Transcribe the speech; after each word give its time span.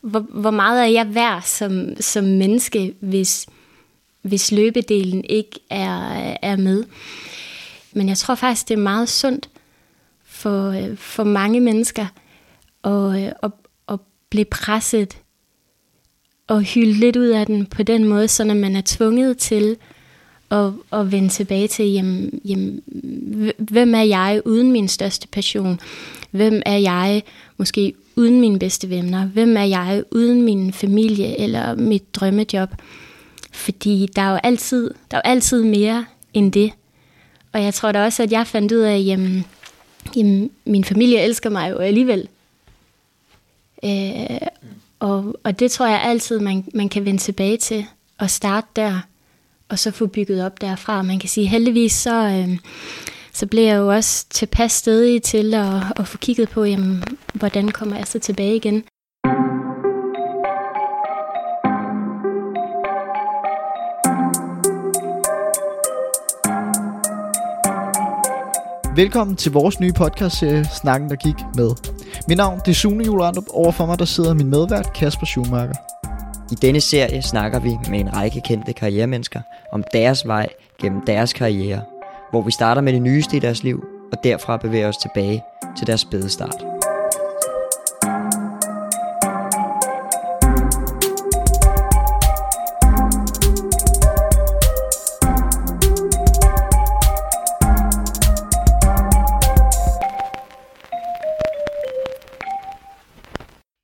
hvor, 0.00 0.20
hvor 0.20 0.50
meget 0.50 0.82
er 0.82 0.86
jeg 0.86 1.14
værd 1.14 1.42
som, 1.42 1.96
som 2.00 2.24
menneske, 2.24 2.94
hvis, 3.00 3.46
hvis 4.22 4.52
løbedelen 4.52 5.24
ikke 5.24 5.60
er, 5.70 6.36
er 6.42 6.56
med. 6.56 6.84
Men 7.92 8.08
jeg 8.08 8.18
tror 8.18 8.34
faktisk, 8.34 8.68
det 8.68 8.74
er 8.74 8.82
meget 8.82 9.08
sundt 9.08 9.48
for, 10.24 10.70
øh, 10.70 10.96
for 10.96 11.24
mange 11.24 11.60
mennesker 11.60 12.06
at, 12.84 13.22
øh, 13.22 13.32
at, 13.42 13.50
at 13.88 13.98
blive 14.30 14.44
presset 14.44 15.18
og 16.46 16.62
hylde 16.62 16.92
lidt 16.92 17.16
ud 17.16 17.26
af 17.26 17.46
den 17.46 17.66
på 17.66 17.82
den 17.82 18.04
måde, 18.04 18.28
så 18.28 18.44
når 18.44 18.54
man 18.54 18.76
er 18.76 18.82
tvunget 18.84 19.38
til 19.38 19.76
at, 20.50 20.72
at 20.92 21.12
vende 21.12 21.28
tilbage 21.28 21.68
til, 21.68 21.92
jamen, 21.92 22.40
jamen, 22.44 22.82
hvem 23.58 23.94
er 23.94 24.02
jeg 24.02 24.42
uden 24.44 24.72
min 24.72 24.88
største 24.88 25.28
passion? 25.28 25.80
Hvem 26.30 26.62
er 26.66 26.76
jeg 26.76 27.22
måske 27.56 27.94
uden 28.20 28.40
mine 28.40 28.58
bedste 28.58 28.90
venner? 28.90 29.26
Hvem 29.26 29.56
er 29.56 29.64
jeg 29.64 30.04
uden 30.10 30.42
min 30.42 30.72
familie 30.72 31.40
eller 31.40 31.74
mit 31.74 32.14
drømmejob? 32.14 32.68
Fordi 33.52 34.08
der 34.16 34.22
er 34.22 34.30
jo 34.30 34.38
altid, 34.42 34.94
der 35.10 35.16
er 35.16 35.20
jo 35.24 35.30
altid 35.30 35.62
mere 35.62 36.04
end 36.34 36.52
det. 36.52 36.72
Og 37.52 37.62
jeg 37.62 37.74
tror 37.74 37.92
da 37.92 38.04
også, 38.04 38.22
at 38.22 38.32
jeg 38.32 38.46
fandt 38.46 38.72
ud 38.72 38.78
af, 38.78 38.94
at 38.94 39.06
jamen, 39.06 39.44
jamen, 40.16 40.50
min 40.64 40.84
familie 40.84 41.20
elsker 41.20 41.50
mig 41.50 41.70
jo 41.70 41.76
alligevel. 41.76 42.28
Øh, 43.84 44.48
og, 45.00 45.34
og 45.44 45.58
det 45.58 45.70
tror 45.70 45.86
jeg 45.86 46.02
altid, 46.02 46.38
man, 46.38 46.64
man 46.74 46.88
kan 46.88 47.04
vende 47.04 47.20
tilbage 47.20 47.56
til 47.56 47.84
og 48.18 48.30
starte 48.30 48.66
der, 48.76 49.00
og 49.68 49.78
så 49.78 49.90
få 49.90 50.06
bygget 50.06 50.44
op 50.44 50.60
derfra. 50.60 51.02
Man 51.02 51.18
kan 51.18 51.28
sige, 51.28 51.46
heldigvis 51.46 51.92
så, 51.92 52.24
øh, 52.24 52.58
så 53.32 53.46
blev 53.46 53.64
jeg 53.64 53.76
jo 53.76 53.88
også 53.88 54.26
tilpas 54.30 54.72
stedig 54.72 55.22
til 55.22 55.54
at, 55.54 55.82
at 55.96 56.06
få 56.06 56.18
kigget 56.18 56.50
på, 56.50 56.64
jamen, 56.64 57.04
hvordan 57.34 57.68
kommer 57.68 57.96
jeg 57.96 58.06
så 58.06 58.18
tilbage 58.18 58.56
igen. 58.56 58.84
Velkommen 68.96 69.36
til 69.36 69.52
vores 69.52 69.80
nye 69.80 69.92
podcastserie, 69.92 70.64
Snakken 70.64 71.10
der 71.10 71.16
gik 71.16 71.34
med. 71.56 71.70
Mit 72.28 72.36
navn 72.36 72.60
det 72.64 72.70
er 72.70 72.74
Sune 72.74 73.04
Julerandrup. 73.04 73.44
Overfor 73.50 73.86
mig 73.86 73.98
der 73.98 74.04
sidder 74.04 74.34
min 74.34 74.50
medvært 74.50 74.92
Kasper 74.92 75.26
Schumacher. 75.26 75.74
I 76.52 76.54
denne 76.54 76.80
serie 76.80 77.22
snakker 77.22 77.58
vi 77.58 77.70
med 77.90 78.00
en 78.00 78.16
række 78.16 78.40
kendte 78.40 78.72
karrieremennesker 78.72 79.40
om 79.72 79.84
deres 79.92 80.26
vej 80.26 80.48
gennem 80.80 81.00
deres 81.06 81.32
karriere, 81.32 81.82
hvor 82.30 82.42
vi 82.42 82.50
starter 82.50 82.82
med 82.82 82.92
det 82.92 83.02
nyeste 83.02 83.36
i 83.36 83.40
deres 83.40 83.62
liv, 83.62 83.84
og 84.12 84.18
derfra 84.24 84.56
bevæger 84.56 84.88
os 84.88 84.96
tilbage 84.96 85.42
til 85.76 85.86
deres 85.86 86.00
spæde 86.00 86.28
start. 86.28 86.64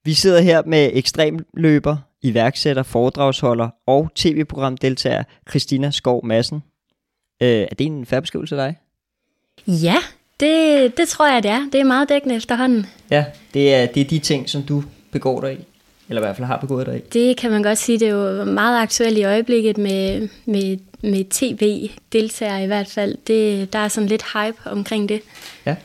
Vi 0.05 0.15
sidder 0.15 0.41
her 0.41 0.63
med 0.67 0.91
ekstremløber, 0.93 1.97
iværksætter, 2.23 2.83
foredragsholder 2.83 3.69
og 3.87 4.11
tv-programdeltager 4.15 5.23
Christina 5.51 5.91
Skov 5.91 6.27
Madsen. 6.27 6.63
Øh, 7.43 7.49
er 7.49 7.75
det 7.79 7.87
en 7.87 8.07
færre 8.07 8.21
beskrivelse 8.21 8.57
af 8.63 8.69
dig? 8.69 8.77
Ja, 9.83 9.97
det, 10.41 10.93
det 10.97 11.09
tror 11.09 11.33
jeg, 11.33 11.43
det 11.43 11.51
er. 11.51 11.69
Det 11.73 11.81
er 11.81 11.85
meget 11.85 12.09
dækkende 12.09 12.35
efterhånden. 12.37 12.87
Ja, 13.11 13.25
det 13.55 13.75
er, 13.75 13.87
det 13.87 14.01
er 14.01 14.05
de 14.05 14.19
ting, 14.19 14.49
som 14.49 14.63
du 14.63 14.83
begår 15.13 15.41
dig 15.41 15.53
i. 15.53 15.65
Eller 16.09 16.23
i 16.23 16.25
hvert 16.25 16.37
fald 16.37 16.47
har 16.47 16.57
begået 16.57 16.87
dig 16.87 16.97
i. 16.97 17.01
Det 17.13 17.37
kan 17.37 17.51
man 17.51 17.63
godt 17.63 17.79
sige. 17.79 17.99
Det 17.99 18.09
er 18.09 18.13
jo 18.13 18.45
meget 18.45 18.83
aktuelt 18.83 19.19
i 19.19 19.25
øjeblikket 19.25 19.79
med, 19.79 20.29
med, 20.47 20.79
med 21.03 21.25
tv-deltagere 21.31 22.65
i 22.65 22.67
hvert 22.67 22.89
fald. 22.89 23.17
Det, 23.27 23.73
der 23.73 23.79
er 23.79 23.89
sådan 23.89 24.09
lidt 24.09 24.25
hype 24.33 24.71
omkring 24.71 25.09
det. 25.09 25.21
Ja. 25.67 25.77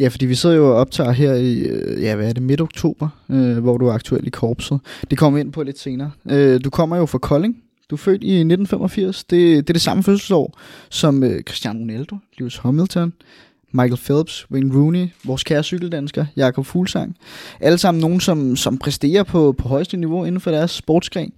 Ja, 0.00 0.08
fordi 0.08 0.26
vi 0.26 0.34
sidder 0.34 0.56
jo 0.56 0.70
og 0.70 0.74
optager 0.76 1.10
her 1.10 1.34
i, 1.34 1.58
ja, 2.00 2.14
hvad 2.14 2.28
er 2.28 2.32
det, 2.32 2.42
midt 2.42 2.60
oktober, 2.60 3.08
øh, 3.30 3.58
hvor 3.58 3.78
du 3.78 3.86
er 3.88 3.92
aktuel 3.92 4.26
i 4.26 4.30
korpset. 4.30 4.80
Det 5.10 5.18
kommer 5.18 5.36
vi 5.36 5.40
ind 5.40 5.52
på 5.52 5.62
lidt 5.62 5.78
senere. 5.78 6.10
Øh, 6.30 6.60
du 6.64 6.70
kommer 6.70 6.96
jo 6.96 7.06
fra 7.06 7.18
Kolding. 7.18 7.61
Du 7.90 7.94
er 7.94 7.98
født 7.98 8.22
i 8.22 8.34
1985. 8.34 9.24
Det, 9.24 9.30
det 9.40 9.70
er 9.70 9.72
det 9.72 9.82
samme 9.82 10.02
fødselsår 10.02 10.58
som 10.90 11.22
øh, 11.22 11.42
Cristiano 11.42 11.78
Ronaldo, 11.78 12.16
Lewis 12.38 12.56
Hamilton, 12.56 13.12
Michael 13.70 14.00
Phelps, 14.04 14.46
Wayne 14.50 14.74
Rooney, 14.74 15.08
vores 15.24 15.44
kære 15.44 15.62
cykeldansker, 15.62 16.26
Jakob 16.36 16.66
Fuglsang. 16.66 17.16
Alle 17.60 17.78
sammen 17.78 18.00
nogen, 18.00 18.20
som, 18.20 18.56
som 18.56 18.78
præsterer 18.78 19.22
på, 19.22 19.54
på 19.58 19.68
højeste 19.68 19.96
niveau 19.96 20.24
inden 20.24 20.40
for 20.40 20.50
deres 20.50 20.70
sportsgren. 20.70 21.32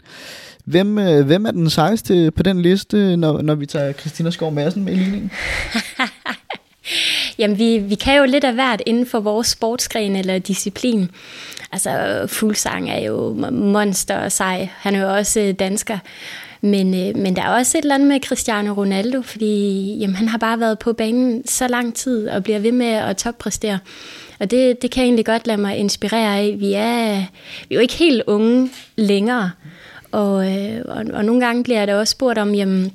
Hvem, 0.64 0.98
øh, 0.98 1.26
hvem 1.26 1.46
er 1.46 1.50
den 1.50 1.70
sejeste 1.70 2.30
på 2.30 2.42
den 2.42 2.62
liste, 2.62 3.16
når, 3.16 3.42
når 3.42 3.54
vi 3.54 3.66
tager 3.66 3.92
Christina 3.92 4.30
Skov 4.30 4.52
Madsen 4.52 4.84
med 4.84 4.92
i 4.92 4.96
ligningen? 4.96 5.30
Jamen, 7.38 7.58
vi, 7.58 7.78
vi 7.78 7.94
kan 7.94 8.18
jo 8.18 8.24
lidt 8.24 8.44
af 8.44 8.52
hvert 8.52 8.82
inden 8.86 9.06
for 9.06 9.20
vores 9.20 9.46
sportsgren 9.46 10.16
eller 10.16 10.38
disciplin. 10.38 11.10
Altså, 11.72 12.24
Fuglsang 12.26 12.90
er 12.90 13.00
jo 13.00 13.34
monster 13.50 14.16
og 14.16 14.32
sej. 14.32 14.68
Han 14.76 14.94
er 14.94 15.00
jo 15.00 15.14
også 15.14 15.40
øh, 15.40 15.54
dansker. 15.54 15.98
Men, 16.60 16.94
øh, 16.94 17.16
men 17.16 17.36
der 17.36 17.42
er 17.42 17.58
også 17.58 17.78
et 17.78 17.82
eller 17.82 17.94
andet 17.94 18.08
med 18.08 18.20
Cristiano 18.20 18.72
Ronaldo, 18.72 19.22
fordi 19.22 19.96
jamen, 20.00 20.16
han 20.16 20.28
har 20.28 20.38
bare 20.38 20.60
været 20.60 20.78
på 20.78 20.92
banen 20.92 21.46
så 21.46 21.68
lang 21.68 21.94
tid 21.94 22.28
og 22.28 22.42
bliver 22.42 22.58
ved 22.58 22.72
med 22.72 22.86
at 22.86 23.16
toppræstere. 23.16 23.78
Og 24.40 24.50
det, 24.50 24.82
det 24.82 24.90
kan 24.90 25.00
jeg 25.00 25.06
egentlig 25.06 25.26
godt 25.26 25.46
lade 25.46 25.58
mig 25.58 25.76
inspirere 25.76 26.38
af. 26.38 26.56
Vi 26.58 26.72
er, 26.72 27.16
vi 27.68 27.74
er 27.74 27.74
jo 27.74 27.80
ikke 27.80 27.94
helt 27.94 28.22
unge 28.26 28.70
længere. 28.96 29.50
Og, 30.12 30.52
øh, 30.52 30.82
og, 30.84 31.04
og 31.12 31.24
nogle 31.24 31.46
gange 31.46 31.64
bliver 31.64 31.86
der 31.86 31.94
også 31.94 32.10
spurgt 32.10 32.38
om, 32.38 32.54
jamen, 32.54 32.92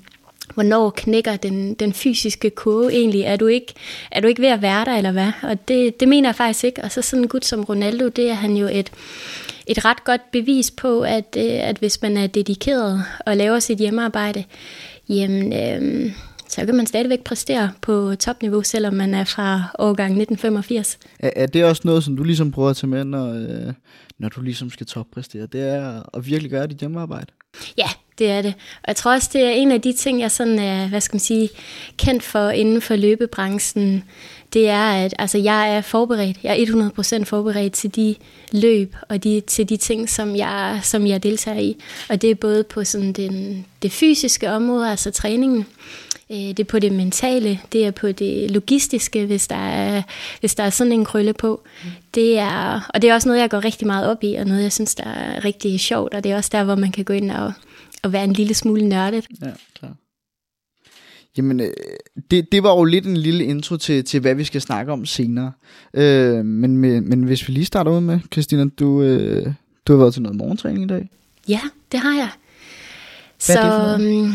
hvornår 0.53 0.89
knækker 0.89 1.35
den, 1.35 1.73
den 1.73 1.93
fysiske 1.93 2.49
kode 2.49 2.93
egentlig? 2.93 3.21
Er 3.21 3.35
du, 3.35 3.47
ikke, 3.47 3.73
er 4.11 4.21
du 4.21 4.27
ikke 4.27 4.41
ved 4.41 4.49
at 4.49 4.61
være 4.61 4.85
der, 4.85 4.97
eller 4.97 5.11
hvad? 5.11 5.31
Og 5.41 5.67
det, 5.67 5.99
det 5.99 6.07
mener 6.07 6.29
jeg 6.29 6.35
faktisk 6.35 6.63
ikke. 6.63 6.83
Og 6.83 6.91
så 6.91 7.01
sådan 7.01 7.23
en 7.23 7.29
gut 7.29 7.45
som 7.45 7.63
Ronaldo, 7.63 8.07
det 8.07 8.29
er 8.29 8.33
han 8.33 8.57
jo 8.57 8.67
et, 8.67 8.91
et 9.67 9.85
ret 9.85 10.03
godt 10.03 10.31
bevis 10.31 10.71
på, 10.71 11.01
at, 11.01 11.38
øh, 11.38 11.43
at 11.69 11.77
hvis 11.77 12.01
man 12.01 12.17
er 12.17 12.27
dedikeret 12.27 13.03
og 13.25 13.38
laver 13.38 13.59
sit 13.59 13.77
hjemmearbejde, 13.77 14.43
jamen, 15.09 15.53
øh, 15.53 16.11
så 16.49 16.65
kan 16.65 16.75
man 16.75 16.88
stadigvæk 16.88 17.23
præstere 17.23 17.71
på 17.81 18.15
topniveau, 18.15 18.61
selvom 18.61 18.93
man 18.93 19.13
er 19.13 19.23
fra 19.23 19.63
årgang 19.79 20.11
1985. 20.11 20.99
Er, 21.19 21.31
er 21.35 21.45
det 21.45 21.65
også 21.65 21.81
noget, 21.85 22.03
som 22.03 22.17
du 22.17 22.23
ligesom 22.23 22.51
prøver 22.51 22.69
at 22.69 22.77
tage 22.77 22.89
med, 22.89 23.03
når, 23.03 23.33
øh, 23.33 23.73
når 24.17 24.29
du 24.29 24.41
ligesom 24.41 24.69
skal 24.69 24.85
toppræstere? 24.85 25.45
Det 25.45 25.61
er 25.61 26.17
at 26.17 26.25
virkelig 26.25 26.51
gøre 26.51 26.67
dit 26.67 26.77
hjemmearbejde? 26.77 27.27
Ja, 27.77 27.89
det 28.19 28.30
er 28.30 28.41
det. 28.41 28.53
Og 28.84 28.88
jeg 28.88 28.96
tror 28.96 29.13
også, 29.13 29.30
det 29.34 29.41
er 29.41 29.50
en 29.50 29.72
af 29.72 29.81
de 29.81 29.94
ting, 29.94 30.19
jeg 30.19 30.31
sådan 30.31 30.59
er, 30.59 30.88
hvad 30.88 31.02
skal 31.02 31.16
man 31.16 31.19
sige, 31.19 31.50
kendt 31.97 32.24
for 32.24 32.50
inden 32.50 32.81
for 32.81 32.96
løbebranchen. 32.96 34.03
Det 34.53 34.69
er, 34.69 34.91
at 34.91 35.13
altså, 35.19 35.38
jeg 35.38 35.75
er 35.75 35.81
forberedt. 35.81 36.38
Jeg 36.44 36.62
er 36.62 36.66
100% 37.19 37.24
forberedt 37.24 37.74
til 37.74 37.96
de 37.96 38.16
løb 38.52 38.96
og 39.09 39.24
de, 39.24 39.41
til 39.47 39.69
de 39.69 39.78
ting, 39.78 40.09
som 40.09 40.35
jeg, 40.35 40.80
som 40.84 41.07
jeg 41.07 41.24
deltager 41.24 41.59
i. 41.59 41.78
Og 42.09 42.22
det 42.22 42.31
er 42.31 42.35
både 42.35 42.63
på 42.63 42.84
sådan 42.84 43.13
den, 43.13 43.66
det 43.81 43.91
fysiske 43.91 44.51
område, 44.51 44.91
altså 44.91 45.12
træningen, 45.12 45.66
øh, 46.30 46.38
det 46.38 46.59
er 46.59 46.63
på 46.63 46.80
det 46.80 46.91
mentale, 46.91 47.59
det 47.74 47.86
er 47.86 47.91
på 47.91 48.12
det 48.12 48.51
logistiske, 48.51 49.25
hvis 49.25 49.47
der 49.47 49.69
er, 49.69 50.01
hvis 50.40 50.56
der 50.56 50.63
er 50.63 50.69
sådan 50.69 50.94
en 50.94 51.06
krølle 51.06 51.34
på. 51.34 51.62
Det 52.16 52.40
er, 52.40 52.90
og 52.94 53.01
det 53.01 53.09
er 53.09 53.13
også 53.13 53.30
noget, 53.30 53.41
jeg 53.41 53.50
går 53.50 53.66
rigtig 53.66 53.88
meget 53.88 54.07
op 54.07 54.24
i, 54.24 54.36
og 54.36 54.46
noget, 54.46 54.63
jeg 54.63 54.72
synes, 54.72 54.96
der 54.96 55.03
er 55.03 55.46
rigtig 55.46 55.80
sjovt, 55.80 56.13
og 56.13 56.24
det 56.24 56.31
er 56.31 56.36
også 56.36 56.50
der, 56.53 56.63
hvor 56.63 56.75
man 56.75 56.91
kan 56.91 57.06
gå 57.06 57.13
ind 57.13 57.31
og, 57.31 57.53
og 58.03 58.13
være 58.13 58.23
en 58.23 58.33
lille 58.33 58.53
smule 58.53 58.89
nørdet. 58.89 59.27
Ja, 59.41 59.51
klar. 59.79 59.95
Jamen, 61.37 61.59
øh, 61.59 61.73
det, 62.31 62.51
det 62.51 62.63
var 62.63 62.75
jo 62.75 62.83
lidt 62.83 63.05
en 63.05 63.17
lille 63.17 63.43
intro 63.43 63.77
til, 63.77 64.03
til 64.03 64.19
hvad 64.19 64.35
vi 64.35 64.43
skal 64.43 64.61
snakke 64.61 64.91
om 64.91 65.05
senere. 65.05 65.51
Øh, 65.93 66.45
men, 66.45 66.77
men, 66.77 67.09
men 67.09 67.23
hvis 67.23 67.47
vi 67.47 67.53
lige 67.53 67.65
starter 67.65 67.91
ud 67.91 68.01
med, 68.01 68.19
Christina, 68.31 68.65
du, 68.65 69.01
øh, 69.01 69.53
du 69.85 69.93
har 69.93 69.99
været 69.99 70.13
til 70.13 70.21
noget 70.21 70.38
morgentræning 70.38 70.83
i 70.83 70.88
dag. 70.88 71.09
Ja, 71.47 71.62
det 71.91 72.00
har 72.00 72.15
jeg. 72.15 72.29
Hvad 73.45 73.56
så, 73.56 73.59
er 73.59 73.63
det 73.63 73.71
for 73.71 73.97
noget? 73.97 74.33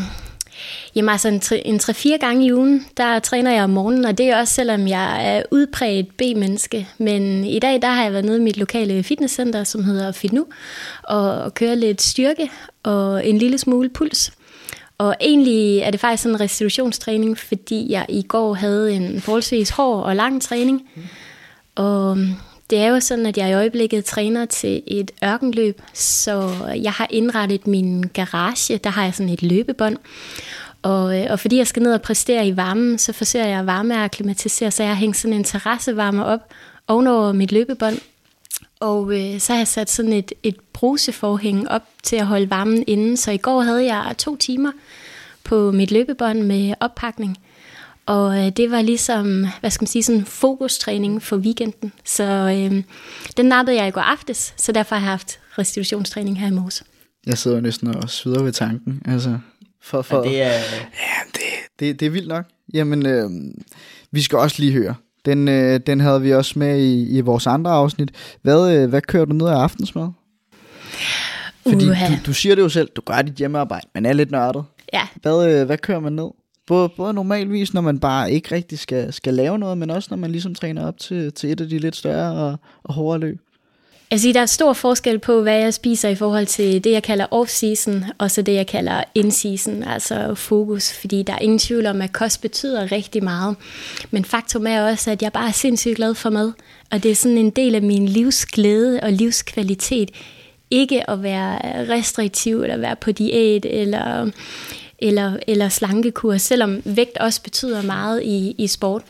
Jamen 0.94 1.08
altså 1.08 1.28
en, 1.28 1.40
tre, 1.40 1.66
en 1.66 1.80
3-4 1.82 2.16
gange 2.16 2.46
i 2.46 2.52
ugen, 2.52 2.86
der 2.96 3.18
træner 3.18 3.52
jeg 3.52 3.64
om 3.64 3.70
morgenen, 3.70 4.04
og 4.04 4.18
det 4.18 4.26
er 4.26 4.38
også 4.38 4.54
selvom 4.54 4.88
jeg 4.88 5.36
er 5.36 5.42
udpræget 5.50 6.08
B-menneske. 6.08 6.88
Men 6.98 7.44
i 7.44 7.58
dag, 7.58 7.82
der 7.82 7.88
har 7.88 8.02
jeg 8.02 8.12
været 8.12 8.24
nede 8.24 8.38
i 8.38 8.40
mit 8.40 8.56
lokale 8.56 9.02
fitnesscenter, 9.02 9.64
som 9.64 9.84
hedder 9.84 10.12
Fitnu, 10.12 10.46
og, 11.02 11.42
og 11.42 11.54
kører 11.54 11.74
lidt 11.74 12.02
styrke 12.02 12.50
og 12.82 13.26
en 13.26 13.38
lille 13.38 13.58
smule 13.58 13.88
puls. 13.88 14.32
Og 14.98 15.16
egentlig 15.20 15.78
er 15.78 15.90
det 15.90 16.00
faktisk 16.00 16.22
sådan 16.22 16.36
en 16.36 16.40
restitutionstræning, 16.40 17.38
fordi 17.38 17.92
jeg 17.92 18.06
i 18.08 18.22
går 18.22 18.54
havde 18.54 18.92
en 18.92 19.20
forholdsvis 19.20 19.70
hård 19.70 20.04
og 20.04 20.16
lang 20.16 20.42
træning. 20.42 20.82
Og 21.74 22.10
um, 22.10 22.36
det 22.70 22.78
er 22.78 22.86
jo 22.86 23.00
sådan, 23.00 23.26
at 23.26 23.38
jeg 23.38 23.50
i 23.50 23.54
øjeblikket 23.54 24.04
træner 24.04 24.44
til 24.44 24.82
et 24.86 25.10
ørkenløb, 25.24 25.82
så 25.94 26.50
jeg 26.82 26.92
har 26.92 27.06
indrettet 27.10 27.66
min 27.66 28.02
garage, 28.02 28.78
der 28.78 28.90
har 28.90 29.04
jeg 29.04 29.14
sådan 29.14 29.32
et 29.32 29.42
løbebånd. 29.42 29.96
Og, 30.84 31.20
øh, 31.20 31.26
og 31.30 31.40
fordi 31.40 31.56
jeg 31.56 31.66
skal 31.66 31.82
ned 31.82 31.94
og 31.94 32.02
præstere 32.02 32.48
i 32.48 32.56
varmen, 32.56 32.98
så 32.98 33.12
forsøger 33.12 33.46
jeg 33.46 33.60
at 33.60 33.66
varme 33.66 33.94
og 33.94 34.04
akklimatisere, 34.04 34.70
så 34.70 34.82
jeg 34.82 34.90
har 34.90 34.96
hængt 34.96 35.16
sådan 35.16 35.36
en 35.36 35.44
terrassevarme 35.44 36.24
op 36.24 36.40
ovenover 36.88 37.32
mit 37.32 37.52
løbebånd. 37.52 37.98
Og 38.80 39.20
øh, 39.20 39.40
så 39.40 39.52
har 39.52 39.60
jeg 39.60 39.68
sat 39.68 39.90
sådan 39.90 40.12
et, 40.12 40.32
et 40.42 40.56
bruseforhæng 40.72 41.68
op 41.70 41.82
til 42.02 42.16
at 42.16 42.26
holde 42.26 42.50
varmen 42.50 42.84
inde. 42.86 43.16
Så 43.16 43.30
i 43.30 43.36
går 43.36 43.60
havde 43.60 43.94
jeg 43.94 44.14
to 44.18 44.36
timer 44.36 44.72
på 45.44 45.70
mit 45.70 45.90
løbebånd 45.90 46.42
med 46.42 46.74
oppakning. 46.80 47.36
Og 48.06 48.38
øh, 48.38 48.52
det 48.56 48.70
var 48.70 48.82
ligesom, 48.82 49.46
hvad 49.60 49.70
skal 49.70 49.82
man 49.82 49.88
sige, 49.88 50.02
sådan 50.02 50.24
fokustræning 50.24 51.22
for 51.22 51.36
weekenden. 51.36 51.92
Så 52.04 52.24
øh, 52.24 52.82
den 53.36 53.46
nappede 53.46 53.76
jeg 53.76 53.88
i 53.88 53.90
går 53.90 54.00
aftes, 54.00 54.54
så 54.56 54.72
derfor 54.72 54.94
har 54.94 55.02
jeg 55.02 55.10
haft 55.10 55.38
restitutionstræning 55.58 56.40
her 56.40 56.46
i 56.46 56.50
morges. 56.50 56.84
Jeg 57.26 57.38
sidder 57.38 57.60
næsten 57.60 57.88
og 57.88 58.10
svider 58.10 58.42
ved 58.42 58.52
tanken. 58.52 59.02
Altså, 59.04 59.38
for, 59.84 60.02
for, 60.02 60.22
det 60.22 60.42
er... 60.42 60.52
Ja, 60.52 61.18
det, 61.32 61.40
det, 61.80 62.00
det 62.00 62.06
er 62.06 62.10
vildt 62.10 62.28
nok. 62.28 62.44
Jamen, 62.74 63.06
øh, 63.06 63.30
vi 64.10 64.22
skal 64.22 64.38
også 64.38 64.56
lige 64.58 64.72
høre. 64.72 64.94
Den, 65.24 65.48
øh, 65.48 65.80
den 65.86 66.00
havde 66.00 66.22
vi 66.22 66.32
også 66.32 66.58
med 66.58 66.80
i, 66.80 67.18
i 67.18 67.20
vores 67.20 67.46
andre 67.46 67.70
afsnit. 67.70 68.10
Hvad, 68.42 68.76
øh, 68.76 68.88
hvad 68.88 69.00
kører 69.00 69.24
du 69.24 69.32
ned 69.32 69.46
af 69.46 69.54
aftensmad? 69.54 70.08
Fordi 71.62 71.88
Uha. 71.88 72.06
du, 72.08 72.12
du 72.26 72.32
siger 72.32 72.54
det 72.54 72.62
jo 72.62 72.68
selv, 72.68 72.88
du 72.96 73.02
gør 73.06 73.22
dit 73.22 73.34
hjemmearbejde, 73.34 73.86
men 73.94 74.06
er 74.06 74.12
lidt 74.12 74.30
nørdet. 74.30 74.64
Ja, 74.92 75.08
Hvad, 75.22 75.60
øh, 75.60 75.66
hvad 75.66 75.78
kører 75.78 76.00
man 76.00 76.12
ned? 76.12 76.30
Både, 76.66 76.88
både 76.88 77.12
normalvis, 77.12 77.74
når 77.74 77.80
man 77.80 77.98
bare 77.98 78.32
ikke 78.32 78.54
rigtig 78.54 78.78
skal, 78.78 79.12
skal 79.12 79.34
lave 79.34 79.58
noget, 79.58 79.78
men 79.78 79.90
også 79.90 80.08
når 80.10 80.16
man 80.16 80.30
ligesom 80.30 80.54
træner 80.54 80.86
op 80.86 80.98
til, 80.98 81.32
til 81.32 81.52
et 81.52 81.60
af 81.60 81.68
de 81.68 81.78
lidt 81.78 81.96
større 81.96 82.32
og, 82.32 82.58
og 82.84 82.94
hårdere 82.94 83.20
løb. 83.20 83.40
Altså, 84.10 84.32
der 84.34 84.40
er 84.40 84.46
stor 84.46 84.72
forskel 84.72 85.18
på, 85.18 85.42
hvad 85.42 85.58
jeg 85.58 85.74
spiser 85.74 86.08
i 86.08 86.14
forhold 86.14 86.46
til 86.46 86.84
det, 86.84 86.90
jeg 86.90 87.02
kalder 87.02 87.26
off-season, 87.26 88.12
og 88.18 88.30
så 88.30 88.42
det, 88.42 88.54
jeg 88.54 88.66
kalder 88.66 89.02
in-season, 89.14 89.88
altså 89.88 90.34
fokus. 90.34 90.92
Fordi 90.92 91.22
der 91.22 91.32
er 91.32 91.38
ingen 91.38 91.58
tvivl 91.58 91.86
om, 91.86 92.02
at 92.02 92.12
kost 92.12 92.40
betyder 92.40 92.92
rigtig 92.92 93.24
meget. 93.24 93.56
Men 94.10 94.24
faktum 94.24 94.66
er 94.66 94.90
også, 94.90 95.10
at 95.10 95.22
jeg 95.22 95.32
bare 95.32 95.48
er 95.48 95.52
sindssygt 95.52 95.96
glad 95.96 96.14
for 96.14 96.30
mad. 96.30 96.52
Og 96.90 97.02
det 97.02 97.10
er 97.10 97.14
sådan 97.14 97.38
en 97.38 97.50
del 97.50 97.74
af 97.74 97.82
min 97.82 98.08
livsglæde 98.08 99.00
og 99.02 99.12
livskvalitet. 99.12 100.10
Ikke 100.70 101.10
at 101.10 101.22
være 101.22 101.58
restriktiv, 101.94 102.62
eller 102.62 102.76
være 102.76 102.96
på 102.96 103.12
diæt, 103.12 103.64
eller, 103.64 104.30
eller, 104.98 105.36
eller 105.46 105.68
slankekur, 105.68 106.36
selvom 106.36 106.82
vægt 106.84 107.18
også 107.18 107.42
betyder 107.42 107.82
meget 107.82 108.22
i, 108.22 108.54
i 108.58 108.66
sport. 108.66 109.02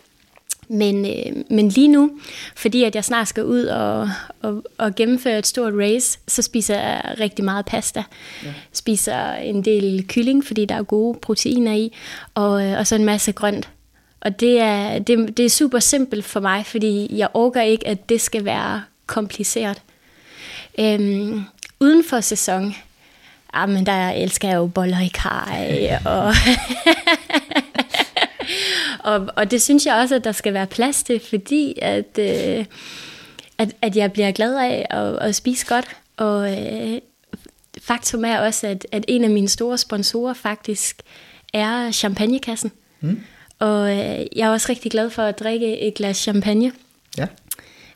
Men, 0.69 1.07
øh, 1.07 1.45
men 1.51 1.69
lige 1.69 1.89
nu, 1.89 2.11
fordi 2.57 2.85
at 2.85 2.95
jeg 2.95 3.05
snart 3.05 3.29
skal 3.29 3.45
ud 3.45 3.65
og, 3.65 4.11
og, 4.43 4.63
og 4.79 4.95
gennemføre 4.95 5.39
et 5.39 5.47
stort 5.47 5.73
race, 5.77 6.19
så 6.29 6.43
spiser 6.43 6.75
jeg 6.75 7.17
rigtig 7.21 7.45
meget 7.45 7.67
pasta. 7.67 8.05
Ja. 8.45 8.53
Spiser 8.73 9.33
en 9.33 9.65
del 9.65 10.07
kylling, 10.09 10.45
fordi 10.45 10.65
der 10.65 10.75
er 10.75 10.83
gode 10.83 11.19
proteiner 11.23 11.73
i, 11.73 11.93
og, 12.35 12.67
øh, 12.67 12.79
og 12.79 12.87
så 12.87 12.95
en 12.95 13.05
masse 13.05 13.33
grønt. 13.33 13.69
Og 14.21 14.41
det 14.41 14.61
er, 14.61 14.99
det, 14.99 15.37
det 15.37 15.45
er 15.45 15.51
super 15.51 15.79
simpelt 15.79 16.25
for 16.25 16.41
mig, 16.41 16.67
fordi 16.67 17.09
jeg 17.17 17.29
orker 17.35 17.63
ikke, 17.63 17.87
at 17.89 18.09
det 18.09 18.21
skal 18.21 18.45
være 18.45 18.83
kompliceret. 19.07 19.83
Øhm, 20.79 21.43
uden 21.81 22.05
for 22.05 22.21
sæson, 22.21 22.75
ah, 23.53 23.69
men 23.69 23.87
der 23.87 24.11
elsker 24.11 24.49
jeg 24.49 24.57
jo 24.57 24.67
boller 24.67 25.01
i 25.01 25.11
kaj, 25.15 25.99
og 26.05 26.35
og, 29.05 29.29
og 29.37 29.51
det 29.51 29.63
synes 29.63 29.87
jeg 29.87 29.95
også, 29.95 30.15
at 30.15 30.25
der 30.25 30.33
skal 30.33 30.55
være 30.55 30.67
plads 30.67 31.03
til, 31.03 31.21
fordi 31.21 31.75
at, 31.83 32.19
øh, 32.19 32.65
at, 33.59 33.75
at 33.83 33.97
jeg 33.97 34.13
bliver 34.13 34.31
glad 34.31 34.57
af 34.57 34.87
at, 34.91 35.29
at 35.29 35.35
spise 35.35 35.67
godt. 35.67 35.97
Og 36.17 36.53
øh, 36.53 37.01
faktum 37.83 38.25
er 38.25 38.39
også, 38.39 38.67
at, 38.67 38.87
at 38.93 39.05
en 39.09 39.25
af 39.25 39.31
mine 39.31 39.49
store 39.49 39.79
sponsorer 39.79 40.35
faktisk 40.35 41.03
er 41.53 41.91
champagnekassen. 41.91 42.73
Mm. 43.01 43.21
Og 43.59 43.91
øh, 43.91 44.27
jeg 44.37 44.49
er 44.49 44.51
også 44.51 44.67
rigtig 44.69 44.91
glad 44.91 45.11
for 45.11 45.23
at 45.23 45.39
drikke 45.39 45.79
et 45.81 45.95
glas 45.95 46.17
champagne. 46.17 46.73
Ja. 47.19 47.27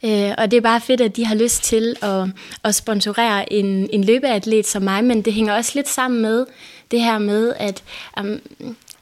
Øh, 0.05 0.35
og 0.39 0.51
det 0.51 0.57
er 0.57 0.61
bare 0.61 0.81
fedt, 0.81 1.01
at 1.01 1.17
de 1.17 1.27
har 1.27 1.35
lyst 1.35 1.65
til 1.65 1.97
at, 2.03 2.29
at 2.65 2.75
sponsorere 2.75 3.53
en, 3.53 3.89
en 3.93 4.05
løbeatlet 4.05 4.67
som 4.67 4.83
mig, 4.83 5.05
men 5.05 5.23
det 5.23 5.33
hænger 5.33 5.55
også 5.55 5.73
lidt 5.75 5.89
sammen 5.89 6.23
med 6.23 6.47
det 6.91 7.01
her 7.01 7.19
med, 7.19 7.53
at 7.57 7.83
um, 8.21 8.41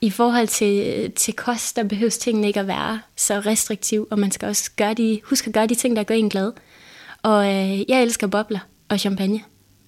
i 0.07 0.11
forhold 0.11 0.47
til, 0.47 1.11
til 1.17 1.35
kost, 1.35 1.77
der 1.77 1.85
behøves 1.85 2.19
tingene 2.19 2.47
ikke 2.47 2.61
at 2.61 2.67
være 2.67 3.01
så 3.17 3.41
restriktiv, 3.41 4.09
og 4.11 4.19
man 4.19 4.31
skal 4.31 4.49
også 4.49 4.71
gøre 4.77 4.95
de, 4.95 5.21
huske 5.25 5.49
at 5.49 5.55
gøre 5.55 5.67
de 5.67 5.75
ting, 5.75 5.97
der 5.97 6.03
gør 6.03 6.15
en 6.15 6.29
glad. 6.29 6.53
Og 7.23 7.47
øh, 7.47 7.91
jeg 7.91 8.03
elsker 8.03 8.27
bobler 8.27 8.59
og 8.89 8.99
champagne 9.01 9.41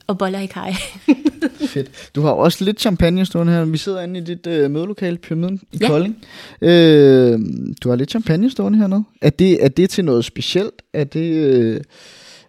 og 0.07 0.19
boller 0.19 0.39
i 0.39 0.47
kaj. 0.47 0.75
Fedt. 1.75 2.11
Du 2.15 2.23
har 2.23 2.31
også 2.31 2.65
lidt 2.65 2.81
champagne 2.81 3.27
stående 3.27 3.53
her. 3.53 3.65
Vi 3.65 3.79
sidder 3.79 4.03
inde 4.03 4.21
i 4.21 4.23
dit 4.25 4.47
øh, 4.47 4.71
mødelokale, 4.71 5.19
Pyramiden 5.19 5.61
i 5.73 5.79
Ja. 5.81 5.87
Kolding. 5.89 6.17
Øh, 6.63 7.41
du 7.83 7.89
har 7.89 7.97
lidt 7.97 8.11
champagne 8.11 8.51
stående 8.51 8.79
hernede. 8.79 9.05
Er 9.23 9.31
det, 9.31 9.65
er 9.65 9.69
det 9.69 9.91
til 9.91 10.05
noget 10.05 10.25
specielt? 10.25 10.83
Er 10.93 11.05
det, 11.05 11.33
øh, 11.35 11.81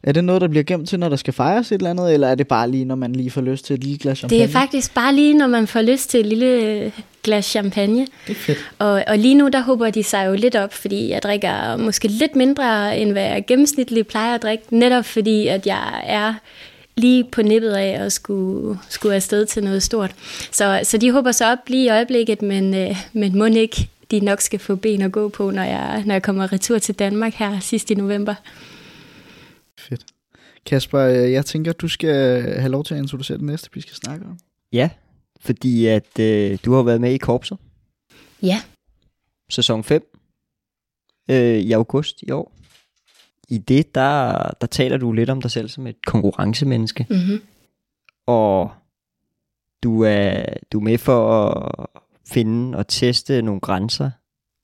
er 0.03 0.11
det 0.11 0.23
noget, 0.23 0.41
der 0.41 0.47
bliver 0.47 0.63
gemt 0.63 0.89
til, 0.89 0.99
når 0.99 1.09
der 1.09 1.15
skal 1.15 1.33
fejres 1.33 1.71
et 1.71 1.75
eller 1.75 1.89
andet? 1.89 2.13
Eller 2.13 2.27
er 2.27 2.35
det 2.35 2.47
bare 2.47 2.71
lige, 2.71 2.85
når 2.85 2.95
man 2.95 3.13
lige 3.13 3.31
får 3.31 3.41
lyst 3.41 3.65
til 3.65 3.73
et 3.73 3.83
lille 3.83 3.97
glas 3.97 4.17
champagne? 4.17 4.43
Det 4.43 4.49
er 4.49 4.59
faktisk 4.59 4.93
bare 4.93 5.15
lige, 5.15 5.33
når 5.33 5.47
man 5.47 5.67
får 5.67 5.81
lyst 5.81 6.09
til 6.09 6.19
et 6.19 6.25
lille 6.25 6.45
øh, 6.45 6.91
glas 7.23 7.45
champagne. 7.45 8.07
Det 8.27 8.31
er 8.31 8.33
fedt. 8.35 8.57
Og, 8.79 9.03
og 9.07 9.17
lige 9.17 9.35
nu, 9.35 9.47
der 9.47 9.61
håber 9.61 9.89
de 9.89 10.03
sig 10.03 10.27
jo 10.27 10.33
lidt 10.33 10.55
op, 10.55 10.73
fordi 10.73 11.09
jeg 11.09 11.21
drikker 11.21 11.77
måske 11.77 12.07
lidt 12.07 12.35
mindre, 12.35 12.99
end 12.99 13.11
hvad 13.11 13.23
jeg 13.23 13.43
gennemsnitligt 13.47 14.07
plejer 14.07 14.35
at 14.35 14.41
drikke. 14.41 14.63
Netop 14.69 15.05
fordi, 15.05 15.47
at 15.47 15.67
jeg 15.67 16.01
er 16.05 16.33
lige 16.97 17.23
på 17.23 17.41
nippet 17.41 17.71
af 17.71 18.05
at 18.05 18.11
skulle, 18.11 18.79
skulle 18.89 19.15
afsted 19.15 19.45
til 19.45 19.63
noget 19.63 19.83
stort. 19.83 20.11
Så, 20.51 20.79
så 20.83 20.97
de 20.97 21.11
håber 21.11 21.31
sig 21.31 21.51
op 21.51 21.59
lige 21.67 21.85
i 21.85 21.89
øjeblikket, 21.89 22.41
men, 22.41 22.73
øh, 22.73 22.97
men 23.13 23.37
må 23.37 23.45
ikke 23.45 23.89
de 24.11 24.19
nok 24.19 24.41
skal 24.41 24.59
få 24.59 24.75
ben 24.75 25.01
at 25.01 25.11
gå 25.11 25.29
på, 25.29 25.51
når 25.51 25.63
jeg, 25.63 26.03
når 26.05 26.13
jeg 26.13 26.21
kommer 26.21 26.53
retur 26.53 26.77
til 26.77 26.95
Danmark 26.95 27.33
her 27.33 27.59
sidst 27.59 27.91
i 27.91 27.95
november. 27.95 28.35
Fedt. 29.79 30.05
Kasper, 30.65 30.99
øh, 30.99 31.31
jeg 31.31 31.45
tænker, 31.45 31.71
at 31.71 31.81
du 31.81 31.87
skal 31.87 32.43
have 32.59 32.71
lov 32.71 32.83
til 32.83 32.93
at 32.93 32.99
introducere 33.01 33.37
det 33.37 33.45
næste, 33.45 33.69
vi 33.73 33.81
skal 33.81 33.95
snakke 33.95 34.25
om. 34.25 34.37
Ja, 34.73 34.89
fordi 35.39 35.85
at 35.85 36.19
øh, 36.19 36.57
du 36.65 36.73
har 36.73 36.83
været 36.83 37.01
med 37.01 37.13
i 37.13 37.17
korpset, 37.17 37.57
Ja, 38.41 38.61
sæson 39.49 39.83
5, 39.83 40.17
øh, 41.31 41.57
i 41.57 41.71
august 41.71 42.21
i 42.21 42.31
år. 42.31 42.55
I 43.49 43.57
det, 43.57 43.95
der, 43.95 44.43
der 44.61 44.67
taler 44.67 44.97
du 44.97 45.11
lidt 45.11 45.29
om 45.29 45.41
dig 45.41 45.51
selv 45.51 45.69
som 45.69 45.87
et 45.87 46.05
konkurrencemenneske, 46.05 47.07
mm-hmm. 47.09 47.41
og 48.25 48.71
du 49.83 50.01
er, 50.01 50.45
du 50.71 50.79
er 50.79 50.83
med 50.83 50.97
for 50.97 51.47
at 51.47 51.87
finde 52.27 52.77
og 52.77 52.87
teste 52.87 53.41
nogle 53.41 53.61
grænser, 53.61 54.11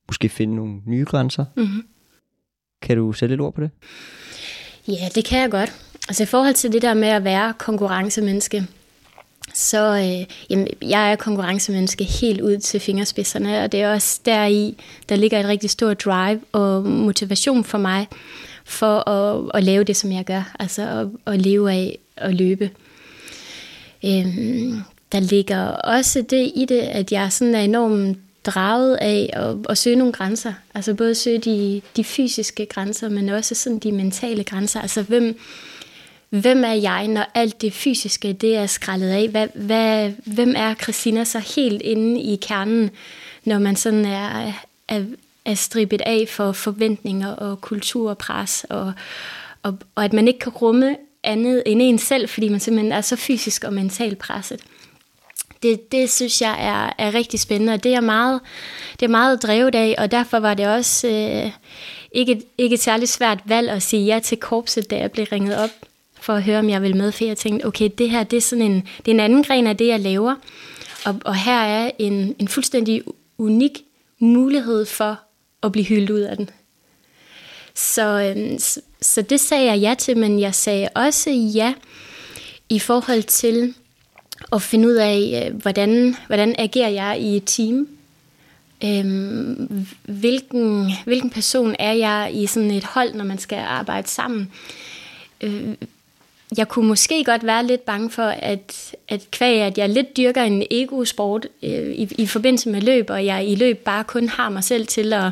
måske 0.07 0.29
finde 0.29 0.55
nogle 0.55 0.81
nye 0.85 1.05
grænser. 1.05 1.45
Mm-hmm. 1.57 1.87
Kan 2.81 2.97
du 2.97 3.13
sætte 3.13 3.33
lidt 3.33 3.41
ord 3.41 3.53
på 3.53 3.61
det? 3.61 3.71
Ja, 4.87 5.09
det 5.15 5.25
kan 5.25 5.41
jeg 5.41 5.51
godt. 5.51 5.73
Altså 6.07 6.23
i 6.23 6.25
forhold 6.25 6.53
til 6.53 6.71
det 6.71 6.81
der 6.81 6.93
med 6.93 7.07
at 7.07 7.23
være 7.23 7.53
konkurrencemenneske, 7.57 8.67
så 9.53 9.95
øh, 9.95 10.35
jamen, 10.49 10.67
jeg 10.81 11.11
er 11.11 11.15
konkurrencemenneske 11.15 12.03
helt 12.03 12.41
ud 12.41 12.57
til 12.57 12.79
fingerspidserne, 12.79 13.63
og 13.63 13.71
det 13.71 13.81
er 13.81 13.93
også 13.93 14.19
deri, 14.25 14.77
der 15.09 15.15
ligger 15.15 15.39
et 15.39 15.45
rigtig 15.45 15.69
stort 15.69 16.05
drive 16.05 16.41
og 16.51 16.83
motivation 16.83 17.63
for 17.63 17.77
mig 17.77 18.07
for 18.65 19.09
at, 19.09 19.51
at 19.53 19.63
lave 19.63 19.83
det, 19.83 19.95
som 19.95 20.11
jeg 20.11 20.25
gør, 20.25 20.55
altså 20.59 20.81
at, 20.81 21.33
at 21.33 21.41
leve 21.41 21.71
af 21.71 21.97
at 22.17 22.33
løbe. 22.33 22.69
Øhm, 24.05 24.81
der 25.11 25.19
ligger 25.19 25.67
også 25.67 26.21
det 26.21 26.51
i 26.55 26.65
det, 26.69 26.79
at 26.79 27.11
jeg 27.11 27.31
sådan 27.31 27.55
er 27.55 27.61
enormt 27.61 28.17
draget 28.45 28.95
af 28.95 29.29
at, 29.33 29.55
at 29.69 29.77
søge 29.77 29.95
nogle 29.95 30.13
grænser. 30.13 30.53
Altså 30.75 30.93
både 30.93 31.15
søge 31.15 31.37
de, 31.37 31.81
de 31.95 32.03
fysiske 32.03 32.65
grænser, 32.65 33.09
men 33.09 33.29
også 33.29 33.55
sådan 33.55 33.79
de 33.79 33.91
mentale 33.91 34.43
grænser. 34.43 34.81
Altså 34.81 35.01
hvem, 35.01 35.39
hvem 36.29 36.63
er 36.63 36.73
jeg, 36.73 37.07
når 37.07 37.25
alt 37.33 37.61
det 37.61 37.73
fysiske 37.73 38.33
det 38.33 38.55
er 38.55 38.65
skrællet 38.65 39.09
af? 39.09 39.27
Hvad, 39.29 39.47
hvad, 39.55 40.11
hvem 40.25 40.53
er 40.57 40.73
Christina 40.73 41.23
så 41.23 41.39
helt 41.39 41.81
inde 41.81 42.21
i 42.21 42.35
kernen, 42.35 42.89
når 43.43 43.59
man 43.59 43.75
sådan 43.75 44.05
er, 44.05 44.53
er, 44.87 45.03
er 45.45 45.55
strippet 45.55 46.01
af 46.05 46.25
for 46.29 46.51
forventninger 46.51 47.29
og 47.29 47.61
kulturpres, 47.61 48.65
og, 48.69 48.93
og, 49.63 49.77
og 49.95 50.05
at 50.05 50.13
man 50.13 50.27
ikke 50.27 50.39
kan 50.39 50.51
rumme 50.51 50.95
andet 51.23 51.63
end 51.65 51.81
en 51.81 51.99
selv, 51.99 52.29
fordi 52.29 52.49
man 52.49 52.59
simpelthen 52.59 52.91
er 52.91 53.01
så 53.01 53.15
fysisk 53.15 53.63
og 53.63 53.73
mentalt 53.73 54.17
presset. 54.17 54.59
Det, 55.65 55.91
det 55.91 56.11
synes 56.11 56.41
jeg 56.41 56.55
er, 56.59 57.05
er 57.05 57.13
rigtig 57.13 57.39
spændende, 57.39 57.73
og 57.73 57.83
det 57.83 57.93
er 57.93 58.01
meget, 58.01 58.41
det 58.99 59.05
er 59.05 59.09
meget 59.09 59.43
drevet 59.43 59.75
af, 59.75 59.95
og 59.97 60.11
derfor 60.11 60.39
var 60.39 60.53
det 60.53 60.67
også 60.67 61.07
øh, 61.07 61.51
ikke, 62.11 62.41
ikke 62.57 62.73
et 62.73 62.79
særligt 62.79 63.11
svært 63.11 63.39
valg 63.45 63.69
at 63.69 63.83
sige 63.83 64.05
ja 64.05 64.19
til 64.19 64.37
korpset, 64.37 64.89
da 64.89 64.97
jeg 64.97 65.11
blev 65.11 65.25
ringet 65.31 65.57
op 65.57 65.69
for 66.21 66.33
at 66.33 66.43
høre, 66.43 66.59
om 66.59 66.69
jeg 66.69 66.81
ville 66.81 66.97
med, 66.97 67.11
for 67.11 67.25
jeg 67.25 67.37
tænkte, 67.37 67.65
okay, 67.65 67.89
det 67.97 68.09
her 68.09 68.23
det 68.23 68.37
er 68.37 68.41
sådan 68.41 68.71
en, 68.71 68.87
det 68.97 69.07
er 69.07 69.11
en 69.11 69.19
anden 69.19 69.43
gren 69.43 69.67
af 69.67 69.77
det, 69.77 69.87
jeg 69.87 69.99
laver, 69.99 70.35
og, 71.05 71.15
og 71.25 71.35
her 71.35 71.59
er 71.59 71.91
en, 71.99 72.35
en 72.39 72.47
fuldstændig 72.47 73.03
unik 73.37 73.81
mulighed 74.19 74.85
for 74.85 75.19
at 75.63 75.71
blive 75.71 75.85
hyldet 75.85 76.09
ud 76.09 76.19
af 76.19 76.37
den. 76.37 76.49
Så, 77.73 78.33
øh, 78.37 78.59
så, 78.59 78.81
så 79.01 79.21
det 79.21 79.39
sagde 79.39 79.65
jeg 79.65 79.79
ja 79.79 79.95
til, 79.97 80.17
men 80.17 80.39
jeg 80.39 80.55
sagde 80.55 80.89
også 80.95 81.29
ja 81.31 81.73
i 82.69 82.79
forhold 82.79 83.23
til 83.23 83.73
at 84.53 84.61
finde 84.61 84.87
ud 84.87 84.93
af, 84.93 85.45
øh, 85.45 85.61
hvordan, 85.61 86.15
hvordan 86.27 86.55
agerer 86.57 86.89
jeg 86.89 87.19
i 87.19 87.37
et 87.37 87.43
team. 87.45 87.87
Øhm, 88.83 89.87
hvilken, 90.03 90.91
hvilken 91.05 91.29
person 91.29 91.75
er 91.79 91.93
jeg 91.93 92.31
i 92.33 92.47
sådan 92.47 92.71
et 92.71 92.83
hold, 92.83 93.13
når 93.13 93.23
man 93.23 93.37
skal 93.37 93.57
arbejde 93.57 94.07
sammen? 94.07 94.51
øh, 95.41 95.75
jeg 96.57 96.67
kunne 96.67 96.87
måske 96.87 97.23
godt 97.23 97.45
være 97.45 97.65
lidt 97.65 97.85
bange 97.85 98.09
for, 98.09 98.23
at, 98.23 98.95
at 99.07 99.31
kvæg, 99.31 99.61
at 99.61 99.77
jeg 99.77 99.89
lidt 99.89 100.17
dyrker 100.17 100.43
en 100.43 100.63
ego-sport 100.71 101.47
øh, 101.63 101.91
i, 101.91 102.09
i 102.17 102.27
forbindelse 102.27 102.69
med 102.69 102.81
løb, 102.81 103.09
og 103.09 103.25
jeg 103.25 103.47
i 103.49 103.55
løb 103.55 103.77
bare 103.77 104.03
kun 104.03 104.29
har 104.29 104.49
mig 104.49 104.63
selv 104.63 104.87
til 104.87 105.13
at, 105.13 105.31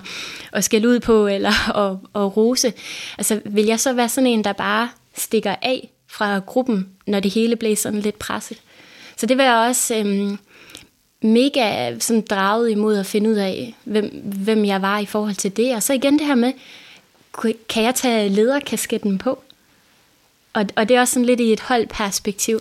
at 0.52 0.64
skælde 0.64 0.88
ud 0.88 1.00
på, 1.00 1.28
eller 1.28 1.70
at, 1.90 1.98
at 2.16 2.38
rose. 2.38 2.74
Altså, 3.18 3.42
vil 3.46 3.66
jeg 3.66 3.80
så 3.80 3.94
være 3.94 4.10
sådan 4.10 4.28
en, 4.28 4.44
der 4.44 4.54
bare 4.54 4.90
stikker 5.16 5.56
af 5.62 5.90
fra 6.08 6.40
gruppen, 6.40 6.90
når 7.08 7.20
det 7.20 7.32
hele 7.32 7.56
bliver 7.56 7.76
sådan 7.76 8.00
lidt 8.00 8.20
presset? 8.20 8.58
Så 9.18 9.26
det 9.26 9.38
var 9.38 9.44
jeg 9.44 9.70
også 9.70 9.96
øhm, 9.96 10.38
mega 11.22 12.00
sådan 12.00 12.26
draget 12.30 12.72
imod 12.72 12.98
at 12.98 13.06
finde 13.06 13.30
ud 13.30 13.36
af, 13.36 13.76
hvem, 13.84 14.06
hvem 14.24 14.66
jeg 14.66 14.82
var 14.82 15.00
i 15.00 15.06
forhold 15.06 15.36
til 15.36 15.58
det. 15.58 15.76
Og 15.76 15.84
så 15.84 15.94
igen 15.94 16.20
det 16.20 16.28
her 16.28 16.36
med, 16.36 16.54
kan 17.70 17.84
jeg 17.84 17.96
tage 17.96 18.30
lederkasketten 18.30 19.18
på? 19.18 19.44
Og, 20.54 20.66
og 20.76 20.90
det 20.90 20.98
er 20.98 21.02
også 21.02 21.14
sådan 21.14 21.26
lidt 21.26 21.40
i 21.40 21.54
et 21.54 21.60
holdperspektiv. 21.60 22.60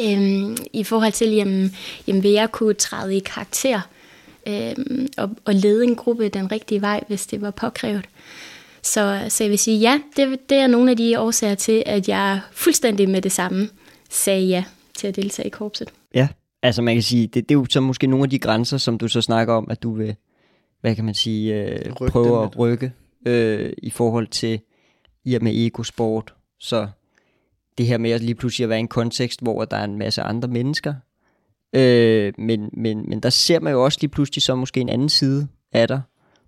Øhm, 0.00 0.56
I 0.72 0.84
forhold 0.84 1.12
til, 1.12 1.28
jamen, 1.28 1.76
jamen, 2.06 2.22
vil 2.22 2.30
jeg 2.30 2.52
kunne 2.52 2.74
træde 2.74 3.16
i 3.16 3.18
karakter 3.18 3.80
øhm, 4.46 5.08
og, 5.16 5.30
og 5.44 5.54
lede 5.54 5.84
en 5.84 5.96
gruppe 5.96 6.28
den 6.28 6.52
rigtige 6.52 6.80
vej, 6.80 7.04
hvis 7.08 7.26
det 7.26 7.42
var 7.42 7.50
påkrævet. 7.50 8.04
Så, 8.82 9.24
så 9.28 9.44
jeg 9.44 9.50
vil 9.50 9.58
sige, 9.58 9.78
ja, 9.78 10.00
det, 10.16 10.50
det 10.50 10.58
er 10.58 10.66
nogle 10.66 10.90
af 10.90 10.96
de 10.96 11.20
årsager 11.20 11.54
til, 11.54 11.82
at 11.86 12.08
jeg 12.08 12.40
fuldstændig 12.52 13.08
med 13.08 13.22
det 13.22 13.32
samme 13.32 13.68
sagde 14.10 14.46
ja 14.46 14.64
til 14.96 15.06
at 15.06 15.16
deltage 15.16 15.46
i 15.46 15.50
korpset. 15.50 15.92
Ja, 16.14 16.28
altså 16.62 16.82
man 16.82 16.94
kan 16.94 17.02
sige, 17.02 17.26
det, 17.26 17.48
det 17.48 17.54
er 17.54 17.58
jo 17.58 17.66
så 17.70 17.80
måske 17.80 18.06
nogle 18.06 18.24
af 18.24 18.30
de 18.30 18.38
grænser, 18.38 18.78
som 18.78 18.98
du 18.98 19.08
så 19.08 19.20
snakker 19.20 19.54
om, 19.54 19.66
at 19.70 19.82
du 19.82 19.94
vil, 19.94 20.16
hvad 20.80 20.94
kan 20.96 21.04
man 21.04 21.14
sige, 21.14 21.54
øh, 21.54 21.92
prøve 21.92 22.44
at 22.44 22.58
rykke 22.58 22.92
øh, 23.26 23.72
i 23.78 23.90
forhold 23.90 24.26
til, 24.26 24.60
i 25.24 25.34
og 25.34 25.44
med 25.44 25.52
egosport, 25.54 26.34
så 26.58 26.88
det 27.78 27.86
her 27.86 27.98
med 27.98 28.10
at 28.10 28.20
lige 28.20 28.34
pludselig 28.34 28.64
at 28.64 28.68
være 28.68 28.78
i 28.78 28.80
en 28.80 28.88
kontekst, 28.88 29.42
hvor 29.42 29.64
der 29.64 29.76
er 29.76 29.84
en 29.84 29.98
masse 29.98 30.22
andre 30.22 30.48
mennesker, 30.48 30.94
øh, 31.72 32.32
men, 32.38 32.70
men, 32.72 33.04
men 33.08 33.20
der 33.20 33.30
ser 33.30 33.60
man 33.60 33.72
jo 33.72 33.84
også 33.84 33.98
lige 34.00 34.10
pludselig 34.10 34.42
så 34.42 34.54
måske 34.54 34.80
en 34.80 34.88
anden 34.88 35.08
side 35.08 35.48
af 35.72 35.88
dig, 35.88 36.00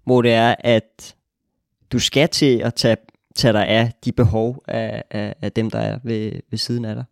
hvor 0.04 0.22
det 0.22 0.32
er, 0.32 0.54
at 0.58 1.14
du 1.92 1.98
skal 1.98 2.28
til 2.28 2.58
at 2.58 2.74
tage, 2.74 2.96
tage 3.36 3.52
dig 3.52 3.68
af 3.68 3.92
de 4.04 4.12
behov 4.12 4.64
af, 4.68 5.04
af, 5.10 5.34
af 5.42 5.52
dem, 5.52 5.70
der 5.70 5.78
er 5.78 5.98
ved, 6.04 6.32
ved 6.50 6.58
siden 6.58 6.84
af 6.84 6.94
dig. 6.94 7.04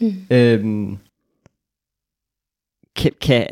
Mm. 0.00 0.14
Øhm, 0.30 0.98
kan, 2.96 3.12
kan, 3.20 3.46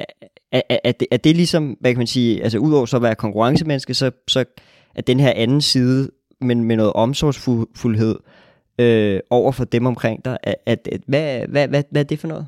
er, 0.52 0.62
er, 0.84 0.92
det, 0.92 1.08
er 1.10 1.16
det 1.16 1.36
ligesom, 1.36 1.76
hvad 1.80 1.90
kan 1.90 1.98
man 1.98 2.06
sige, 2.06 2.42
altså 2.42 2.58
udover 2.58 2.86
så 2.86 2.96
at 2.96 3.02
være 3.02 3.14
konkurrencemenneske, 3.14 3.94
så, 3.94 4.10
så 4.28 4.44
er 4.94 5.02
den 5.02 5.20
her 5.20 5.32
anden 5.36 5.60
side, 5.60 6.10
men 6.40 6.64
med 6.64 6.76
noget 6.76 6.92
omsorgsfuldhed, 6.92 8.16
øh, 8.78 9.20
over 9.30 9.52
for 9.52 9.64
dem 9.64 9.86
omkring 9.86 10.24
dig. 10.24 10.38
At, 10.42 10.54
at, 10.66 10.88
at, 10.92 11.00
hvad, 11.06 11.46
hvad, 11.48 11.68
hvad, 11.68 11.82
hvad 11.90 12.02
er 12.02 12.06
det 12.06 12.18
for 12.18 12.28
noget? 12.28 12.46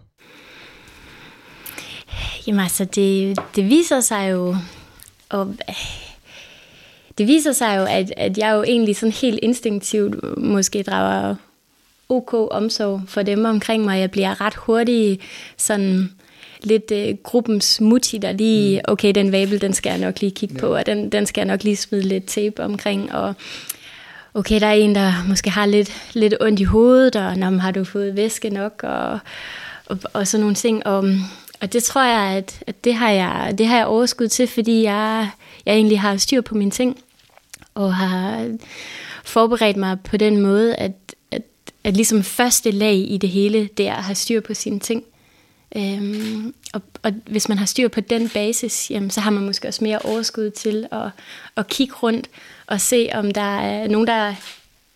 Jamen 2.46 2.60
altså, 2.60 2.84
det, 2.84 3.38
det 3.56 3.64
viser 3.64 4.00
sig 4.00 4.30
jo, 4.32 4.56
og 5.28 5.54
det 7.18 7.26
viser 7.26 7.52
sig 7.52 7.76
jo, 7.78 7.84
at, 7.84 8.12
at 8.16 8.38
jeg 8.38 8.54
jo 8.54 8.62
egentlig 8.62 8.96
sådan 8.96 9.12
helt 9.12 9.38
instinktivt 9.42 10.38
måske 10.38 10.82
drager 10.82 11.36
ok 12.08 12.34
omsorg 12.50 13.02
for 13.06 13.22
dem 13.22 13.44
omkring 13.44 13.84
mig. 13.84 14.00
Jeg 14.00 14.10
bliver 14.10 14.40
ret 14.40 14.54
hurtigt 14.54 15.22
sådan 15.56 16.10
lidt 16.62 16.90
øh, 16.90 17.14
gruppens 17.22 17.80
mutti, 17.80 18.18
der 18.18 18.32
lige, 18.32 18.76
mm. 18.78 18.92
okay, 18.92 19.12
den 19.14 19.32
vabel, 19.32 19.60
den 19.60 19.72
skal 19.72 19.90
jeg 19.90 19.98
nok 19.98 20.20
lige 20.20 20.30
kigge 20.30 20.54
ja. 20.54 20.60
på, 20.60 20.74
og 20.74 20.86
den, 20.86 21.12
den 21.12 21.26
skal 21.26 21.40
jeg 21.40 21.46
nok 21.46 21.64
lige 21.64 21.76
smide 21.76 22.02
lidt 22.02 22.24
tape 22.24 22.64
omkring, 22.64 23.14
og 23.14 23.34
okay, 24.34 24.60
der 24.60 24.66
er 24.66 24.72
en, 24.72 24.94
der 24.94 25.12
måske 25.28 25.50
har 25.50 25.66
lidt, 25.66 25.92
lidt 26.12 26.34
ondt 26.40 26.60
i 26.60 26.64
hovedet, 26.64 27.16
og 27.16 27.36
når 27.36 27.50
har 27.50 27.70
du 27.70 27.84
fået 27.84 28.16
væske 28.16 28.50
nok, 28.50 28.80
og, 28.82 29.18
og, 29.86 29.98
og 30.12 30.26
sådan 30.26 30.40
nogle 30.40 30.54
ting. 30.54 30.86
Og, 30.86 31.04
og 31.60 31.72
det 31.72 31.82
tror 31.82 32.04
jeg, 32.04 32.36
at, 32.36 32.62
at 32.66 32.84
det, 32.84 32.94
har 32.94 33.10
jeg, 33.10 33.54
det 33.58 33.66
har 33.66 33.76
jeg 33.76 33.86
overskud 33.86 34.28
til, 34.28 34.46
fordi 34.46 34.82
jeg, 34.82 35.30
jeg 35.66 35.74
egentlig 35.74 36.00
har 36.00 36.16
styr 36.16 36.40
på 36.40 36.54
mine 36.54 36.70
ting, 36.70 36.98
og 37.74 37.94
har 37.94 38.48
forberedt 39.24 39.76
mig 39.76 40.00
på 40.00 40.16
den 40.16 40.40
måde, 40.40 40.74
at, 40.74 40.92
at, 41.84 41.94
ligesom 41.94 42.22
første 42.22 42.70
lag 42.70 42.96
i 42.96 43.18
det 43.18 43.30
hele, 43.30 43.68
det 43.76 43.88
er 43.88 43.94
at 43.94 44.04
have 44.04 44.14
styr 44.14 44.40
på 44.40 44.54
sine 44.54 44.78
ting. 44.78 45.04
Øhm, 45.76 46.54
og, 46.74 46.82
og 47.02 47.12
hvis 47.26 47.48
man 47.48 47.58
har 47.58 47.66
styr 47.66 47.88
på 47.88 48.00
den 48.00 48.28
basis, 48.28 48.90
jamen, 48.90 49.10
så 49.10 49.20
har 49.20 49.30
man 49.30 49.46
måske 49.46 49.68
også 49.68 49.84
mere 49.84 49.98
overskud 49.98 50.50
til 50.50 50.86
at, 50.92 51.10
at 51.56 51.68
kigge 51.68 51.94
rundt 51.94 52.28
og 52.66 52.80
se, 52.80 53.08
om 53.12 53.30
der 53.30 53.58
er 53.58 53.88
nogen, 53.88 54.06
der 54.06 54.34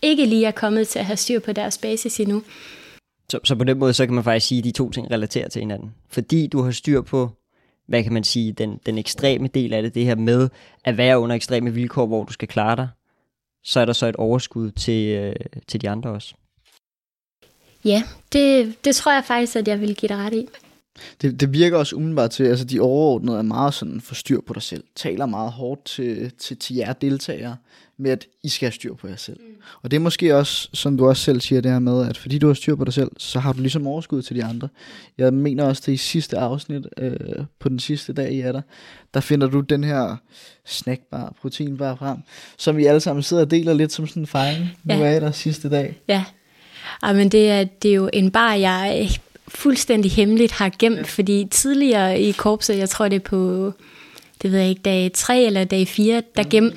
ikke 0.01 0.25
lige 0.25 0.45
er 0.45 0.51
kommet 0.51 0.87
til 0.87 0.99
at 0.99 1.05
have 1.05 1.17
styr 1.17 1.39
på 1.39 1.51
deres 1.51 1.77
basis 1.77 2.19
endnu. 2.19 2.43
Så, 3.29 3.39
så 3.43 3.55
på 3.55 3.63
den 3.63 3.79
måde, 3.79 3.93
så 3.93 4.05
kan 4.05 4.15
man 4.15 4.23
faktisk 4.23 4.47
sige, 4.47 4.59
at 4.59 4.63
de 4.65 4.71
to 4.71 4.89
ting 4.89 5.11
relaterer 5.11 5.49
til 5.49 5.59
hinanden. 5.59 5.93
Fordi 6.09 6.47
du 6.47 6.61
har 6.61 6.71
styr 6.71 7.01
på, 7.01 7.29
hvad 7.87 8.03
kan 8.03 8.13
man 8.13 8.23
sige, 8.23 8.51
den, 8.51 8.79
den 8.85 8.97
ekstreme 8.97 9.47
del 9.47 9.73
af 9.73 9.81
det, 9.81 9.95
det 9.95 10.05
her 10.05 10.15
med 10.15 10.49
at 10.85 10.97
være 10.97 11.19
under 11.19 11.35
ekstreme 11.35 11.73
vilkår, 11.73 12.05
hvor 12.05 12.23
du 12.23 12.33
skal 12.33 12.47
klare 12.47 12.75
dig, 12.75 12.87
så 13.63 13.79
er 13.79 13.85
der 13.85 13.93
så 13.93 14.05
et 14.05 14.15
overskud 14.15 14.71
til, 14.71 15.07
øh, 15.07 15.35
til 15.67 15.81
de 15.81 15.89
andre 15.89 16.09
også. 16.09 16.35
Ja, 17.85 18.03
det, 18.33 18.75
det 18.85 18.95
tror 18.95 19.13
jeg 19.13 19.23
faktisk, 19.25 19.55
at 19.55 19.67
jeg 19.67 19.81
vil 19.81 19.95
give 19.95 20.07
dig 20.07 20.17
ret 20.17 20.33
i. 20.33 20.47
Det, 21.21 21.39
det 21.39 21.53
virker 21.53 21.77
også 21.77 21.95
umiddelbart 21.95 22.31
til, 22.31 22.43
altså 22.43 22.65
de 22.65 22.79
overordnede 22.79 23.37
er 23.37 23.41
meget 23.41 23.73
sådan 23.73 24.01
for 24.01 24.15
styr 24.15 24.39
på 24.47 24.53
dig 24.53 24.61
selv. 24.61 24.83
Taler 24.95 25.25
meget 25.25 25.51
hårdt 25.51 25.85
til, 25.85 26.31
til, 26.39 26.57
til 26.57 26.75
jer 26.75 26.93
deltagere 26.93 27.55
med, 27.97 28.11
at 28.11 28.27
I 28.43 28.49
skal 28.49 28.65
have 28.65 28.73
styr 28.73 28.93
på 28.93 29.07
jer 29.07 29.15
selv. 29.15 29.39
Mm. 29.39 29.53
Og 29.81 29.91
det 29.91 29.97
er 29.97 30.01
måske 30.01 30.35
også, 30.35 30.69
som 30.73 30.97
du 30.97 31.07
også 31.07 31.23
selv 31.23 31.41
siger, 31.41 31.61
det 31.61 31.71
her 31.71 31.79
med, 31.79 32.09
at 32.09 32.17
fordi 32.17 32.37
du 32.37 32.47
har 32.47 32.53
styr 32.53 32.75
på 32.75 32.85
dig 32.85 32.93
selv, 32.93 33.11
så 33.17 33.39
har 33.39 33.53
du 33.53 33.59
ligesom 33.59 33.87
overskud 33.87 34.21
til 34.21 34.35
de 34.35 34.43
andre. 34.43 34.69
Jeg 35.17 35.33
mener 35.33 35.63
også, 35.63 35.83
det 35.85 35.93
i 35.93 35.97
sidste 35.97 36.37
afsnit, 36.37 36.85
øh, 36.97 37.45
på 37.59 37.69
den 37.69 37.79
sidste 37.79 38.13
dag 38.13 38.33
i 38.33 38.39
er 38.39 38.51
der, 38.51 38.61
der 39.13 39.19
finder 39.19 39.47
du 39.47 39.59
den 39.59 39.83
her 39.83 40.17
snackbar, 40.65 41.33
proteinbar 41.41 41.95
frem, 41.95 42.17
som 42.57 42.77
vi 42.77 42.85
alle 42.85 42.99
sammen 42.99 43.23
sidder 43.23 43.43
og 43.43 43.51
deler 43.51 43.73
lidt 43.73 43.91
som 43.91 44.07
sådan 44.07 44.23
en 44.23 44.27
fejring. 44.27 44.69
Ja. 44.89 44.97
Nu 44.97 45.03
er 45.03 45.19
der 45.19 45.31
sidste 45.31 45.69
dag. 45.69 46.01
Ja, 46.07 46.25
Ej, 47.03 47.13
men 47.13 47.29
det 47.29 47.49
er, 47.49 47.63
det 47.63 47.91
er 47.91 47.95
jo 47.95 48.09
en 48.13 48.31
bar, 48.31 48.53
jeg 48.53 49.09
fuldstændig 49.47 50.11
hemmeligt 50.11 50.51
har 50.51 50.71
gemt, 50.79 51.07
fordi 51.07 51.47
tidligere 51.51 52.19
i 52.19 52.31
korpset, 52.31 52.77
jeg 52.77 52.89
tror 52.89 53.07
det 53.07 53.15
er 53.15 53.19
på, 53.19 53.73
det 54.41 54.51
ved 54.51 54.59
jeg 54.59 54.69
ikke, 54.69 54.81
dag 54.81 55.11
3 55.13 55.43
eller 55.43 55.63
dag 55.63 55.87
4, 55.87 56.23
der, 56.35 56.43
gem, 56.49 56.73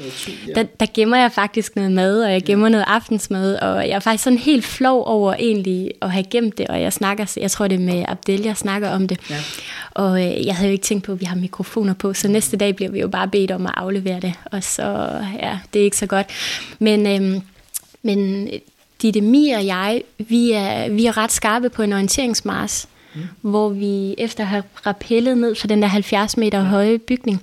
der, 0.55 0.63
der 0.63 0.87
gemmer 0.95 1.17
jeg 1.17 1.33
faktisk 1.33 1.77
noget 1.77 1.93
mad, 1.93 2.25
og 2.25 2.33
jeg 2.33 2.43
gemmer 2.43 2.67
ja. 2.67 2.71
noget 2.71 2.85
aftensmad, 2.89 3.57
og 3.57 3.89
jeg 3.89 3.95
er 3.95 4.01
faktisk 4.01 4.25
sådan 4.25 4.39
helt 4.39 4.65
flov 4.65 5.05
over 5.07 5.35
egentlig 5.35 5.91
at 6.03 6.11
have 6.11 6.25
gemt 6.31 6.59
det, 6.59 6.67
og 6.69 6.81
jeg 6.83 6.93
snakker, 6.93 7.33
jeg 7.37 7.51
tror 7.51 7.69
det 7.69 7.75
er 7.75 7.85
med 7.85 8.05
Abdel, 8.09 8.43
jeg 8.43 8.57
snakker 8.57 8.89
om 8.91 9.09
det. 9.09 9.21
Ja. 9.31 9.37
Og 9.91 10.25
øh, 10.25 10.47
jeg 10.47 10.57
havde 10.57 10.69
jo 10.69 10.73
ikke 10.73 10.85
tænkt 10.85 11.05
på, 11.05 11.13
at 11.13 11.21
vi 11.21 11.25
har 11.25 11.37
mikrofoner 11.37 11.95
på, 11.95 12.15
så 12.15 12.29
næste 12.29 12.57
dag 12.57 12.77
bliver 12.77 12.91
vi 12.91 13.01
jo 13.01 13.09
bare 13.09 13.29
bedt 13.29 13.51
om 13.51 13.67
at 13.67 13.73
aflevere 13.77 14.21
det, 14.21 14.35
og 14.45 14.65
så, 14.65 14.83
ja, 15.43 15.59
det 15.73 15.81
er 15.81 15.85
ikke 15.85 15.97
så 15.97 16.07
godt. 16.07 16.27
Men, 16.79 17.07
øh, 17.07 17.41
men 18.03 18.49
Ditte 19.03 19.21
Mi 19.21 19.51
og 19.51 19.67
jeg, 19.67 20.03
vi 20.19 20.53
er, 20.53 20.89
vi 20.89 21.07
er 21.07 21.17
ret 21.17 21.33
skarpe 21.33 21.71
på 21.71 21.83
en 21.83 21.93
orienteringsmars, 21.93 22.89
mm. 23.15 23.21
hvor 23.41 23.69
vi 23.69 24.15
efter 24.19 24.45
at 24.45 24.49
have 24.49 24.63
rappellet 24.87 25.39
ned 25.39 25.55
fra 25.55 25.69
den 25.69 25.83
der 25.83 25.89
70 25.89 26.37
meter 26.37 26.63
høje 26.63 26.99
bygning, 26.99 27.43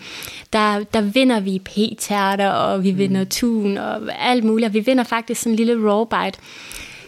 der, 0.53 0.83
der 0.93 1.01
vinder 1.01 1.39
vi 1.39 1.60
p-tærter, 1.60 2.50
og 2.50 2.83
vi 2.83 2.91
mm. 2.91 2.98
vinder 2.98 3.24
tun 3.24 3.77
og 3.77 4.01
alt 4.19 4.43
muligt. 4.43 4.67
Og 4.67 4.74
vi 4.74 4.79
vinder 4.79 5.03
faktisk 5.03 5.41
sådan 5.41 5.53
en 5.53 5.55
lille 5.55 5.91
raw 5.91 6.03
bite, 6.03 6.39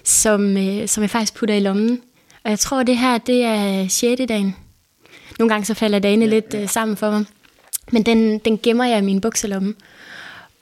som, 0.03 0.57
øh, 0.57 0.87
som 0.87 1.01
jeg 1.01 1.09
faktisk 1.09 1.33
putter 1.35 1.55
i 1.55 1.59
lommen. 1.59 2.01
Og 2.43 2.49
jeg 2.49 2.59
tror, 2.59 2.83
det 2.83 2.97
her, 2.97 3.17
det 3.17 3.43
er 3.43 3.87
6. 3.87 4.21
dagen. 4.27 4.55
Nogle 5.39 5.49
gange 5.49 5.65
så 5.65 5.73
falder 5.73 5.99
dagene 5.99 6.25
ja, 6.25 6.31
lidt 6.31 6.53
ja. 6.53 6.61
Øh, 6.61 6.69
sammen 6.69 6.97
for 6.97 7.11
mig. 7.11 7.25
Men 7.91 8.03
den, 8.03 8.39
den 8.39 8.59
gemmer 8.63 8.85
jeg 8.85 8.97
i 8.97 9.01
min 9.01 9.21
bukselomme 9.21 9.73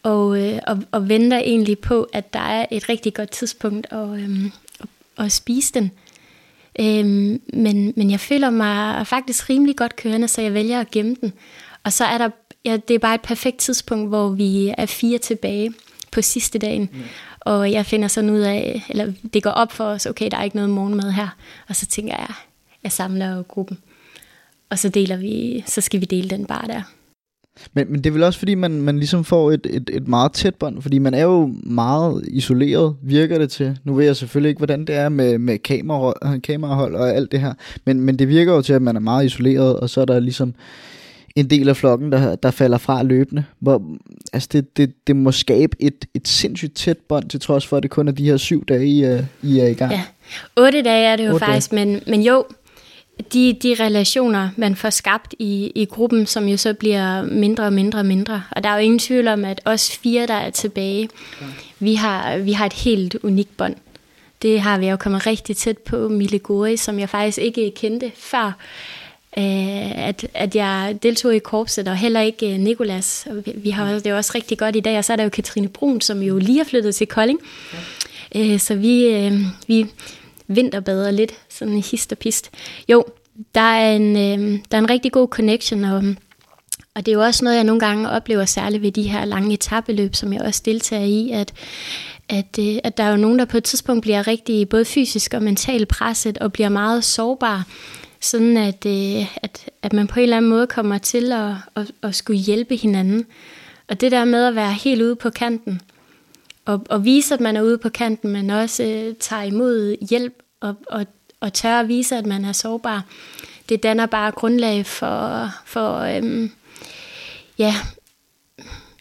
og, 0.04 0.42
øh, 0.42 0.60
og, 0.68 0.84
og 0.92 1.10
venter 1.10 1.38
egentlig 1.38 1.80
på, 1.80 2.08
at 2.14 2.34
der 2.34 2.40
er 2.40 2.66
et 2.72 2.90
rigtig 2.90 3.14
godt 3.14 3.32
tidspunkt 3.32 3.88
at, 3.92 4.10
øh, 4.10 4.46
at, 4.80 4.88
at 5.18 5.32
spise 5.32 5.74
den. 5.74 5.92
Øh, 6.80 7.06
men, 7.54 7.94
men 7.96 8.12
jeg 8.12 8.20
føler 8.20 8.50
mig 8.50 9.08
faktisk 9.08 9.50
rimelig 9.50 9.76
godt 9.76 9.96
kørende, 9.96 10.28
så 10.28 10.42
jeg 10.42 10.54
vælger 10.54 10.80
at 10.80 10.92
gemme 10.92 11.16
den. 11.22 11.34
Og 11.84 11.94
så 11.94 12.06
er 12.06 12.18
der, 12.18 12.30
ja, 12.66 12.78
det 12.88 12.94
er 12.94 13.00
bare 13.00 13.16
et 13.16 13.22
perfekt 13.22 13.58
tidspunkt, 13.58 14.10
hvor 14.10 14.30
vi 14.30 14.74
er 14.78 14.86
fire 14.86 15.18
tilbage 15.18 15.74
på 16.12 16.22
sidste 16.22 16.60
dagen. 16.60 16.90
Mm. 16.94 17.02
Og 17.40 17.72
jeg 17.72 17.86
finder 17.86 18.08
sådan 18.08 18.30
ud 18.30 18.40
af, 18.40 18.86
eller 18.90 19.14
det 19.34 19.44
går 19.44 19.50
op 19.50 19.72
for 19.72 19.84
os, 19.84 20.06
okay, 20.06 20.32
der 20.32 20.38
er 20.38 20.44
ikke 20.44 20.56
noget 20.56 20.70
morgenmad 20.70 21.12
her. 21.12 21.28
Og 21.70 21.76
så 21.76 21.86
tænker 21.86 22.14
jeg, 22.14 22.34
jeg 22.84 22.92
samler 22.92 23.44
gruppen. 23.44 23.78
Og 24.70 24.80
så 24.80 24.90
deler 24.90 25.18
vi, 25.18 25.64
så 25.68 25.82
skal 25.82 26.02
vi 26.02 26.06
dele 26.06 26.30
den 26.30 26.46
bare 26.46 26.68
der. 26.68 26.82
Men, 27.74 27.92
men 27.92 27.98
det 27.98 28.06
er 28.06 28.12
vel 28.12 28.24
også 28.24 28.40
fordi, 28.40 28.56
man, 28.56 28.82
man 28.82 28.98
ligesom 28.98 29.24
får 29.24 29.52
et, 29.52 29.68
et, 29.70 29.90
et 29.94 30.08
meget 30.08 30.32
tæt 30.32 30.56
bånd, 30.56 30.82
fordi 30.82 31.00
man 31.00 31.14
er 31.14 31.24
jo 31.24 31.54
meget 31.64 32.24
isoleret, 32.28 32.96
virker 33.02 33.38
det 33.38 33.50
til. 33.50 33.78
Nu 33.84 33.94
ved 33.94 34.06
jeg 34.06 34.16
selvfølgelig 34.16 34.50
ikke, 34.50 34.60
hvordan 34.60 34.86
det 34.86 34.96
er 34.96 35.10
med, 35.10 35.38
med 35.38 35.58
kamera, 35.58 36.38
kamerahold 36.38 36.96
og 36.96 37.16
alt 37.16 37.32
det 37.32 37.40
her, 37.40 37.54
men, 37.86 38.02
men 38.02 38.20
det 38.20 38.28
virker 38.28 38.54
jo 38.54 38.62
til, 38.62 38.74
at 38.74 38.82
man 38.82 38.96
er 38.96 39.00
meget 39.00 39.26
isoleret, 39.26 39.80
og 39.80 39.90
så 39.90 40.02
er 40.02 40.06
der 40.06 40.20
ligesom 40.20 40.54
en 41.36 41.50
del 41.50 41.70
af 41.70 41.78
flokken, 41.78 42.12
der, 42.12 42.36
der 42.36 42.52
falder 42.52 42.78
fra 42.78 43.04
løbende. 43.04 43.44
Hvor, 43.60 43.82
altså 44.34 44.50
det, 44.52 44.78
det, 44.78 44.94
det 45.08 45.16
må 45.16 45.32
skabe 45.32 45.76
et, 45.80 46.06
et 46.14 46.28
sindssygt 46.28 46.76
tæt 46.76 46.98
bånd, 46.98 47.30
til 47.30 47.40
trods 47.40 47.68
for, 47.68 47.78
at 47.78 47.84
det 47.84 47.92
kun 47.92 48.08
er 48.08 48.12
de 48.12 48.26
her 48.26 48.38
syv 48.38 48.66
dage, 48.66 48.86
I 48.86 49.04
er, 49.04 49.24
I 49.42 49.60
er 49.60 49.68
i 49.68 49.74
gang. 49.74 49.92
Ja, 49.92 50.02
otte 50.58 50.82
dage 50.82 51.06
er 51.08 51.16
det 51.16 51.28
jo 51.28 51.38
faktisk, 51.38 51.74
men, 51.74 52.02
men 52.08 52.22
jo, 52.22 52.46
de, 53.34 53.54
de 53.54 53.76
relationer, 53.80 54.50
man 54.58 54.76
får 54.76 54.90
skabt 54.90 55.36
i, 55.40 55.72
i 55.76 55.86
gruppen, 55.86 56.26
som 56.26 56.48
jo 56.48 56.58
så 56.58 56.74
bliver 56.74 57.22
mindre 57.22 57.64
og 57.64 57.74
mindre 57.74 58.00
og 58.00 58.06
mindre. 58.06 58.44
Og 58.52 58.64
der 58.64 58.70
er 58.70 58.74
jo 58.74 58.80
ingen 58.80 59.00
tvivl 59.00 59.28
om, 59.28 59.46
at 59.46 59.62
os 59.66 59.98
fire, 59.98 60.28
der 60.28 60.34
er 60.34 60.50
tilbage, 60.50 61.10
vi 61.80 61.96
har, 61.96 62.38
vi 62.38 62.52
har 62.52 62.66
et 62.66 62.74
helt 62.74 63.16
unikt 63.24 63.58
bånd. 63.58 63.76
Det 64.42 64.62
har 64.62 64.78
vi 64.78 64.88
jo 64.88 64.96
kommet 64.96 65.28
rigtig 65.28 65.58
tæt 65.58 65.78
på 65.78 66.08
Mille 66.10 66.40
Gori, 66.40 66.78
som 66.78 67.00
jeg 67.00 67.10
faktisk 67.10 67.38
ikke 67.38 67.72
kendte 67.76 68.12
før, 68.16 68.46
øh, 69.38 70.08
at, 70.08 70.28
at 70.34 70.56
jeg 70.56 70.98
deltog 71.04 71.36
i 71.36 71.40
korpset, 71.40 71.88
og 71.88 71.98
heller 71.98 72.22
ikke 72.22 72.54
øh, 72.54 72.60
Nikolas. 72.60 73.28
Vi, 73.56 73.70
har 73.70 73.94
det 73.94 74.08
er 74.08 74.16
også 74.16 74.32
rigtig 74.36 74.58
godt 74.58 74.76
i 74.76 74.80
dag, 74.80 74.98
og 74.98 75.06
så 75.06 75.14
er 75.14 75.18
der 75.18 75.24
jo 75.24 75.30
Katrine 75.30 75.68
Brun, 75.68 76.02
som 76.02 76.22
jo 76.22 76.38
lige 76.38 76.60
er 76.60 76.64
flyttet 76.64 76.96
til 76.96 77.08
Kolding. 77.08 77.40
Ja. 77.74 78.54
Øh, 78.54 78.60
så 78.60 78.76
vi, 78.76 79.06
øh, 79.06 79.40
vi 79.68 79.86
vinterbader 80.56 81.12
lidt, 81.12 81.34
sådan 81.50 81.78
hist 81.78 82.12
og 82.12 82.18
pist. 82.18 82.52
Jo, 82.90 83.06
der 83.56 83.62
er 83.62 83.96
en, 83.96 84.16
øh, 84.16 84.60
der 84.72 84.78
er 84.78 84.82
en 84.82 84.90
rigtig 84.90 85.12
god 85.12 85.28
connection, 85.28 85.84
og, 85.84 86.04
og 86.96 87.06
det 87.06 87.08
er 87.08 87.16
jo 87.16 87.22
også 87.22 87.44
noget, 87.44 87.58
jeg 87.58 87.64
nogle 87.64 87.80
gange 87.80 88.10
oplever 88.10 88.46
særligt 88.46 88.84
ved 88.84 88.92
de 88.92 89.04
her 89.04 89.26
lange 89.26 89.54
etabeløb, 89.54 90.16
som 90.16 90.34
jeg 90.34 90.42
også 90.42 90.62
deltager 90.66 91.06
i, 91.06 91.32
at, 91.32 91.54
at, 92.30 92.60
øh, 92.60 92.76
at 92.84 92.98
der 92.98 93.04
er 93.04 93.10
jo 93.10 93.18
nogen, 93.18 93.40
der 93.40 93.46
på 93.46 93.58
et 93.58 93.64
tidspunkt 93.64 94.02
bliver 94.02 94.28
rigtig 94.28 94.70
både 94.70 94.86
fysisk 94.86 95.34
og 95.34 95.44
mentalt 95.44 95.88
presset, 95.88 96.38
og 96.38 96.54
bliver 96.54 96.70
meget 96.70 97.04
sårbare, 97.04 97.64
sådan 98.22 98.58
at, 98.58 98.86
øh, 98.86 99.36
at, 99.44 99.70
at 99.82 99.94
man 99.94 100.08
på 100.08 100.20
en 100.20 100.24
eller 100.24 100.38
anden 100.38 100.50
måde 100.50 100.68
kommer 100.68 100.98
til 100.98 101.32
at, 101.32 101.52
at, 101.76 101.92
at 102.04 102.16
skulle 102.16 102.40
hjælpe 102.40 102.76
hinanden. 102.76 103.26
Og 103.90 104.02
det 104.02 104.12
der 104.12 104.26
med 104.26 104.46
at 104.46 104.56
være 104.56 104.74
helt 104.74 105.02
ude 105.02 105.16
på 105.16 105.30
kanten, 105.30 105.82
og, 106.66 106.86
og 106.90 107.06
vise, 107.06 107.34
at 107.34 107.40
man 107.40 107.58
er 107.58 107.62
ude 107.62 107.78
på 107.78 107.90
kanten, 107.90 108.32
men 108.32 108.50
også 108.50 108.84
øh, 108.84 109.16
tager 109.20 109.44
imod 109.44 109.96
hjælp 110.10 110.43
og, 110.64 110.76
og, 110.90 111.06
og 111.40 111.54
tør 111.54 111.80
at 111.80 111.88
vise, 111.88 112.16
at 112.16 112.26
man 112.26 112.46
er 112.46 112.52
sårbar. 112.52 113.06
Det 113.70 113.84
danner 113.84 114.06
bare 114.06 114.32
grundlag 114.32 114.86
for, 114.86 115.50
for 115.66 116.00
øhm, 116.00 116.52
ja, 117.58 117.76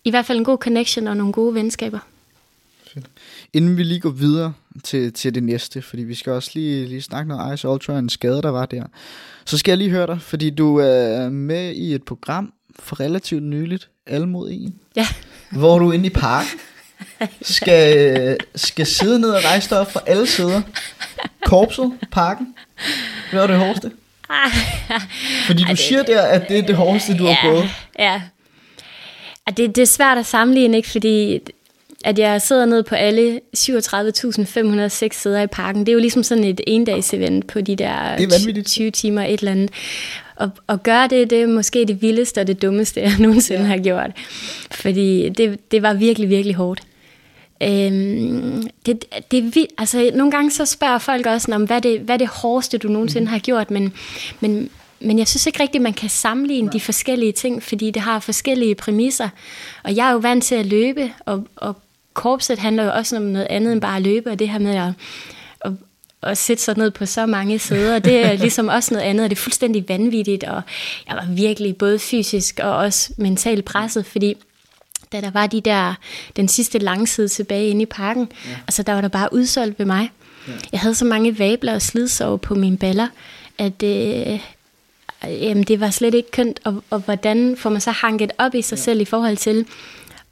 i 0.04 0.10
hvert 0.10 0.26
fald 0.26 0.38
en 0.38 0.44
god 0.44 0.58
connection 0.58 1.06
og 1.06 1.16
nogle 1.16 1.32
gode 1.32 1.54
venskaber. 1.54 1.98
Inden 3.52 3.76
vi 3.76 3.82
lige 3.82 4.00
går 4.00 4.10
videre 4.10 4.52
til, 4.84 5.12
til 5.12 5.34
det 5.34 5.42
næste, 5.42 5.82
fordi 5.82 6.02
vi 6.02 6.14
skal 6.14 6.32
også 6.32 6.50
lige, 6.54 6.86
lige 6.86 7.02
snakke 7.02 7.28
noget 7.28 7.54
Ice 7.54 7.68
Ultra 7.68 7.92
og 7.92 7.98
en 7.98 8.08
skade, 8.08 8.42
der 8.42 8.50
var 8.50 8.66
der, 8.66 8.84
så 9.44 9.58
skal 9.58 9.72
jeg 9.72 9.78
lige 9.78 9.90
høre 9.90 10.06
dig, 10.06 10.20
fordi 10.20 10.50
du 10.50 10.76
er 10.76 11.28
med 11.28 11.74
i 11.74 11.94
et 11.94 12.02
program 12.02 12.52
for 12.78 13.00
relativt 13.00 13.42
nyligt, 13.42 13.88
Alle 14.06 14.26
mod 14.26 14.50
en, 14.50 14.74
ja. 14.96 15.06
hvor 15.50 15.78
du 15.78 15.88
er 15.88 15.92
inde 15.92 16.06
i 16.06 16.10
park 16.10 16.46
skal, 17.42 18.36
skal 18.54 18.86
sidde 18.86 19.20
ned 19.20 19.30
og 19.30 19.44
rejse 19.44 19.70
dig 19.70 19.78
op 19.78 19.92
fra 19.92 20.00
alle 20.06 20.26
sider. 20.26 20.62
Korpset, 21.44 21.92
parken. 22.10 22.54
Hvad 23.30 23.40
var 23.40 23.46
det 23.46 23.56
hårdeste? 23.56 23.90
Fordi 25.46 25.62
du 25.62 25.70
det, 25.70 25.78
siger 25.78 26.02
der, 26.02 26.22
at 26.22 26.48
det 26.48 26.58
er 26.58 26.62
det 26.62 26.76
hårdeste, 26.76 27.18
du 27.18 27.24
ja, 27.24 27.32
har 27.32 27.50
gået. 27.50 27.68
Ja. 27.98 28.22
Det, 29.56 29.76
det 29.76 29.78
er 29.78 29.86
svært 29.86 30.18
at 30.18 30.26
sammenligne, 30.26 30.76
ikke? 30.76 30.90
fordi 30.90 31.40
at 32.04 32.18
jeg 32.18 32.42
sidder 32.42 32.64
ned 32.64 32.82
på 32.82 32.94
alle 32.94 33.40
37.506 33.56 35.22
sæder 35.22 35.42
i 35.42 35.46
parken. 35.46 35.80
Det 35.80 35.88
er 35.88 35.92
jo 35.92 35.98
ligesom 35.98 36.22
sådan 36.22 36.44
et 36.44 36.60
endags 36.66 37.14
event 37.14 37.46
på 37.46 37.60
de 37.60 37.76
der 37.76 38.62
20 38.66 38.90
timer 38.90 39.22
et 39.22 39.40
eller 39.40 39.52
andet. 39.52 39.70
Og, 40.36 40.50
og 40.66 40.82
gøre 40.82 41.08
det, 41.08 41.30
det 41.30 41.42
er 41.42 41.46
måske 41.46 41.84
det 41.84 42.02
vildeste 42.02 42.40
og 42.40 42.46
det 42.46 42.62
dummeste, 42.62 43.00
jeg 43.00 43.12
nogensinde 43.26 43.62
ja. 43.62 43.66
har 43.66 43.78
gjort. 43.78 44.10
Fordi 44.70 45.28
det, 45.28 45.70
det 45.70 45.82
var 45.82 45.94
virkelig, 45.94 46.28
virkelig 46.28 46.54
hårdt. 46.54 46.82
Øhm, 47.62 48.68
det, 48.86 49.04
det, 49.30 49.66
altså, 49.78 50.10
nogle 50.14 50.30
gange 50.30 50.50
så 50.50 50.66
spørger 50.66 50.98
folk 50.98 51.26
også, 51.26 51.54
om 51.54 51.64
hvad, 51.64 51.80
det, 51.80 52.00
hvad 52.00 52.14
er 52.14 52.18
det 52.18 52.28
hårdeste, 52.28 52.78
du 52.78 52.88
nogensinde 52.88 53.24
mm. 53.24 53.30
har 53.32 53.38
gjort, 53.38 53.70
men, 53.70 53.92
men, 54.40 54.70
men 55.00 55.18
jeg 55.18 55.28
synes 55.28 55.46
ikke 55.46 55.62
rigtigt, 55.62 55.82
man 55.82 55.92
kan 55.92 56.08
sammenligne 56.08 56.70
de 56.72 56.80
forskellige 56.80 57.32
ting, 57.32 57.62
fordi 57.62 57.90
det 57.90 58.02
har 58.02 58.20
forskellige 58.20 58.74
præmisser. 58.74 59.28
Og 59.84 59.96
jeg 59.96 60.08
er 60.08 60.12
jo 60.12 60.18
vant 60.18 60.44
til 60.44 60.54
at 60.54 60.66
løbe, 60.66 61.12
og, 61.26 61.46
og 61.56 61.76
korpset 62.14 62.58
handler 62.58 62.84
jo 62.84 62.90
også 62.92 63.16
om 63.16 63.22
noget 63.22 63.46
andet 63.50 63.72
end 63.72 63.80
bare 63.80 63.96
at 63.96 64.02
løbe, 64.02 64.30
og 64.30 64.38
det 64.38 64.48
her 64.48 64.58
med 64.58 64.74
at, 64.76 64.92
at, 65.60 65.72
at 66.22 66.38
sætte 66.38 66.62
sig 66.62 66.78
ned 66.78 66.90
på 66.90 67.06
så 67.06 67.26
mange 67.26 67.58
sæder, 67.58 67.98
det 67.98 68.26
er 68.26 68.32
ligesom 68.46 68.68
også 68.68 68.94
noget 68.94 69.06
andet, 69.06 69.24
og 69.24 69.30
det 69.30 69.36
er 69.36 69.42
fuldstændig 69.42 69.84
vanvittigt, 69.88 70.44
og 70.44 70.62
jeg 71.08 71.16
var 71.16 71.26
virkelig 71.30 71.76
både 71.76 71.98
fysisk 71.98 72.60
og 72.62 72.76
også 72.76 73.12
mentalt 73.16 73.64
presset, 73.64 74.06
fordi 74.06 74.36
da 75.12 75.20
der 75.20 75.30
var 75.30 75.46
de 75.46 75.60
der, 75.60 75.94
den 76.36 76.48
sidste 76.48 76.78
langside 76.78 77.28
tilbage 77.28 77.68
inde 77.68 77.82
i 77.82 77.86
parken, 77.86 78.28
ja. 78.44 78.50
altså 78.66 78.82
der 78.82 78.92
var 78.92 79.00
der 79.00 79.08
bare 79.08 79.32
udsolgt 79.32 79.78
ved 79.78 79.86
mig. 79.86 80.10
Ja. 80.48 80.52
Jeg 80.72 80.80
havde 80.80 80.94
så 80.94 81.04
mange 81.04 81.38
vabler 81.38 81.74
og 81.74 81.82
slidsår 81.82 82.36
på 82.36 82.54
mine 82.54 82.76
baller, 82.76 83.08
at 83.58 83.82
øh, 83.82 84.40
jamen, 85.24 85.62
det 85.62 85.80
var 85.80 85.90
slet 85.90 86.14
ikke 86.14 86.30
kønt, 86.30 86.60
og, 86.64 86.84
og 86.90 86.98
hvordan 86.98 87.56
får 87.56 87.70
man 87.70 87.80
så 87.80 87.90
hanket 87.90 88.32
op 88.38 88.54
i 88.54 88.62
sig 88.62 88.76
ja. 88.76 88.82
selv 88.82 89.00
i 89.00 89.04
forhold 89.04 89.36
til, 89.36 89.66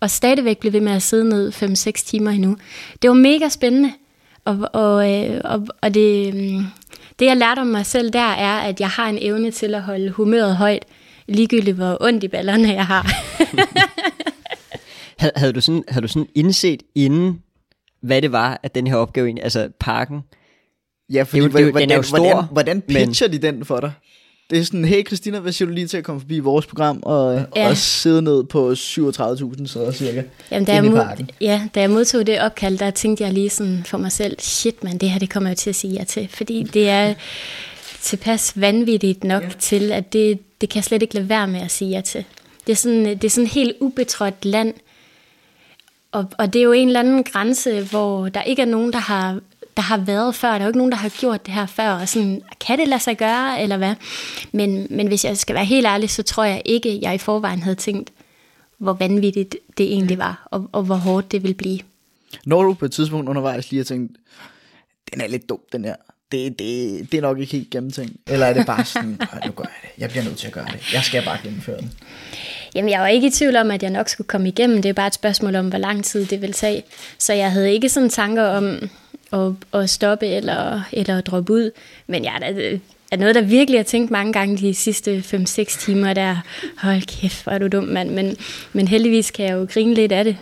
og 0.00 0.10
stadigvæk 0.10 0.58
blive 0.58 0.72
ved 0.72 0.80
med 0.80 0.92
at 0.92 1.02
sidde 1.02 1.28
ned 1.28 1.52
5-6 1.52 1.90
timer 2.06 2.30
endnu. 2.30 2.56
Det 3.02 3.10
var 3.10 3.16
mega 3.16 3.48
spændende, 3.48 3.92
og, 4.44 4.58
og, 4.72 5.12
øh, 5.12 5.40
og, 5.44 5.66
og 5.82 5.94
det, 5.94 6.34
mm, 6.34 6.64
det 7.18 7.26
jeg 7.26 7.36
lærte 7.36 7.60
om 7.60 7.66
mig 7.66 7.86
selv 7.86 8.10
der 8.10 8.30
er, 8.32 8.58
at 8.58 8.80
jeg 8.80 8.88
har 8.88 9.08
en 9.08 9.18
evne 9.20 9.50
til 9.50 9.74
at 9.74 9.82
holde 9.82 10.10
humøret 10.10 10.56
højt, 10.56 10.84
ligegyldigt 11.26 11.76
hvor 11.76 11.96
ondt 12.00 12.24
i 12.24 12.28
ballerne 12.28 12.72
jeg 12.72 12.86
har. 12.86 13.10
Havde, 15.20 15.32
havde, 15.36 15.52
du 15.52 15.60
sådan, 15.60 15.84
havde 15.88 16.02
du 16.02 16.08
sådan 16.08 16.28
indset 16.34 16.82
inden, 16.94 17.42
hvad 18.02 18.22
det 18.22 18.32
var, 18.32 18.60
at 18.62 18.74
den 18.74 18.86
her 18.86 18.96
opgave 18.96 19.26
egentlig, 19.26 19.44
altså 19.44 19.68
parken, 19.80 20.22
Ja, 21.12 21.22
fordi 21.22 21.42
det, 21.42 21.52
det, 21.52 21.64
hvordan, 21.64 21.80
den 21.88 21.90
er 21.90 21.96
jo 21.96 22.02
stor, 22.02 22.18
hvordan, 22.18 22.44
hvordan 22.52 22.82
pitcher 22.82 23.28
men... 23.28 23.42
de 23.42 23.46
den 23.46 23.64
for 23.64 23.80
dig? 23.80 23.92
Det 24.50 24.58
er 24.58 24.64
sådan, 24.64 24.84
hey 24.84 25.06
Christina, 25.06 25.38
hvad 25.38 25.52
siger 25.52 25.68
du 25.68 25.74
lige 25.74 25.86
til 25.86 25.96
at 25.96 26.04
komme 26.04 26.20
forbi 26.20 26.38
vores 26.38 26.66
program 26.66 27.00
og, 27.02 27.44
ja. 27.56 27.68
og 27.68 27.76
sidde 27.76 28.22
ned 28.22 28.44
på 28.44 28.72
37.000 28.72 28.76
så 29.66 29.92
cirka 29.92 30.22
Jamen, 30.50 30.66
da 30.66 30.74
jeg, 30.74 30.84
mod, 30.84 31.26
ja, 31.40 31.68
da 31.74 31.80
jeg 31.80 31.90
modtog 31.90 32.26
det 32.26 32.40
opkald, 32.40 32.78
der 32.78 32.90
tænkte 32.90 33.24
jeg 33.24 33.32
lige 33.32 33.50
sådan 33.50 33.84
for 33.86 33.98
mig 33.98 34.12
selv, 34.12 34.36
shit 34.40 34.84
man, 34.84 34.98
det 34.98 35.10
her 35.10 35.18
det 35.18 35.30
kommer 35.30 35.50
jeg 35.50 35.56
til 35.56 35.70
at 35.70 35.76
sige 35.76 35.92
ja 35.92 36.04
til, 36.04 36.28
fordi 36.28 36.62
det 36.62 36.88
er 36.88 37.14
tilpas 38.00 38.60
vanvittigt 38.60 39.24
nok 39.24 39.42
ja. 39.42 39.48
til, 39.58 39.92
at 39.92 40.12
det, 40.12 40.38
det 40.60 40.68
kan 40.68 40.76
jeg 40.76 40.84
slet 40.84 41.02
ikke 41.02 41.14
lade 41.14 41.28
være 41.28 41.48
med 41.48 41.60
at 41.60 41.70
sige 41.70 41.90
ja 41.90 42.00
til. 42.00 42.24
Det 42.66 42.72
er 42.72 42.76
sådan, 42.76 43.04
det 43.04 43.24
er 43.24 43.30
sådan 43.30 43.48
helt 43.48 43.76
ubetrådt 43.80 44.44
land, 44.44 44.74
og, 46.12 46.26
og 46.38 46.52
det 46.52 46.58
er 46.58 46.64
jo 46.64 46.72
en 46.72 46.88
eller 46.88 47.00
anden 47.00 47.24
grænse, 47.24 47.82
hvor 47.82 48.28
der 48.28 48.42
ikke 48.42 48.62
er 48.62 48.66
nogen, 48.66 48.92
der 48.92 48.98
har, 48.98 49.40
der 49.76 49.82
har 49.82 49.96
været 49.98 50.34
før. 50.34 50.48
Der 50.48 50.54
er 50.58 50.62
jo 50.62 50.66
ikke 50.66 50.78
nogen, 50.78 50.92
der 50.92 50.98
har 50.98 51.08
gjort 51.08 51.46
det 51.46 51.54
her 51.54 51.66
før. 51.66 51.90
Og 51.90 52.08
sådan, 52.08 52.42
kan 52.60 52.78
det 52.78 52.88
lade 52.88 53.00
sig 53.00 53.16
gøre, 53.16 53.62
eller 53.62 53.76
hvad? 53.76 53.94
Men, 54.52 54.86
men 54.90 55.06
hvis 55.06 55.24
jeg 55.24 55.36
skal 55.36 55.54
være 55.54 55.64
helt 55.64 55.86
ærlig, 55.86 56.10
så 56.10 56.22
tror 56.22 56.44
jeg 56.44 56.62
ikke, 56.64 56.98
jeg 57.02 57.14
i 57.14 57.18
forvejen 57.18 57.62
havde 57.62 57.76
tænkt, 57.76 58.12
hvor 58.78 58.92
vanvittigt 58.92 59.56
det 59.78 59.86
egentlig 59.92 60.18
var, 60.18 60.48
og, 60.50 60.68
og 60.72 60.82
hvor 60.82 60.94
hårdt 60.94 61.32
det 61.32 61.42
ville 61.42 61.54
blive. 61.54 61.78
Når 62.46 62.62
du 62.62 62.74
på 62.74 62.84
et 62.84 62.92
tidspunkt 62.92 63.28
undervejs 63.28 63.70
lige 63.70 63.78
har 63.80 63.84
tænkt, 63.84 64.18
den 65.12 65.20
er 65.20 65.26
lidt 65.26 65.48
dum, 65.48 65.60
den 65.72 65.84
her. 65.84 65.96
Det, 66.32 66.58
det, 66.58 67.12
det 67.12 67.18
er 67.18 67.22
nok 67.22 67.38
ikke 67.38 67.52
helt 67.52 67.70
gennemtænkt. 67.70 68.16
Eller 68.26 68.46
er 68.46 68.54
det 68.54 68.66
bare 68.66 68.84
sådan, 68.84 69.20
nu 69.46 69.52
gør 69.52 69.64
jeg 69.64 69.72
det. 69.82 69.90
Jeg 69.98 70.10
bliver 70.10 70.24
nødt 70.24 70.36
til 70.36 70.46
at 70.46 70.52
gøre 70.52 70.66
det. 70.72 70.92
Jeg 70.92 71.02
skal 71.02 71.24
bare 71.24 71.38
gennemføre 71.42 71.80
den. 71.80 71.92
Jamen, 72.74 72.90
jeg 72.90 73.00
var 73.00 73.06
ikke 73.06 73.26
i 73.26 73.30
tvivl 73.30 73.56
om, 73.56 73.70
at 73.70 73.82
jeg 73.82 73.90
nok 73.90 74.08
skulle 74.08 74.28
komme 74.28 74.48
igennem. 74.48 74.82
Det 74.82 74.88
er 74.88 74.92
bare 74.92 75.06
et 75.06 75.14
spørgsmål 75.14 75.56
om, 75.56 75.68
hvor 75.68 75.78
lang 75.78 76.04
tid 76.04 76.26
det 76.26 76.42
vil 76.42 76.52
tage. 76.52 76.82
Så 77.18 77.32
jeg 77.32 77.52
havde 77.52 77.72
ikke 77.72 77.88
sådan 77.88 78.08
tanker 78.08 78.44
om 78.44 78.90
at, 79.32 79.80
at 79.80 79.90
stoppe 79.90 80.26
eller, 80.26 80.82
eller 80.92 81.18
at 81.18 81.26
droppe 81.26 81.52
ud. 81.52 81.70
Men 82.06 82.24
jeg 82.24 82.38
er, 82.42 82.78
er 83.12 83.16
noget, 83.16 83.34
der 83.34 83.40
virkelig 83.40 83.78
har 83.78 83.84
tænkt 83.84 84.10
mange 84.10 84.32
gange 84.32 84.56
de 84.56 84.74
sidste 84.74 85.18
5-6 85.18 85.64
timer, 85.64 86.12
der 86.12 86.36
hold 86.78 87.02
kæft, 87.20 87.44
hvor 87.44 87.52
er 87.52 87.58
du 87.58 87.68
dum, 87.68 87.84
mand. 87.84 88.10
Men, 88.10 88.36
men 88.72 88.88
heldigvis 88.88 89.30
kan 89.30 89.46
jeg 89.46 89.54
jo 89.54 89.66
grine 89.72 89.94
lidt 89.94 90.12
af 90.12 90.24
det. 90.24 90.36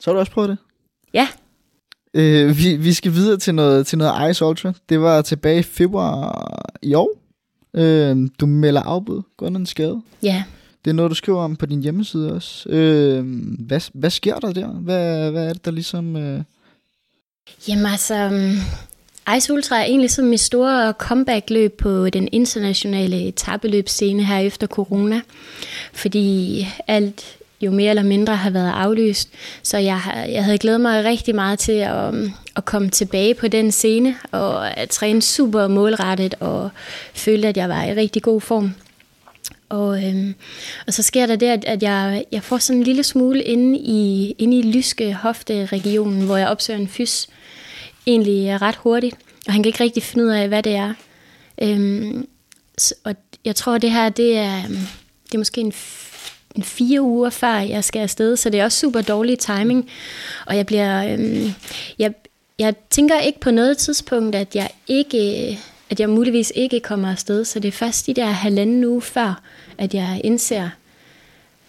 Så 0.00 0.10
har 0.10 0.12
du 0.12 0.18
også 0.18 0.32
prøvet 0.32 0.50
det? 0.50 0.58
Ja. 1.14 1.28
Øh, 2.14 2.58
vi, 2.58 2.76
vi 2.76 2.92
skal 2.92 3.12
videre 3.12 3.36
til 3.36 3.54
noget, 3.54 3.86
til 3.86 3.98
noget 3.98 4.30
Ice 4.30 4.44
Ultra. 4.44 4.72
Det 4.88 5.00
var 5.00 5.22
tilbage 5.22 5.58
i 5.58 5.62
februar 5.62 6.74
i 6.82 6.94
år. 6.94 7.10
Øh, 7.74 8.16
du 8.40 8.46
melder 8.46 8.82
afbud 8.82 9.22
grundet 9.36 9.60
en 9.60 9.66
skade. 9.66 10.02
Ja. 10.22 10.44
Det 10.84 10.90
er 10.90 10.94
noget, 10.94 11.10
du 11.10 11.14
skriver 11.14 11.42
om 11.42 11.56
på 11.56 11.66
din 11.66 11.82
hjemmeside 11.82 12.32
også. 12.32 12.68
Øh, 12.68 13.24
hvad, 13.58 13.80
hvad 13.94 14.10
sker 14.10 14.38
der 14.38 14.52
der? 14.52 14.68
Hvad, 14.68 15.30
hvad 15.30 15.48
er 15.48 15.52
det, 15.52 15.64
der 15.64 15.70
ligesom... 15.70 16.16
Øh... 16.16 16.42
Jamen 17.68 17.86
altså, 17.86 18.26
um, 18.26 18.56
Ice 19.36 19.52
Ultra 19.52 19.78
er 19.78 19.84
egentlig 19.84 20.10
sådan 20.10 20.30
mit 20.30 20.40
store 20.40 20.92
comeback-løb 20.92 21.78
på 21.78 22.10
den 22.10 22.28
internationale 22.32 23.22
etabeløbsscene 23.28 24.24
her 24.24 24.38
efter 24.38 24.66
corona. 24.66 25.20
Fordi 25.92 26.66
alt 26.86 27.36
jo 27.62 27.70
mere 27.70 27.90
eller 27.90 28.02
mindre 28.02 28.36
har 28.36 28.50
været 28.50 28.72
aflyst. 28.74 29.28
Så 29.62 29.78
jeg, 29.78 30.26
jeg 30.28 30.44
havde 30.44 30.58
glædet 30.58 30.80
mig 30.80 31.04
rigtig 31.04 31.34
meget 31.34 31.58
til 31.58 31.72
at, 31.72 32.08
um, 32.08 32.32
at 32.56 32.64
komme 32.64 32.90
tilbage 32.90 33.34
på 33.34 33.48
den 33.48 33.72
scene 33.72 34.16
og 34.30 34.76
at 34.78 34.88
træne 34.90 35.22
super 35.22 35.68
målrettet 35.68 36.34
og 36.40 36.70
føle, 37.14 37.48
at 37.48 37.56
jeg 37.56 37.68
var 37.68 37.84
i 37.84 37.94
rigtig 37.94 38.22
god 38.22 38.40
form. 38.40 38.74
Og, 39.68 40.04
øhm, 40.04 40.34
og 40.86 40.94
så 40.94 41.02
sker 41.02 41.26
der 41.26 41.36
det, 41.36 41.46
at, 41.46 41.64
at 41.64 41.82
jeg, 41.82 42.24
jeg 42.32 42.42
får 42.42 42.58
sådan 42.58 42.80
en 42.80 42.84
lille 42.84 43.02
smule 43.02 43.42
inde 43.42 43.78
i, 43.78 44.34
inde 44.38 44.58
i 44.58 44.62
lyske 44.62 45.14
hofte-regionen, 45.14 46.22
hvor 46.22 46.36
jeg 46.36 46.48
opsøger 46.48 46.80
en 46.80 46.88
fys 46.88 47.28
egentlig 48.06 48.62
ret 48.62 48.76
hurtigt. 48.76 49.16
Og 49.46 49.52
han 49.52 49.62
kan 49.62 49.68
ikke 49.68 49.84
rigtig 49.84 50.02
finde 50.02 50.24
ud 50.24 50.30
af, 50.30 50.48
hvad 50.48 50.62
det 50.62 50.74
er. 50.74 50.94
Øhm, 51.62 52.28
og 53.04 53.14
jeg 53.44 53.56
tror, 53.56 53.78
det 53.78 53.90
her, 53.90 54.08
det 54.08 54.38
er, 54.38 54.64
øhm, 54.64 54.78
det 55.26 55.34
er 55.34 55.38
måske 55.38 55.60
en, 55.60 55.72
en 56.56 56.62
fire 56.62 57.02
uger 57.02 57.30
før 57.30 57.54
jeg 57.54 57.84
skal 57.84 58.00
afsted, 58.00 58.36
så 58.36 58.50
det 58.50 58.60
er 58.60 58.64
også 58.64 58.78
super 58.78 59.00
dårlig 59.00 59.38
timing. 59.38 59.90
Og 60.46 60.56
jeg 60.56 60.66
bliver, 60.66 61.12
øhm, 61.12 61.54
jeg, 61.98 62.14
jeg 62.58 62.74
tænker 62.90 63.20
ikke 63.20 63.40
på 63.40 63.50
noget 63.50 63.78
tidspunkt, 63.78 64.34
at 64.34 64.56
jeg 64.56 64.70
ikke 64.86 65.58
at 65.92 66.00
jeg 66.00 66.10
muligvis 66.10 66.52
ikke 66.54 66.80
kommer 66.80 67.10
afsted, 67.10 67.44
så 67.44 67.60
det 67.60 67.68
er 67.68 67.72
først 67.72 68.06
de 68.06 68.14
der 68.14 68.26
halvanden 68.26 68.84
uge 68.84 69.02
før, 69.02 69.42
at 69.78 69.94
jeg 69.94 70.20
indser, 70.24 70.70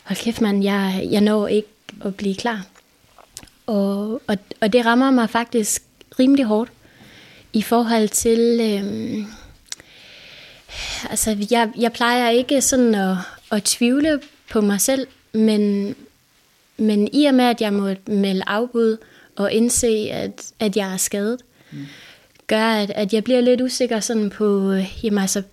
hold 0.04 0.18
kæft 0.18 0.42
mand, 0.42 0.64
jeg, 0.64 1.08
jeg 1.12 1.22
når 1.22 1.48
ikke 1.48 1.68
at 2.06 2.16
blive 2.16 2.36
klar. 2.36 2.66
Og, 3.66 4.22
og, 4.28 4.38
og 4.62 4.74
det 4.74 4.86
rammer 4.86 5.12
mig 5.12 5.30
faktisk 5.30 5.84
rimelig 6.20 6.46
hårdt 6.46 6.72
i 7.54 7.62
forhold 7.62 8.10
til, 8.10 8.60
øhm, 8.62 9.26
altså 11.10 11.38
jeg, 11.52 11.70
jeg 11.78 11.94
plejer 11.94 12.30
ikke 12.30 12.62
sådan 12.62 12.96
at, 12.96 13.18
at 13.52 13.64
tvivle 13.64 14.20
på 14.50 14.62
mig 14.62 14.82
selv, 14.82 15.08
men, 15.34 15.96
men 16.78 17.10
i 17.14 17.26
og 17.26 17.34
med, 17.34 17.46
at 17.46 17.62
jeg 17.62 17.74
må 17.74 17.90
melde 18.08 18.44
afbud 18.48 18.98
og 19.36 19.52
indse, 19.52 20.10
at, 20.12 20.52
at 20.60 20.78
jeg 20.78 20.94
er 20.94 20.98
skadet, 20.98 21.40
mm 21.72 21.86
gør, 22.48 22.66
at, 22.66 22.92
at 22.96 23.14
jeg 23.14 23.24
bliver 23.24 23.42
lidt 23.42 23.62
usikker 23.62 24.00
sådan 24.00 24.30
på, 24.30 24.72
øh, 24.72 24.86
jamen 25.04 25.20
altså, 25.20 25.44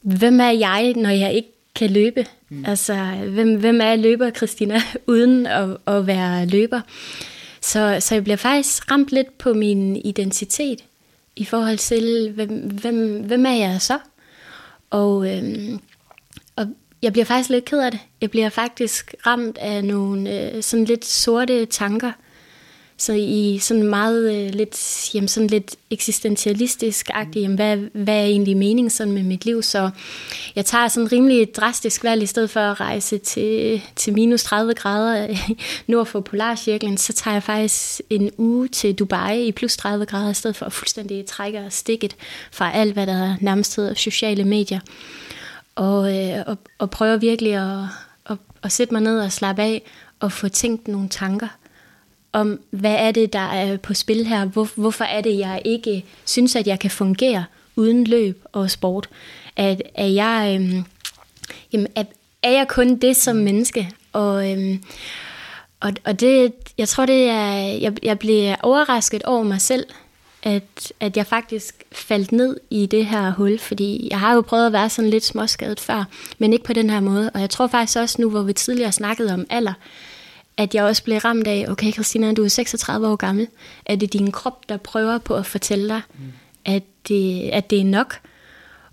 hvem 0.00 0.40
er 0.40 0.50
jeg, 0.50 0.92
når 0.96 1.10
jeg 1.10 1.34
ikke 1.34 1.48
kan 1.74 1.90
løbe? 1.90 2.26
Mm. 2.48 2.64
Altså, 2.64 2.94
hvem, 3.28 3.56
hvem 3.56 3.80
er 3.80 3.96
løber, 3.96 4.30
Christina, 4.30 4.80
uden 5.06 5.46
at, 5.46 5.76
at 5.86 6.06
være 6.06 6.46
løber? 6.46 6.80
Så, 7.60 7.96
så 8.00 8.14
jeg 8.14 8.24
bliver 8.24 8.36
faktisk 8.36 8.90
ramt 8.90 9.10
lidt 9.10 9.38
på 9.38 9.54
min 9.54 9.96
identitet 9.96 10.84
i 11.36 11.44
forhold 11.44 11.78
til, 11.78 12.32
hvem, 12.34 12.48
hvem, 12.50 13.22
hvem 13.22 13.46
er 13.46 13.54
jeg 13.54 13.80
så? 13.80 13.98
Og, 14.90 15.36
øhm, 15.36 15.80
jeg 17.02 17.12
bliver 17.12 17.24
faktisk 17.24 17.50
lidt 17.50 17.64
ked 17.64 17.78
af 17.78 17.90
det. 17.90 18.00
Jeg 18.20 18.30
bliver 18.30 18.48
faktisk 18.48 19.14
ramt 19.26 19.58
af 19.58 19.84
nogle 19.84 20.52
øh, 20.54 20.62
sådan 20.62 20.84
lidt 20.84 21.04
sorte 21.04 21.66
tanker, 21.66 22.12
så 23.00 23.12
i 23.12 23.58
sådan 23.60 23.82
meget 23.82 24.34
øh, 24.34 24.54
lidt, 24.54 25.10
jamen 25.14 25.28
sådan 25.28 25.46
lidt 25.46 25.76
eksistentialistisk-agtigt, 25.90 27.42
jamen 27.42 27.56
hvad, 27.56 27.76
hvad 27.76 28.14
er 28.14 28.24
egentlig 28.24 28.56
meningen 28.56 28.90
sådan 28.90 29.12
med 29.12 29.22
mit 29.22 29.44
liv? 29.44 29.62
Så 29.62 29.90
jeg 30.56 30.64
tager 30.66 30.88
sådan 30.88 31.12
rimelig 31.12 31.54
drastisk 31.54 32.04
valg, 32.04 32.22
i 32.22 32.26
stedet 32.26 32.50
for 32.50 32.60
at 32.60 32.80
rejse 32.80 33.18
til, 33.18 33.82
til 33.96 34.12
minus 34.12 34.42
30 34.42 34.74
grader 34.74 35.28
øh, 35.28 35.50
nord 35.86 36.06
for 36.06 36.20
Polarcirklen, 36.20 36.98
så 36.98 37.12
tager 37.12 37.34
jeg 37.34 37.42
faktisk 37.42 38.00
en 38.10 38.30
uge 38.38 38.68
til 38.68 38.94
Dubai 38.94 39.46
i 39.46 39.52
plus 39.52 39.76
30 39.76 40.06
grader, 40.06 40.30
i 40.30 40.34
stedet 40.34 40.56
for 40.56 40.66
at 40.66 40.72
fuldstændig 40.72 41.26
trække 41.26 41.66
stikket 41.68 42.16
fra 42.52 42.72
alt, 42.72 42.92
hvad 42.92 43.06
der 43.06 43.36
nærmest 43.40 43.76
hedder 43.76 43.94
sociale 43.94 44.44
medier. 44.44 44.80
Og, 45.74 46.18
øh, 46.18 46.44
og, 46.46 46.58
og 46.78 46.90
prøver 46.90 47.16
virkelig 47.16 47.54
at, 47.54 47.84
at, 48.26 48.36
at 48.62 48.72
sætte 48.72 48.94
mig 48.94 49.02
ned 49.02 49.20
og 49.20 49.32
slappe 49.32 49.62
af, 49.62 49.82
og 50.20 50.32
få 50.32 50.48
tænkt 50.48 50.88
nogle 50.88 51.08
tanker 51.08 51.48
om, 52.32 52.60
hvad 52.70 52.94
er 52.94 53.12
det, 53.12 53.32
der 53.32 53.38
er 53.38 53.76
på 53.76 53.94
spil 53.94 54.26
her? 54.26 54.44
Hvor, 54.44 54.68
hvorfor 54.76 55.04
er 55.04 55.20
det, 55.20 55.38
jeg 55.38 55.62
ikke 55.64 56.04
synes, 56.24 56.56
at 56.56 56.66
jeg 56.66 56.78
kan 56.78 56.90
fungere 56.90 57.44
uden 57.76 58.04
løb 58.04 58.44
og 58.52 58.70
sport? 58.70 59.08
At, 59.56 59.82
er, 59.94 60.06
jeg, 60.06 60.58
øhm, 60.60 60.84
jamen, 61.72 61.86
er, 61.94 62.04
er 62.42 62.50
jeg 62.50 62.68
kun 62.68 62.96
det 62.96 63.16
som 63.16 63.36
menneske? 63.36 63.90
Og, 64.12 64.50
øhm, 64.52 64.82
og, 65.80 65.92
og 66.04 66.20
det, 66.20 66.52
jeg 66.78 66.88
tror, 66.88 67.06
det 67.06 67.28
er, 67.28 67.52
jeg, 67.56 67.92
jeg 68.02 68.18
blev 68.18 68.54
overrasket 68.62 69.22
over 69.22 69.42
mig 69.42 69.60
selv, 69.60 69.86
at, 70.42 70.92
at 71.00 71.16
jeg 71.16 71.26
faktisk 71.26 71.84
faldt 71.92 72.32
ned 72.32 72.56
i 72.70 72.86
det 72.86 73.06
her 73.06 73.32
hul, 73.32 73.58
fordi 73.58 74.08
jeg 74.10 74.20
har 74.20 74.34
jo 74.34 74.40
prøvet 74.40 74.66
at 74.66 74.72
være 74.72 74.90
sådan 74.90 75.10
lidt 75.10 75.24
småskadet 75.24 75.80
før, 75.80 76.04
men 76.38 76.52
ikke 76.52 76.64
på 76.64 76.72
den 76.72 76.90
her 76.90 77.00
måde. 77.00 77.30
Og 77.34 77.40
jeg 77.40 77.50
tror 77.50 77.66
faktisk 77.66 77.98
også 77.98 78.22
nu, 78.22 78.30
hvor 78.30 78.42
vi 78.42 78.52
tidligere 78.52 78.92
snakkede 78.92 79.34
om 79.34 79.46
alder, 79.50 79.72
at 80.56 80.74
jeg 80.74 80.84
også 80.84 81.04
blev 81.04 81.18
ramt 81.18 81.46
af, 81.46 81.66
okay 81.68 81.92
Christina, 81.92 82.32
du 82.32 82.44
er 82.44 82.48
36 82.48 83.08
år 83.08 83.16
gammel, 83.16 83.48
er 83.86 83.96
det 83.96 84.12
din 84.12 84.32
krop, 84.32 84.68
der 84.68 84.76
prøver 84.76 85.18
på 85.18 85.34
at 85.34 85.46
fortælle 85.46 85.88
dig, 85.88 86.00
mm. 86.14 86.32
at, 86.64 86.82
det, 87.08 87.50
at 87.52 87.70
det 87.70 87.80
er 87.80 87.84
nok? 87.84 88.18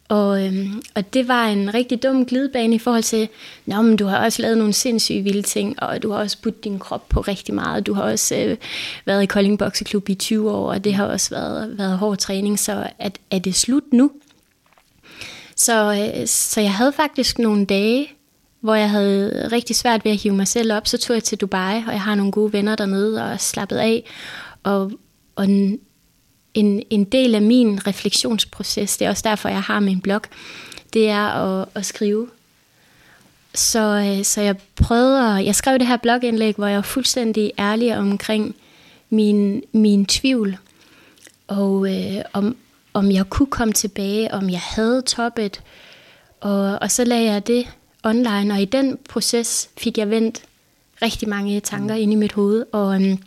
Og, 0.09 0.45
øhm, 0.45 0.81
og 0.95 1.13
det 1.13 1.27
var 1.27 1.47
en 1.47 1.73
rigtig 1.73 2.03
dum 2.03 2.25
glidebane 2.25 2.75
i 2.75 2.79
forhold 2.79 3.03
til, 3.03 3.29
Nå, 3.65 3.81
men 3.81 3.97
du 3.97 4.05
har 4.05 4.25
også 4.25 4.41
lavet 4.41 4.57
nogle 4.57 4.73
sindssyge 4.73 5.23
vilde 5.23 5.41
ting, 5.41 5.83
og 5.83 6.03
du 6.03 6.11
har 6.11 6.17
også 6.17 6.37
puttet 6.41 6.63
din 6.63 6.79
krop 6.79 7.09
på 7.09 7.21
rigtig 7.21 7.53
meget. 7.53 7.87
Du 7.87 7.93
har 7.93 8.03
også 8.03 8.35
øh, 8.35 8.57
været 9.05 9.23
i 9.23 9.25
Kolding 9.25 9.59
Bokseklub 9.59 10.09
i 10.09 10.15
20 10.15 10.51
år, 10.51 10.69
og 10.71 10.83
det 10.83 10.93
har 10.93 11.05
også 11.05 11.29
været, 11.29 11.77
været 11.77 11.97
hård 11.97 12.17
træning, 12.17 12.59
så 12.59 12.89
at, 12.99 13.19
er 13.31 13.39
det 13.39 13.55
slut 13.55 13.83
nu? 13.93 14.11
Så, 15.55 15.93
øh, 15.93 16.27
så 16.27 16.61
jeg 16.61 16.73
havde 16.73 16.93
faktisk 16.93 17.39
nogle 17.39 17.65
dage, 17.65 18.07
hvor 18.61 18.75
jeg 18.75 18.89
havde 18.89 19.49
rigtig 19.51 19.75
svært 19.75 20.05
ved 20.05 20.11
at 20.11 20.17
hive 20.17 20.35
mig 20.35 20.47
selv 20.47 20.73
op, 20.73 20.87
så 20.87 20.97
tog 20.97 21.13
jeg 21.13 21.23
til 21.23 21.37
Dubai, 21.37 21.83
og 21.87 21.93
jeg 21.93 22.01
har 22.01 22.15
nogle 22.15 22.31
gode 22.31 22.53
venner 22.53 22.75
dernede, 22.75 23.31
og 23.31 23.39
slappet 23.39 23.77
af. 23.77 24.03
Og, 24.63 24.91
og 25.35 25.47
en, 26.59 26.83
en, 26.89 27.03
del 27.03 27.35
af 27.35 27.41
min 27.41 27.87
refleksionsproces, 27.87 28.97
det 28.97 29.05
er 29.05 29.09
også 29.09 29.23
derfor, 29.25 29.49
jeg 29.49 29.61
har 29.61 29.79
min 29.79 30.01
blog, 30.01 30.21
det 30.93 31.09
er 31.09 31.27
at, 31.27 31.67
at 31.75 31.85
skrive. 31.85 32.29
Så, 33.53 33.79
øh, 33.79 34.23
så 34.23 34.41
jeg 34.41 34.55
prøvede 34.75 35.37
at, 35.39 35.45
jeg 35.45 35.55
skrev 35.55 35.79
det 35.79 35.87
her 35.87 35.97
blogindlæg, 35.97 36.55
hvor 36.55 36.67
jeg 36.67 36.75
var 36.75 36.81
fuldstændig 36.81 37.51
ærlig 37.59 37.97
omkring 37.97 38.55
min, 39.09 39.63
min 39.71 40.05
tvivl, 40.05 40.57
og 41.47 41.95
øh, 41.95 42.21
om, 42.33 42.55
om 42.93 43.11
jeg 43.11 43.29
kunne 43.29 43.47
komme 43.47 43.73
tilbage, 43.73 44.33
om 44.33 44.49
jeg 44.49 44.61
havde 44.61 45.01
toppet, 45.01 45.61
og, 46.41 46.79
og 46.81 46.91
så 46.91 47.03
lagde 47.03 47.31
jeg 47.31 47.47
det 47.47 47.67
online, 48.03 48.53
og 48.53 48.61
i 48.61 48.65
den 48.65 48.97
proces 49.09 49.69
fik 49.77 49.97
jeg 49.97 50.09
vendt 50.09 50.41
rigtig 51.01 51.29
mange 51.29 51.59
tanker 51.59 51.95
ind 51.95 52.11
i 52.13 52.15
mit 52.15 52.33
hoved, 52.33 52.65
og, 52.71 52.87
um, 52.87 53.19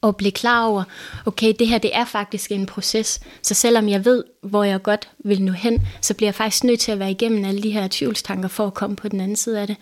og 0.00 0.16
blive 0.16 0.32
klar 0.32 0.66
over, 0.66 0.82
okay, 1.26 1.52
det 1.58 1.68
her 1.68 1.78
det 1.78 1.90
er 1.96 2.04
faktisk 2.04 2.52
en 2.52 2.66
proces, 2.66 3.20
så 3.42 3.54
selvom 3.54 3.88
jeg 3.88 4.04
ved, 4.04 4.24
hvor 4.42 4.64
jeg 4.64 4.82
godt 4.82 5.08
vil 5.18 5.42
nå 5.42 5.52
hen, 5.52 5.82
så 6.00 6.14
bliver 6.14 6.28
jeg 6.28 6.34
faktisk 6.34 6.64
nødt 6.64 6.80
til 6.80 6.92
at 6.92 6.98
være 6.98 7.10
igennem 7.10 7.44
alle 7.44 7.62
de 7.62 7.70
her 7.70 7.88
tvivlstanker 7.90 8.48
for 8.48 8.66
at 8.66 8.74
komme 8.74 8.96
på 8.96 9.08
den 9.08 9.20
anden 9.20 9.36
side 9.36 9.60
af 9.60 9.66
det. 9.66 9.76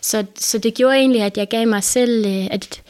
Så, 0.00 0.24
så 0.34 0.58
det 0.58 0.74
gjorde 0.74 0.96
egentlig, 0.96 1.22
at 1.22 1.36
jeg 1.36 1.48
gav 1.48 1.68
mig 1.68 1.82
selv, 1.82 2.26
øh, 2.26 2.46
at, 2.50 2.82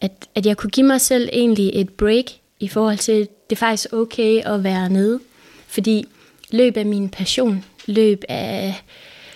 at, 0.00 0.12
at 0.34 0.46
jeg 0.46 0.56
kunne 0.56 0.70
give 0.70 0.86
mig 0.86 1.00
selv 1.00 1.28
egentlig 1.32 1.70
et 1.74 1.90
break 1.90 2.24
i 2.60 2.68
forhold 2.68 2.98
til, 2.98 3.28
det 3.50 3.56
er 3.56 3.60
faktisk 3.60 3.92
okay 3.92 4.42
at 4.44 4.64
være 4.64 4.88
nede, 4.88 5.20
fordi 5.66 6.04
løb 6.50 6.76
er 6.76 6.84
min 6.84 7.08
passion, 7.08 7.64
løb 7.86 8.24
er 8.28 8.72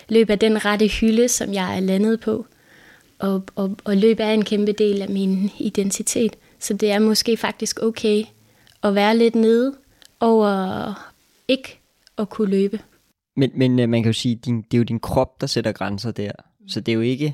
løb 0.09 0.29
er 0.29 0.35
den 0.35 0.65
rette 0.65 0.87
hylde, 0.87 1.27
som 1.27 1.53
jeg 1.53 1.75
er 1.75 1.79
landet 1.79 2.19
på. 2.19 2.45
Og, 3.19 3.43
og, 3.55 3.77
og 3.83 3.97
løb 3.97 4.19
er 4.19 4.31
en 4.31 4.45
kæmpe 4.45 4.71
del 4.71 5.01
af 5.01 5.09
min 5.09 5.51
identitet. 5.59 6.35
Så 6.59 6.73
det 6.73 6.91
er 6.91 6.99
måske 6.99 7.37
faktisk 7.37 7.79
okay 7.83 8.23
at 8.83 8.95
være 8.95 9.17
lidt 9.17 9.35
nede 9.35 9.75
over 10.19 10.93
ikke 11.47 11.79
at 12.17 12.29
kunne 12.29 12.49
løbe. 12.49 12.79
Men, 13.35 13.51
men 13.55 13.79
øh, 13.79 13.89
man 13.89 14.03
kan 14.03 14.09
jo 14.09 14.13
sige, 14.13 14.35
din, 14.35 14.61
det 14.61 14.73
er 14.73 14.77
jo 14.77 14.83
din 14.83 14.99
krop, 14.99 15.41
der 15.41 15.47
sætter 15.47 15.71
grænser 15.71 16.11
der. 16.11 16.31
Så 16.67 16.81
det 16.81 16.91
er 16.91 16.95
jo 16.95 17.01
ikke, 17.01 17.25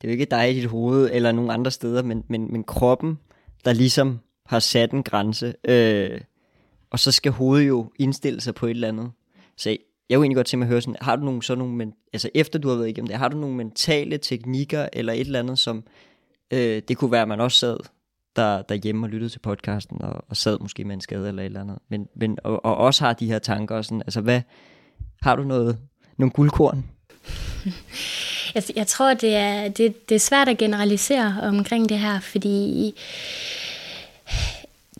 det 0.00 0.08
er 0.08 0.08
jo 0.08 0.12
ikke 0.12 0.24
dig 0.24 0.50
i 0.50 0.54
dit 0.54 0.64
hoved 0.64 1.10
eller 1.12 1.32
nogen 1.32 1.50
andre 1.50 1.70
steder, 1.70 2.02
men, 2.02 2.24
men, 2.28 2.52
men 2.52 2.64
kroppen, 2.64 3.18
der 3.64 3.72
ligesom 3.72 4.18
har 4.46 4.58
sat 4.58 4.92
en 4.92 5.02
grænse. 5.02 5.54
Øh, 5.64 6.20
og 6.90 6.98
så 6.98 7.12
skal 7.12 7.32
hovedet 7.32 7.68
jo 7.68 7.92
indstille 7.98 8.40
sig 8.40 8.54
på 8.54 8.66
et 8.66 8.70
eller 8.70 8.88
andet. 8.88 9.10
Så 9.56 9.70
jeg 10.08 10.16
kunne 10.16 10.24
egentlig 10.24 10.36
godt 10.36 10.46
tænke 10.46 10.58
mig 10.58 10.66
at 10.66 10.70
høre 10.70 10.80
sådan, 10.80 10.96
har 11.00 11.16
du 11.16 11.24
nogle 11.24 11.42
sådan 11.42 11.58
nogle, 11.58 11.74
men, 11.74 11.92
altså 12.12 12.30
efter 12.34 12.58
du 12.58 12.68
har 12.68 12.76
været 12.76 12.88
igennem 12.88 13.08
det, 13.08 13.16
har 13.16 13.28
du 13.28 13.36
nogle 13.36 13.56
mentale 13.56 14.18
teknikker 14.18 14.88
eller 14.92 15.12
et 15.12 15.20
eller 15.20 15.38
andet, 15.38 15.58
som 15.58 15.84
øh, 16.50 16.82
det 16.88 16.96
kunne 16.96 17.12
være, 17.12 17.22
at 17.22 17.28
man 17.28 17.40
også 17.40 17.58
sad 17.58 17.76
der, 18.38 18.62
derhjemme 18.62 19.06
og 19.06 19.10
lyttede 19.10 19.32
til 19.32 19.38
podcasten, 19.38 20.02
og, 20.02 20.24
og 20.28 20.36
sad 20.36 20.58
måske 20.60 20.84
med 20.84 20.94
en 20.94 21.00
skade 21.00 21.28
eller 21.28 21.42
et 21.42 21.46
eller 21.46 21.60
andet, 21.60 21.78
men, 21.88 22.08
men, 22.16 22.38
og, 22.44 22.64
og 22.64 22.76
også 22.76 23.04
har 23.04 23.12
de 23.12 23.26
her 23.26 23.38
tanker 23.38 23.76
og 23.76 23.84
sådan, 23.84 24.02
altså 24.02 24.20
hvad, 24.20 24.40
har 25.22 25.36
du 25.36 25.42
noget, 25.42 25.78
nogle 26.16 26.32
guldkorn? 26.32 26.84
Jeg, 28.54 28.62
jeg 28.76 28.86
tror, 28.86 29.14
det 29.14 29.36
er, 29.36 29.68
det, 29.68 30.08
det 30.08 30.14
er 30.14 30.18
svært 30.18 30.48
at 30.48 30.58
generalisere 30.58 31.36
omkring 31.42 31.88
det 31.88 31.98
her, 31.98 32.20
fordi 32.20 32.94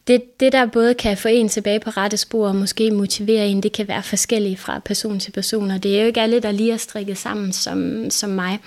det, 0.09 0.41
det, 0.41 0.53
der 0.53 0.67
både 0.67 0.95
kan 0.95 1.17
få 1.17 1.29
en 1.29 1.49
tilbage 1.49 1.81
på 1.81 1.91
rette 1.91 2.17
spor 2.17 2.49
og 2.49 2.57
måske 2.57 2.91
motivere 2.91 3.49
en, 3.49 3.63
det 3.63 3.73
kan 3.73 3.89
være 3.89 4.03
forskelligt 4.03 4.61
fra 4.61 4.79
person 4.79 5.21
til 5.21 5.33
person, 5.33 5.71
og 5.71 5.83
det 5.83 5.97
er 5.97 6.01
jo 6.01 6.07
ikke 6.07 6.21
alle, 6.21 6.41
der 6.41 6.51
lige 6.51 6.73
er 6.73 6.77
strikket 6.77 7.19
sammen 7.19 7.53
som, 7.53 8.11
som 8.11 8.31
mig. 8.31 8.59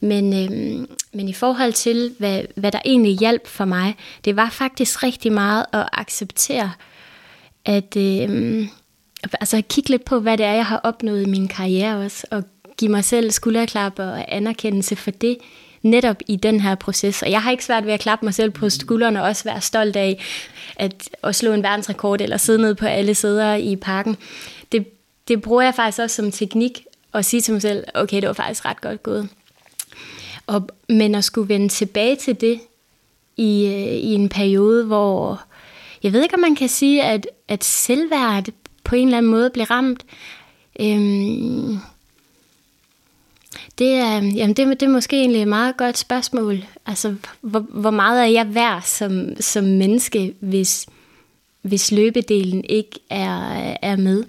Men, 0.00 0.32
øhm, 0.34 0.90
men 1.12 1.28
i 1.28 1.32
forhold 1.32 1.72
til, 1.72 2.14
hvad, 2.18 2.42
hvad 2.56 2.72
der 2.72 2.78
egentlig 2.84 3.18
hjalp 3.18 3.46
for 3.46 3.64
mig, 3.64 3.96
det 4.24 4.36
var 4.36 4.50
faktisk 4.50 5.02
rigtig 5.02 5.32
meget 5.32 5.66
at 5.72 5.88
acceptere, 5.92 6.72
at 7.64 7.96
øhm, 7.96 8.68
altså 9.40 9.62
kigge 9.68 9.90
lidt 9.90 10.04
på, 10.04 10.20
hvad 10.20 10.38
det 10.38 10.46
er, 10.46 10.52
jeg 10.52 10.66
har 10.66 10.80
opnået 10.84 11.22
i 11.22 11.30
min 11.30 11.48
karriere 11.48 12.04
også, 12.04 12.26
og 12.30 12.44
give 12.78 12.90
mig 12.90 13.04
selv 13.04 13.30
skulderklap 13.30 13.98
og 13.98 14.34
anerkendelse 14.34 14.96
for 14.96 15.10
det, 15.10 15.38
netop 15.82 16.16
i 16.26 16.36
den 16.36 16.60
her 16.60 16.74
proces. 16.74 17.22
Og 17.22 17.30
jeg 17.30 17.42
har 17.42 17.50
ikke 17.50 17.64
svært 17.64 17.86
ved 17.86 17.92
at 17.92 18.00
klappe 18.00 18.26
mig 18.26 18.34
selv 18.34 18.50
på 18.50 18.70
skuldrene 18.70 19.22
og 19.22 19.28
også 19.28 19.44
være 19.44 19.60
stolt 19.60 19.96
af 19.96 20.22
at, 20.76 21.08
at 21.22 21.34
slå 21.34 21.52
en 21.52 21.62
verdensrekord 21.62 22.20
eller 22.20 22.36
sidde 22.36 22.62
ned 22.62 22.74
på 22.74 22.86
alle 22.86 23.14
sæder 23.14 23.54
i 23.54 23.76
parken. 23.76 24.16
Det, 24.72 24.86
det 25.28 25.42
bruger 25.42 25.62
jeg 25.62 25.74
faktisk 25.74 26.02
også 26.02 26.16
som 26.16 26.30
teknik 26.30 26.84
at 27.14 27.24
sige 27.24 27.40
til 27.40 27.52
mig 27.52 27.62
selv, 27.62 27.84
okay, 27.94 28.16
det 28.16 28.26
var 28.26 28.32
faktisk 28.32 28.64
ret 28.64 28.80
godt 28.80 29.02
gået. 29.02 29.28
Og, 30.46 30.68
men 30.88 31.14
at 31.14 31.24
skulle 31.24 31.48
vende 31.48 31.68
tilbage 31.68 32.16
til 32.16 32.40
det 32.40 32.60
i, 33.36 33.66
øh, 33.66 33.94
i 33.94 34.14
en 34.14 34.28
periode, 34.28 34.84
hvor 34.84 35.42
jeg 36.02 36.12
ved 36.12 36.22
ikke, 36.22 36.34
om 36.34 36.40
man 36.40 36.56
kan 36.56 36.68
sige, 36.68 37.02
at, 37.02 37.26
at 37.48 37.64
selvværd 37.64 38.44
på 38.84 38.96
en 38.96 39.08
eller 39.08 39.18
anden 39.18 39.30
måde 39.30 39.50
blev 39.50 39.64
ramt. 39.64 40.04
Øhm, 40.80 41.78
det 43.78 43.88
er, 43.88 44.16
øhm, 44.16 44.28
jamen 44.28 44.56
det, 44.56 44.80
det 44.80 44.82
er 44.82 44.92
måske 44.92 45.16
egentlig 45.16 45.42
et 45.42 45.48
meget 45.48 45.76
godt 45.76 45.98
spørgsmål. 45.98 46.64
Altså, 46.86 47.14
hvor, 47.40 47.60
hvor 47.60 47.90
meget 47.90 48.22
er 48.22 48.26
jeg 48.26 48.54
værd 48.54 48.82
som, 48.82 49.40
som 49.40 49.64
menneske, 49.64 50.34
hvis, 50.40 50.86
hvis 51.62 51.92
løbedelen 51.92 52.64
ikke 52.64 53.00
er, 53.10 53.76
er 53.82 53.96
med? 53.96 54.24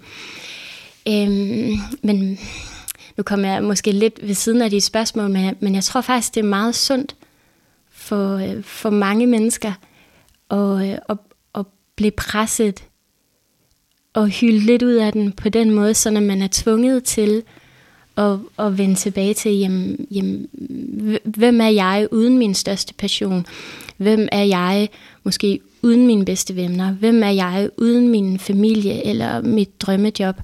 Øhm, 1.07 1.77
men 2.01 2.39
nu 3.17 3.23
kommer 3.23 3.47
jeg 3.47 3.63
måske 3.63 3.91
lidt 3.91 4.27
ved 4.27 4.33
siden 4.33 4.61
af 4.61 4.69
de 4.69 4.81
spørgsmål, 4.81 5.29
men 5.29 5.45
jeg, 5.45 5.55
men 5.59 5.75
jeg 5.75 5.83
tror 5.83 6.01
faktisk, 6.01 6.35
det 6.35 6.39
er 6.39 6.49
meget 6.49 6.75
sundt 6.75 7.15
for, 7.91 8.35
øh, 8.37 8.63
for 8.63 8.89
mange 8.89 9.27
mennesker 9.27 9.73
at, 10.51 10.89
øh, 10.89 10.97
at, 11.09 11.17
at 11.55 11.65
blive 11.95 12.11
presset 12.11 12.83
og 14.13 14.27
hylde 14.27 14.59
lidt 14.59 14.83
ud 14.83 14.93
af 14.93 15.13
den 15.13 15.31
på 15.31 15.49
den 15.49 15.71
måde, 15.71 15.93
så 15.93 16.09
når 16.09 16.21
man 16.21 16.41
er 16.41 16.47
tvunget 16.51 17.03
til 17.03 17.43
at, 18.17 18.39
at 18.59 18.77
vende 18.77 18.95
tilbage 18.95 19.33
til, 19.33 19.59
jamen, 19.59 20.07
jamen, 20.11 20.47
hvem 21.23 21.61
er 21.61 21.67
jeg 21.67 22.07
uden 22.11 22.37
min 22.37 22.53
største 22.53 22.93
passion? 22.93 23.45
Hvem 23.97 24.27
er 24.31 24.43
jeg 24.43 24.89
måske 25.23 25.59
uden 25.81 26.07
mine 26.07 26.25
bedste 26.25 26.55
venner? 26.55 26.91
Hvem 26.91 27.23
er 27.23 27.29
jeg 27.29 27.69
uden 27.77 28.07
min 28.07 28.39
familie 28.39 29.05
eller 29.05 29.41
mit 29.41 29.81
drømmejob? 29.81 30.35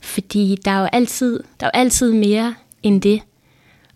Fordi 0.00 0.58
der 0.64 0.70
er 0.70 0.80
jo 0.80 0.88
altid, 0.92 1.42
der 1.60 1.66
er 1.66 1.70
jo 1.74 1.80
altid 1.80 2.12
mere 2.12 2.54
end 2.82 3.02
det. 3.02 3.20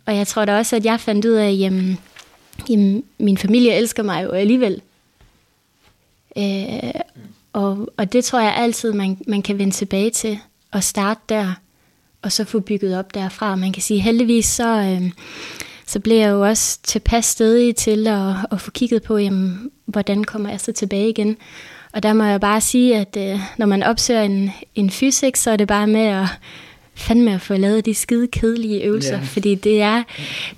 Og 0.06 0.16
jeg 0.16 0.26
tror 0.26 0.44
da 0.44 0.58
også, 0.58 0.76
at 0.76 0.84
jeg 0.84 1.00
fandt 1.00 1.24
ud 1.24 1.32
af, 1.32 1.48
at 1.48 1.58
jamen, 1.58 1.98
jamen, 2.68 3.04
min 3.18 3.38
familie 3.38 3.74
elsker 3.74 4.02
mig 4.02 4.24
jo 4.24 4.30
alligevel. 4.30 4.82
Øh, 6.36 6.90
og, 7.52 7.88
og 7.96 8.12
det 8.12 8.24
tror 8.24 8.40
jeg 8.40 8.54
altid, 8.56 8.92
man, 8.92 9.18
man 9.26 9.42
kan 9.42 9.58
vende 9.58 9.72
tilbage 9.72 10.10
til 10.10 10.38
og 10.70 10.84
starte 10.84 11.20
der, 11.28 11.54
og 12.22 12.33
så 12.33 12.44
få 12.44 12.61
bygget 12.61 12.98
op 12.98 13.14
derfra. 13.14 13.56
Man 13.56 13.72
kan 13.72 13.83
sige, 13.83 14.00
heldigvis 14.00 14.46
så, 14.46 14.68
øh, 14.68 15.11
så 15.87 16.00
bliver 16.00 16.20
jeg 16.20 16.30
jo 16.30 16.42
også 16.42 16.78
tilpas 16.83 17.26
stedig 17.26 17.76
til 17.76 18.06
at, 18.06 18.35
at 18.52 18.61
få 18.61 18.70
kigget 18.70 19.02
på, 19.02 19.18
jamen, 19.18 19.70
hvordan 19.87 20.24
kommer 20.24 20.50
jeg 20.50 20.61
så 20.61 20.72
tilbage 20.72 21.09
igen. 21.09 21.37
Og 21.92 22.02
der 22.02 22.12
må 22.12 22.24
jeg 22.24 22.40
bare 22.40 22.61
sige, 22.61 22.96
at 22.96 23.16
øh, 23.18 23.40
når 23.59 23.66
man 23.66 23.83
opsøger 23.83 24.22
en, 24.22 24.50
en 24.74 24.90
fysik, 24.90 25.37
så 25.37 25.50
er 25.50 25.56
det 25.56 25.68
bare 25.68 25.87
med 25.87 26.06
at 26.06 26.26
fandme 26.94 27.35
at 27.35 27.40
få 27.40 27.54
lavet 27.54 27.87
de 27.87 27.94
skide 27.94 28.28
kedelige 28.28 28.83
øvelser, 28.83 29.16
yeah. 29.16 29.26
fordi 29.26 29.54
det 29.54 29.83
er, 29.83 30.02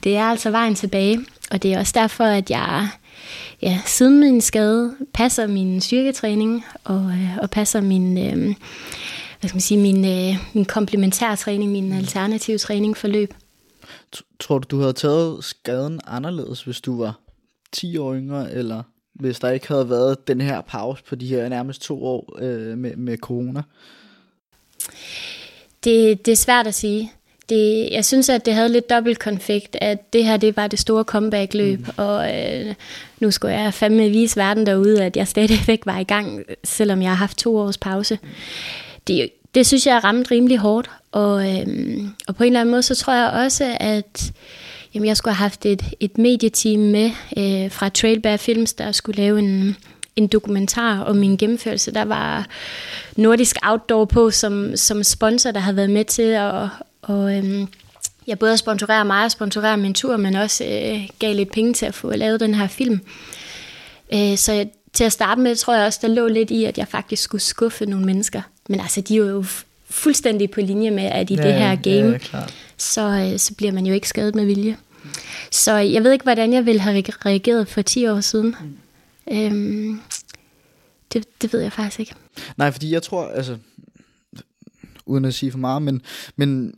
det 0.05 0.17
er 0.17 0.25
altså 0.25 0.51
vejen 0.51 0.75
tilbage. 0.75 1.21
Og 1.51 1.63
det 1.63 1.73
er 1.73 1.79
også 1.79 1.93
derfor, 1.97 2.25
at 2.25 2.51
jeg 2.51 2.89
ja, 3.63 3.81
siden 3.87 4.21
min 4.21 4.41
skade 4.41 4.95
passer 5.15 5.47
min 5.47 5.81
styrketræning 5.81 6.65
og, 6.85 7.11
øh, 7.11 7.37
og 7.43 7.51
passer 7.51 7.81
min, 7.81 8.19
øh, 8.19 8.55
hvad 9.43 9.49
skal 9.49 9.57
man 9.57 9.61
sige, 9.61 9.79
min, 9.79 10.05
øh, 10.05 10.37
min 10.55 10.65
komplementærtræning, 10.65 11.73
min 11.73 11.93
alternative 11.93 12.59
træning 12.59 12.97
for 12.97 13.09
løb. 13.09 13.35
Tror 14.41 14.59
du, 14.59 14.77
du 14.77 14.81
havde 14.81 14.93
taget 14.93 15.45
skaden 15.45 16.01
anderledes, 16.07 16.63
hvis 16.63 16.81
du 16.81 16.99
var 16.99 17.21
10 17.73 17.97
år 17.97 18.15
yngre, 18.15 18.53
eller 18.53 18.83
hvis 19.15 19.39
der 19.39 19.51
ikke 19.51 19.69
havde 19.69 19.91
været 19.91 20.29
den 20.29 20.41
her 20.41 20.61
pause 20.61 21.05
på 21.09 21.15
de 21.15 21.27
her 21.27 21.49
nærmest 21.49 21.83
to 21.83 22.05
år 22.05 22.39
øh, 22.39 22.79
med, 22.79 22.97
med 22.97 23.17
corona? 23.17 23.63
Det, 25.85 26.27
det 26.27 26.33
er 26.33 26.37
svært 26.37 26.67
at 26.67 26.75
sige. 26.75 27.13
Det, 27.49 27.89
jeg 27.91 28.05
synes, 28.05 28.29
at 28.29 28.47
det 28.47 28.55
havde 28.55 28.69
lidt 28.69 28.91
dobbelt 28.91 29.19
konflikt, 29.19 29.77
at 29.81 30.13
det 30.13 30.25
her 30.25 30.37
det 30.37 30.57
var 30.57 30.67
det 30.67 30.79
store 30.79 31.05
comeback-løb, 31.05 31.79
mm. 31.79 31.93
og 31.97 32.39
øh, 32.39 32.75
nu 33.21 33.31
skulle 33.31 33.55
jeg 33.55 33.75
fandme 33.75 34.09
vise 34.09 34.37
verden 34.37 34.67
derude, 34.67 35.05
at 35.05 35.17
jeg 35.17 35.29
stadigvæk 35.29 35.87
var 35.87 35.99
i 35.99 36.05
gang, 36.05 36.43
selvom 36.65 37.03
jeg 37.03 37.11
har 37.11 37.17
haft 37.17 37.39
to 37.39 37.57
års 37.57 37.79
pause. 37.79 38.19
Det, 39.07 39.31
det 39.55 39.67
synes 39.67 39.87
jeg 39.87 39.97
er 39.97 40.05
ramt 40.05 40.31
rimelig 40.31 40.59
hårdt, 40.59 40.91
og, 41.13 41.51
øhm, 41.51 42.11
og 42.29 42.37
på 42.37 42.43
en 42.43 42.47
eller 42.47 42.61
anden 42.61 42.71
måde, 42.71 42.83
så 42.83 42.95
tror 42.95 43.13
jeg 43.13 43.31
også, 43.31 43.77
at 43.81 44.33
Jamen, 44.95 45.09
jeg 45.09 45.17
skulle 45.17 45.35
have 45.35 45.43
haft 45.43 45.67
et, 45.67 45.83
et 46.01 46.19
medieteam 46.19 46.81
med 46.81 47.11
øh, 47.37 47.71
fra 47.71 47.89
Trailbear 47.89 48.37
Films, 48.37 48.73
der 48.73 48.93
skulle 48.93 49.23
lave 49.23 49.39
en, 49.39 49.77
en 50.17 50.27
dokumentar 50.27 51.01
om 51.01 51.17
min 51.17 51.37
gennemførelse. 51.37 51.95
Der 51.95 52.05
var 52.05 52.47
Nordisk 53.17 53.57
Outdoor 53.63 54.05
på 54.05 54.31
som, 54.31 54.77
som 54.77 55.03
sponsor, 55.03 55.51
der 55.51 55.61
havde 55.61 55.77
været 55.77 55.91
med 55.91 56.05
til 56.05 56.23
at 56.23 56.69
og, 57.03 57.37
øhm, 57.37 57.69
jeg 58.27 58.39
både 58.39 58.57
sponsorerer 58.57 59.05
mig 59.05 59.25
og 59.25 59.31
sponsorerer 59.31 59.77
min 59.77 59.95
tur, 59.95 60.17
men 60.17 60.35
også 60.35 60.65
øh, 60.65 61.09
gav 61.19 61.35
lidt 61.35 61.53
penge 61.53 61.73
til 61.73 61.87
at 61.87 61.95
få 61.95 62.11
lavet 62.11 62.41
den 62.41 62.55
her 62.55 62.67
film. 62.67 63.01
Øh, 64.15 64.37
så 64.37 64.53
jeg, 64.53 64.71
til 64.93 65.05
at 65.05 65.13
starte 65.13 65.41
med, 65.41 65.57
tror 65.57 65.75
jeg 65.75 65.87
også, 65.87 65.99
der 66.03 66.09
lå 66.09 66.29
lidt 66.29 66.51
i, 66.51 66.65
at 66.65 66.79
jeg 66.79 66.89
faktisk 66.89 67.23
skulle 67.23 67.43
skuffe 67.43 67.87
nogle 67.87 68.07
mennesker. 68.07 68.43
Men 68.69 68.81
altså, 68.81 69.01
de 69.01 69.15
er 69.15 69.19
jo 69.19 69.45
fuldstændig 69.91 70.51
på 70.51 70.61
linje 70.61 70.91
med, 70.91 71.05
at 71.05 71.31
i 71.31 71.35
ja, 71.35 71.43
det 71.43 71.55
her 71.55 71.77
game, 71.77 72.21
ja, 72.33 72.43
så, 72.77 73.31
øh, 73.33 73.39
så 73.39 73.55
bliver 73.55 73.73
man 73.73 73.87
jo 73.87 73.95
ikke 73.95 74.09
skadet 74.09 74.35
med 74.35 74.45
vilje. 74.45 74.77
Så 75.51 75.73
jeg 75.73 76.05
ved 76.05 76.13
ikke, 76.13 76.23
hvordan 76.23 76.53
jeg 76.53 76.67
ville 76.67 76.81
have 76.81 77.03
reageret 77.03 77.69
for 77.69 77.83
10 77.83 78.07
år 78.07 78.21
siden. 78.21 78.57
Mm. 78.61 78.77
Øhm, 79.37 80.01
det, 81.13 81.25
det 81.43 81.53
ved 81.53 81.61
jeg 81.61 81.73
faktisk 81.73 82.01
ikke. 82.01 82.15
Nej, 82.57 82.71
fordi 82.71 82.93
jeg 82.93 83.03
tror, 83.03 83.29
altså, 83.29 83.57
uden 85.07 85.25
at 85.25 85.35
sige 85.35 85.51
for 85.51 85.59
meget, 85.59 85.83
men, 85.83 86.03
men 86.37 86.75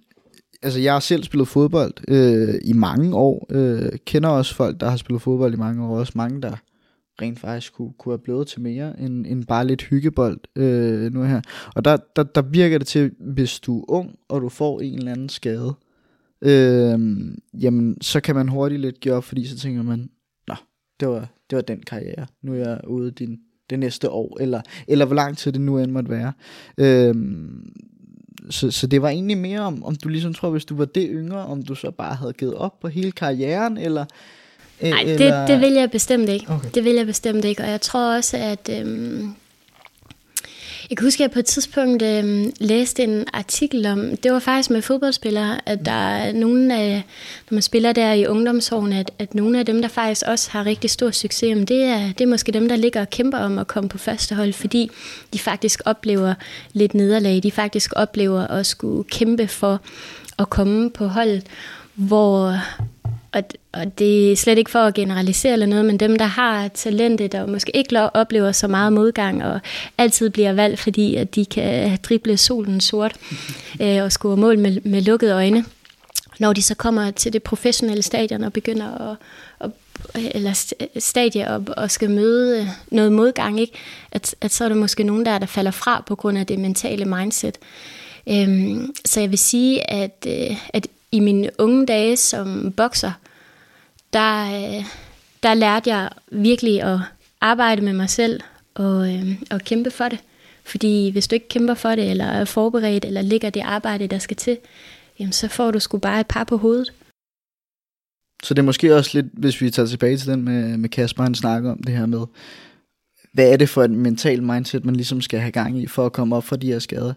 altså 0.62 0.81
jeg 0.81 0.92
har 0.92 1.01
selv 1.01 1.25
spillet 1.25 1.49
fodbold 1.49 1.94
øh, 2.09 2.55
i 2.64 2.73
mange 2.73 3.16
år, 3.16 3.47
øh, 3.51 3.92
kender 4.05 4.29
også 4.29 4.55
folk, 4.55 4.81
der 4.81 4.90
har 4.90 4.97
spillet 4.97 5.23
fodbold 5.23 5.55
i 5.55 5.57
mange 5.57 5.85
år, 5.85 5.99
også 5.99 6.12
mange, 6.14 6.42
der 6.42 6.57
rent 7.22 7.38
faktisk 7.38 7.72
kunne, 7.72 7.92
kunne 7.98 8.12
have 8.12 8.22
blevet 8.22 8.46
til 8.46 8.61
mere 8.61 9.00
end, 9.00 9.27
end 9.27 9.44
bare 9.44 9.66
lidt 9.66 9.83
hyggebold 9.83 10.40
øh, 10.57 11.12
nu 11.12 11.22
her. 11.22 11.40
Og 11.74 11.85
der, 11.85 11.96
der, 12.16 12.22
der 12.22 12.42
virker 12.42 12.79
det 12.79 12.87
til, 12.87 13.12
hvis 13.18 13.61
du 13.61 13.81
er 13.81 13.90
ung, 13.90 14.18
og 14.29 14.40
du 14.40 14.48
får 14.48 14.81
en 14.81 14.98
eller 14.98 15.12
anden 15.12 15.29
skade, 15.29 15.74
øh, 16.42 16.98
jamen 17.61 17.96
så 18.00 18.20
kan 18.20 18.35
man 18.35 18.48
hurtigt 18.48 18.81
lidt 18.81 19.00
give 19.00 19.14
op, 19.14 19.24
fordi 19.24 19.46
så 19.46 19.59
tænker 19.59 19.83
man, 19.83 20.11
nå, 20.48 20.55
det 21.00 21.09
var, 21.09 21.29
det 21.50 21.57
var 21.57 21.62
den 21.62 21.83
karriere, 21.83 22.27
nu 22.42 22.53
er 22.53 22.59
jeg 22.59 22.81
ude 22.87 23.11
din, 23.11 23.38
det 23.70 23.79
næste 23.79 24.11
år, 24.11 24.40
eller, 24.40 24.61
eller 24.88 25.05
hvor 25.05 25.16
lang 25.16 25.37
tid 25.38 25.53
det 25.53 25.61
nu 25.61 25.79
end 25.79 25.90
måtte 25.90 26.11
være. 26.11 26.33
Øh, 26.79 27.14
så, 28.50 28.70
så 28.70 28.87
det 28.87 29.03
var 29.03 29.09
egentlig 29.09 29.38
mere 29.38 29.61
om, 29.61 29.85
om 29.85 29.96
du 29.96 30.09
ligesom 30.09 30.35
tror, 30.35 30.50
hvis 30.50 30.64
du 30.64 30.77
var 30.77 30.85
det 30.85 31.09
yngre, 31.11 31.46
om 31.46 31.62
du 31.62 31.74
så 31.74 31.90
bare 31.90 32.14
havde 32.14 32.33
givet 32.33 32.55
op 32.55 32.81
på 32.81 32.88
hele 32.88 33.12
karrieren, 33.12 33.77
eller... 33.77 34.05
Nej, 34.80 35.00
eller... 35.00 35.16
det, 35.16 35.48
det 35.48 35.60
vil 35.60 35.72
jeg 35.72 35.90
bestemt 35.90 36.28
ikke. 36.28 36.46
Okay. 36.48 36.68
Det 36.74 36.84
vil 36.84 36.94
jeg 36.94 37.06
bestemt 37.06 37.44
ikke, 37.44 37.62
og 37.62 37.70
jeg 37.70 37.80
tror 37.80 38.16
også, 38.16 38.37
at 38.37 38.70
øhm, 38.80 39.34
jeg 40.90 40.98
kan 40.98 41.06
huske, 41.06 41.24
at 41.24 41.28
jeg 41.28 41.30
på 41.30 41.38
et 41.38 41.46
tidspunkt 41.46 42.02
øh, 42.02 42.44
læste 42.60 43.02
en 43.02 43.24
artikel 43.32 43.87
om, 43.87 44.16
det 44.16 44.32
var 44.32 44.38
faktisk 44.38 44.70
med 44.70 44.82
fodboldspillere, 44.82 45.68
at 45.68 45.84
der 45.84 45.92
er 45.92 46.32
nogle 46.32 46.78
af, 46.78 47.04
når 47.50 47.54
man 47.54 47.62
spiller 47.62 47.92
der 47.92 48.12
i 48.12 48.26
ungdomsårene, 48.26 48.98
at, 48.98 49.10
at 49.18 49.34
nogle 49.34 49.58
af 49.58 49.66
dem, 49.66 49.82
der 49.82 49.88
faktisk 49.88 50.22
også 50.26 50.50
har 50.50 50.66
rigtig 50.66 50.90
stor 50.90 51.10
succes, 51.10 51.66
det 51.68 51.82
er, 51.82 52.06
det 52.06 52.20
er 52.20 52.26
måske 52.26 52.52
dem, 52.52 52.68
der 52.68 52.76
ligger 52.76 53.00
og 53.00 53.10
kæmper 53.10 53.38
om 53.38 53.58
at 53.58 53.66
komme 53.66 53.88
på 53.88 53.98
første 53.98 54.34
hold, 54.34 54.52
fordi 54.52 54.90
de 55.32 55.38
faktisk 55.38 55.80
oplever 55.84 56.34
lidt 56.72 56.94
nederlag. 56.94 57.42
De 57.42 57.50
faktisk 57.50 57.92
oplever 57.96 58.46
at 58.46 58.66
skulle 58.66 59.04
kæmpe 59.04 59.48
for 59.48 59.80
at 60.38 60.50
komme 60.50 60.90
på 60.90 61.06
holdet, 61.06 61.42
hvor 61.94 62.58
og, 63.35 63.42
og 63.73 63.99
det 63.99 64.33
er 64.33 64.37
slet 64.37 64.59
ikke 64.59 64.70
for 64.70 64.79
at 64.79 64.94
generalisere 64.94 65.53
eller 65.53 65.66
noget, 65.66 65.85
men 65.85 65.97
dem, 65.97 66.18
der 66.18 66.25
har 66.25 66.68
talentet, 66.68 67.33
der 67.33 67.47
måske 67.47 67.77
ikke 67.77 68.01
oplever 68.01 68.53
så 68.53 68.68
meget 68.68 68.92
modgang, 68.92 69.44
og 69.44 69.61
altid 69.99 70.31
bliver 70.31 70.53
valgt, 70.53 70.81
fordi 70.81 71.14
at 71.14 71.35
de 71.35 71.44
kan 71.44 71.99
drible 72.03 72.37
solen 72.37 72.81
sort 72.81 73.16
øh, 73.83 74.03
og 74.03 74.12
score 74.12 74.37
mål 74.37 74.59
med, 74.59 74.81
med 74.81 75.03
lukkede 75.03 75.33
øjne, 75.33 75.64
når 76.38 76.53
de 76.53 76.62
så 76.62 76.75
kommer 76.75 77.11
til 77.11 77.33
det 77.33 77.42
professionelle 77.42 78.03
stadion 78.03 78.44
og 78.44 78.53
begynder 78.53 79.11
at, 79.11 79.16
at 79.61 79.70
eller 80.14 80.75
stadie 80.99 81.49
og, 81.51 81.64
og 81.77 81.90
skal 81.90 82.11
møde 82.11 82.70
noget 82.90 83.12
modgang, 83.12 83.61
ikke? 83.61 83.73
At, 84.12 84.35
at 84.40 84.53
så 84.53 84.64
er 84.64 84.68
der 84.68 84.77
måske 84.77 85.05
nogen 85.05 85.27
der, 85.27 85.38
der 85.38 85.47
falder 85.47 85.70
fra 85.70 86.05
på 86.07 86.14
grund 86.14 86.38
af 86.38 86.47
det 86.47 86.59
mentale 86.59 87.05
mindset. 87.05 87.59
Øhm, 88.29 88.94
så 89.05 89.20
jeg 89.20 89.31
vil 89.31 89.38
sige, 89.38 89.90
at, 89.90 90.27
øh, 90.29 90.57
at 90.68 90.87
i 91.14 91.20
mine 91.20 91.50
unge 91.59 91.87
dage 91.87 92.16
som 92.16 92.72
bokser, 92.77 93.12
der, 94.12 94.44
øh, 94.44 94.85
der 95.42 95.55
lærte 95.55 95.90
jeg 95.90 96.11
virkelig 96.33 96.83
at 96.83 96.98
arbejde 97.40 97.83
med 97.83 97.92
mig 97.92 98.11
selv 98.11 98.40
og, 98.74 99.14
øh, 99.14 99.42
og 99.50 99.61
kæmpe 99.61 99.90
for 99.90 100.09
det. 100.09 100.18
Fordi 100.64 101.11
hvis 101.11 101.29
du 101.29 101.35
ikke 101.35 101.48
kæmper 101.48 101.74
for 101.74 101.88
det, 101.88 102.11
eller 102.11 102.24
er 102.24 102.44
forberedt, 102.44 103.05
eller 103.05 103.22
ligger 103.22 103.50
det 103.50 103.61
arbejde, 103.61 104.07
der 104.07 104.18
skal 104.18 104.37
til, 104.37 104.59
jamen 105.18 105.33
så 105.33 105.48
får 105.48 105.70
du 105.70 105.81
sgu 105.81 105.98
bare 105.98 106.20
et 106.20 106.27
par 106.27 106.44
på 106.44 106.57
hovedet. 106.57 106.92
Så 108.42 108.55
det 108.55 108.59
er 108.59 108.64
måske 108.66 108.96
også 108.96 109.11
lidt, 109.14 109.27
hvis 109.33 109.61
vi 109.61 109.70
tager 109.70 109.87
tilbage 109.87 110.16
til 110.16 110.29
den 110.29 110.42
med, 110.42 110.77
med 110.77 110.88
Kasper, 110.88 111.22
han 111.22 111.35
snakker 111.35 111.70
om 111.70 111.83
det 111.83 111.96
her 111.96 112.07
med, 112.07 112.27
hvad 113.33 113.53
er 113.53 113.57
det 113.57 113.68
for 113.68 113.85
et 113.85 113.90
mental 113.90 114.42
mindset, 114.42 114.85
man 114.85 114.96
ligesom 114.96 115.20
skal 115.20 115.40
have 115.40 115.53
gang 115.53 115.79
i, 115.79 115.87
for 115.87 116.07
at 116.07 116.12
komme 116.12 116.37
op 116.37 116.44
fra 116.44 116.57
de 116.57 116.72
her 116.72 116.79
skader. 116.79 117.14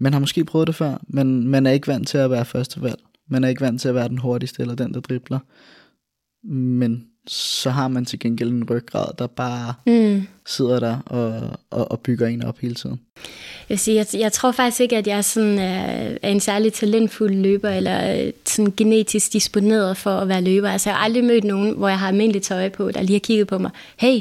Man 0.00 0.12
har 0.12 0.20
måske 0.20 0.44
prøvet 0.44 0.66
det 0.66 0.74
før, 0.74 0.98
men 1.08 1.48
man 1.48 1.66
er 1.66 1.70
ikke 1.70 1.88
vant 1.88 2.08
til 2.08 2.18
at 2.18 2.30
være 2.30 2.44
førstevalg. 2.44 3.00
Man 3.30 3.44
er 3.44 3.48
ikke 3.48 3.60
vant 3.60 3.80
til 3.80 3.88
at 3.88 3.94
være 3.94 4.08
den 4.08 4.18
hurtigste, 4.18 4.62
eller 4.62 4.74
den, 4.74 4.94
der 4.94 5.00
dribler. 5.00 5.38
Men 6.48 7.06
så 7.26 7.70
har 7.70 7.88
man 7.88 8.04
til 8.04 8.18
gengæld 8.18 8.50
en 8.50 8.70
ryggrad, 8.70 9.06
der 9.18 9.26
bare 9.26 9.74
mm. 9.86 10.26
sidder 10.46 10.80
der 10.80 10.98
og, 11.06 11.50
og, 11.70 11.90
og 11.90 12.00
bygger 12.00 12.26
en 12.26 12.44
op 12.44 12.58
hele 12.58 12.74
tiden. 12.74 13.00
Jeg, 13.68 13.78
siger, 13.78 13.96
jeg, 13.96 14.20
jeg 14.20 14.32
tror 14.32 14.52
faktisk 14.52 14.80
ikke, 14.80 14.96
at 14.96 15.06
jeg 15.06 15.24
sådan 15.24 15.58
er, 15.58 16.18
er 16.22 16.28
en 16.28 16.40
særlig 16.40 16.72
talentfuld 16.72 17.34
løber, 17.34 17.70
eller 17.70 18.30
sådan 18.44 18.72
genetisk 18.76 19.32
disponeret 19.32 19.96
for 19.96 20.10
at 20.10 20.28
være 20.28 20.42
løber. 20.42 20.70
Altså, 20.70 20.90
jeg 20.90 20.96
har 20.96 21.04
aldrig 21.04 21.24
mødt 21.24 21.44
nogen, 21.44 21.76
hvor 21.76 21.88
jeg 21.88 21.98
har 21.98 22.08
almindeligt 22.08 22.44
tøj 22.44 22.68
på, 22.68 22.90
der 22.90 23.02
lige 23.02 23.14
har 23.14 23.18
kigget 23.20 23.46
på 23.46 23.58
mig. 23.58 23.70
Hey, 23.96 24.20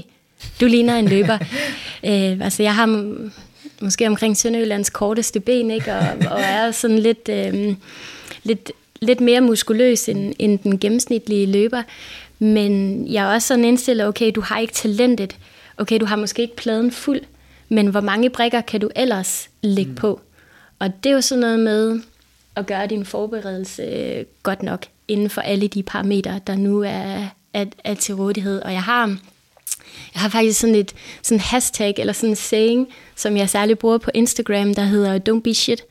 du 0.62 0.65
ligner 0.65 0.96
en 0.96 1.08
løber. 1.08 1.38
øh, 2.10 2.46
altså, 2.46 2.63
jeg 2.63 2.76
har 2.76 3.15
måske 3.82 4.08
omkring 4.08 4.38
Sønderjyllands 4.38 4.89
korteste 4.89 5.39
ben, 5.39 5.72
ikke? 5.72 5.94
Og, 5.94 6.08
og 6.32 6.39
er 6.39 6.72
sådan 6.72 7.00
lidt, 7.00 7.30
øh, 7.30 7.76
lidt, 8.44 8.72
lidt 9.06 9.22
mere 9.22 9.41
muskuløs 9.41 10.10
end, 10.10 10.34
end 10.39 10.60
den 10.60 10.80
gennemsnitlige 10.80 11.46
løber. 11.46 11.84
Men 12.39 13.04
jeg 13.12 13.26
er 13.26 13.34
også 13.34 13.48
sådan 13.48 13.65
indstillet, 13.65 14.08
okay, 14.08 14.32
du 14.36 14.41
har 14.41 14.60
ikke 14.60 14.74
talentet. 14.74 15.36
Okay, 15.78 16.00
du 16.00 16.06
har 16.06 16.15
måske 16.15 16.41
ikke 16.41 16.56
pladen 16.56 16.91
fuld, 16.91 17.22
men 17.70 17.88
hvor 17.88 18.02
mange 18.02 18.30
brikker 18.30 18.62
kan 18.62 18.82
du 18.82 18.89
ellers 18.96 19.50
lægge 19.62 19.91
mm. 19.91 19.96
på? 19.96 20.22
Og 20.80 21.04
det 21.04 21.10
er 21.10 21.13
jo 21.13 21.22
sådan 21.22 21.41
noget 21.41 21.60
med 21.60 22.02
at 22.56 22.65
gøre 22.65 22.88
din 22.88 23.06
forberedelse 23.06 23.84
øh, 23.84 24.26
godt 24.44 24.63
nok 24.63 24.86
inden 25.08 25.30
for 25.30 25.41
alle 25.41 25.68
de 25.68 25.84
parametre, 25.84 26.39
der 26.48 26.56
nu 26.56 26.82
er, 26.82 27.28
er, 27.54 27.65
er 27.84 27.94
til 27.94 28.15
rådighed. 28.15 28.62
Og 28.62 28.74
jeg 28.74 28.84
har, 28.84 29.08
jeg 30.13 30.22
har 30.22 30.30
faktisk 30.30 30.60
sådan 30.60 30.76
et 30.76 30.96
sådan 31.22 31.39
hashtag 31.39 31.94
eller 31.98 32.13
sådan 32.13 32.30
en 32.30 32.36
saying, 32.36 32.88
som 33.15 33.38
jeg 33.38 33.50
særligt 33.50 33.80
bruger 33.80 33.98
på 33.98 34.12
Instagram, 34.13 34.76
der 34.76 34.84
hedder 34.84 35.20
don't 35.30 35.41
be 35.41 35.54
shit. 35.54 35.84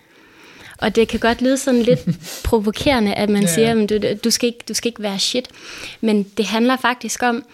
Og 0.78 0.96
det 0.96 1.08
kan 1.08 1.20
godt 1.20 1.42
lyde 1.42 1.58
sådan 1.58 1.82
lidt 1.82 2.00
provokerende, 2.44 3.14
at 3.14 3.28
man 3.28 3.42
ja. 3.42 3.54
siger, 3.54 3.82
at 3.82 3.90
du, 3.90 3.98
du, 4.24 4.30
skal 4.30 4.46
ikke, 4.46 4.64
du 4.68 4.74
skal 4.74 4.88
ikke 4.88 5.02
være 5.02 5.18
shit. 5.18 5.48
Men 6.00 6.22
det 6.22 6.46
handler 6.46 6.76
faktisk 6.76 7.22
om, 7.22 7.44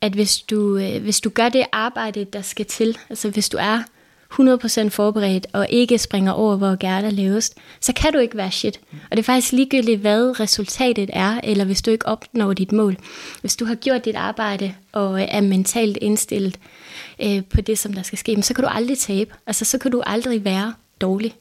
at 0.00 0.12
hvis 0.12 0.38
du, 0.38 0.76
øh, 0.76 1.02
hvis 1.02 1.20
du 1.20 1.30
gør 1.30 1.48
det 1.48 1.64
arbejde, 1.72 2.24
der 2.24 2.42
skal 2.42 2.66
til, 2.66 2.98
altså 3.10 3.30
hvis 3.30 3.48
du 3.48 3.56
er 3.60 3.82
100% 4.32 4.88
forberedt 4.88 5.46
og 5.52 5.66
ikke 5.70 5.98
springer 5.98 6.32
over, 6.32 6.56
hvor 6.56 6.76
Gerda 6.76 7.10
lavest, 7.10 7.54
så 7.80 7.92
kan 7.92 8.12
du 8.12 8.18
ikke 8.18 8.36
være 8.36 8.50
shit. 8.50 8.80
Og 8.92 9.10
det 9.10 9.18
er 9.18 9.22
faktisk 9.22 9.52
ligegyldigt, 9.52 10.00
hvad 10.00 10.40
resultatet 10.40 11.10
er, 11.12 11.40
eller 11.44 11.64
hvis 11.64 11.82
du 11.82 11.90
ikke 11.90 12.06
opnår 12.06 12.52
dit 12.52 12.72
mål. 12.72 12.96
Hvis 13.40 13.56
du 13.56 13.64
har 13.64 13.74
gjort 13.74 14.04
dit 14.04 14.16
arbejde 14.16 14.74
og 14.92 15.22
er 15.22 15.40
mentalt 15.40 15.96
indstillet 15.96 16.58
øh, 17.22 17.44
på 17.44 17.60
det, 17.60 17.78
som 17.78 17.92
der 17.92 18.02
skal 18.02 18.18
ske, 18.18 18.42
så 18.42 18.54
kan 18.54 18.64
du 18.64 18.70
aldrig 18.70 18.98
tabe. 18.98 19.34
Altså 19.46 19.64
så 19.64 19.78
kan 19.78 19.90
du 19.90 20.02
aldrig 20.06 20.44
være 20.44 20.74
dårlig. 21.00 21.34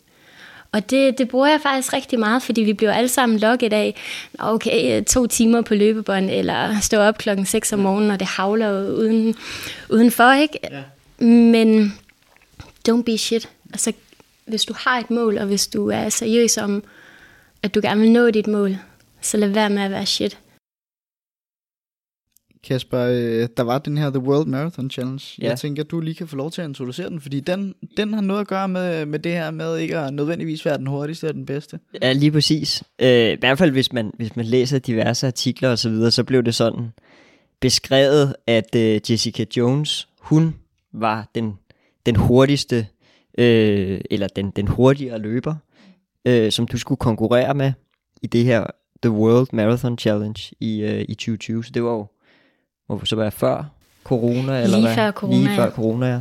Og 0.71 0.89
det, 0.89 1.17
det 1.17 1.27
bruger 1.27 1.47
jeg 1.47 1.59
faktisk 1.63 1.93
rigtig 1.93 2.19
meget, 2.19 2.43
fordi 2.43 2.61
vi 2.61 2.73
bliver 2.73 2.93
alle 2.93 3.09
sammen 3.09 3.39
lukket 3.39 3.73
af, 3.73 3.95
okay, 4.39 5.03
to 5.03 5.27
timer 5.27 5.61
på 5.61 5.75
løbebånd, 5.75 6.29
eller 6.29 6.79
stå 6.79 6.97
op 6.97 7.17
klokken 7.17 7.45
6 7.45 7.73
om 7.73 7.79
morgenen, 7.79 8.11
og 8.11 8.19
det 8.19 8.27
havler 8.27 8.71
uden, 8.71 9.35
udenfor, 9.89 10.33
ikke? 10.33 10.59
Ja. 10.71 11.25
Men 11.25 11.93
don't 12.89 13.03
be 13.03 13.17
shit. 13.17 13.49
Altså, 13.73 13.93
hvis 14.45 14.65
du 14.65 14.73
har 14.77 14.99
et 14.99 15.11
mål, 15.11 15.37
og 15.37 15.45
hvis 15.45 15.67
du 15.67 15.89
er 15.89 16.09
seriøs 16.09 16.57
om, 16.57 16.83
at 17.63 17.75
du 17.75 17.79
gerne 17.83 18.01
vil 18.01 18.11
nå 18.11 18.29
dit 18.29 18.47
mål, 18.47 18.77
så 19.21 19.37
lad 19.37 19.47
være 19.47 19.69
med 19.69 19.83
at 19.83 19.91
være 19.91 20.05
shit. 20.05 20.37
Kasper, 22.67 22.99
øh, 22.99 23.47
der 23.57 23.63
var 23.63 23.77
den 23.77 23.97
her 23.97 24.09
The 24.09 24.19
World 24.19 24.47
Marathon 24.47 24.89
Challenge. 24.89 25.23
Ja. 25.41 25.47
Jeg 25.47 25.59
tænker, 25.59 25.83
at 25.83 25.91
du 25.91 25.99
lige 25.99 26.15
kan 26.15 26.27
få 26.27 26.35
lov 26.35 26.51
til 26.51 26.61
at 26.61 26.67
introducere 26.67 27.09
den, 27.09 27.21
fordi 27.21 27.39
den, 27.39 27.75
den 27.97 28.13
har 28.13 28.21
noget 28.21 28.41
at 28.41 28.47
gøre 28.47 28.67
med, 28.67 29.05
med 29.05 29.19
det 29.19 29.31
her 29.31 29.51
med 29.51 29.77
ikke 29.77 29.97
at 29.97 30.13
nødvendigvis 30.13 30.65
være 30.65 30.77
den 30.77 30.87
hurtigste 30.87 31.27
og 31.27 31.33
den 31.33 31.45
bedste. 31.45 31.79
Ja, 32.01 32.13
lige 32.13 32.31
præcis. 32.31 32.83
Øh, 33.01 33.31
I 33.31 33.35
hvert 33.39 33.57
fald, 33.57 33.71
hvis 33.71 33.93
man, 33.93 34.11
hvis 34.17 34.35
man 34.35 34.45
læser 34.45 34.79
diverse 34.79 35.27
artikler 35.27 35.69
og 35.69 35.77
så 35.77 35.89
videre, 35.89 36.11
så 36.11 36.23
blev 36.23 36.43
det 36.43 36.55
sådan 36.55 36.91
beskrevet, 37.59 38.35
at 38.47 38.75
øh, 38.75 39.01
Jessica 39.09 39.45
Jones, 39.57 40.07
hun 40.19 40.55
var 40.93 41.29
den, 41.35 41.53
den 42.05 42.15
hurtigste, 42.15 42.87
øh, 43.37 44.01
eller 44.11 44.27
den, 44.27 44.51
den 44.55 44.67
hurtigere 44.67 45.19
løber, 45.19 45.55
øh, 46.25 46.51
som 46.51 46.67
du 46.67 46.77
skulle 46.77 46.99
konkurrere 46.99 47.53
med 47.53 47.73
i 48.21 48.27
det 48.27 48.43
her 48.43 48.65
The 49.03 49.11
World 49.11 49.47
Marathon 49.53 49.97
Challenge 49.97 50.51
i, 50.59 50.81
øh, 50.81 51.05
i 51.09 51.13
2020. 51.13 51.63
Så 51.63 51.71
det 51.73 51.83
var 51.83 51.91
jo 51.91 52.07
må 52.89 53.05
så 53.05 53.15
være 53.15 53.31
før 53.31 53.63
corona, 54.03 54.61
eller 54.63 54.77
Lige 54.77 54.87
hvad? 54.87 54.95
før 54.95 55.11
corona, 55.11 55.37
Lige 55.37 55.55
før 55.55 55.69
corona, 55.69 56.07
ja. 56.07 56.19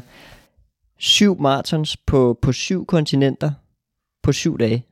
Syv 0.99 1.41
marathons 1.41 1.97
på, 1.97 2.39
på 2.43 2.53
syv 2.53 2.87
kontinenter 2.87 3.51
på 4.23 4.33
syv 4.33 4.59
dage. 4.59 4.85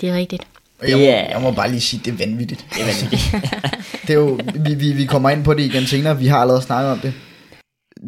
Det 0.00 0.08
er 0.08 0.14
rigtigt. 0.14 0.46
Jeg 0.82 0.96
må, 0.96 1.02
yeah. 1.02 1.30
jeg 1.30 1.40
må 1.42 1.50
bare 1.50 1.70
lige 1.70 1.80
sige, 1.80 2.02
det 2.04 2.12
er 2.12 2.26
vanvittigt. 2.26 2.66
Det 2.74 2.80
er 2.80 2.86
vanvittigt. 2.86 3.34
det 4.06 4.10
er 4.10 4.18
jo, 4.18 4.38
vi, 4.66 4.74
vi, 4.74 4.92
vi 4.92 5.06
kommer 5.06 5.30
ind 5.30 5.44
på 5.44 5.54
det 5.54 5.62
igen 5.62 5.86
senere, 5.86 6.18
vi 6.18 6.26
har 6.26 6.38
allerede 6.38 6.62
snakket 6.62 6.92
om 6.92 6.98
det. 6.98 7.14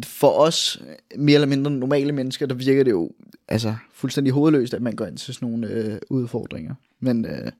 For 0.05 0.39
os, 0.39 0.81
mere 1.17 1.35
eller 1.35 1.47
mindre 1.47 1.71
normale 1.71 2.11
mennesker, 2.11 2.45
der 2.45 2.55
virker 2.55 2.83
det 2.83 2.91
jo 2.91 3.11
altså, 3.47 3.75
fuldstændig 3.93 4.33
hovedløst, 4.33 4.73
at 4.73 4.81
man 4.81 4.95
går 4.95 5.05
ind 5.05 5.17
til 5.17 5.33
sådan 5.33 5.49
nogle 5.49 5.67
øh, 5.67 5.99
udfordringer. 6.09 6.75
Men 6.99 7.25
øh, 7.25 7.51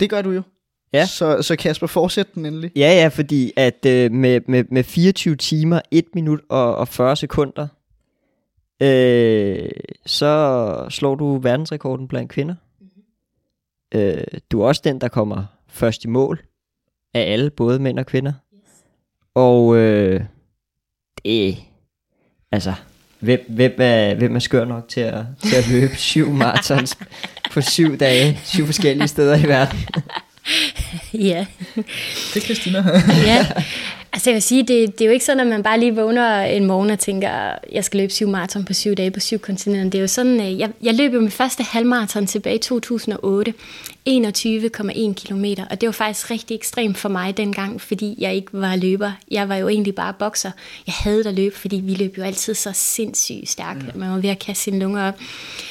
det 0.00 0.10
gør 0.10 0.22
du 0.22 0.30
jo. 0.30 0.42
Ja. 0.92 1.06
Så, 1.06 1.42
så 1.42 1.56
Kasper, 1.56 1.86
fortsæt 1.86 2.34
den 2.34 2.46
endelig. 2.46 2.70
Ja, 2.76 3.00
ja, 3.02 3.08
fordi 3.08 3.52
at 3.56 3.86
øh, 3.86 4.12
med, 4.12 4.40
med, 4.46 4.64
med 4.70 4.84
24 4.84 5.36
timer, 5.36 5.80
1 5.90 6.04
minut 6.14 6.40
og, 6.48 6.76
og 6.76 6.88
40 6.88 7.16
sekunder, 7.16 7.68
øh, 8.82 9.70
så 10.06 10.86
slår 10.90 11.14
du 11.14 11.38
verdensrekorden 11.38 12.08
blandt 12.08 12.32
kvinder. 12.32 12.54
Mm-hmm. 12.80 14.00
Øh, 14.00 14.24
du 14.52 14.60
er 14.60 14.66
også 14.66 14.80
den, 14.84 15.00
der 15.00 15.08
kommer 15.08 15.44
først 15.68 16.04
i 16.04 16.08
mål 16.08 16.42
af 17.14 17.32
alle, 17.32 17.50
både 17.50 17.78
mænd 17.78 17.98
og 17.98 18.06
kvinder. 18.06 18.32
Yes. 18.54 18.62
Og 19.34 19.76
øh, 19.76 20.20
det 21.24 21.56
altså, 22.52 22.74
hvem, 23.20 23.40
hvem, 23.48 23.72
er, 23.78 24.14
hvem 24.14 24.34
er 24.34 24.38
skør 24.38 24.64
nok 24.64 24.88
til 24.88 25.00
at, 25.00 25.24
til 25.42 25.56
at 25.56 25.68
løbe 25.70 25.96
syv 25.96 26.30
marathons 26.42 26.98
på 27.52 27.60
syv 27.60 27.96
dage, 27.98 28.40
syv 28.44 28.66
forskellige 28.66 29.08
steder 29.08 29.36
i 29.36 29.48
verden? 29.48 29.78
ja. 31.30 31.46
Det 32.34 32.36
er 32.36 32.40
Christina. 32.40 32.84
ja. 33.30 33.46
Altså 34.12 34.30
jeg 34.30 34.34
vil 34.34 34.42
sige, 34.42 34.62
det, 34.62 34.98
det 34.98 35.00
er 35.00 35.06
jo 35.06 35.12
ikke 35.12 35.24
sådan, 35.24 35.40
at 35.40 35.46
man 35.46 35.62
bare 35.62 35.80
lige 35.80 35.96
vågner 35.96 36.40
en 36.40 36.66
morgen 36.66 36.90
og 36.90 36.98
tænker, 36.98 37.52
jeg 37.72 37.84
skal 37.84 38.00
løbe 38.00 38.12
syv 38.12 38.28
maraton 38.28 38.64
på 38.64 38.72
syv 38.72 38.94
dage 38.94 39.10
på 39.10 39.20
syv 39.20 39.38
kontinenter. 39.38 39.90
Det 39.90 39.98
er 39.98 40.00
jo 40.02 40.06
sådan, 40.06 40.40
øh, 40.40 40.58
jeg, 40.58 40.70
jeg 40.82 40.94
løb 40.94 41.14
jo 41.14 41.20
min 41.20 41.30
første 41.30 41.62
halvmaraton 41.62 42.26
tilbage 42.26 42.56
i 42.56 42.58
2008. 42.58 43.54
21,1 44.08 45.12
km, 45.12 45.44
og 45.70 45.80
det 45.80 45.86
var 45.86 45.92
faktisk 45.92 46.30
rigtig 46.30 46.54
ekstremt 46.54 46.98
for 46.98 47.08
mig 47.08 47.36
dengang, 47.36 47.80
fordi 47.80 48.14
jeg 48.18 48.34
ikke 48.34 48.48
var 48.52 48.76
løber. 48.76 49.12
Jeg 49.30 49.48
var 49.48 49.56
jo 49.56 49.68
egentlig 49.68 49.94
bare 49.94 50.12
bokser. 50.12 50.50
Jeg 50.86 50.94
havde 50.94 51.28
at 51.28 51.34
løbe, 51.34 51.56
fordi 51.56 51.76
vi 51.76 51.94
løb 51.94 52.18
jo 52.18 52.22
altid 52.22 52.54
så 52.54 52.70
sindssygt 52.74 53.48
stærkt. 53.48 53.94
Mm. 53.94 54.00
Man 54.00 54.10
var 54.10 54.18
ved 54.18 54.30
at 54.30 54.38
kaste 54.38 54.64
sine 54.64 54.78
lunger 54.78 55.08
op. 55.08 55.14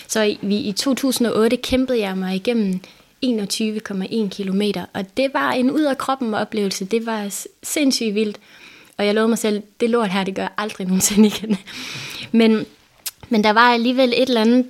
Så 0.08 0.22
i, 0.22 0.38
i 0.42 0.72
2008 0.72 1.58
kæmpede 1.58 2.00
jeg 2.00 2.18
mig 2.18 2.36
igennem 2.36 2.80
21,1 3.26 4.30
km, 4.30 4.62
og 4.94 5.18
det 5.18 5.34
var 5.34 5.52
en 5.52 5.72
ud 5.72 5.82
af 5.82 5.98
kroppen 5.98 6.34
oplevelse. 6.34 6.86
Det 6.86 7.06
var 7.06 7.46
sindssygt 7.64 8.16
vildt. 8.16 8.38
Og 8.98 9.06
jeg 9.06 9.14
lovede 9.14 9.30
mig 9.30 9.38
selv, 9.38 9.64
det 9.80 9.90
lort 9.90 10.10
her, 10.10 10.24
det 10.24 10.36
gør 10.36 10.42
jeg 10.42 10.52
aldrig 10.58 10.88
nogensinde 10.88 11.28
igen. 11.28 11.58
Men, 12.40 12.66
men 13.30 13.44
der 13.44 13.54
var 13.54 13.74
alligevel 13.74 14.10
et 14.10 14.30
eller 14.30 14.42
andet, 14.42 14.66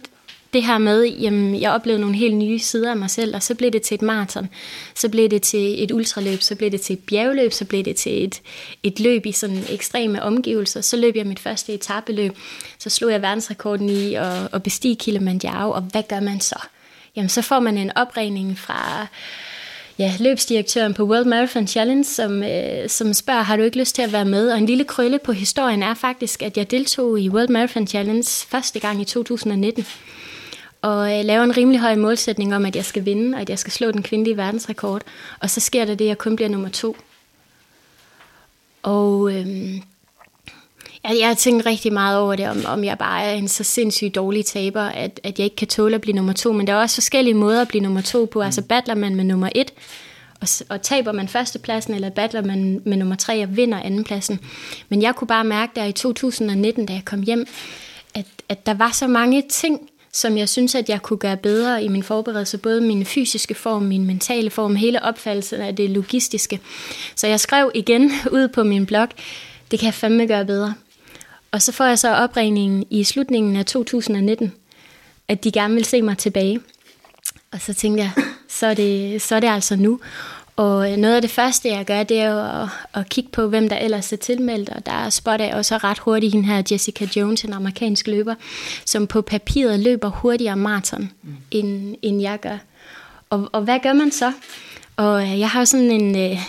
det 0.53 0.63
her 0.63 0.77
med, 0.77 1.05
jamen, 1.05 1.61
jeg 1.61 1.71
oplevede 1.71 2.01
nogle 2.01 2.15
helt 2.15 2.35
nye 2.35 2.59
sider 2.59 2.91
af 2.91 2.97
mig 2.97 3.09
selv, 3.09 3.35
og 3.35 3.43
så 3.43 3.55
blev 3.55 3.71
det 3.71 3.81
til 3.81 3.95
et 3.95 4.01
maraton, 4.01 4.49
så 4.95 5.09
blev 5.09 5.29
det 5.29 5.41
til 5.41 5.83
et 5.83 5.91
ultraløb, 5.91 6.41
så 6.41 6.55
blev 6.55 6.71
det 6.71 6.81
til 6.81 6.93
et 6.93 6.99
bjergløb, 6.99 7.51
så 7.53 7.65
blev 7.65 7.83
det 7.83 7.95
til 7.95 8.23
et, 8.23 8.41
et 8.83 8.99
løb 8.99 9.25
i 9.25 9.31
sådan 9.31 9.63
ekstreme 9.69 10.23
omgivelser. 10.23 10.81
Så 10.81 10.97
løb 10.97 11.15
jeg 11.15 11.27
mit 11.27 11.39
første 11.39 11.73
etabeløb, 11.73 12.37
så 12.79 12.89
slog 12.89 13.11
jeg 13.11 13.21
verdensrekorden 13.21 13.89
i 13.89 14.13
at, 14.13 14.49
at 14.53 14.63
bestige 14.63 14.95
Kilimanjaro, 14.95 15.71
og 15.71 15.81
hvad 15.81 16.03
gør 16.09 16.19
man 16.19 16.39
så? 16.39 16.59
Jamen 17.17 17.29
så 17.29 17.41
får 17.41 17.59
man 17.59 17.77
en 17.77 17.97
opregning 17.97 18.59
fra 18.59 19.07
ja, 19.99 20.13
løbsdirektøren 20.19 20.93
på 20.93 21.03
World 21.03 21.25
Marathon 21.25 21.67
Challenge, 21.67 22.03
som, 22.03 22.43
øh, 22.43 22.89
som 22.89 23.13
spørger, 23.13 23.41
har 23.41 23.57
du 23.57 23.63
ikke 23.63 23.79
lyst 23.79 23.95
til 23.95 24.01
at 24.01 24.11
være 24.11 24.25
med? 24.25 24.51
Og 24.51 24.57
en 24.57 24.65
lille 24.65 24.83
krølle 24.83 25.19
på 25.19 25.31
historien 25.31 25.83
er 25.83 25.93
faktisk, 25.93 26.41
at 26.41 26.57
jeg 26.57 26.71
deltog 26.71 27.19
i 27.19 27.29
World 27.29 27.49
Marathon 27.49 27.87
Challenge 27.87 28.29
første 28.49 28.79
gang 28.79 29.01
i 29.01 29.05
2019. 29.05 29.85
Og 30.81 31.17
øh, 31.19 31.25
laver 31.25 31.43
en 31.43 31.57
rimelig 31.57 31.79
høj 31.81 31.95
målsætning 31.95 32.55
om, 32.55 32.65
at 32.65 32.75
jeg 32.75 32.85
skal 32.85 33.05
vinde, 33.05 33.35
og 33.35 33.41
at 33.41 33.49
jeg 33.49 33.59
skal 33.59 33.73
slå 33.73 33.91
den 33.91 34.03
kvindelige 34.03 34.37
verdensrekord. 34.37 35.01
Og 35.39 35.49
så 35.49 35.59
sker 35.59 35.85
der 35.85 35.95
det, 35.95 36.05
at 36.05 36.09
jeg 36.09 36.17
kun 36.17 36.35
bliver 36.35 36.49
nummer 36.49 36.69
to. 36.69 36.97
Og 38.83 39.33
øhm, 39.33 39.81
jeg, 41.07 41.19
jeg 41.19 41.27
har 41.27 41.35
tænkt 41.35 41.65
rigtig 41.65 41.93
meget 41.93 42.19
over 42.19 42.35
det, 42.35 42.49
om, 42.49 42.63
om 42.65 42.83
jeg 42.83 42.97
bare 42.97 43.23
er 43.23 43.33
en 43.33 43.47
så 43.47 43.63
sindssygt 43.63 44.15
dårlig 44.15 44.45
taber, 44.45 44.81
at, 44.81 45.19
at 45.23 45.39
jeg 45.39 45.43
ikke 45.43 45.55
kan 45.55 45.67
tåle 45.67 45.95
at 45.95 46.01
blive 46.01 46.15
nummer 46.15 46.33
to. 46.33 46.53
Men 46.53 46.67
der 46.67 46.73
er 46.73 46.77
også 46.77 46.95
forskellige 46.95 47.33
måder 47.33 47.61
at 47.61 47.67
blive 47.67 47.83
nummer 47.83 48.01
to 48.01 48.25
på. 48.25 48.41
Altså 48.41 48.61
battler 48.61 48.95
man 48.95 49.15
med 49.15 49.23
nummer 49.23 49.49
et, 49.55 49.73
og, 50.41 50.47
og 50.69 50.81
taber 50.81 51.11
man 51.11 51.27
førstepladsen, 51.27 51.93
eller 51.93 52.09
battler 52.09 52.41
man 52.41 52.81
med 52.85 52.97
nummer 52.97 53.15
tre 53.15 53.43
og 53.43 53.57
vinder 53.57 53.79
andenpladsen. 53.79 54.39
Men 54.89 55.01
jeg 55.01 55.15
kunne 55.15 55.27
bare 55.27 55.43
mærke 55.43 55.71
der 55.75 55.83
i 55.83 55.91
2019, 55.91 56.85
da 56.85 56.93
jeg 56.93 57.05
kom 57.05 57.21
hjem, 57.21 57.47
at, 58.13 58.25
at 58.49 58.65
der 58.65 58.73
var 58.73 58.91
så 58.91 59.07
mange 59.07 59.43
ting, 59.49 59.89
som 60.13 60.37
jeg 60.37 60.49
synes, 60.49 60.75
at 60.75 60.89
jeg 60.89 61.01
kunne 61.01 61.17
gøre 61.17 61.37
bedre 61.37 61.83
i 61.83 61.87
min 61.87 62.03
forberedelse, 62.03 62.57
både 62.57 62.81
min 62.81 63.05
fysiske 63.05 63.55
form, 63.55 63.81
min 63.81 64.05
mentale 64.05 64.49
form, 64.49 64.75
hele 64.75 65.03
opfattelsen 65.03 65.61
af 65.61 65.75
det 65.75 65.89
logistiske. 65.89 66.59
Så 67.15 67.27
jeg 67.27 67.39
skrev 67.39 67.71
igen 67.75 68.11
ud 68.37 68.47
på 68.47 68.63
min 68.63 68.85
blog, 68.85 69.07
det 69.71 69.79
kan 69.79 69.85
jeg 69.85 69.93
fandme 69.93 70.27
gøre 70.27 70.45
bedre. 70.45 70.73
Og 71.51 71.61
så 71.61 71.71
får 71.71 71.85
jeg 71.85 71.99
så 71.99 72.15
opringningen 72.15 72.85
i 72.89 73.03
slutningen 73.03 73.55
af 73.55 73.65
2019, 73.65 74.53
at 75.27 75.43
de 75.43 75.51
gerne 75.51 75.73
vil 75.73 75.85
se 75.85 76.01
mig 76.01 76.17
tilbage. 76.17 76.59
Og 77.51 77.61
så 77.61 77.73
tænkte 77.73 78.03
jeg, 78.03 78.11
så 78.47 78.67
er 78.67 78.73
det, 78.73 79.21
så 79.21 79.35
er 79.35 79.39
det 79.39 79.47
altså 79.47 79.75
nu. 79.75 79.99
Og 80.55 80.89
noget 80.89 81.15
af 81.15 81.21
det 81.21 81.31
første, 81.31 81.69
jeg 81.69 81.85
gør, 81.85 82.03
det 82.03 82.19
er 82.19 82.29
jo 82.31 82.63
at, 82.63 82.69
at 82.93 83.09
kigge 83.09 83.29
på, 83.29 83.47
hvem 83.47 83.69
der 83.69 83.77
ellers 83.77 84.13
er 84.13 84.17
tilmeldt. 84.17 84.69
Og 84.69 84.85
der 84.85 85.09
spotter 85.09 85.45
jeg 85.45 85.55
også 85.55 85.77
ret 85.77 85.99
hurtigt 85.99 86.33
hende 86.33 86.47
her 86.47 86.63
Jessica 86.71 87.07
Jones, 87.15 87.43
en 87.43 87.53
amerikansk 87.53 88.07
løber, 88.07 88.35
som 88.85 89.07
på 89.07 89.21
papiret 89.21 89.79
løber 89.79 90.09
hurtigere 90.09 90.55
maraton, 90.55 91.11
mm. 91.23 91.35
end, 91.51 91.95
end 92.01 92.21
jeg 92.21 92.39
gør. 92.39 92.57
Og, 93.29 93.49
og 93.51 93.61
hvad 93.61 93.79
gør 93.83 93.93
man 93.93 94.11
så? 94.11 94.31
Og 94.95 95.39
jeg 95.39 95.49
har 95.49 95.65
sådan 95.65 95.91
en, 95.91 96.17
øh, 96.17 96.39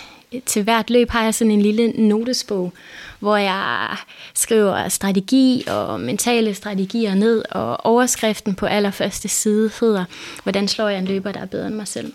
til 0.47 0.63
hvert 0.63 0.91
løb 0.91 1.11
har 1.11 1.25
jeg 1.25 1.35
sådan 1.35 1.51
en 1.51 1.63
lille 1.63 1.89
notesbog, 1.89 2.73
hvor 3.19 3.37
jeg 3.37 3.97
skriver 4.35 4.89
strategi 4.89 5.65
og 5.67 6.01
mentale 6.01 6.55
strategier 6.55 7.15
ned, 7.15 7.43
og 7.51 7.87
overskriften 7.87 8.55
på 8.55 8.67
allerførste 8.67 9.29
side 9.29 9.71
hedder, 9.81 10.05
hvordan 10.43 10.69
slår 10.69 10.89
jeg 10.89 10.99
en 10.99 11.05
løber, 11.05 11.33
der 11.33 11.41
er 11.41 11.47
bedre 11.47 11.67
end 11.67 11.75
mig 11.75 11.89
selv. 11.89 12.13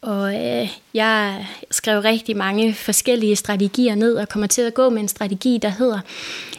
Og 0.00 0.34
øh, 0.34 0.68
jeg 0.94 1.46
skrev 1.70 2.00
rigtig 2.00 2.36
mange 2.36 2.74
forskellige 2.74 3.36
strategier 3.36 3.94
ned, 3.94 4.14
og 4.14 4.28
kommer 4.28 4.46
til 4.46 4.62
at 4.62 4.74
gå 4.74 4.88
med 4.88 5.02
en 5.02 5.08
strategi, 5.08 5.58
der 5.62 5.68
hedder, 5.68 6.00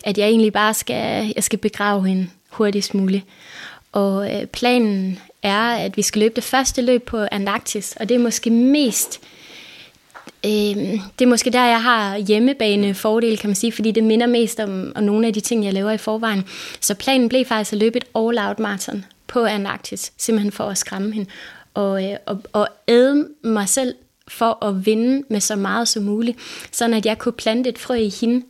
at 0.03 0.17
jeg 0.17 0.27
egentlig 0.27 0.53
bare 0.53 0.73
skal, 0.73 1.33
jeg 1.35 1.43
skal 1.43 1.59
begrave 1.59 2.07
hende 2.07 2.27
hurtigst 2.49 2.93
muligt. 2.93 3.25
Og 3.91 4.35
øh, 4.35 4.45
planen 4.45 5.19
er, 5.43 5.61
at 5.61 5.97
vi 5.97 6.01
skal 6.01 6.19
løbe 6.19 6.35
det 6.35 6.43
første 6.43 6.81
løb 6.81 7.03
på 7.03 7.25
Antarktis, 7.31 7.95
og 7.99 8.09
det 8.09 8.15
er 8.15 8.19
måske 8.19 8.49
mest 8.49 9.21
øh, 10.45 10.99
det 11.19 11.25
er 11.25 11.29
måske 11.29 11.49
der, 11.49 11.65
jeg 11.65 11.83
har 11.83 12.17
hjemmebane 12.17 12.93
fordel, 12.93 13.37
kan 13.37 13.49
man 13.49 13.55
sige, 13.55 13.71
fordi 13.71 13.91
det 13.91 14.03
minder 14.03 14.27
mest 14.27 14.59
om, 14.59 14.91
om 14.95 15.03
nogle 15.03 15.27
af 15.27 15.33
de 15.33 15.39
ting, 15.39 15.65
jeg 15.65 15.73
laver 15.73 15.91
i 15.91 15.97
forvejen. 15.97 16.43
Så 16.81 16.95
planen 16.95 17.29
blev 17.29 17.45
faktisk 17.45 17.73
at 17.73 17.79
løbe 17.79 17.97
et 17.97 18.05
all-out 18.15 18.59
marathon 18.59 19.05
på 19.27 19.45
Antarktis, 19.45 20.13
simpelthen 20.17 20.51
for 20.51 20.63
at 20.63 20.77
skræmme 20.77 21.13
hende 21.13 21.29
og, 21.75 22.03
øh, 22.03 22.17
og, 22.25 22.41
og 22.53 22.67
æde 22.87 23.27
mig 23.43 23.69
selv 23.69 23.95
for 24.27 24.65
at 24.65 24.85
vinde 24.85 25.23
med 25.29 25.39
så 25.39 25.55
meget 25.55 25.87
som 25.87 26.03
muligt, 26.03 26.37
sådan 26.71 26.93
at 26.93 27.05
jeg 27.05 27.17
kunne 27.17 27.33
plante 27.33 27.69
et 27.69 27.77
frø 27.77 27.95
i 27.95 28.09
hende, 28.21 28.45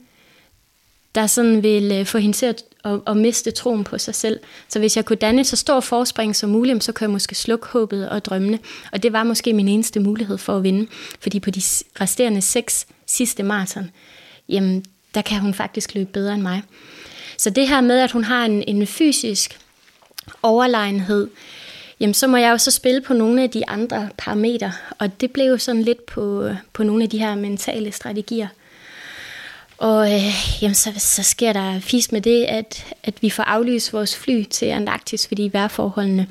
der 1.15 1.27
sådan 1.27 1.63
vil 1.63 1.91
øh, 1.91 2.05
få 2.05 2.17
hende 2.17 2.37
til 2.37 2.45
at, 2.45 2.63
at, 2.83 2.99
at 3.07 3.17
miste 3.17 3.51
troen 3.51 3.83
på 3.83 3.97
sig 3.97 4.15
selv. 4.15 4.39
Så 4.69 4.79
hvis 4.79 4.97
jeg 4.97 5.05
kunne 5.05 5.17
danne 5.17 5.41
et 5.41 5.47
så 5.47 5.55
stor 5.55 5.79
forspring 5.79 6.35
som 6.35 6.49
muligt, 6.49 6.83
så 6.83 6.91
kunne 6.91 7.05
jeg 7.05 7.11
måske 7.11 7.35
slukke 7.35 7.67
håbet 7.67 8.09
og 8.09 8.25
drømmene. 8.25 8.59
Og 8.91 9.03
det 9.03 9.13
var 9.13 9.23
måske 9.23 9.53
min 9.53 9.67
eneste 9.67 9.99
mulighed 9.99 10.37
for 10.37 10.57
at 10.57 10.63
vinde. 10.63 10.87
Fordi 11.19 11.39
på 11.39 11.49
de 11.49 11.61
resterende 12.01 12.41
seks 12.41 12.87
sidste 13.05 13.43
maraton, 13.43 13.91
jamen, 14.49 14.85
der 15.15 15.21
kan 15.21 15.39
hun 15.39 15.53
faktisk 15.53 15.95
løbe 15.95 16.09
bedre 16.11 16.33
end 16.33 16.41
mig. 16.41 16.63
Så 17.37 17.49
det 17.49 17.67
her 17.67 17.81
med, 17.81 17.99
at 17.99 18.11
hun 18.11 18.23
har 18.23 18.45
en, 18.45 18.63
en 18.67 18.87
fysisk 18.87 19.59
overlegenhed, 20.43 21.27
jamen 21.99 22.13
så 22.13 22.27
må 22.27 22.37
jeg 22.37 22.51
jo 22.51 22.57
så 22.57 22.71
spille 22.71 23.01
på 23.01 23.13
nogle 23.13 23.43
af 23.43 23.49
de 23.49 23.69
andre 23.69 24.09
parametre, 24.17 24.71
og 24.99 25.21
det 25.21 25.31
blev 25.31 25.45
jo 25.45 25.57
sådan 25.57 25.81
lidt 25.81 26.05
på, 26.05 26.49
på 26.73 26.83
nogle 26.83 27.03
af 27.03 27.09
de 27.09 27.19
her 27.19 27.35
mentale 27.35 27.91
strategier. 27.91 28.47
Og 29.77 30.13
øh, 30.13 30.61
jamen, 30.61 30.75
så, 30.75 30.91
så 30.97 31.23
sker 31.23 31.53
der 31.53 31.79
fisk 31.79 32.11
med 32.11 32.21
det, 32.21 32.43
at, 32.43 32.85
at 33.03 33.13
vi 33.21 33.29
får 33.29 33.43
aflyst 33.43 33.93
vores 33.93 34.15
fly 34.15 34.43
til 34.43 34.65
Antarktis, 34.65 35.27
fordi 35.27 35.49
vejrforholdene 35.53 36.27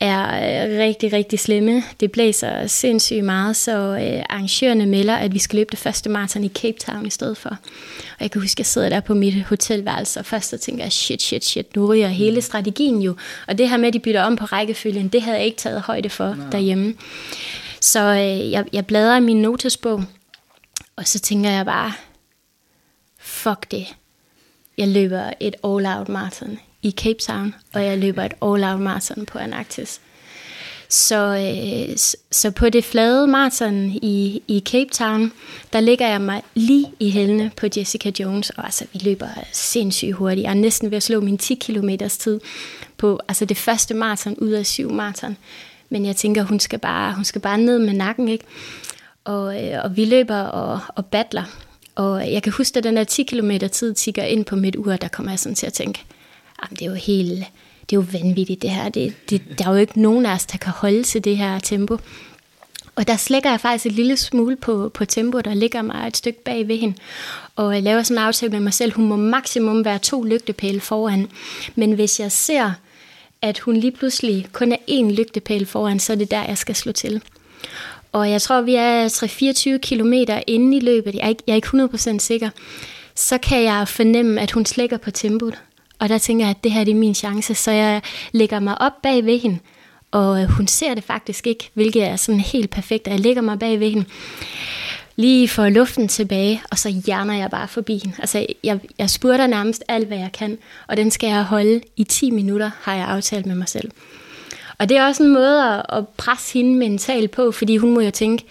er 0.00 0.24
øh, 0.24 0.78
rigtig, 0.78 1.12
rigtig 1.12 1.38
slemme. 1.38 1.82
Det 2.00 2.12
blæser 2.12 2.66
sindssygt 2.66 3.24
meget, 3.24 3.56
så 3.56 3.72
øh, 3.72 4.22
arrangørerne 4.30 4.86
melder, 4.86 5.16
at 5.16 5.34
vi 5.34 5.38
skal 5.38 5.56
løbe 5.56 5.70
det 5.70 5.78
første 5.78 6.10
maraton 6.10 6.44
i 6.44 6.48
Cape 6.48 6.78
Town 6.78 7.06
i 7.06 7.10
stedet 7.10 7.36
for. 7.36 7.48
Og 7.48 8.20
jeg 8.20 8.30
kan 8.30 8.40
huske, 8.40 8.54
at 8.54 8.58
jeg 8.58 8.66
sidder 8.66 8.88
der 8.88 9.00
på 9.00 9.14
mit 9.14 9.42
hotelværelse, 9.44 10.20
og 10.20 10.26
først 10.26 10.50
så 10.50 10.58
tænker 10.58 10.84
jeg, 10.84 10.92
shit, 10.92 11.22
shit, 11.22 11.44
shit, 11.44 11.76
nu 11.76 11.86
ryger 11.86 12.08
hele 12.08 12.42
strategien 12.42 13.02
jo. 13.02 13.16
Og 13.46 13.58
det 13.58 13.68
her 13.68 13.76
med, 13.76 13.88
at 13.88 13.94
de 13.94 13.98
bytter 13.98 14.22
om 14.22 14.36
på 14.36 14.44
rækkefølgen, 14.44 15.08
det 15.08 15.22
havde 15.22 15.36
jeg 15.36 15.46
ikke 15.46 15.56
taget 15.56 15.80
højde 15.80 16.10
for 16.10 16.34
Nej. 16.34 16.50
derhjemme. 16.52 16.94
Så 17.80 18.00
øh, 18.00 18.50
jeg, 18.50 18.64
jeg 18.72 18.86
bladrer 18.86 19.16
i 19.16 19.20
min 19.20 19.42
notesbog, 19.42 20.04
og 20.96 21.06
så 21.08 21.18
tænker 21.18 21.50
jeg 21.50 21.64
bare, 21.64 21.92
fuck 23.38 23.70
det. 23.70 23.86
Jeg 24.78 24.88
løber 24.88 25.32
et 25.40 25.54
all-out 25.64 26.08
marathon 26.08 26.58
i 26.82 26.90
Cape 26.90 27.18
Town, 27.18 27.54
og 27.74 27.84
jeg 27.84 27.98
løber 27.98 28.24
et 28.24 28.34
all-out 28.42 28.80
marathon 28.80 29.26
på 29.26 29.38
Antarktis. 29.38 30.00
Så, 30.88 31.36
øh, 31.36 31.96
så 32.32 32.50
på 32.50 32.68
det 32.68 32.84
flade 32.84 33.26
maraton 33.26 33.90
i, 33.90 34.42
i 34.48 34.62
Cape 34.66 34.90
Town, 34.92 35.32
der 35.72 35.80
ligger 35.80 36.08
jeg 36.08 36.20
mig 36.20 36.42
lige 36.54 36.92
i 37.00 37.10
hælene 37.10 37.50
på 37.56 37.66
Jessica 37.76 38.12
Jones, 38.20 38.50
og 38.50 38.64
altså, 38.64 38.84
vi 38.92 38.98
løber 38.98 39.28
sindssygt 39.52 40.14
hurtigt. 40.14 40.44
Jeg 40.44 40.50
er 40.50 40.54
næsten 40.54 40.90
ved 40.90 40.96
at 40.96 41.02
slå 41.02 41.20
min 41.20 41.38
10 41.38 41.54
km 41.54 41.88
tid 42.08 42.40
på 42.96 43.20
altså 43.28 43.44
det 43.44 43.56
første 43.56 43.94
maraton 43.94 44.34
ud 44.38 44.50
af 44.50 44.66
syv 44.66 44.90
maraton. 44.90 45.36
Men 45.88 46.06
jeg 46.06 46.16
tænker, 46.16 46.42
hun 46.42 46.60
skal 46.60 46.78
bare, 46.78 47.14
hun 47.14 47.24
skal 47.24 47.40
bare 47.40 47.58
ned 47.58 47.78
med 47.78 47.92
nakken, 47.92 48.28
ikke? 48.28 48.44
Og, 49.24 49.64
øh, 49.64 49.84
og 49.84 49.96
vi 49.96 50.04
løber 50.04 50.38
og, 50.38 50.80
og 50.96 51.06
battler. 51.06 51.67
Og 51.98 52.32
jeg 52.32 52.42
kan 52.42 52.52
huske, 52.52 52.78
at 52.78 52.84
den 52.84 52.96
der 52.96 53.04
10 53.04 53.22
km 53.22 53.50
tid 53.72 53.94
tigger 53.94 54.24
ind 54.24 54.44
på 54.44 54.56
mit 54.56 54.76
ur, 54.76 54.96
der 54.96 55.08
kommer 55.08 55.32
jeg 55.32 55.38
sådan 55.38 55.54
til 55.54 55.66
at 55.66 55.72
tænke, 55.72 56.04
jamen, 56.62 56.76
det 56.76 56.82
er 56.82 56.90
jo 56.90 56.94
helt, 56.94 57.44
det 57.90 57.96
er 57.96 58.00
jo 58.00 58.04
vanvittigt 58.12 58.62
det 58.62 58.70
her. 58.70 58.88
Det, 58.88 59.30
det, 59.30 59.42
der 59.58 59.66
er 59.66 59.70
jo 59.70 59.76
ikke 59.76 60.00
nogen 60.00 60.26
af 60.26 60.34
os, 60.34 60.46
der 60.46 60.58
kan 60.58 60.72
holde 60.72 61.02
til 61.02 61.24
det 61.24 61.36
her 61.36 61.58
tempo. 61.58 61.98
Og 62.94 63.08
der 63.08 63.16
slækker 63.16 63.50
jeg 63.50 63.60
faktisk 63.60 63.86
et 63.86 63.92
lille 63.92 64.16
smule 64.16 64.56
på, 64.56 64.90
på 64.94 65.04
tempo, 65.04 65.40
der 65.40 65.54
ligger 65.54 65.82
mig 65.82 66.06
et 66.06 66.16
stykke 66.16 66.44
bag 66.44 66.68
ved 66.68 66.76
hende. 66.76 66.96
Og 67.56 67.74
jeg 67.74 67.82
laver 67.82 68.02
sådan 68.02 68.22
en 68.22 68.26
aftale 68.26 68.52
med 68.52 68.60
mig 68.60 68.74
selv, 68.74 68.92
hun 68.92 69.08
må 69.08 69.16
maksimum 69.16 69.84
være 69.84 69.98
to 69.98 70.22
lygtepæle 70.22 70.80
foran. 70.80 71.30
Men 71.74 71.92
hvis 71.92 72.20
jeg 72.20 72.32
ser, 72.32 72.72
at 73.42 73.58
hun 73.58 73.76
lige 73.76 73.92
pludselig 73.92 74.46
kun 74.52 74.72
er 74.72 74.76
én 74.90 75.12
lygtepæl 75.12 75.66
foran, 75.66 76.00
så 76.00 76.12
er 76.12 76.16
det 76.16 76.30
der, 76.30 76.44
jeg 76.44 76.58
skal 76.58 76.74
slå 76.74 76.92
til. 76.92 77.22
Og 78.12 78.30
jeg 78.30 78.42
tror, 78.42 78.60
vi 78.60 78.74
er 78.74 79.08
3-24 79.08 79.78
km 79.78 80.12
inde 80.46 80.76
i 80.76 80.80
løbet. 80.80 81.14
Jeg 81.14 81.24
er, 81.24 81.28
ikke, 81.28 81.42
jeg 81.46 81.52
er 81.52 81.56
ikke 81.56 82.12
100% 82.14 82.18
sikker. 82.18 82.50
Så 83.14 83.38
kan 83.38 83.62
jeg 83.62 83.88
fornemme, 83.88 84.40
at 84.40 84.50
hun 84.50 84.66
slækker 84.66 84.96
på 84.96 85.10
tempoet. 85.10 85.58
Og 85.98 86.08
der 86.08 86.18
tænker 86.18 86.44
jeg, 86.44 86.50
at 86.50 86.64
det 86.64 86.72
her 86.72 86.84
det 86.84 86.90
er 86.90 86.94
min 86.94 87.14
chance, 87.14 87.54
så 87.54 87.70
jeg 87.70 88.02
lægger 88.32 88.60
mig 88.60 88.80
op 88.80 89.02
bag 89.02 89.24
ved 89.24 89.38
hende, 89.38 89.58
og 90.10 90.42
øh, 90.42 90.48
hun 90.48 90.66
ser 90.66 90.94
det 90.94 91.04
faktisk 91.04 91.46
ikke, 91.46 91.70
hvilket 91.74 92.04
er 92.04 92.16
sådan 92.16 92.40
helt 92.40 92.70
perfekt, 92.70 93.06
jeg 93.06 93.20
lægger 93.20 93.42
mig 93.42 93.58
bag 93.58 93.80
ved 93.80 93.90
hende, 93.90 94.04
lige 95.16 95.48
får 95.48 95.68
luften 95.68 96.08
tilbage, 96.08 96.62
og 96.70 96.78
så 96.78 96.88
hjerner 97.06 97.34
jeg 97.34 97.50
bare 97.50 97.68
forbi 97.68 98.00
hende. 98.04 98.16
Altså, 98.18 98.46
jeg, 98.64 98.80
jeg 98.98 99.10
spurgte 99.10 99.48
nærmest 99.48 99.84
alt, 99.88 100.06
hvad 100.06 100.18
jeg 100.18 100.32
kan, 100.32 100.58
og 100.86 100.96
den 100.96 101.10
skal 101.10 101.28
jeg 101.28 101.44
holde 101.44 101.80
i 101.96 102.04
10 102.04 102.30
minutter, 102.30 102.70
har 102.80 102.94
jeg 102.94 103.06
aftalt 103.06 103.46
med 103.46 103.54
mig 103.54 103.68
selv. 103.68 103.90
Og 104.78 104.88
det 104.88 104.96
er 104.96 105.06
også 105.06 105.22
en 105.22 105.32
måde 105.32 105.74
at, 105.74 105.82
at 105.98 106.08
presse 106.08 106.52
hende 106.52 106.74
mentalt 106.74 107.30
på, 107.30 107.52
fordi 107.52 107.76
hun 107.76 107.94
må 107.94 108.00
jo 108.00 108.10
tænke, 108.10 108.44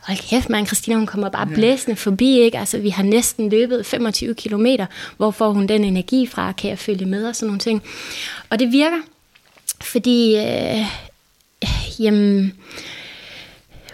hold 0.00 0.18
kæft, 0.28 0.50
man, 0.50 0.66
Christina, 0.66 0.96
hun 0.96 1.06
kommer 1.06 1.28
bare 1.28 1.46
blæsende 1.46 1.96
forbi, 1.96 2.38
ikke? 2.38 2.58
Altså, 2.58 2.78
vi 2.78 2.88
har 2.88 3.02
næsten 3.02 3.48
løbet 3.48 3.86
25 3.86 4.34
kilometer. 4.34 4.86
Hvor 5.16 5.30
får 5.30 5.52
hun 5.52 5.66
den 5.66 5.84
energi 5.84 6.26
fra? 6.26 6.52
Kan 6.52 6.70
jeg 6.70 6.78
følge 6.78 7.06
med? 7.06 7.28
Og 7.28 7.36
sådan 7.36 7.46
nogle 7.46 7.58
ting. 7.58 7.82
Og 8.50 8.58
det 8.58 8.72
virker, 8.72 8.98
fordi, 9.80 10.36
øh, 10.36 10.86
jamen, 11.98 12.52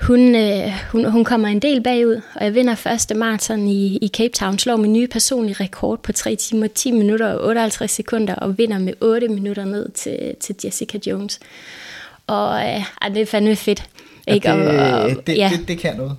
hun, 0.03 0.35
øh, 0.35 0.73
hun, 0.93 1.05
hun 1.05 1.25
kommer 1.25 1.49
en 1.49 1.59
del 1.59 1.83
bagud, 1.83 2.21
og 2.35 2.45
jeg 2.45 2.55
vinder 2.55 2.75
første 2.75 3.15
maraton 3.15 3.69
i, 3.69 3.97
i 3.97 4.09
Cape 4.09 4.33
Town, 4.35 4.59
slår 4.59 4.77
min 4.77 4.93
nye 4.93 5.07
personlige 5.07 5.57
rekord 5.61 6.03
på 6.03 6.13
3 6.13 6.37
timer, 6.37 6.67
10 6.67 6.91
minutter 6.91 7.33
og 7.33 7.49
58 7.49 7.91
sekunder, 7.91 8.35
og 8.35 8.59
vinder 8.59 8.79
med 8.79 8.93
8 9.01 9.29
minutter 9.29 9.65
ned 9.65 9.89
til, 9.89 10.35
til 10.41 10.55
Jessica 10.65 10.99
Jones. 11.07 11.41
Og 12.27 12.67
øh, 12.67 12.85
det 13.15 13.23
er 13.23 13.27
fandme 13.27 13.57
fedt. 13.57 13.85
Ikke? 14.27 14.49
Det, 14.49 14.69
og, 14.69 15.01
og, 15.01 15.27
det, 15.27 15.37
ja. 15.37 15.51
det, 15.59 15.69
det 15.69 15.79
kan 15.79 15.97
noget. 15.97 16.17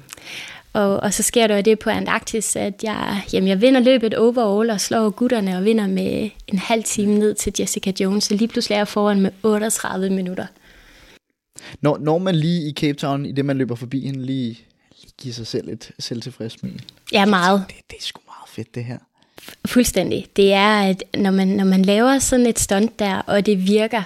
Og, 0.73 0.97
og 0.97 1.13
så 1.13 1.23
sker 1.23 1.47
der 1.47 1.61
det 1.61 1.79
på 1.79 1.89
Antarktis, 1.89 2.55
at 2.55 2.83
jeg, 2.83 3.21
jamen 3.33 3.47
jeg 3.47 3.61
vinder 3.61 3.79
løbet 3.79 4.13
overall 4.13 4.69
og 4.69 4.81
slår 4.81 5.09
gutterne 5.09 5.57
og 5.57 5.65
vinder 5.65 5.87
med 5.87 6.29
en 6.47 6.57
halv 6.57 6.83
time 6.83 7.19
ned 7.19 7.33
til 7.33 7.53
Jessica 7.59 7.91
Jones. 7.99 8.23
Så 8.23 8.35
lige 8.35 8.47
pludselig 8.47 8.75
er 8.75 8.79
jeg 8.79 8.87
foran 8.87 9.21
med 9.21 9.31
38 9.43 10.09
minutter. 10.09 10.45
Når, 11.81 11.97
når 11.97 12.17
man 12.17 12.35
lige 12.35 12.69
i 12.69 12.73
Cape 12.73 12.97
Town, 12.97 13.25
i 13.25 13.31
det 13.31 13.45
man 13.45 13.57
løber 13.57 13.75
forbi 13.75 14.05
hende, 14.05 14.25
lige, 14.25 14.59
lige 15.01 15.13
giver 15.17 15.33
sig 15.33 15.47
selv 15.47 15.69
et 15.69 15.91
selvtilfreds 15.99 16.53
smil. 16.53 16.83
Ja, 17.11 17.25
meget. 17.25 17.65
Det, 17.67 17.75
det 17.89 17.97
er 17.97 18.03
sgu 18.03 18.21
meget 18.27 18.49
fedt 18.49 18.75
det 18.75 18.85
her. 18.85 18.97
Fuldstændig. 19.65 20.27
Det 20.35 20.53
er, 20.53 20.81
at 20.81 21.03
når 21.17 21.31
man, 21.31 21.47
når 21.47 21.65
man 21.65 21.81
laver 21.81 22.19
sådan 22.19 22.45
et 22.45 22.59
stunt 22.59 22.99
der, 22.99 23.15
og 23.15 23.45
det 23.45 23.67
virker, 23.67 24.03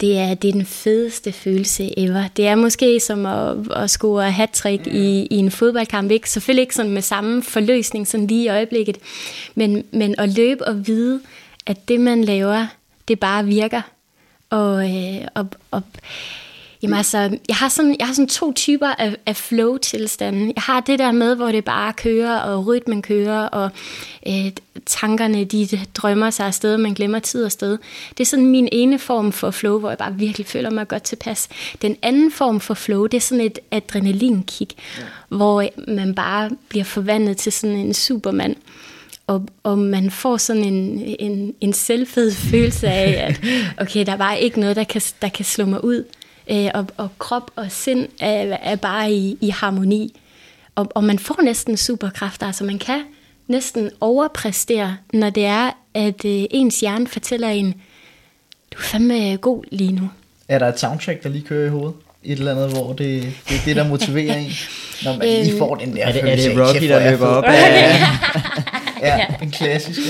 det 0.00 0.18
er, 0.18 0.34
det 0.34 0.48
er 0.48 0.52
den 0.52 0.66
fedeste 0.66 1.32
følelse 1.32 1.98
ever. 1.98 2.28
Det 2.28 2.46
er 2.46 2.54
måske 2.54 3.00
som 3.00 3.26
at, 3.26 3.56
at 3.76 3.90
score 3.90 4.30
hat 4.30 4.64
i, 4.86 5.26
i 5.30 5.36
en 5.36 5.50
fodboldkamp. 5.50 6.10
Ikke? 6.10 6.30
Selvfølgelig 6.30 6.62
ikke 6.62 6.74
sådan 6.74 6.90
med 6.90 7.02
samme 7.02 7.42
forløsning 7.42 8.06
sådan 8.06 8.26
lige 8.26 8.44
i 8.44 8.48
øjeblikket, 8.48 8.98
men, 9.54 9.84
men 9.90 10.14
at 10.18 10.36
løbe 10.36 10.68
og 10.68 10.86
vide, 10.86 11.20
at 11.66 11.88
det 11.88 12.00
man 12.00 12.24
laver, 12.24 12.66
det 13.08 13.20
bare 13.20 13.46
virker. 13.46 13.82
Og, 14.50 14.96
øh, 14.96 15.28
og, 15.34 15.48
og 15.70 15.82
Jamen 16.84 16.96
altså, 16.96 17.38
jeg 17.48 17.56
har 17.56 17.68
sådan, 17.68 17.96
jeg 17.98 18.06
har 18.06 18.14
sådan 18.14 18.28
to 18.28 18.52
typer 18.52 18.86
af, 18.86 19.16
af 19.26 19.36
flow-tilstanden. 19.36 20.52
Jeg 20.56 20.62
har 20.62 20.80
det 20.80 20.98
der 20.98 21.12
med, 21.12 21.36
hvor 21.36 21.52
det 21.52 21.64
bare 21.64 21.92
kører, 21.92 22.38
og 22.38 22.66
rytmen 22.66 23.02
kører, 23.02 23.46
og 23.46 23.70
øh, 24.28 24.52
tankerne, 24.86 25.44
de 25.44 25.68
drømmer 25.94 26.30
sig 26.30 26.46
afsted, 26.46 26.76
man 26.76 26.94
glemmer 26.94 27.18
tid 27.18 27.44
og 27.44 27.52
sted. 27.52 27.78
Det 28.10 28.20
er 28.20 28.24
sådan 28.24 28.46
min 28.46 28.68
ene 28.72 28.98
form 28.98 29.32
for 29.32 29.50
flow, 29.50 29.78
hvor 29.78 29.88
jeg 29.88 29.98
bare 29.98 30.14
virkelig 30.14 30.46
føler 30.46 30.70
mig 30.70 30.88
godt 30.88 31.02
tilpas. 31.02 31.48
Den 31.82 31.96
anden 32.02 32.32
form 32.32 32.60
for 32.60 32.74
flow, 32.74 33.06
det 33.06 33.16
er 33.16 33.20
sådan 33.20 33.44
et 33.44 33.58
adrenalinkick, 33.70 34.72
ja. 34.98 35.02
hvor 35.36 35.64
man 35.88 36.14
bare 36.14 36.50
bliver 36.68 36.84
forvandlet 36.84 37.36
til 37.36 37.52
sådan 37.52 37.76
en 37.76 37.94
supermand 37.94 38.56
og, 39.26 39.46
og 39.62 39.78
man 39.78 40.10
får 40.10 40.36
sådan 40.36 40.64
en, 40.64 41.02
en, 41.18 41.54
en 41.60 41.72
selvfed 41.72 42.32
følelse 42.32 42.88
af, 42.88 43.28
at 43.28 43.40
okay, 43.82 44.06
der 44.06 44.16
var 44.16 44.34
ikke 44.34 44.60
noget, 44.60 44.76
der 44.76 44.84
kan, 44.84 45.02
der 45.22 45.28
kan 45.28 45.44
slå 45.44 45.64
mig 45.64 45.84
ud 45.84 46.04
øh, 46.50 46.70
og, 46.74 46.86
og 46.96 47.08
krop 47.18 47.50
og 47.56 47.66
sind 47.70 48.08
er, 48.20 48.56
er 48.62 48.76
bare 48.76 49.12
i, 49.12 49.38
i 49.40 49.48
harmoni. 49.48 50.20
Og, 50.74 50.88
og 50.94 51.04
man 51.04 51.18
får 51.18 51.42
næsten 51.42 51.76
superkræfter, 51.76 52.46
altså 52.46 52.64
man 52.64 52.78
kan 52.78 53.00
næsten 53.48 53.90
overpræstere, 54.00 54.96
når 55.12 55.30
det 55.30 55.44
er, 55.44 55.70
at 55.94 56.24
øh, 56.24 56.44
ens 56.50 56.80
hjerne 56.80 57.06
fortæller 57.06 57.48
en, 57.48 57.72
du 58.72 58.78
er 58.78 58.82
fandme 58.82 59.36
god 59.36 59.64
lige 59.72 59.92
nu. 59.92 60.10
Er 60.48 60.58
der 60.58 60.68
et 60.68 60.78
soundtrack, 60.78 61.22
der 61.22 61.28
lige 61.28 61.44
kører 61.44 61.66
i 61.66 61.70
hovedet? 61.70 61.94
Et 62.24 62.38
eller 62.38 62.52
andet, 62.52 62.70
hvor 62.70 62.88
det, 62.92 63.32
det 63.48 63.56
er 63.56 63.64
det, 63.64 63.76
der 63.76 63.88
motiverer 63.88 64.36
en, 64.36 64.52
når 65.04 65.16
man 65.16 65.28
lige 65.28 65.50
øhm, 65.50 65.58
får 65.58 65.74
den 65.74 65.96
der 65.96 66.06
er 66.06 66.12
det, 66.12 66.32
Er 66.32 66.36
det 66.36 66.68
Rocky, 66.68 66.88
der 66.88 67.10
løber 67.10 67.26
op? 67.26 67.44
ja, 69.02 69.16
ja, 69.16 69.26
den 69.40 69.50
klassiske. 69.50 70.02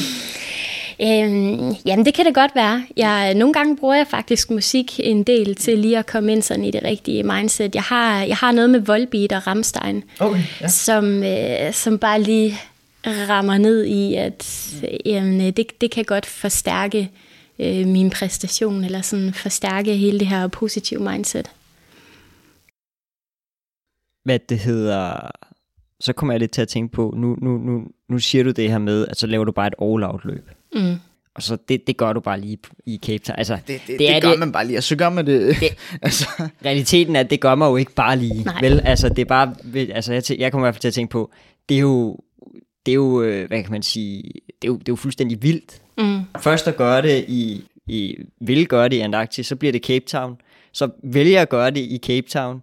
Øhm, 1.03 1.75
jamen, 1.87 2.07
det 2.07 2.15
kan 2.15 2.27
det 2.27 2.35
godt 2.35 2.55
være. 2.55 2.87
Jeg, 2.97 3.35
nogle 3.35 3.53
gange 3.53 3.77
bruger 3.77 3.95
jeg 3.95 4.07
faktisk 4.07 4.51
musik 4.51 5.01
en 5.03 5.23
del 5.23 5.55
til 5.55 5.79
lige 5.79 5.99
at 5.99 6.07
komme 6.07 6.33
ind 6.33 6.43
sådan 6.43 6.65
i 6.65 6.71
det 6.71 6.83
rigtige 6.83 7.23
mindset. 7.23 7.75
Jeg 7.75 7.83
har, 7.83 8.23
jeg 8.23 8.37
har 8.37 8.53
noget 8.53 8.71
med 8.71 8.81
Volbeat 8.81 9.33
og 9.33 9.47
Ramstein, 9.47 10.05
okay, 10.21 10.41
ja. 10.61 10.69
som, 10.69 11.23
øh, 11.23 11.73
som 11.73 11.99
bare 11.99 12.23
lige 12.23 12.59
rammer 13.07 13.59
ned 13.59 13.85
i, 13.85 14.15
at 14.15 14.75
jamen, 15.05 15.53
det, 15.53 15.81
det 15.81 15.91
kan 15.91 16.05
godt 16.05 16.27
forstærke 16.27 17.11
øh, 17.59 17.87
min 17.87 18.11
præstation, 18.11 18.85
eller 18.85 19.01
sådan 19.01 19.33
forstærke 19.33 19.97
hele 19.97 20.19
det 20.19 20.27
her 20.27 20.49
positive 20.49 21.01
mindset. 21.01 21.51
Hvad 24.25 24.39
det 24.39 24.59
hedder, 24.59 25.31
så 26.01 26.13
kommer 26.13 26.33
jeg 26.33 26.41
lidt 26.41 26.51
til 26.51 26.63
at 26.63 26.69
tænke 26.69 26.93
på, 26.93 27.15
nu, 27.17 27.37
nu, 27.43 27.59
nu, 27.59 27.83
nu 28.09 28.19
siger 28.19 28.45
du 28.45 28.51
det 28.51 28.71
her 28.71 28.79
med, 28.79 29.07
at 29.07 29.17
så 29.17 29.27
laver 29.27 29.45
du 29.45 29.53
bare 29.53 29.67
et 29.67 29.75
all-out 29.83 30.25
løb. 30.25 30.51
Mm. 30.75 30.97
Og 31.35 31.43
så 31.43 31.57
det, 31.69 31.87
det 31.87 31.97
gør 31.97 32.13
du 32.13 32.21
bare 32.21 32.41
lige 32.41 32.59
i 32.87 33.01
Cape 33.07 33.19
Town. 33.19 33.39
Altså, 33.39 33.55
det, 33.55 33.67
det, 33.67 33.81
det, 33.87 33.99
det, 33.99 34.23
gør 34.23 34.31
det, 34.31 34.39
man 34.39 34.53
bare 34.53 34.67
lige, 34.67 34.79
og 34.79 34.83
så 34.83 34.97
gør 34.97 35.09
man 35.09 35.27
det. 35.27 35.57
det 35.61 35.77
altså. 36.03 36.27
Realiteten 36.65 37.17
er, 37.17 37.21
at 37.21 37.31
det 37.31 37.41
gør 37.41 37.55
man 37.55 37.69
jo 37.69 37.77
ikke 37.77 37.93
bare 37.93 38.17
lige. 38.17 38.45
Nej. 38.45 38.61
Vel, 38.61 38.81
altså, 38.85 39.09
det 39.09 39.19
er 39.19 39.25
bare, 39.25 39.55
altså, 39.75 40.13
jeg, 40.13 40.23
jeg 40.39 40.53
kommer 40.53 40.67
i 40.67 40.67
hvert 40.67 40.75
fald 40.75 40.81
til 40.81 40.89
at 40.89 40.95
tænke 40.95 41.11
på, 41.11 41.31
det 41.69 41.75
er 41.75 41.81
jo, 41.81 42.19
det 42.87 42.93
er 42.93 42.97
jo, 42.97 43.23
øh, 43.23 43.49
hvad 43.49 43.63
kan 43.63 43.73
man 43.73 43.83
sige, 43.83 44.23
det 44.63 44.69
er 44.69 44.69
jo, 44.69 44.75
det 44.75 44.89
er 44.89 44.93
jo 44.93 44.97
fuldstændig 44.97 45.43
vildt. 45.43 45.83
Mm. 45.99 46.21
Først 46.39 46.69
at 46.69 46.77
gøre 46.77 47.03
det 47.03 47.25
i, 47.29 47.65
i, 47.87 48.17
vil 48.41 48.67
gøre 48.67 48.89
det 48.89 48.97
i 48.97 49.01
Antarktis, 49.01 49.47
så 49.47 49.57
bliver 49.57 49.73
det 49.73 49.85
Cape 49.85 50.05
Town. 50.07 50.37
Så 50.73 50.89
vælger 51.03 51.43
at 51.43 51.49
gøre 51.49 51.71
det 51.71 51.81
i 51.81 52.01
Cape 52.03 52.29
Town, 52.29 52.63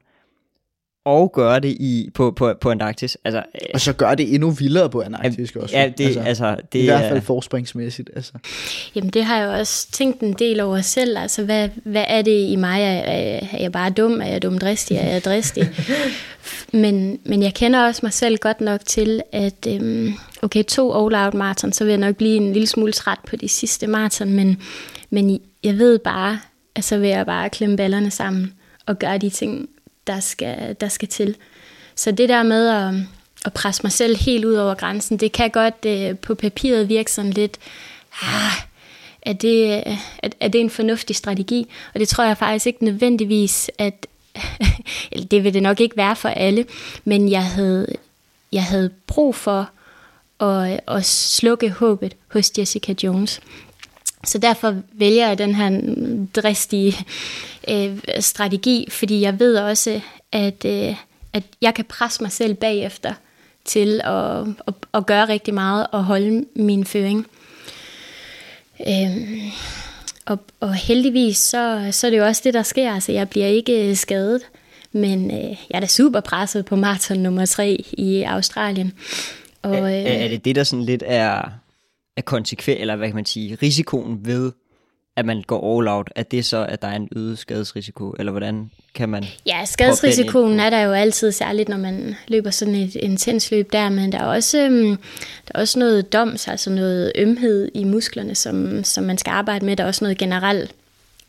og 1.05 1.31
gøre 1.31 1.59
det 1.59 1.69
i, 1.69 2.09
på, 2.13 2.31
på, 2.31 2.53
på 2.61 2.71
Antarktis. 2.71 3.17
Altså, 3.25 3.37
øh, 3.39 3.67
og 3.73 3.81
så 3.81 3.93
gør 3.93 4.15
det 4.15 4.33
endnu 4.33 4.49
vildere 4.49 4.89
på 4.89 5.01
Antarktis 5.01 5.55
også. 5.55 5.77
Ja, 5.77 5.91
det, 5.97 6.05
altså, 6.05 6.19
altså, 6.19 6.55
det, 6.73 6.79
I 6.79 6.85
hvert 6.85 7.09
fald 7.09 7.21
forspringsmæssigt. 7.21 8.09
Altså. 8.15 8.33
Jamen 8.95 9.09
det 9.09 9.25
har 9.25 9.37
jeg 9.37 9.49
også 9.49 9.91
tænkt 9.91 10.21
en 10.21 10.33
del 10.33 10.59
over 10.59 10.81
selv. 10.81 11.17
Altså 11.17 11.43
hvad, 11.43 11.69
hvad 11.83 12.05
er 12.07 12.21
det 12.21 12.49
i 12.49 12.55
mig? 12.55 12.81
Er, 12.81 13.01
er 13.51 13.57
jeg 13.59 13.71
bare 13.71 13.89
dum? 13.89 14.21
Er 14.21 14.25
jeg 14.25 14.41
dumdristig? 14.41 14.97
Er 14.97 15.09
jeg 15.09 15.23
dristig? 15.23 15.69
men, 16.83 17.19
men 17.25 17.43
jeg 17.43 17.53
kender 17.53 17.85
også 17.85 17.99
mig 18.03 18.13
selv 18.13 18.37
godt 18.37 18.61
nok 18.61 18.81
til, 18.85 19.21
at 19.31 19.67
øhm, 19.67 20.13
okay, 20.41 20.63
to 20.63 21.05
all-out 21.05 21.33
maraton, 21.33 21.73
så 21.73 21.83
vil 21.83 21.91
jeg 21.91 21.99
nok 21.99 22.15
blive 22.15 22.35
en 22.35 22.53
lille 22.53 22.67
smule 22.67 22.93
træt 22.93 23.19
på 23.27 23.35
de 23.35 23.47
sidste 23.47 23.87
maraton, 23.87 24.33
men, 24.33 24.61
men 25.09 25.39
jeg 25.63 25.77
ved 25.77 25.99
bare, 25.99 26.39
at 26.75 26.83
så 26.83 26.97
vil 26.97 27.09
jeg 27.09 27.25
bare 27.25 27.49
klemme 27.49 27.77
ballerne 27.77 28.11
sammen 28.11 28.53
og 28.85 28.99
gøre 28.99 29.17
de 29.17 29.29
ting, 29.29 29.69
der 30.07 30.19
skal, 30.19 30.75
der 30.81 30.87
skal 30.87 31.07
til. 31.07 31.35
Så 31.95 32.11
det 32.11 32.29
der 32.29 32.43
med 32.43 32.69
at, 32.69 32.93
at 33.45 33.53
presse 33.53 33.83
mig 33.83 33.91
selv 33.91 34.17
helt 34.17 34.45
ud 34.45 34.53
over 34.53 34.73
grænsen, 34.73 35.17
det 35.17 35.31
kan 35.31 35.49
godt 35.49 35.85
øh, 35.85 36.17
på 36.17 36.35
papiret 36.35 36.89
virke 36.89 37.11
sådan 37.11 37.31
lidt, 37.31 37.57
ah, 38.21 38.51
er 39.21 39.33
det, 39.33 39.87
er, 39.87 39.97
er 40.39 40.47
det 40.47 40.61
en 40.61 40.69
fornuftig 40.69 41.15
strategi? 41.15 41.67
Og 41.93 41.99
det 41.99 42.07
tror 42.07 42.23
jeg 42.23 42.37
faktisk 42.37 42.67
ikke 42.67 42.85
nødvendigvis, 42.85 43.71
at 43.77 44.07
eller 45.11 45.27
det 45.27 45.43
vil 45.43 45.53
det 45.53 45.63
nok 45.63 45.79
ikke 45.79 45.97
være 45.97 46.15
for 46.15 46.29
alle, 46.29 46.65
men 47.05 47.31
jeg 47.31 47.45
havde, 47.45 47.87
jeg 48.51 48.63
havde 48.63 48.89
brug 49.07 49.35
for 49.35 49.69
at, 50.39 50.79
at 50.87 51.05
slukke 51.05 51.69
håbet 51.69 52.15
hos 52.27 52.51
Jessica 52.57 52.95
Jones. 53.03 53.41
Så 54.23 54.37
derfor 54.37 54.75
vælger 54.93 55.27
jeg 55.27 55.37
den 55.37 55.55
her 55.55 55.81
dristige 56.35 56.95
øh, 57.69 57.97
strategi, 58.19 58.87
fordi 58.89 59.21
jeg 59.21 59.39
ved 59.39 59.57
også, 59.57 60.01
at, 60.31 60.65
øh, 60.65 60.95
at 61.33 61.43
jeg 61.61 61.73
kan 61.73 61.85
presse 61.85 62.23
mig 62.23 62.31
selv 62.31 62.53
bagefter 62.53 63.13
til 63.65 64.01
at, 64.03 64.47
at, 64.67 64.73
at 64.93 65.05
gøre 65.05 65.27
rigtig 65.27 65.53
meget 65.53 65.87
og 65.91 66.03
holde 66.03 66.45
min 66.55 66.85
føring. 66.85 67.27
Øh, 68.87 69.51
og, 70.25 70.39
og 70.59 70.73
heldigvis, 70.73 71.37
så, 71.37 71.87
så 71.91 72.07
er 72.07 72.11
det 72.11 72.17
jo 72.17 72.25
også 72.25 72.41
det, 72.45 72.53
der 72.53 72.63
sker. 72.63 72.93
Altså, 72.93 73.11
jeg 73.11 73.29
bliver 73.29 73.47
ikke 73.47 73.95
skadet, 73.95 74.41
men 74.91 75.31
øh, 75.31 75.49
jeg 75.49 75.57
er 75.73 75.79
da 75.79 75.87
super 75.87 76.19
presset 76.19 76.65
på 76.65 76.75
maraton 76.75 77.17
nummer 77.17 77.45
3 77.45 77.83
i 77.91 78.23
Australien. 78.23 78.93
Og, 79.61 79.75
øh, 79.75 79.91
er, 79.91 80.23
er 80.23 80.27
det 80.27 80.45
det, 80.45 80.55
der 80.55 80.63
sådan 80.63 80.85
lidt 80.85 81.03
er 81.05 81.41
er 82.21 82.25
konsekvent, 82.25 82.81
eller 82.81 82.95
hvad 82.95 83.07
kan 83.07 83.15
man 83.15 83.25
sige, 83.25 83.57
risikoen 83.61 84.19
ved, 84.25 84.51
at 85.15 85.25
man 85.25 85.43
går 85.47 85.77
all 85.77 85.87
out, 85.87 86.09
at 86.15 86.31
det 86.31 86.45
så, 86.45 86.65
at 86.65 86.81
der 86.81 86.87
er 86.87 86.95
en 86.95 87.09
øget 87.15 87.39
skadesrisiko, 87.39 88.11
eller 88.19 88.31
hvordan 88.31 88.71
kan 88.93 89.09
man... 89.09 89.25
Ja, 89.45 89.65
skadesrisikoen 89.65 90.59
er 90.59 90.69
der 90.69 90.81
jo 90.81 90.91
altid, 90.91 91.31
særligt 91.31 91.69
når 91.69 91.77
man 91.77 92.15
løber 92.27 92.49
sådan 92.49 92.75
et 92.75 92.95
intens 92.95 93.51
løb 93.51 93.71
der, 93.73 93.89
men 93.89 94.11
der 94.11 94.17
er 94.17 94.25
også, 94.25 94.65
um, 94.67 94.97
der 95.47 95.51
er 95.55 95.59
også 95.59 95.79
noget 95.79 96.13
doms, 96.13 96.47
altså 96.47 96.69
noget 96.69 97.11
ømhed 97.15 97.69
i 97.73 97.83
musklerne, 97.83 98.35
som, 98.35 98.83
som 98.83 99.03
man 99.03 99.17
skal 99.17 99.31
arbejde 99.31 99.65
med. 99.65 99.75
Der 99.75 99.83
er 99.83 99.87
også 99.87 100.03
noget 100.05 100.17
generelt 100.17 100.75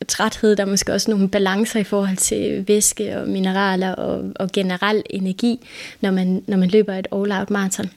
træthed, 0.08 0.56
der 0.56 0.62
er 0.62 0.70
måske 0.70 0.92
også 0.92 1.10
nogle 1.10 1.28
balancer 1.28 1.80
i 1.80 1.84
forhold 1.84 2.16
til 2.16 2.64
væske 2.68 3.18
og 3.18 3.28
mineraler 3.28 3.94
og, 3.94 4.32
og 4.36 4.52
generel 4.52 5.02
energi, 5.10 5.68
når 6.00 6.10
man, 6.10 6.44
når 6.46 6.56
man 6.56 6.68
løber 6.68 6.94
et 6.94 7.06
all-out 7.12 7.50
marathon. 7.50 7.90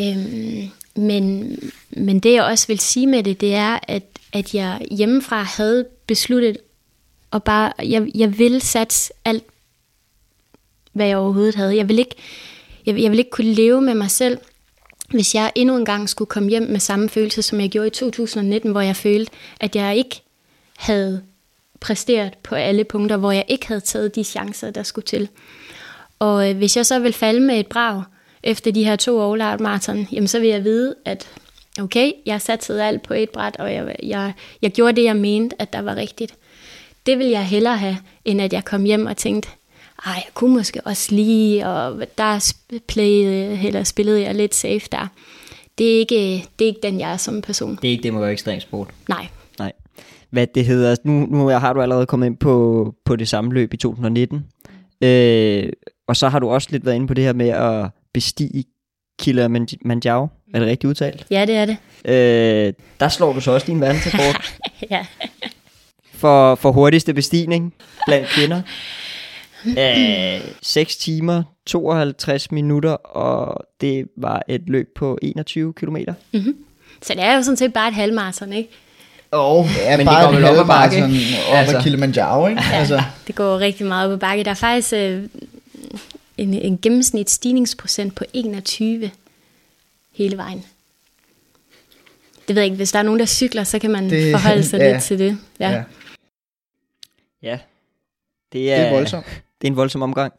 Øhm, 0.00 0.70
men, 0.98 1.56
men 1.90 2.20
det 2.20 2.32
jeg 2.32 2.44
også 2.44 2.66
vil 2.66 2.78
sige 2.78 3.06
med 3.06 3.22
det, 3.22 3.40
det 3.40 3.54
er, 3.54 3.78
at, 3.82 4.02
at 4.32 4.54
jeg 4.54 4.86
hjemmefra 4.90 5.42
havde 5.42 5.86
besluttet, 6.06 6.56
og 7.30 7.44
bare, 7.44 7.72
jeg, 7.82 8.10
jeg 8.14 8.38
vil 8.38 8.60
satse 8.60 9.12
alt, 9.24 9.44
hvad 10.92 11.06
jeg 11.06 11.16
overhovedet 11.16 11.54
havde. 11.54 11.76
Jeg 11.76 11.88
vil 11.88 11.98
ikke, 11.98 12.14
jeg, 12.86 13.02
jeg 13.02 13.10
vil 13.10 13.18
ikke 13.18 13.30
kunne 13.30 13.52
leve 13.52 13.80
med 13.80 13.94
mig 13.94 14.10
selv, 14.10 14.38
hvis 15.08 15.34
jeg 15.34 15.52
endnu 15.54 15.76
en 15.76 15.84
gang 15.84 16.08
skulle 16.08 16.28
komme 16.28 16.48
hjem 16.48 16.62
med 16.62 16.80
samme 16.80 17.08
følelse, 17.08 17.42
som 17.42 17.60
jeg 17.60 17.70
gjorde 17.70 17.86
i 17.86 17.90
2019, 17.90 18.70
hvor 18.70 18.80
jeg 18.80 18.96
følte, 18.96 19.32
at 19.60 19.76
jeg 19.76 19.96
ikke 19.96 20.22
havde 20.76 21.22
præsteret 21.80 22.34
på 22.42 22.54
alle 22.54 22.84
punkter, 22.84 23.16
hvor 23.16 23.32
jeg 23.32 23.44
ikke 23.48 23.66
havde 23.66 23.80
taget 23.80 24.14
de 24.14 24.24
chancer, 24.24 24.70
der 24.70 24.82
skulle 24.82 25.04
til. 25.04 25.28
Og 26.18 26.50
øh, 26.50 26.56
hvis 26.56 26.76
jeg 26.76 26.86
så 26.86 26.98
vil 26.98 27.12
falde 27.12 27.40
med 27.40 27.60
et 27.60 27.66
brag, 27.66 28.02
efter 28.42 28.72
de 28.72 28.84
her 28.84 28.96
to 28.96 29.32
all 29.32 29.62
marathon, 29.62 30.06
jamen 30.12 30.28
så 30.28 30.40
vil 30.40 30.48
jeg 30.48 30.64
vide, 30.64 30.94
at 31.04 31.28
okay, 31.80 32.12
jeg 32.26 32.40
satte 32.40 32.82
alt 32.82 33.02
på 33.02 33.14
et 33.14 33.30
bræt, 33.30 33.56
og 33.56 33.74
jeg, 33.74 33.96
jeg, 34.02 34.32
jeg 34.62 34.70
gjorde 34.70 34.96
det, 34.96 35.04
jeg 35.04 35.16
mente, 35.16 35.56
at 35.62 35.72
der 35.72 35.82
var 35.82 35.96
rigtigt. 35.96 36.34
Det 37.06 37.18
vil 37.18 37.26
jeg 37.26 37.46
hellere 37.46 37.76
have, 37.76 37.96
end 38.24 38.42
at 38.42 38.52
jeg 38.52 38.64
kom 38.64 38.84
hjem 38.84 39.06
og 39.06 39.16
tænkte, 39.16 39.48
ej, 40.06 40.12
jeg 40.12 40.34
kunne 40.34 40.54
måske 40.54 40.80
også 40.84 41.14
lige, 41.14 41.66
og 41.66 42.02
der 42.18 42.54
playede, 42.88 43.66
eller 43.66 43.84
spillede 43.84 44.22
jeg 44.22 44.34
lidt 44.34 44.54
safe 44.54 44.88
der. 44.92 45.06
Det 45.78 45.94
er 45.94 45.98
ikke, 45.98 46.44
det 46.58 46.64
er 46.64 46.68
ikke 46.68 46.80
den, 46.82 47.00
jeg 47.00 47.12
er 47.12 47.16
som 47.16 47.42
person. 47.42 47.78
Det 47.82 47.88
er 47.88 47.92
ikke 47.92 48.02
det, 48.02 48.12
man 48.12 48.22
gør 48.22 48.28
ekstrem 48.28 48.60
sport. 48.60 48.88
Nej. 49.08 49.26
Nej. 49.58 49.72
Hvad 50.30 50.46
det 50.46 50.64
hedder, 50.64 50.96
nu, 51.04 51.26
nu 51.26 51.46
har 51.48 51.72
du 51.72 51.82
allerede 51.82 52.06
kommet 52.06 52.26
ind 52.26 52.36
på, 52.36 52.94
på 53.04 53.16
det 53.16 53.28
samme 53.28 53.52
løb 53.52 53.74
i 53.74 53.76
2019, 53.76 54.46
øh, 55.02 55.72
og 56.08 56.16
så 56.16 56.28
har 56.28 56.38
du 56.38 56.48
også 56.48 56.68
lidt 56.70 56.84
været 56.84 56.94
inde 56.96 57.06
på 57.06 57.14
det 57.14 57.24
her 57.24 57.32
med 57.32 57.48
at 57.48 57.90
bestige 58.18 58.64
Kilimanjaro. 59.18 60.28
Er 60.54 60.58
det 60.58 60.68
rigtigt 60.68 60.84
udtalt? 60.84 61.26
Ja, 61.30 61.44
det 61.46 61.56
er 61.56 61.64
det. 61.64 61.76
Øh, 62.04 62.72
der 63.00 63.08
slår 63.08 63.32
du 63.32 63.40
så 63.40 63.50
også 63.50 63.66
din 63.66 63.80
verdensrekord. 63.80 64.44
ja. 64.90 65.06
for, 66.14 66.54
for 66.54 66.72
hurtigste 66.72 67.14
bestigning 67.14 67.74
blandt 68.06 68.28
kvinder. 68.28 68.62
Øh, 69.78 70.40
6 70.62 70.96
timer, 70.96 71.42
52 71.66 72.52
minutter, 72.52 72.92
og 72.92 73.66
det 73.80 74.06
var 74.16 74.42
et 74.48 74.62
løb 74.66 74.88
på 74.96 75.18
21 75.22 75.72
km. 75.72 75.96
Mm-hmm. 76.32 76.56
Så 77.02 77.14
det 77.14 77.24
er 77.24 77.36
jo 77.36 77.42
sådan 77.42 77.56
set 77.56 77.72
bare 77.72 77.88
et 77.88 77.94
halvmarathon, 77.94 78.52
ikke? 78.52 78.70
Og 79.30 79.58
oh, 79.58 79.66
ja, 79.76 79.96
Men 79.96 80.06
bare 80.06 80.22
det 80.22 80.30
går 80.30 80.36
et 80.36 80.42
vel 80.42 80.50
op 80.50 80.58
ad 80.58 80.66
bakke, 80.66 81.04
op 81.50 81.56
Altså. 81.56 81.80
Kilimanjaro, 81.80 82.46
ikke? 82.46 82.62
Altså, 82.72 83.02
Det 83.26 83.34
går 83.34 83.58
rigtig 83.58 83.86
meget 83.86 84.06
op 84.06 84.12
ad 84.12 84.18
bakke. 84.18 84.44
Der 84.44 84.50
er 84.50 84.54
faktisk 84.54 84.92
øh, 84.92 85.22
en, 86.38 86.54
en 86.54 86.78
gennemsnit 86.80 87.30
stigningsprocent 87.30 88.14
på 88.14 88.24
21 88.32 89.10
hele 90.12 90.36
vejen. 90.36 90.64
Det 92.48 92.56
ved 92.56 92.62
jeg 92.62 92.64
ikke, 92.64 92.76
hvis 92.76 92.92
der 92.92 92.98
er 92.98 93.02
nogen, 93.02 93.20
der 93.20 93.26
cykler, 93.26 93.64
så 93.64 93.78
kan 93.78 93.90
man 93.90 94.10
Det- 94.10 94.32
forholde 94.32 94.64
sig 94.64 94.78
ja. 94.80 94.92
lidt 94.92 95.02
til 95.04 95.18
det. 95.18 95.38
Ja. 95.60 95.70
ja. 95.70 95.76
ja. 95.76 95.84
Ja, 97.42 97.58
det 98.52 98.72
er, 98.72 98.76
Det 98.78 98.86
er 98.86 98.92
voldsomt. 98.92 99.26
Det 99.60 99.66
er 99.66 99.70
en 99.70 99.76
voldsom 99.76 100.02
omgang. 100.02 100.32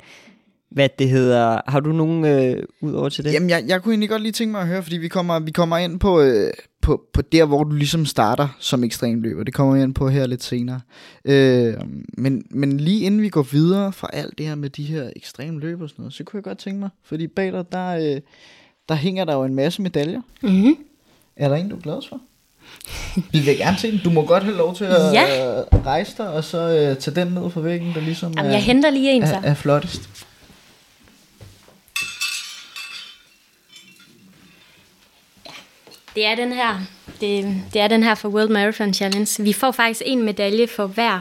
Hvad 0.69 0.89
det 0.99 1.09
hedder, 1.09 1.61
har 1.67 1.79
du 1.79 1.91
nogen 1.91 2.25
øh, 2.25 2.63
ud 2.81 2.93
over 2.93 3.09
til 3.09 3.23
det? 3.23 3.33
Jamen, 3.33 3.49
jeg, 3.49 3.63
jeg 3.67 3.81
kunne 3.81 3.93
egentlig 3.93 4.09
godt 4.09 4.21
lige 4.21 4.31
tænke 4.31 4.51
mig 4.51 4.61
at 4.61 4.67
høre, 4.67 4.83
fordi 4.83 4.97
vi 4.97 5.07
kommer, 5.07 5.39
vi 5.39 5.51
kommer 5.51 5.77
ind 5.77 5.99
på, 5.99 6.21
øh, 6.21 6.51
på, 6.81 7.01
på 7.13 7.21
der, 7.21 7.45
hvor 7.45 7.63
du 7.63 7.71
ligesom 7.75 8.05
starter 8.05 8.47
som 8.59 8.83
ekstremløber. 8.83 9.43
Det 9.43 9.53
kommer 9.53 9.75
vi 9.75 9.81
ind 9.83 9.93
på 9.93 10.09
her 10.09 10.27
lidt 10.27 10.43
senere. 10.43 10.81
Øh, 11.25 11.73
men, 12.17 12.43
men 12.51 12.77
lige 12.79 12.99
inden 13.01 13.21
vi 13.21 13.29
går 13.29 13.41
videre 13.41 13.93
fra 13.93 14.09
alt 14.13 14.37
det 14.37 14.45
her 14.45 14.55
med 14.55 14.69
de 14.69 14.83
her 14.83 15.09
ekstremløb 15.15 15.81
og 15.81 15.89
sådan 15.89 16.01
noget, 16.03 16.13
så 16.13 16.23
kunne 16.23 16.37
jeg 16.37 16.43
godt 16.43 16.57
tænke 16.57 16.79
mig, 16.79 16.89
fordi 17.03 17.27
bag 17.27 17.51
dig, 17.51 17.65
der, 17.71 17.87
øh, 18.15 18.21
der 18.89 18.95
hænger 18.95 19.25
der 19.25 19.33
jo 19.35 19.43
en 19.43 19.55
masse 19.55 19.81
medaljer. 19.81 20.21
Mm-hmm. 20.41 20.75
Er 21.37 21.49
der 21.49 21.55
en, 21.55 21.69
du 21.69 21.75
er 21.75 21.79
glad 21.81 22.01
for? 22.09 22.19
Vi 23.31 23.39
vil 23.39 23.57
gerne 23.57 23.77
se 23.77 23.91
den. 23.91 23.99
Du 24.03 24.09
må 24.09 24.25
godt 24.25 24.43
have 24.43 24.57
lov 24.57 24.75
til 24.75 24.83
at 24.85 25.13
Ja. 25.13 25.23
rejse 25.85 26.13
dig, 26.17 26.29
og 26.29 26.43
så 26.43 26.57
øh, 26.57 26.97
tage 26.97 27.15
den 27.25 27.27
ned 27.33 27.49
fra 27.49 27.61
væggen, 27.61 27.93
der 27.93 28.01
ligesom 28.01 28.33
Jamen, 28.37 28.49
er, 28.51 28.53
jeg 28.55 28.63
henter 28.63 28.89
lige 28.89 29.11
en 29.11 29.27
så. 29.27 29.35
er, 29.35 29.41
er 29.41 29.53
flottest. 29.53 30.25
Det 36.19 36.27
er 36.27 36.35
den 36.35 36.51
her. 36.51 36.79
Det, 37.21 37.55
det 37.73 37.81
er 37.81 37.87
den 37.87 38.03
her 38.03 38.15
for 38.15 38.29
World 38.29 38.49
Marathon 38.49 38.93
Challenge. 38.93 39.43
Vi 39.43 39.53
får 39.53 39.71
faktisk 39.71 40.01
en 40.05 40.23
medalje 40.23 40.67
for 40.67 40.87
hver 40.87 41.19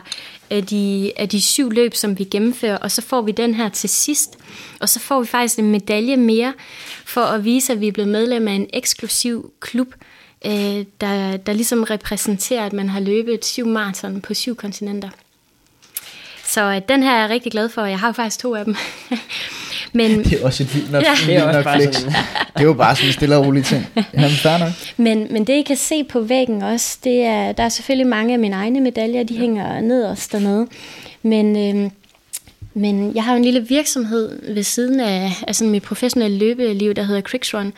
af 0.51 0.67
de, 0.67 1.13
af 1.17 1.29
de 1.29 1.41
syv 1.41 1.71
løb, 1.71 1.95
som 1.95 2.19
vi 2.19 2.25
gennemfører, 2.25 2.77
og 2.77 2.91
så 2.91 3.03
får 3.03 3.23
vi 3.23 3.33
den 3.33 3.55
her 3.55 3.69
til 3.69 3.89
sidst. 3.89 4.39
Og 4.81 4.89
så 4.89 5.01
får 5.01 5.21
vi 5.21 5.27
faktisk 5.27 5.59
en 5.59 5.71
medalje 5.71 6.17
mere 6.17 6.55
for 7.05 7.21
at 7.21 7.45
vise, 7.45 7.73
at 7.73 7.81
vi 7.81 7.89
er 7.89 7.93
blevet 7.93 8.09
medlem 8.09 8.49
af 8.49 8.53
en 8.53 8.67
eksklusiv 8.73 9.53
klub, 9.61 9.95
øh, 10.47 10.85
der, 11.01 11.37
der 11.37 11.53
ligesom 11.53 11.83
repræsenterer, 11.83 12.67
at 12.67 12.73
man 12.73 12.89
har 12.89 13.01
løbet 13.01 13.45
syv 13.45 13.67
maraton 13.67 14.21
på 14.21 14.35
syv 14.35 14.57
kontinenter. 14.57 15.09
Så 16.49 16.63
øh, 16.63 16.81
den 16.89 17.03
her 17.03 17.13
er 17.13 17.21
jeg 17.21 17.31
rigtig 17.31 17.53
glad 17.53 17.69
for, 17.69 17.83
og 17.83 17.91
jeg 17.91 17.99
har 17.99 18.07
jo 18.07 18.13
faktisk 18.13 18.39
to 18.39 18.55
af 18.55 18.65
dem. 18.65 18.77
Men, 19.93 20.25
Det 20.25 20.33
er 20.41 20.45
også 20.45 20.63
et 20.63 20.75
vildt 20.75 20.93
nok, 20.93 21.03
Ja. 21.03 21.11
ja, 21.11 21.27
Det 21.27 21.37
er 21.37 21.43
også 21.45 21.57
nok 21.59 21.65
bare 21.65 21.81
flex. 21.83 21.95
sådan- 21.97 22.13
Det 22.55 22.61
er 22.61 22.65
jo 22.65 22.73
bare 22.75 22.97
sådan 22.97 23.09
en 23.09 23.13
stille 23.13 23.37
og 23.37 23.47
rolig 23.47 23.65
ting. 23.65 23.87
Jamen, 24.15 24.31
fair 24.31 24.59
nok. 24.59 24.69
Men, 24.97 25.27
men 25.31 25.45
det, 25.47 25.53
I 25.53 25.63
kan 25.63 25.77
se 25.77 26.05
på 26.05 26.21
væggen 26.21 26.63
også, 26.63 26.99
det 27.05 27.23
er, 27.23 27.53
der 27.53 27.63
er 27.63 27.69
selvfølgelig 27.69 28.07
mange 28.07 28.33
af 28.33 28.39
mine 28.39 28.57
egne 28.57 28.81
medaljer, 28.81 29.23
de 29.23 29.37
hænger 29.39 29.81
nederst 29.81 30.33
dernede. 30.33 30.67
Men, 31.23 31.57
øhm, 31.77 31.91
men 32.75 33.15
jeg 33.15 33.25
har 33.25 33.33
jo 33.33 33.37
en 33.37 33.45
lille 33.45 33.67
virksomhed 33.69 34.55
ved 34.55 34.63
siden 34.63 35.01
af, 35.01 35.33
af 35.47 35.55
sådan 35.57 35.71
mit 35.71 35.83
professionelle 35.83 36.39
løbeliv, 36.39 36.95
der 36.95 37.03
hedder 37.03 37.21
Cricksrun. 37.23 37.73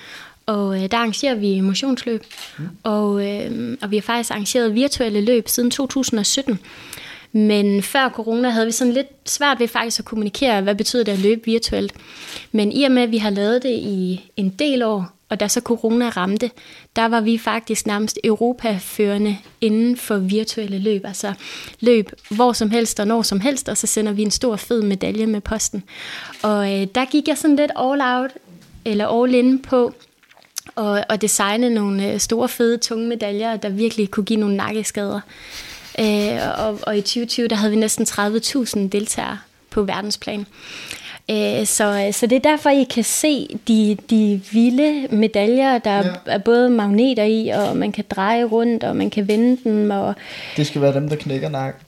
Og 0.46 0.76
øh, 0.82 0.90
der 0.90 0.96
arrangerer 0.96 1.34
vi 1.34 1.60
motionsløb. 1.60 2.24
Mm. 2.58 2.64
Og, 2.82 3.26
øh, 3.28 3.76
og 3.82 3.90
vi 3.90 3.96
har 3.96 4.02
faktisk 4.02 4.30
arrangeret 4.30 4.74
virtuelle 4.74 5.20
løb 5.20 5.48
siden 5.48 5.70
2017. 5.70 6.58
Men 7.32 7.82
før 7.82 8.08
corona 8.08 8.48
havde 8.48 8.66
vi 8.66 8.72
sådan 8.72 8.92
lidt 8.92 9.06
svært 9.26 9.60
ved 9.60 9.68
faktisk 9.68 9.98
at 9.98 10.04
kommunikere, 10.04 10.62
hvad 10.62 10.74
betyder 10.74 11.04
det 11.04 11.12
at 11.12 11.18
løbe 11.18 11.44
virtuelt. 11.44 11.94
Men 12.52 12.72
i 12.72 12.84
og 12.84 12.92
med, 12.92 13.02
at 13.02 13.10
vi 13.10 13.18
har 13.18 13.30
lavet 13.30 13.62
det 13.62 13.72
i 13.72 14.30
en 14.36 14.48
del 14.48 14.82
år, 14.82 15.12
og 15.28 15.40
da 15.40 15.48
så 15.48 15.60
corona 15.60 16.08
ramte, 16.08 16.50
der 16.96 17.08
var 17.08 17.20
vi 17.20 17.38
faktisk 17.38 17.86
nærmest 17.86 18.18
Europa-førende 18.24 19.36
inden 19.60 19.96
for 19.96 20.16
virtuelle 20.16 20.78
løb. 20.78 21.04
Altså 21.04 21.32
løb 21.80 22.10
hvor 22.30 22.52
som 22.52 22.70
helst 22.70 23.00
og 23.00 23.06
når 23.06 23.22
som 23.22 23.40
helst, 23.40 23.68
og 23.68 23.76
så 23.76 23.86
sender 23.86 24.12
vi 24.12 24.22
en 24.22 24.30
stor 24.30 24.56
fed 24.56 24.82
medalje 24.82 25.26
med 25.26 25.40
posten. 25.40 25.82
Og 26.42 26.72
øh, 26.72 26.86
der 26.94 27.04
gik 27.04 27.28
jeg 27.28 27.38
sådan 27.38 27.56
lidt 27.56 27.70
all 27.78 28.00
out, 28.02 28.30
eller 28.84 29.22
all 29.22 29.34
in 29.34 29.58
på, 29.62 29.94
og, 30.74 31.04
og 31.08 31.22
designe 31.22 31.70
nogle 31.70 32.12
øh, 32.12 32.20
store, 32.20 32.48
fede, 32.48 32.78
tunge 32.78 33.08
medaljer, 33.08 33.56
der 33.56 33.68
virkelig 33.68 34.10
kunne 34.10 34.24
give 34.24 34.40
nogle 34.40 34.56
nakkeskader. 34.56 35.20
Øh, 35.98 36.38
og, 36.58 36.78
og 36.82 36.96
i 36.98 37.00
2020, 37.00 37.48
der 37.48 37.56
havde 37.56 37.70
vi 37.70 37.76
næsten 37.78 38.06
30.000 38.06 38.88
deltagere 38.88 39.38
på 39.70 39.82
verdensplan. 39.82 40.46
Øh, 41.30 41.66
så, 41.66 42.08
så 42.12 42.26
det 42.26 42.36
er 42.36 42.50
derfor, 42.50 42.70
I 42.70 42.84
kan 42.90 43.04
se 43.04 43.58
de, 43.68 43.96
de 44.10 44.40
vilde 44.52 45.08
medaljer, 45.16 45.78
der 45.78 45.96
ja. 45.96 46.12
er 46.26 46.38
både 46.38 46.70
magneter 46.70 47.24
i, 47.24 47.48
og 47.48 47.76
man 47.76 47.92
kan 47.92 48.04
dreje 48.10 48.44
rundt, 48.44 48.84
og 48.84 48.96
man 48.96 49.10
kan 49.10 49.28
vende 49.28 49.58
dem. 49.64 49.90
Og, 49.90 50.14
Det 50.56 50.66
skal 50.66 50.80
være 50.82 50.94
dem, 50.94 51.08
der 51.08 51.16
knækker 51.16 51.48
nakken. 51.48 51.82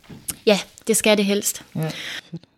ja, 0.46 0.59
det 0.87 0.97
skal 0.97 1.16
det 1.16 1.24
helst. 1.24 1.62
Ja. 1.76 1.80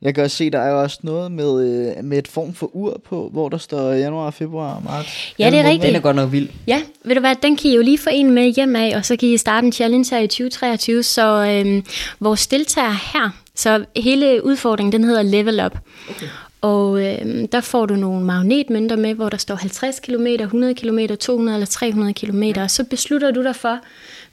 Jeg 0.03 0.14
kan 0.14 0.25
også 0.25 0.37
se, 0.37 0.51
der 0.51 0.59
er 0.59 0.70
jo 0.70 0.83
også 0.83 0.99
noget 1.03 1.33
med, 1.33 1.62
øh, 1.99 2.05
med 2.05 2.18
et 2.18 2.29
form 2.29 2.55
for 2.55 2.77
ur 2.77 3.01
på, 3.09 3.29
hvor 3.33 3.49
der 3.49 3.59
står 3.59 3.93
januar, 3.93 4.31
februar, 4.31 4.83
marts. 4.85 5.35
Ja, 5.39 5.51
det 5.51 5.59
er 5.59 5.64
rigtigt. 5.64 5.83
Den 5.83 5.97
er 5.97 6.01
godt 6.01 6.16
nok 6.16 6.33
vild. 6.33 6.49
Ja, 6.66 6.83
ved 7.05 7.14
du 7.14 7.20
hvad, 7.20 7.37
den 7.43 7.57
kan 7.57 7.70
I 7.70 7.75
jo 7.75 7.83
lige 7.83 7.99
få 7.99 8.11
en 8.12 8.31
med 8.31 8.55
hjem 8.55 8.77
af, 8.77 8.93
og 8.97 9.05
så 9.05 9.16
kan 9.16 9.29
I 9.29 9.37
starte 9.37 9.66
en 9.66 9.72
challenge 9.72 10.14
her 10.14 10.22
i 10.22 10.27
2023. 10.27 11.03
Så 11.03 11.47
øhm, 11.47 11.85
vores 12.20 12.47
deltagere 12.47 12.97
her, 13.12 13.31
så 13.55 13.85
hele 13.97 14.45
udfordringen, 14.45 14.93
den 14.93 15.05
hedder 15.05 15.22
Level 15.22 15.64
Up. 15.66 15.79
Okay. 16.11 16.27
Og 16.61 17.05
øhm, 17.05 17.49
der 17.49 17.61
får 17.61 17.87
du 17.87 17.95
nogle 17.95 18.25
magnetmønter 18.25 18.97
med, 18.97 19.14
hvor 19.14 19.29
der 19.29 19.37
står 19.37 19.55
50 19.55 20.01
km, 20.01 20.27
100 20.27 20.75
km, 20.75 20.99
200 21.20 21.57
eller 21.57 21.66
300 21.66 22.14
km, 22.14 22.43
og 22.57 22.70
så 22.70 22.85
beslutter 22.85 23.31
du 23.31 23.43
dig 23.43 23.57
for, 23.57 23.79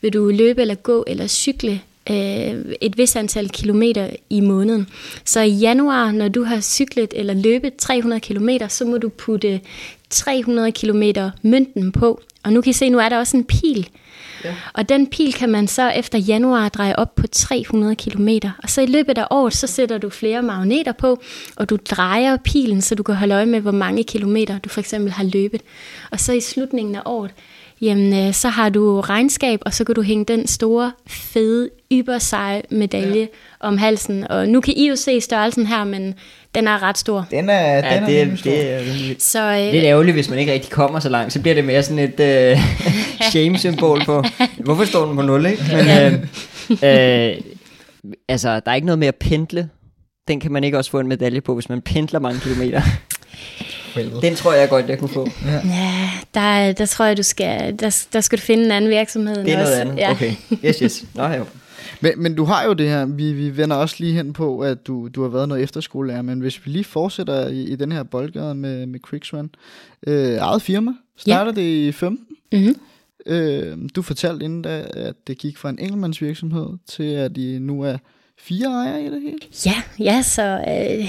vil 0.01 0.13
du 0.13 0.29
løbe 0.29 0.61
eller 0.61 0.75
gå 0.75 1.03
eller 1.07 1.27
cykle 1.27 1.81
øh, 2.09 2.65
et 2.81 2.97
vis 2.97 3.15
antal 3.15 3.49
kilometer 3.49 4.09
i 4.29 4.41
måneden. 4.41 4.87
Så 5.25 5.41
i 5.41 5.51
januar, 5.51 6.11
når 6.11 6.27
du 6.27 6.43
har 6.43 6.61
cyklet 6.61 7.13
eller 7.15 7.33
løbet 7.33 7.75
300 7.75 8.19
km, 8.19 8.49
så 8.67 8.85
må 8.85 8.97
du 8.97 9.09
putte 9.09 9.59
300 10.09 10.71
km 10.71 11.03
mønten 11.41 11.91
på. 11.91 12.21
Og 12.43 12.53
nu 12.53 12.61
kan 12.61 12.69
I 12.69 12.73
se, 12.73 12.89
nu 12.89 12.99
er 12.99 13.09
der 13.09 13.17
også 13.17 13.37
en 13.37 13.43
pil. 13.43 13.89
Ja. 14.43 14.55
Og 14.73 14.89
den 14.89 15.07
pil 15.07 15.33
kan 15.33 15.49
man 15.49 15.67
så 15.67 15.89
efter 15.89 16.17
januar 16.17 16.69
dreje 16.69 16.95
op 16.95 17.15
på 17.15 17.27
300 17.27 17.95
km. 17.95 18.29
Og 18.63 18.69
så 18.69 18.81
i 18.81 18.85
løbet 18.85 19.17
af 19.17 19.27
året, 19.29 19.53
så 19.53 19.67
sætter 19.67 19.97
du 19.97 20.09
flere 20.09 20.41
magneter 20.41 20.91
på, 20.91 21.21
og 21.55 21.69
du 21.69 21.77
drejer 21.89 22.37
pilen, 22.37 22.81
så 22.81 22.95
du 22.95 23.03
kan 23.03 23.15
holde 23.15 23.35
øje 23.35 23.45
med, 23.45 23.59
hvor 23.59 23.71
mange 23.71 24.03
kilometer 24.03 24.57
du 24.59 24.69
for 24.69 24.79
eksempel 24.79 25.11
har 25.11 25.23
løbet. 25.23 25.61
Og 26.11 26.19
så 26.19 26.33
i 26.33 26.39
slutningen 26.39 26.95
af 26.95 27.01
året, 27.05 27.31
jamen 27.81 28.27
øh, 28.27 28.33
så 28.33 28.49
har 28.49 28.69
du 28.69 29.01
regnskab, 29.01 29.59
og 29.65 29.73
så 29.73 29.83
kan 29.83 29.95
du 29.95 30.01
hænge 30.01 30.25
den 30.25 30.47
store, 30.47 30.91
fede, 31.07 31.69
yberseje 31.91 32.61
medalje 32.69 33.19
ja. 33.19 33.27
om 33.59 33.77
halsen. 33.77 34.31
Og 34.31 34.47
nu 34.47 34.61
kan 34.61 34.73
I 34.77 34.89
jo 34.89 34.95
se 34.95 35.21
størrelsen 35.21 35.65
her, 35.67 35.83
men 35.83 36.15
den 36.55 36.67
er 36.67 36.83
ret 36.83 36.97
stor. 36.97 37.27
Den 37.31 37.49
er, 37.49 37.71
Ja, 37.71 37.95
den 37.95 38.03
er 38.03 38.05
det, 38.05 38.21
er, 38.21 38.35
stor. 38.35 38.51
det 38.51 38.71
er. 38.71 38.79
Så 39.19 39.39
øh, 39.39 39.73
Lidt 39.73 39.83
ærgerligt, 39.85 40.15
hvis 40.15 40.29
man 40.29 40.39
ikke 40.39 40.53
rigtig 40.53 40.71
kommer 40.71 40.99
så 40.99 41.09
langt, 41.09 41.33
så 41.33 41.41
bliver 41.41 41.55
det 41.55 41.65
mere 41.65 41.83
sådan 41.83 41.99
et 41.99 42.19
øh, 42.19 42.57
shame-symbol 43.31 44.05
på, 44.05 44.23
hvorfor 44.57 44.85
står 44.85 45.05
den 45.05 45.15
på 45.15 45.21
0, 45.21 45.45
ikke? 45.45 45.63
Men, 45.71 45.87
øh, 45.89 47.29
øh, 47.29 47.41
altså, 48.29 48.59
der 48.59 48.71
er 48.71 48.75
ikke 48.75 48.85
noget 48.85 48.99
med 48.99 49.07
at 49.07 49.15
pendle. 49.15 49.69
Den 50.27 50.39
kan 50.39 50.51
man 50.51 50.63
ikke 50.63 50.77
også 50.77 50.91
få 50.91 50.99
en 50.99 51.07
medalje 51.07 51.41
på, 51.41 51.53
hvis 51.53 51.69
man 51.69 51.81
pendler 51.81 52.19
mange 52.19 52.39
kilometer. 52.39 52.81
Den 54.21 54.35
tror 54.35 54.53
jeg 54.53 54.69
godt, 54.69 54.89
jeg 54.89 54.99
kunne 54.99 55.09
få. 55.09 55.27
ja, 55.65 56.09
der, 56.33 56.71
der 56.71 56.85
tror 56.85 57.05
jeg, 57.05 57.17
du 57.17 57.23
skal, 57.23 57.79
der, 57.79 58.05
der 58.13 58.21
skal 58.21 58.37
du 58.37 58.41
finde 58.41 58.65
en 58.65 58.71
anden 58.71 58.89
virksomhed. 58.89 59.35
Det 59.35 59.53
er 59.53 59.57
noget 59.57 59.73
os. 59.73 59.79
andet. 59.79 59.97
Ja. 59.97 60.11
Okay. 60.11 60.33
Yes, 60.65 60.79
yes. 60.79 61.05
Nå, 61.15 61.27
jo. 61.27 61.45
Men, 62.01 62.11
men 62.17 62.35
du 62.35 62.43
har 62.43 62.65
jo 62.65 62.73
det 62.73 62.89
her, 62.89 63.05
vi, 63.05 63.33
vi 63.33 63.57
vender 63.57 63.75
også 63.75 63.95
lige 63.99 64.13
hen 64.13 64.33
på, 64.33 64.59
at 64.59 64.87
du, 64.87 65.07
du 65.07 65.21
har 65.21 65.29
været 65.29 65.47
noget 65.47 65.63
efterskolelærer, 65.63 66.21
men 66.21 66.39
hvis 66.39 66.65
vi 66.65 66.71
lige 66.71 66.83
fortsætter 66.83 67.47
i, 67.47 67.63
i 67.63 67.75
den 67.75 67.91
her 67.91 68.03
boldgade 68.03 68.55
med, 68.55 68.85
med 68.85 68.99
Cricksrun, 68.99 69.49
øh, 70.07 70.37
eget 70.37 70.61
firma, 70.61 70.91
starter 71.17 71.51
det 71.51 71.61
i 71.61 71.91
15. 71.91 72.27
Mm-hmm. 72.51 72.75
Øh, 73.25 73.77
du 73.95 74.01
fortalte 74.01 74.45
inden 74.45 74.61
da, 74.61 74.85
at 74.93 75.15
det 75.27 75.37
gik 75.37 75.57
fra 75.57 75.69
en 75.69 75.79
enkeltmandsvirksomhed 75.79 76.67
til, 76.87 77.03
at 77.03 77.37
I 77.37 77.59
nu 77.59 77.81
er 77.81 77.97
fire 78.39 78.67
ejere 78.67 79.01
i 79.03 79.09
det 79.09 79.21
hele. 79.21 79.39
Ja, 79.65 79.81
ja, 79.99 80.21
så 80.21 80.63
øh, 80.67 81.07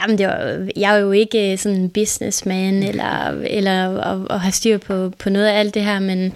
jamen 0.00 0.18
det 0.18 0.26
var, 0.26 0.68
jeg 0.76 0.96
er 0.96 0.98
jo 0.98 1.12
ikke 1.12 1.52
øh, 1.52 1.58
sådan 1.58 1.78
en 1.78 1.90
businessman 1.90 2.82
eller, 2.82 3.30
eller 3.30 3.98
at, 3.98 4.26
at 4.30 4.40
have 4.40 4.52
styr 4.52 4.78
på, 4.78 5.12
på 5.18 5.30
noget 5.30 5.46
af 5.46 5.58
alt 5.58 5.74
det 5.74 5.84
her, 5.84 5.98
men, 5.98 6.32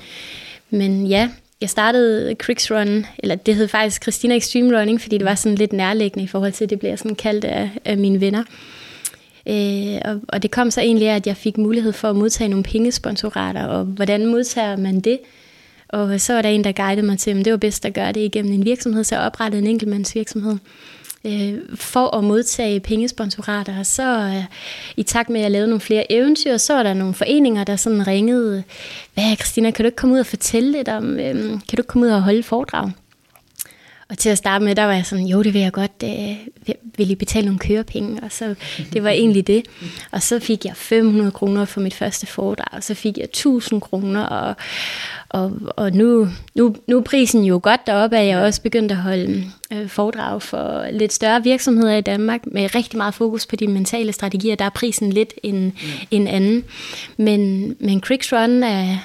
men 0.70 1.06
ja, 1.06 1.30
jeg 1.61 1.70
startede 1.70 2.34
Cricks 2.34 2.70
Run, 2.70 3.06
eller 3.18 3.34
det 3.34 3.54
hed 3.54 3.68
faktisk 3.68 4.02
Christina 4.02 4.36
Extreme 4.36 4.80
Running, 4.80 5.00
fordi 5.00 5.18
det 5.18 5.26
var 5.26 5.34
sådan 5.34 5.58
lidt 5.58 5.72
nærliggende 5.72 6.24
i 6.24 6.26
forhold 6.26 6.52
til, 6.52 6.64
at 6.64 6.70
det 6.70 6.78
blev 6.78 6.96
sådan 6.96 7.14
kaldt 7.14 7.44
af, 7.44 7.70
af 7.84 7.98
mine 7.98 8.20
venner. 8.20 8.44
Øh, 9.48 10.00
og, 10.04 10.20
og 10.28 10.42
det 10.42 10.50
kom 10.50 10.70
så 10.70 10.80
egentlig 10.80 11.08
af, 11.08 11.16
at 11.16 11.26
jeg 11.26 11.36
fik 11.36 11.58
mulighed 11.58 11.92
for 11.92 12.11
at 12.11 12.16
modtage 12.16 12.48
nogle 12.48 12.64
pengesponsorater, 12.64 13.64
og 13.64 13.84
hvordan 13.84 14.26
modtager 14.26 14.76
man 14.76 15.00
det? 15.00 15.18
Og 15.88 16.20
så 16.20 16.32
var 16.32 16.42
der 16.42 16.48
en, 16.48 16.64
der 16.64 16.72
guidede 16.72 17.06
mig 17.06 17.18
til, 17.18 17.30
at 17.30 17.44
det 17.44 17.50
var 17.50 17.56
bedst 17.56 17.84
at 17.84 17.94
gøre 17.94 18.12
det 18.12 18.20
igennem 18.20 18.52
en 18.52 18.64
virksomhed, 18.64 19.04
så 19.04 19.14
jeg 19.14 19.24
oprettede 19.24 19.62
en 19.62 19.68
enkeltmandsvirksomhed 19.68 20.56
øh, 21.24 21.58
for 21.74 22.16
at 22.16 22.24
modtage 22.24 22.80
pengesponsorater. 22.80 23.82
Så 23.82 24.18
øh, 24.18 24.44
i 24.96 25.02
takt 25.02 25.30
med, 25.30 25.40
at 25.40 25.42
jeg 25.42 25.50
lavede 25.50 25.68
nogle 25.68 25.80
flere 25.80 26.12
eventyr, 26.12 26.56
så 26.56 26.74
var 26.74 26.82
der 26.82 26.94
nogle 26.94 27.14
foreninger, 27.14 27.64
der 27.64 27.76
sådan 27.76 28.06
ringede, 28.06 28.62
hvad 29.14 29.36
Christina, 29.36 29.70
kan 29.70 29.82
du 29.82 29.86
ikke 29.86 29.96
komme 29.96 30.14
ud 30.14 30.20
og 30.20 30.26
fortælle 30.26 30.72
lidt 30.72 30.88
om, 30.88 31.18
øh, 31.18 31.34
kan 31.34 31.60
du 31.76 31.80
ikke 31.80 31.88
komme 31.88 32.06
ud 32.06 32.12
og 32.12 32.22
holde 32.22 32.42
foredrag? 32.42 32.90
Og 34.11 34.18
til 34.18 34.28
at 34.30 34.38
starte 34.38 34.64
med, 34.64 34.74
der 34.74 34.84
var 34.84 34.92
jeg 34.92 35.06
sådan, 35.06 35.26
jo, 35.26 35.42
det 35.42 35.54
vil 35.54 35.62
jeg 35.62 35.72
godt, 35.72 36.04
øh, 36.04 36.74
vil 36.96 37.11
I 37.11 37.14
betale 37.14 37.46
nogle 37.46 37.58
kørepenge? 37.58 38.22
Og 38.22 38.32
så, 38.32 38.54
det 38.92 39.02
var 39.02 39.11
egentlig 39.11 39.46
det. 39.46 39.62
Og 40.11 40.22
så 40.22 40.38
fik 40.38 40.64
jeg 40.64 40.76
500 40.76 41.30
kroner 41.30 41.64
for 41.64 41.80
mit 41.80 41.94
første 41.94 42.26
foredrag, 42.26 42.66
og 42.72 42.82
så 42.82 42.94
fik 42.94 43.18
jeg 43.18 43.24
1000 43.24 43.80
kroner, 43.80 44.22
og, 44.22 44.54
og, 45.28 45.52
og 45.76 45.92
nu, 45.92 46.28
nu, 46.54 46.76
nu 46.86 46.98
er 46.98 47.02
prisen 47.02 47.44
jo 47.44 47.61
godt 47.62 47.86
deroppe, 47.86 48.16
at 48.16 48.26
jeg 48.26 48.38
også 48.38 48.62
begyndt 48.62 48.92
at 48.92 48.98
holde 48.98 49.44
øh, 49.72 49.88
foredrag 49.88 50.42
for 50.42 50.86
lidt 50.92 51.12
større 51.12 51.42
virksomheder 51.42 51.96
i 51.96 52.00
Danmark, 52.00 52.40
med 52.46 52.74
rigtig 52.74 52.96
meget 52.96 53.14
fokus 53.14 53.46
på 53.46 53.56
de 53.56 53.66
mentale 53.66 54.12
strategier. 54.12 54.54
Der 54.54 54.64
er 54.64 54.70
prisen 54.70 55.12
lidt 55.12 55.34
en, 55.42 55.64
mm. 55.64 55.72
en 56.11 56.26
anden. 56.26 56.64
Men, 57.16 57.74
men 57.80 58.00
Cricks 58.00 58.32
Run 58.32 58.62
er, 58.62 58.96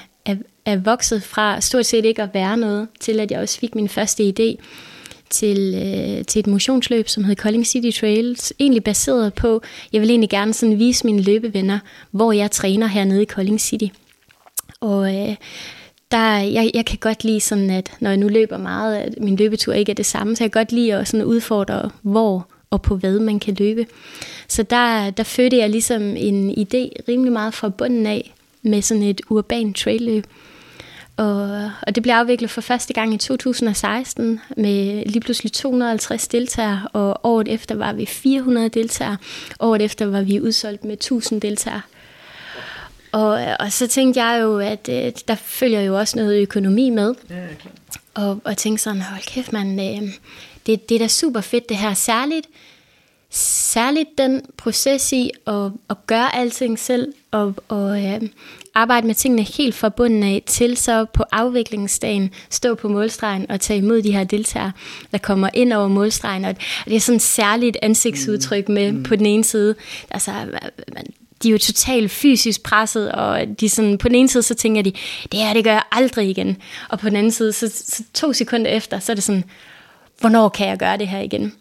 er, 0.66 0.76
vokset 0.76 1.22
fra 1.22 1.60
stort 1.60 1.86
set 1.86 2.04
ikke 2.04 2.22
at 2.22 2.34
være 2.34 2.56
noget, 2.56 2.88
til 3.00 3.20
at 3.20 3.30
jeg 3.30 3.40
også 3.40 3.58
fik 3.58 3.74
min 3.74 3.88
første 3.88 4.22
idé 4.22 4.64
til, 5.30 5.74
øh, 5.74 6.24
til 6.24 6.38
et 6.40 6.46
motionsløb, 6.46 7.08
som 7.08 7.24
hed 7.24 7.36
Calling 7.36 7.66
City 7.66 8.00
Trails. 8.00 8.52
Egentlig 8.60 8.84
baseret 8.84 9.34
på, 9.34 9.62
jeg 9.92 10.00
vil 10.00 10.10
egentlig 10.10 10.30
gerne 10.30 10.54
sådan 10.54 10.78
vise 10.78 11.06
mine 11.06 11.22
løbevenner, 11.22 11.78
hvor 12.10 12.32
jeg 12.32 12.50
træner 12.50 12.86
hernede 12.86 13.22
i 13.22 13.26
Calling 13.26 13.60
City. 13.60 13.86
Og 14.80 15.14
øh, 15.14 15.36
der, 16.10 16.36
jeg, 16.36 16.70
jeg 16.74 16.86
kan 16.86 16.98
godt 16.98 17.24
lide 17.24 17.40
sådan, 17.40 17.70
at 17.70 17.92
når 18.00 18.10
jeg 18.10 18.16
nu 18.16 18.28
løber 18.28 18.58
meget, 18.58 18.96
at 18.96 19.14
min 19.20 19.36
løbetur 19.36 19.72
ikke 19.72 19.90
er 19.90 19.94
det 19.94 20.06
samme, 20.06 20.36
så 20.36 20.44
jeg 20.44 20.52
kan 20.52 20.60
godt 20.60 20.72
lide 20.72 20.94
at 20.94 21.08
sådan 21.08 21.26
udfordre, 21.26 21.90
hvor 22.02 22.48
og 22.70 22.82
på 22.82 22.96
hvad 22.96 23.18
man 23.20 23.40
kan 23.40 23.54
løbe. 23.58 23.86
Så 24.48 24.62
der, 24.62 25.10
der 25.10 25.22
fødte 25.22 25.56
jeg 25.56 25.70
ligesom 25.70 26.02
en 26.02 26.50
idé 26.50 26.88
rimelig 27.08 27.32
meget 27.32 27.54
fra 27.54 27.68
bunden 27.68 28.06
af 28.06 28.34
med 28.62 28.82
sådan 28.82 29.02
et 29.02 29.20
urban 29.30 29.72
trailløb. 29.72 30.26
Og, 31.16 31.70
og 31.82 31.94
det 31.94 32.02
blev 32.02 32.14
afviklet 32.14 32.50
for 32.50 32.60
første 32.60 32.92
gang 32.92 33.14
i 33.14 33.16
2016 33.16 34.40
med 34.56 35.04
lige 35.04 35.20
pludselig 35.20 35.52
250 35.52 36.28
deltagere, 36.28 36.88
og 36.92 37.20
året 37.22 37.48
efter 37.48 37.74
var 37.74 37.92
vi 37.92 38.06
400 38.06 38.68
deltagere. 38.68 39.16
Året 39.60 39.82
efter 39.82 40.06
var 40.06 40.22
vi 40.22 40.40
udsolgt 40.40 40.84
med 40.84 40.92
1000 40.92 41.40
deltagere. 41.40 41.82
Og, 43.12 43.40
og 43.60 43.72
så 43.72 43.86
tænkte 43.86 44.24
jeg 44.24 44.42
jo, 44.42 44.58
at 44.58 44.88
øh, 44.92 45.12
der 45.28 45.34
følger 45.34 45.80
jo 45.80 45.98
også 45.98 46.18
noget 46.18 46.42
økonomi 46.42 46.90
med. 46.90 47.14
Ja, 47.30 47.46
klar. 47.60 47.72
Og, 48.14 48.40
og 48.44 48.56
tænkte 48.56 48.82
sådan, 48.82 49.02
hold 49.02 49.22
kæft 49.26 49.52
man, 49.52 49.80
øh, 49.80 50.08
det, 50.66 50.88
det 50.88 50.94
er 50.94 50.98
da 50.98 51.08
super 51.08 51.40
fedt 51.40 51.68
det 51.68 51.76
her. 51.76 51.94
Særligt, 51.94 52.46
særligt 53.30 54.08
den 54.18 54.42
proces 54.56 55.12
i 55.12 55.30
at, 55.46 55.70
at 55.90 56.06
gøre 56.06 56.36
alting 56.36 56.78
selv, 56.78 57.12
og, 57.30 57.54
og 57.68 58.04
øh, 58.04 58.22
arbejde 58.76 59.06
med 59.06 59.14
tingene 59.14 59.42
helt 59.42 59.74
fra 59.74 59.88
bunden 59.88 60.22
af, 60.22 60.42
til 60.46 60.76
så 60.76 61.04
på 61.04 61.24
afviklingsdagen 61.32 62.30
stå 62.50 62.74
på 62.74 62.88
målstregen 62.88 63.50
og 63.50 63.60
tage 63.60 63.78
imod 63.78 64.02
de 64.02 64.12
her 64.12 64.24
deltagere, 64.24 64.72
der 65.12 65.18
kommer 65.18 65.48
ind 65.54 65.72
over 65.72 65.88
målstregen. 65.88 66.44
Og 66.44 66.56
det 66.84 66.96
er 66.96 67.00
sådan 67.00 67.16
et 67.16 67.22
særligt 67.22 67.76
ansigtsudtryk 67.82 68.68
med 68.68 68.92
mm. 68.92 69.02
på 69.02 69.16
den 69.16 69.26
ene 69.26 69.44
side. 69.44 69.74
Altså, 70.10 70.30
man, 70.94 71.06
de 71.42 71.48
er 71.48 71.52
jo 71.52 71.58
totalt 71.58 72.10
fysisk 72.10 72.62
presset, 72.62 73.12
og 73.12 73.60
de 73.60 73.68
sådan, 73.68 73.98
på 73.98 74.08
den 74.08 74.16
ene 74.16 74.28
side, 74.28 74.42
så 74.42 74.54
tænker 74.54 74.82
de, 74.82 74.92
det 75.32 75.40
her, 75.40 75.52
det 75.52 75.64
gør 75.64 75.72
jeg 75.72 75.82
aldrig 75.92 76.30
igen. 76.30 76.56
Og 76.88 76.98
på 76.98 77.08
den 77.08 77.16
anden 77.16 77.32
side, 77.32 77.52
så, 77.52 77.68
så 77.68 78.02
to 78.14 78.32
sekunder 78.32 78.70
efter, 78.70 78.98
så 78.98 79.12
er 79.12 79.14
det 79.14 79.24
sådan, 79.24 79.44
hvornår 80.20 80.48
kan 80.48 80.68
jeg 80.68 80.78
gøre 80.78 80.98
det 80.98 81.08
her 81.08 81.20
igen? 81.20 81.52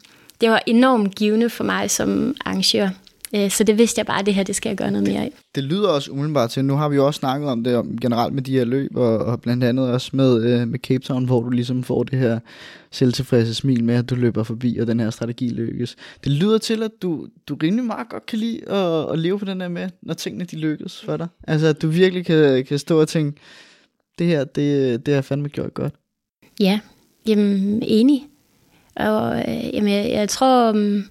Det 0.41 0.49
var 0.49 0.61
enormt 0.65 1.15
givende 1.15 1.49
for 1.49 1.63
mig 1.63 1.91
som 1.91 2.35
arrangør. 2.45 2.89
Øh, 3.35 3.51
så 3.51 3.63
det 3.63 3.77
vidste 3.77 3.99
jeg 3.99 4.05
bare, 4.05 4.19
at 4.19 4.25
det 4.25 4.33
her, 4.33 4.43
det 4.43 4.55
skal 4.55 4.69
jeg 4.69 4.77
gøre 4.77 4.91
noget 4.91 5.07
mere 5.07 5.21
af. 5.21 5.31
Det 5.55 5.63
lyder 5.63 5.89
også 5.89 6.11
umiddelbart 6.11 6.49
til, 6.49 6.65
nu 6.65 6.75
har 6.75 6.89
vi 6.89 6.95
jo 6.95 7.05
også 7.05 7.17
snakket 7.17 7.49
om 7.49 7.63
det 7.63 7.75
om, 7.75 7.97
generelt 7.97 8.33
med 8.33 8.41
de 8.41 8.51
her 8.51 8.65
løb, 8.65 8.95
og, 8.95 9.17
og 9.17 9.41
blandt 9.41 9.63
andet 9.63 9.91
også 9.91 10.09
med, 10.13 10.43
øh, 10.43 10.67
med 10.67 10.79
Cape 10.79 11.03
Town, 11.03 11.25
hvor 11.25 11.41
du 11.41 11.49
ligesom 11.49 11.83
får 11.83 12.03
det 12.03 12.19
her 12.19 12.39
selvtilfredse 12.91 13.53
smil 13.53 13.83
med, 13.83 13.95
at 13.95 14.09
du 14.09 14.15
løber 14.15 14.43
forbi, 14.43 14.77
og 14.77 14.87
den 14.87 14.99
her 14.99 15.09
strategi 15.09 15.49
lykkes. 15.49 15.95
Det 16.23 16.31
lyder 16.31 16.57
til, 16.57 16.83
at 16.83 16.91
du, 17.01 17.27
du 17.47 17.55
rimelig 17.63 17.85
meget 17.85 18.09
godt 18.09 18.25
kan 18.25 18.39
lide 18.39 18.69
at, 18.69 19.11
at 19.11 19.19
leve 19.19 19.39
på 19.39 19.45
den 19.45 19.59
der 19.59 19.67
med, 19.67 19.89
når 20.01 20.13
tingene 20.13 20.45
de 20.45 20.55
lykkes 20.55 21.01
for 21.01 21.17
dig. 21.17 21.27
Altså, 21.47 21.67
at 21.67 21.81
du 21.81 21.87
virkelig 21.87 22.25
kan, 22.25 22.65
kan 22.65 22.79
stå 22.79 23.01
og 23.01 23.07
tænke, 23.07 23.41
det 24.19 24.27
her, 24.27 24.43
det, 24.43 25.05
det 25.05 25.13
har 25.13 25.21
fandme 25.21 25.49
gjort 25.49 25.73
godt. 25.73 25.93
Ja, 26.59 26.79
jamen 27.27 27.83
enig. 27.85 28.27
Og 28.95 29.39
øh, 29.39 29.73
jamen, 29.73 29.93
jeg, 29.93 30.09
jeg 30.11 30.29
tror, 30.29 30.69
um, 30.69 31.03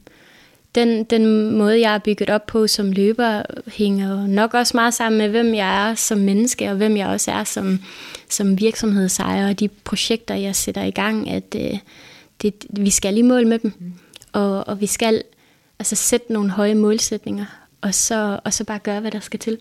den, 0.75 1.05
den 1.05 1.51
måde, 1.51 1.81
jeg 1.81 1.95
er 1.95 1.99
bygget 1.99 2.31
op 2.31 2.47
på 2.47 2.67
som 2.67 2.93
løber, 2.93 3.43
hænger 3.67 4.27
nok 4.27 4.55
også 4.55 4.77
meget 4.77 4.95
sammen 4.95 5.19
med, 5.19 5.29
hvem 5.29 5.55
jeg 5.55 5.91
er 5.91 5.95
som 5.95 6.19
menneske, 6.19 6.71
og 6.71 6.77
hvem 6.77 6.97
jeg 6.97 7.07
også 7.07 7.31
er 7.31 7.45
som, 7.45 7.79
som 8.29 8.61
virksomhedsejer, 8.61 9.49
og 9.49 9.61
de 9.61 9.69
projekter, 9.69 10.35
jeg 10.35 10.57
sætter 10.57 10.83
i 10.83 10.91
gang, 10.91 11.31
at 11.31 11.57
øh, 11.57 11.79
det, 12.43 12.55
vi 12.71 12.91
skal 12.91 13.17
i 13.17 13.23
mål 13.23 13.47
med 13.47 13.59
dem. 13.59 13.73
Mm. 13.79 13.93
Og, 14.33 14.69
og 14.69 14.81
vi 14.81 14.87
skal 14.87 15.23
altså 15.79 15.97
sætte 15.97 16.33
nogle 16.33 16.51
høje 16.51 16.75
målsætninger, 16.75 17.47
og 17.81 17.95
så, 17.95 18.41
og 18.45 18.53
så 18.53 18.65
bare 18.65 18.79
gøre, 18.79 19.01
hvad 19.01 19.11
der 19.11 19.21
skal 19.21 19.41
til. 19.41 19.59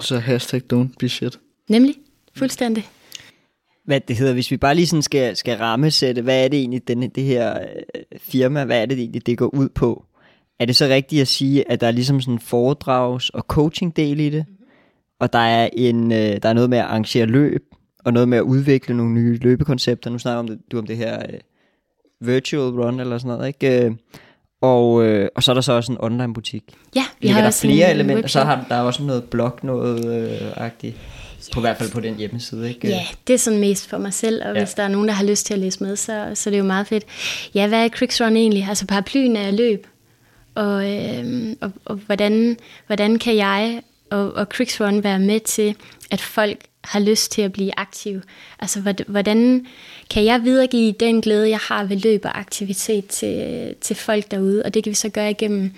Så 0.00 0.18
hashtag 0.18 0.62
don't 0.72 0.94
be 0.98 1.08
shit. 1.08 1.38
Nemlig, 1.68 1.94
fuldstændig 2.34 2.88
hvad 3.84 4.00
det 4.00 4.16
hedder, 4.16 4.32
hvis 4.32 4.50
vi 4.50 4.56
bare 4.56 4.74
lige 4.74 4.86
sådan 4.86 5.02
skal, 5.02 5.36
skal 5.36 5.58
rammesætte, 5.58 6.22
hvad 6.22 6.44
er 6.44 6.48
det 6.48 6.58
egentlig, 6.58 6.88
den, 6.88 7.10
det 7.10 7.24
her 7.24 7.58
øh, 7.60 8.02
firma, 8.18 8.64
hvad 8.64 8.82
er 8.82 8.86
det 8.86 8.98
egentlig, 8.98 9.26
det 9.26 9.38
går 9.38 9.54
ud 9.54 9.68
på? 9.68 10.04
Er 10.60 10.64
det 10.64 10.76
så 10.76 10.86
rigtigt 10.86 11.20
at 11.20 11.28
sige, 11.28 11.70
at 11.70 11.80
der 11.80 11.86
er 11.86 11.90
ligesom 11.90 12.20
sådan 12.20 12.34
en 12.34 12.40
foredrags- 12.40 13.30
og 13.30 13.42
coaching-del 13.42 14.20
i 14.20 14.30
det? 14.30 14.44
Og 15.20 15.32
der 15.32 15.38
er, 15.38 15.68
en, 15.72 16.12
øh, 16.12 16.42
der 16.42 16.48
er 16.48 16.52
noget 16.52 16.70
med 16.70 16.78
at 16.78 16.84
arrangere 16.84 17.26
løb, 17.26 17.62
og 18.04 18.12
noget 18.12 18.28
med 18.28 18.38
at 18.38 18.42
udvikle 18.42 18.96
nogle 18.96 19.12
nye 19.12 19.38
løbekoncepter. 19.38 20.10
Nu 20.10 20.18
snakker 20.18 20.38
om 20.38 20.48
det, 20.48 20.58
du 20.72 20.78
om 20.78 20.86
det 20.86 20.96
her 20.96 21.18
øh, 21.18 21.38
virtual 22.20 22.80
run 22.80 23.00
eller 23.00 23.18
sådan 23.18 23.36
noget, 23.36 23.48
ikke? 23.48 23.84
Øh, 23.84 23.92
og, 24.60 25.04
øh, 25.04 25.28
og 25.36 25.42
så 25.42 25.52
er 25.52 25.54
der 25.54 25.60
så 25.60 25.72
også 25.72 25.92
en 25.92 25.98
online 26.00 26.34
butik. 26.34 26.64
Ja, 26.94 27.04
vi 27.20 27.28
har 27.28 27.42
der 27.42 27.50
flere 27.50 27.90
elementer, 27.90 28.28
så 28.28 28.44
har 28.44 28.66
der 28.68 28.80
også 28.80 29.02
noget 29.02 29.24
blog 29.24 29.58
noget 29.62 30.06
øh, 30.06 30.52
agtigt. 30.56 30.96
På 31.52 31.60
hvert 31.60 31.78
fald 31.78 31.90
på 31.90 32.00
den 32.00 32.16
hjemmeside, 32.16 32.68
ikke? 32.68 32.88
Ja, 32.88 33.06
det 33.26 33.34
er 33.34 33.38
sådan 33.38 33.58
mest 33.58 33.88
for 33.88 33.98
mig 33.98 34.14
selv, 34.14 34.42
og 34.44 34.54
ja. 34.54 34.60
hvis 34.60 34.74
der 34.74 34.82
er 34.82 34.88
nogen, 34.88 35.08
der 35.08 35.14
har 35.14 35.24
lyst 35.24 35.46
til 35.46 35.54
at 35.54 35.60
læse 35.60 35.84
med, 35.84 35.96
så, 35.96 36.30
så 36.34 36.50
det 36.50 36.56
er 36.56 36.58
jo 36.58 36.64
meget 36.64 36.86
fedt. 36.86 37.04
Ja, 37.54 37.66
hvad 37.66 37.84
er 37.84 37.88
Cricks 37.88 38.20
Run 38.20 38.36
egentlig? 38.36 38.66
Altså 38.68 38.86
paraplyen 38.86 39.36
er 39.36 39.50
løb, 39.50 39.86
og, 40.54 40.90
øh, 40.90 41.56
og, 41.60 41.72
og 41.84 41.96
hvordan, 41.96 42.56
hvordan 42.86 43.18
kan 43.18 43.36
jeg 43.36 43.82
og, 44.12 44.32
og 44.34 44.46
Cricks 44.46 44.80
Run 44.80 45.04
være 45.04 45.18
med 45.18 45.40
til, 45.40 45.76
at 46.10 46.20
folk 46.20 46.58
har 46.84 47.00
lyst 47.00 47.32
til 47.32 47.42
at 47.42 47.52
blive 47.52 47.72
aktive? 47.76 48.22
Altså, 48.58 48.94
hvordan 49.06 49.66
kan 50.10 50.24
jeg 50.24 50.42
videregive 50.42 50.92
den 50.92 51.20
glæde, 51.20 51.48
jeg 51.50 51.58
har 51.58 51.84
ved 51.84 51.96
løb 51.96 52.24
og 52.24 52.38
aktivitet 52.38 53.06
til, 53.06 53.74
til 53.80 53.96
folk 53.96 54.30
derude? 54.30 54.62
Og 54.64 54.74
det 54.74 54.84
kan 54.84 54.90
vi 54.90 54.94
så 54.94 55.08
gøre 55.08 55.30
igennem 55.30 55.72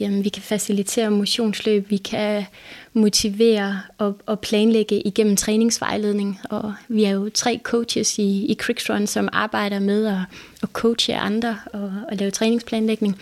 Jamen, 0.00 0.24
vi 0.24 0.28
kan 0.28 0.42
facilitere 0.42 1.10
motionsløb, 1.10 1.90
vi 1.90 1.96
kan 1.96 2.44
motivere 2.92 3.80
og, 3.98 4.16
og 4.26 4.40
planlægge 4.40 5.00
igennem 5.06 5.36
træningsvejledning. 5.36 6.40
Og 6.50 6.74
vi 6.88 7.04
er 7.04 7.10
jo 7.10 7.30
tre 7.34 7.60
coaches 7.62 8.18
i, 8.18 8.46
i 8.48 8.56
Cricksrun, 8.60 9.06
som 9.06 9.28
arbejder 9.32 9.78
med 9.78 10.06
at, 10.06 10.18
at 10.62 10.68
coache 10.72 11.16
andre 11.16 11.58
og, 11.72 11.92
og 12.10 12.16
lave 12.16 12.30
træningsplanlægning. 12.30 13.20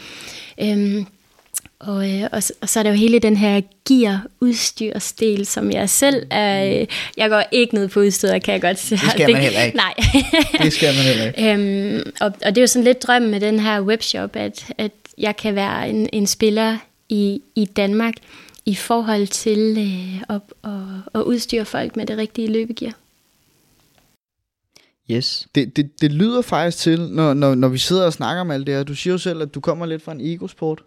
Øhm, 0.60 1.06
og, 1.78 2.10
øh, 2.10 2.28
og, 2.32 2.42
og 2.60 2.68
så 2.68 2.78
er 2.78 2.82
der 2.82 2.90
jo 2.90 2.96
hele 2.96 3.18
den 3.18 3.36
her 3.36 3.60
gear-udstyrsdel, 3.88 5.46
som 5.46 5.70
jeg 5.70 5.90
selv 5.90 6.26
er... 6.30 6.80
Øh, 6.80 6.86
jeg 7.16 7.30
går 7.30 7.42
ikke 7.52 7.74
ned 7.74 7.88
på 7.88 8.00
udstyret, 8.00 8.42
kan 8.42 8.52
jeg 8.52 8.60
godt 8.60 8.78
sige. 8.78 9.00
Det 9.04 9.10
skal 9.10 9.32
man 9.32 9.42
heller 9.42 9.62
ikke. 9.62 9.76
Nej. 9.76 9.94
det 10.62 10.72
skal 10.72 10.94
man 10.94 11.04
heller 11.04 11.24
ikke. 11.26 11.52
øhm, 11.52 12.12
og, 12.20 12.26
og 12.26 12.54
det 12.54 12.58
er 12.58 12.62
jo 12.62 12.66
sådan 12.66 12.84
lidt 12.84 13.02
drømmen 13.02 13.30
med 13.30 13.40
den 13.40 13.60
her 13.60 13.80
webshop, 13.80 14.36
at, 14.36 14.66
at 14.78 14.92
jeg 15.18 15.36
kan 15.36 15.54
være 15.54 15.90
en, 15.90 16.08
en 16.12 16.26
spiller 16.26 16.78
i, 17.08 17.42
i 17.54 17.64
Danmark 17.64 18.14
i 18.66 18.74
forhold 18.74 19.26
til 19.26 19.76
øh, 19.78 20.36
at, 20.36 20.40
at, 20.64 20.70
at 21.14 21.22
udstyre 21.22 21.64
folk 21.64 21.96
med 21.96 22.06
det 22.06 22.18
rigtige 22.18 22.52
løbegear. 22.52 22.92
Yes. 25.10 25.48
Det, 25.54 25.76
det, 25.76 26.00
det 26.00 26.12
lyder 26.12 26.42
faktisk 26.42 26.78
til, 26.78 27.00
når, 27.00 27.34
når, 27.34 27.54
når 27.54 27.68
vi 27.68 27.78
sidder 27.78 28.06
og 28.06 28.12
snakker 28.12 28.40
om 28.40 28.50
alt 28.50 28.66
det 28.66 28.74
her, 28.74 28.82
du 28.82 28.94
siger 28.94 29.14
jo 29.14 29.18
selv, 29.18 29.42
at 29.42 29.54
du 29.54 29.60
kommer 29.60 29.86
lidt 29.86 30.02
fra 30.02 30.12
en 30.12 30.20
egosport. 30.20 30.82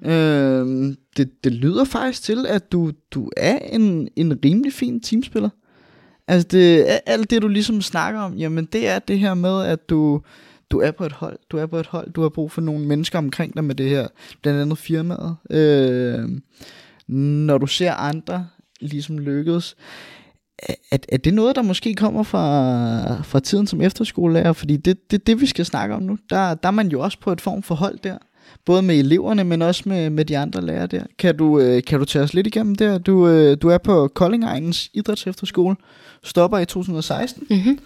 Mm. 0.00 0.08
Øh, 0.08 0.96
det, 1.16 1.44
det 1.44 1.52
lyder 1.52 1.84
faktisk 1.84 2.22
til, 2.22 2.46
at 2.48 2.72
du, 2.72 2.92
du 3.10 3.30
er 3.36 3.58
en, 3.58 4.08
en 4.16 4.38
rimelig 4.44 4.72
fin 4.72 5.00
teamspiller. 5.00 5.48
Altså 6.28 6.48
det, 6.48 6.86
alt 7.06 7.30
det, 7.30 7.42
du 7.42 7.48
ligesom 7.48 7.82
snakker 7.82 8.20
om, 8.20 8.34
jamen 8.34 8.64
det 8.64 8.88
er 8.88 8.98
det 8.98 9.18
her 9.18 9.34
med, 9.34 9.64
at 9.64 9.90
du, 9.90 10.22
du 10.70 10.80
er 10.80 10.90
på 10.90 11.04
et 11.04 11.12
hold, 11.12 11.38
du 11.50 11.56
er 11.56 11.66
på 11.66 11.76
et 11.76 11.86
hold, 11.86 12.12
du 12.12 12.22
har 12.22 12.28
brug 12.28 12.52
for 12.52 12.60
nogle 12.60 12.86
mennesker 12.86 13.18
omkring 13.18 13.54
dig 13.54 13.64
med 13.64 13.74
det 13.74 13.88
her, 13.88 14.08
blandt 14.42 14.60
andet 14.60 14.78
firmaet. 14.78 15.36
Øh, 15.50 16.28
når 17.08 17.58
du 17.58 17.66
ser 17.66 17.92
andre 17.92 18.46
ligesom 18.80 19.18
lykkes, 19.18 19.76
er, 20.92 20.98
er 21.08 21.16
det 21.16 21.34
noget, 21.34 21.56
der 21.56 21.62
måske 21.62 21.94
kommer 21.94 22.22
fra, 22.22 23.22
fra 23.22 23.40
tiden 23.40 23.66
som 23.66 23.80
efterskolelærer? 23.80 24.52
Fordi 24.52 24.76
det 24.76 24.90
er 24.90 25.00
det, 25.10 25.26
det, 25.26 25.40
vi 25.40 25.46
skal 25.46 25.64
snakke 25.64 25.94
om 25.94 26.02
nu. 26.02 26.18
Der, 26.30 26.54
der 26.54 26.68
er 26.68 26.72
man 26.72 26.88
jo 26.88 27.00
også 27.00 27.18
på 27.20 27.32
et 27.32 27.40
form 27.40 27.62
for 27.62 27.74
hold 27.74 27.98
der. 27.98 28.18
Både 28.66 28.82
med 28.82 28.98
eleverne, 28.98 29.44
men 29.44 29.62
også 29.62 29.82
med, 29.86 30.10
med 30.10 30.24
de 30.24 30.38
andre 30.38 30.60
lærere 30.60 30.86
der. 30.86 31.04
Kan 31.18 31.36
du, 31.36 31.60
øh, 31.60 31.82
kan 31.84 31.98
du 31.98 32.04
tage 32.04 32.22
os 32.22 32.34
lidt 32.34 32.46
igennem 32.46 32.74
der? 32.74 32.98
Du, 32.98 33.28
øh, 33.28 33.56
du 33.62 33.68
er 33.68 33.78
på 33.78 34.08
Koldingegnens 34.08 34.90
Idræts 34.94 35.26
Efterskole, 35.26 35.76
Stopper 36.24 36.58
i 36.58 36.66
2016. 36.66 37.46
Mm-hmm. 37.50 37.78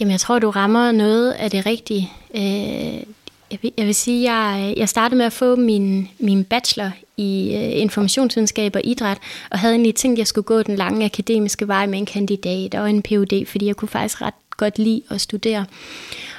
Jamen, 0.00 0.12
jeg 0.12 0.20
tror, 0.20 0.38
du 0.38 0.50
rammer 0.50 0.92
noget 0.92 1.32
af 1.32 1.50
det 1.50 1.66
rigtige. 1.66 2.12
Øh, 2.34 3.02
jeg, 3.50 3.58
vil, 3.62 3.72
jeg 3.78 3.86
vil 3.86 3.94
sige, 3.94 4.32
jeg, 4.32 4.74
jeg 4.76 4.88
startede 4.88 5.18
med 5.18 5.26
at 5.26 5.32
få 5.32 5.56
min, 5.56 6.08
min 6.18 6.44
bachelor 6.44 6.90
i 7.16 7.54
øh, 7.54 7.80
informationsvidenskab 7.80 8.76
og 8.76 8.80
idræt, 8.84 9.18
og 9.50 9.58
havde 9.58 9.74
egentlig 9.74 9.94
tænkt, 9.94 10.14
at 10.14 10.18
jeg 10.18 10.26
skulle 10.26 10.44
gå 10.44 10.62
den 10.62 10.76
lange 10.76 11.04
akademiske 11.04 11.68
vej 11.68 11.86
med 11.86 11.98
en 11.98 12.06
kandidat 12.06 12.74
og 12.74 12.90
en 12.90 13.02
Ph.D., 13.02 13.46
fordi 13.46 13.66
jeg 13.66 13.76
kunne 13.76 13.88
faktisk 13.88 14.22
ret 14.22 14.34
godt 14.56 14.78
lide 14.78 15.02
at 15.10 15.20
studere. 15.20 15.66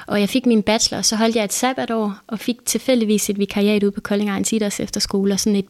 Og 0.07 0.19
jeg 0.19 0.29
fik 0.29 0.45
min 0.45 0.63
bachelor, 0.63 1.01
så 1.01 1.15
holdt 1.15 1.35
jeg 1.35 1.43
et 1.43 1.53
sabbatår, 1.53 2.15
og 2.27 2.39
fik 2.39 2.55
tilfældigvis 2.65 3.29
et 3.29 3.39
vikariat 3.39 3.83
ude 3.83 3.91
på 3.91 4.01
Kolding 4.01 4.29
Ejens 4.29 4.53
Efterskole, 4.79 5.33
og 5.33 5.39
sådan 5.39 5.55
et 5.55 5.65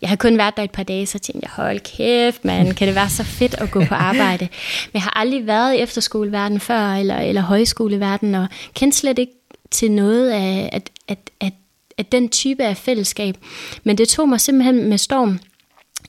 jeg 0.00 0.08
har 0.08 0.16
kun 0.16 0.38
været 0.38 0.56
der 0.56 0.62
et 0.62 0.70
par 0.70 0.82
dage, 0.82 1.06
så 1.06 1.18
tænkte 1.18 1.40
jeg, 1.42 1.64
hold 1.64 1.80
kæft, 1.80 2.44
man, 2.44 2.74
kan 2.74 2.86
det 2.86 2.94
være 2.94 3.10
så 3.10 3.24
fedt 3.24 3.54
at 3.54 3.70
gå 3.70 3.84
på 3.84 3.94
arbejde. 4.10 4.48
Men 4.84 4.94
jeg 4.94 5.02
har 5.02 5.18
aldrig 5.20 5.46
været 5.46 5.74
i 5.74 5.78
efterskoleverdenen 5.78 6.60
før, 6.60 6.92
eller, 6.92 7.18
eller 7.18 7.42
højskoleverdenen, 7.42 8.34
og 8.34 8.46
kendte 8.74 8.98
slet 8.98 9.18
ikke 9.18 9.32
til 9.70 9.90
noget 9.90 10.30
af, 10.30 10.68
at, 10.72 10.90
at, 11.08 11.30
at, 11.40 11.52
at 11.98 12.12
den 12.12 12.28
type 12.28 12.64
af 12.64 12.76
fællesskab. 12.76 13.36
Men 13.84 13.98
det 13.98 14.08
tog 14.08 14.28
mig 14.28 14.40
simpelthen 14.40 14.88
med 14.88 14.98
storm 14.98 15.38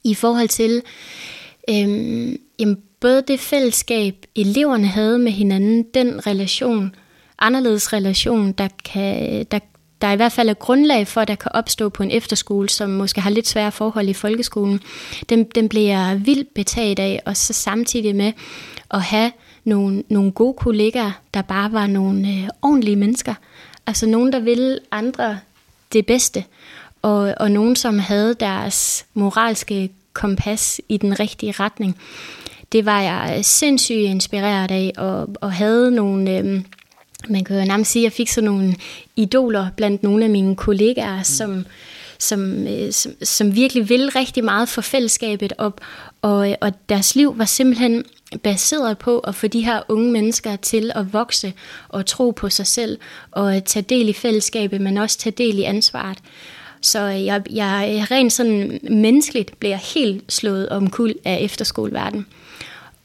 i 0.03 0.13
forhold 0.13 0.47
til 0.47 0.81
øhm, 1.69 2.37
jamen, 2.59 2.77
både 2.99 3.23
det 3.27 3.39
fællesskab, 3.39 4.15
eleverne 4.35 4.87
havde 4.87 5.19
med 5.19 5.31
hinanden, 5.31 5.85
den 5.93 6.27
relation, 6.27 6.95
anderledes 7.39 7.93
relation, 7.93 8.51
der 8.51 8.67
kan, 8.85 9.45
der, 9.51 9.59
der 10.01 10.11
i 10.11 10.15
hvert 10.15 10.31
fald 10.31 10.49
er 10.49 10.53
grundlag 10.53 11.07
for, 11.07 11.21
at 11.21 11.27
der 11.27 11.35
kan 11.35 11.51
opstå 11.53 11.89
på 11.89 12.03
en 12.03 12.11
efterskole, 12.11 12.69
som 12.69 12.89
måske 12.89 13.21
har 13.21 13.29
lidt 13.29 13.47
svære 13.47 13.71
forhold 13.71 14.09
i 14.09 14.13
folkeskolen, 14.13 14.79
den, 15.29 15.43
den 15.43 15.69
bliver 15.69 16.15
vildt 16.15 16.53
betaget 16.53 16.99
af, 16.99 17.21
og 17.25 17.37
så 17.37 17.53
samtidig 17.53 18.15
med 18.15 18.33
at 18.91 19.01
have 19.01 19.31
nogle, 19.63 20.03
nogle 20.09 20.31
gode 20.31 20.53
kollegaer, 20.53 21.11
der 21.33 21.41
bare 21.41 21.71
var 21.71 21.87
nogle 21.87 22.27
øh, 22.27 22.49
ordentlige 22.61 22.95
mennesker. 22.95 23.33
Altså 23.87 24.07
nogen, 24.07 24.33
der 24.33 24.39
ville 24.39 24.79
andre 24.91 25.39
det 25.93 26.05
bedste, 26.05 26.43
og, 27.01 27.33
og 27.37 27.51
nogen, 27.51 27.75
som 27.75 27.99
havde 27.99 28.33
deres 28.33 29.05
moralske 29.13 29.89
kompas 30.13 30.81
i 30.89 30.97
den 30.97 31.19
rigtige 31.19 31.51
retning. 31.51 31.97
Det 32.71 32.85
var 32.85 33.01
jeg 33.01 33.45
sindssygt 33.45 33.97
inspireret 33.97 34.71
af, 34.71 34.91
og, 34.97 35.29
og 35.41 35.51
havde 35.51 35.91
nogle... 35.91 36.37
Øh, 36.37 36.61
man 37.29 37.43
kan 37.43 37.59
jo 37.59 37.65
nærmest 37.65 37.91
sige, 37.91 38.01
at 38.01 38.03
jeg 38.03 38.11
fik 38.13 38.29
sådan 38.29 38.49
nogle 38.49 38.75
idoler 39.15 39.67
blandt 39.77 40.03
nogle 40.03 40.23
af 40.23 40.29
mine 40.29 40.55
kollegaer, 40.55 41.17
mm. 41.17 41.23
som, 41.23 41.65
som, 42.19 42.67
øh, 42.67 42.91
som, 42.91 43.11
som 43.23 43.55
virkelig 43.55 43.89
ville 43.89 44.09
rigtig 44.09 44.43
meget 44.43 44.69
for 44.69 44.81
fællesskabet, 44.81 45.53
og, 45.57 45.73
og, 46.21 46.55
og 46.61 46.71
deres 46.89 47.15
liv 47.15 47.37
var 47.37 47.45
simpelthen 47.45 48.03
baseret 48.43 48.97
på 48.97 49.19
at 49.19 49.35
få 49.35 49.47
de 49.47 49.65
her 49.65 49.81
unge 49.89 50.11
mennesker 50.11 50.55
til 50.55 50.91
at 50.95 51.13
vokse 51.13 51.53
og 51.89 52.05
tro 52.05 52.31
på 52.31 52.49
sig 52.49 52.67
selv, 52.67 52.97
og 53.31 53.65
tage 53.65 53.83
del 53.83 54.09
i 54.09 54.13
fællesskabet, 54.13 54.81
men 54.81 54.97
også 54.97 55.17
tage 55.17 55.33
del 55.37 55.59
i 55.59 55.63
ansvaret. 55.63 56.17
Så 56.81 56.99
jeg, 56.99 57.41
jeg 57.51 58.07
rent 58.11 58.33
sådan 58.33 58.79
menneskeligt 58.83 59.59
bliver 59.59 59.77
helt 59.95 60.33
slået 60.33 60.69
omkuld 60.69 61.15
af 61.25 61.37
efterskoleverden. 61.41 62.25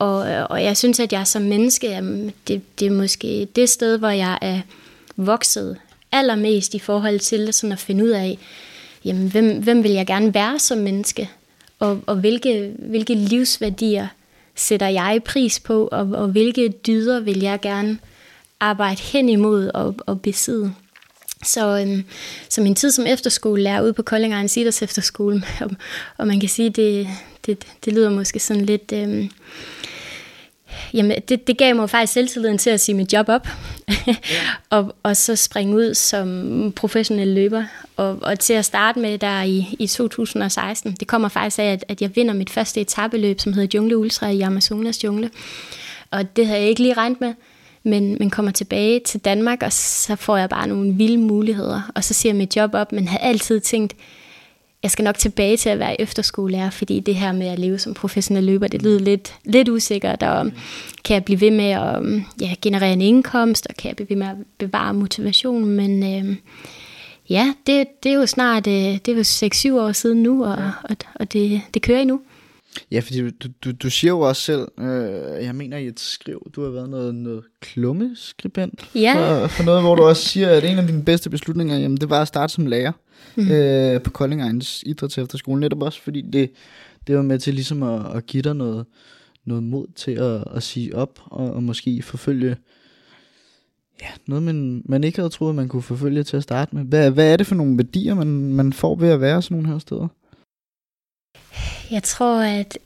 Og, 0.01 0.31
øh, 0.31 0.47
og 0.51 0.65
jeg 0.65 0.77
synes, 0.77 1.01
at 1.01 1.13
jeg 1.13 1.27
som 1.27 1.43
menneske, 1.43 1.87
jamen, 1.87 2.33
det, 2.49 2.63
det 2.79 2.87
er 2.87 2.91
måske 2.91 3.49
det 3.57 3.69
sted, 3.69 3.99
hvor 3.99 4.09
jeg 4.09 4.39
er 4.43 4.61
vokset 5.17 5.77
allermest 6.13 6.75
i 6.75 6.79
forhold 6.79 7.19
til 7.19 7.53
sådan 7.53 7.73
at 7.73 7.79
finde 7.79 8.05
ud 8.05 8.09
af, 8.09 8.39
jamen, 9.05 9.31
hvem, 9.31 9.63
hvem 9.63 9.83
vil 9.83 9.93
jeg 9.93 10.07
gerne 10.07 10.35
være 10.35 10.59
som 10.59 10.79
menneske, 10.79 11.31
og, 11.79 12.01
og 12.07 12.17
hvilke, 12.17 12.75
hvilke 12.79 13.15
livsværdier 13.15 14.07
sætter 14.55 14.89
jeg 14.89 15.21
pris 15.25 15.61
på, 15.61 15.89
og, 15.93 16.09
og 16.13 16.29
hvilke 16.29 16.69
dyder 16.69 17.21
vil 17.21 17.41
jeg 17.41 17.61
gerne 17.61 17.99
arbejde 18.61 19.01
hen 19.03 19.29
imod 19.29 19.71
og, 19.75 19.95
og 20.07 20.21
besidde. 20.21 20.73
Så, 21.45 21.79
øhm, 21.79 22.05
så 22.49 22.61
min 22.61 22.75
tid 22.75 22.91
som 22.91 23.07
efterskolelærer 23.07 23.83
ude 23.83 23.93
på 23.93 24.03
Kolding 24.03 24.35
Ejens 24.35 24.57
Efterskole, 24.57 25.43
og, 25.61 25.71
og 26.17 26.27
man 26.27 26.41
kan 26.41 26.49
sige, 26.49 26.71
det, 26.71 27.09
det, 27.47 27.65
det 27.85 27.93
lyder 27.93 28.11
måske 28.11 28.39
sådan 28.39 28.65
lidt... 28.65 28.93
Øhm, 28.93 29.31
Jamen, 30.95 31.17
det, 31.29 31.47
det 31.47 31.59
gav 31.59 31.77
mig 31.77 31.91
faktisk 31.91 32.13
selvtilliden 32.13 32.59
til 32.59 32.71
at 32.71 32.81
sige 32.81 32.97
mit 32.97 33.13
job 33.13 33.29
op, 33.29 33.49
ja. 34.07 34.17
og, 34.71 34.95
og 35.03 35.17
så 35.17 35.37
springe 35.37 35.77
ud 35.77 35.95
som 35.95 36.73
professionel 36.77 37.29
løber. 37.29 37.65
Og, 37.97 38.19
og 38.23 38.39
til 38.39 38.53
at 38.53 38.65
starte 38.65 38.99
med 38.99 39.19
der 39.19 39.43
i, 39.43 39.77
i 39.79 39.87
2016, 39.87 40.93
det 40.93 41.09
kommer 41.09 41.29
faktisk 41.29 41.59
af, 41.59 41.65
at, 41.73 41.85
at 41.89 42.03
jeg 42.03 42.17
vinder 42.17 42.35
mit 42.35 42.51
første 42.51 42.81
etabeløb, 42.81 43.41
som 43.41 43.53
hedder 43.53 43.69
Jungle 43.75 43.99
Ultra 43.99 44.29
i 44.29 44.41
Amazonas 44.41 45.05
jungle. 45.05 45.31
Og 46.11 46.37
det 46.37 46.47
havde 46.47 46.61
jeg 46.61 46.69
ikke 46.69 46.83
lige 46.83 46.95
regnet 46.95 47.21
med, 47.21 47.35
men, 47.83 48.17
men 48.21 48.31
kommer 48.31 48.53
tilbage 48.53 49.01
til 49.01 49.21
Danmark, 49.21 49.63
og 49.63 49.73
så 49.73 50.17
får 50.17 50.37
jeg 50.37 50.49
bare 50.49 50.69
nogle 50.69 50.95
vilde 50.95 51.19
muligheder. 51.19 51.91
Og 51.95 52.05
så 52.05 52.15
siger 52.15 52.33
jeg 52.33 52.37
mit 52.37 52.57
job 52.57 52.75
op, 52.75 52.93
men 52.93 53.09
havde 53.09 53.23
altid 53.23 53.61
tænkt, 53.61 53.95
jeg 54.83 54.91
skal 54.91 55.05
nok 55.05 55.19
tilbage 55.19 55.57
til 55.57 55.69
at 55.69 55.79
være 55.79 56.01
efterskolelærer, 56.01 56.71
fordi 56.71 57.01
det 57.01 57.15
her 57.15 57.33
med 57.33 57.47
at 57.47 57.59
leve 57.59 57.79
som 57.79 57.95
professionel 57.95 58.45
løber, 58.45 58.69
det 58.69 58.83
lyder 58.83 59.01
lidt, 59.01 59.35
lidt 59.45 59.69
usikkert, 59.69 60.23
og 60.23 60.51
kan 61.05 61.15
jeg 61.15 61.25
blive 61.25 61.41
ved 61.41 61.51
med 61.51 61.65
at 61.65 62.03
ja, 62.41 62.55
generere 62.63 62.93
en 62.93 63.03
indkomst, 63.03 63.67
og 63.67 63.75
kan 63.77 63.89
jeg 63.89 63.97
blive 63.97 64.11
ved 64.11 64.17
med 64.17 64.27
at 64.27 64.37
bevare 64.59 64.95
motivationen, 64.95 65.77
men 65.77 66.03
øh, 66.03 66.37
ja, 67.31 67.55
det, 67.67 67.87
det 68.03 68.13
er 68.13 68.17
jo 68.17 68.27
snart, 68.27 68.67
øh, 68.67 68.73
det 68.75 69.09
er 69.09 69.15
jo 69.15 69.77
6-7 69.77 69.81
år 69.81 69.93
siden 69.93 70.23
nu, 70.23 70.45
og, 70.45 70.73
og, 70.83 70.97
og 71.15 71.33
det, 71.33 71.61
det 71.75 71.83
kører 71.83 72.01
endnu. 72.01 72.21
Ja, 72.91 73.01
fordi 73.01 73.31
du, 73.31 73.49
du, 73.65 73.73
du 73.73 73.91
siger 73.91 74.11
jo 74.11 74.21
også 74.21 74.43
selv, 74.43 74.69
øh, 74.81 75.45
jeg 75.45 75.55
mener 75.55 75.77
i 75.77 75.87
et 75.87 76.01
skriv, 76.01 76.51
du 76.57 76.63
har 76.65 76.71
været 76.71 76.91
noget, 76.91 77.15
noget 77.15 77.45
klummeskribent 77.61 78.91
ja. 78.95 79.15
for, 79.15 79.47
for 79.47 79.63
noget, 79.63 79.83
hvor 79.83 79.95
du 79.95 80.03
også 80.03 80.29
siger, 80.29 80.49
at 80.49 80.65
en 80.65 80.79
af 80.79 80.87
dine 80.87 81.05
bedste 81.05 81.31
beslutninger, 81.31 81.79
jamen, 81.79 81.97
det 81.97 82.11
var 82.11 82.23
at 82.23 82.29
starte 82.29 82.53
som 82.53 82.67
lærer 82.67 82.93
mm. 83.37 83.51
øh, 83.51 84.03
på 84.03 84.11
Kolding 84.11 84.43
Ejens 84.43 84.83
Idrætsefterskole, 84.87 85.61
netop 85.61 85.83
også 85.83 86.03
fordi 86.03 86.21
det, 86.21 86.51
det 87.07 87.17
var 87.17 87.23
med 87.23 87.39
til 87.39 87.55
ligesom 87.55 87.83
at, 87.83 88.17
at 88.17 88.27
give 88.27 88.43
dig 88.43 88.57
noget, 88.57 88.87
noget 89.45 89.63
mod 89.63 89.87
til 89.95 90.11
at, 90.11 90.45
at 90.57 90.63
sige 90.63 90.97
op, 90.97 91.21
og, 91.25 91.53
og 91.53 91.63
måske 91.63 92.03
forfølge 92.03 92.57
ja, 94.03 94.09
noget, 94.27 94.43
man, 94.43 94.83
man 94.85 95.05
ikke 95.05 95.19
havde 95.19 95.31
troet, 95.31 95.55
man 95.55 95.69
kunne 95.69 95.83
forfølge 95.83 96.23
til 96.23 96.37
at 96.37 96.43
starte 96.43 96.77
med. 96.77 96.85
Hvad, 96.85 97.11
hvad 97.11 97.33
er 97.33 97.37
det 97.37 97.47
for 97.47 97.55
nogle 97.55 97.77
værdier, 97.77 98.15
man, 98.15 98.27
man 98.55 98.73
får 98.73 98.95
ved 98.95 99.09
at 99.09 99.21
være 99.21 99.43
sådan 99.43 99.57
nogle 99.57 99.69
her 99.69 99.79
steder? 99.79 100.09
Jeg 101.91 102.03
tror, 102.03 102.41
at 102.41 102.79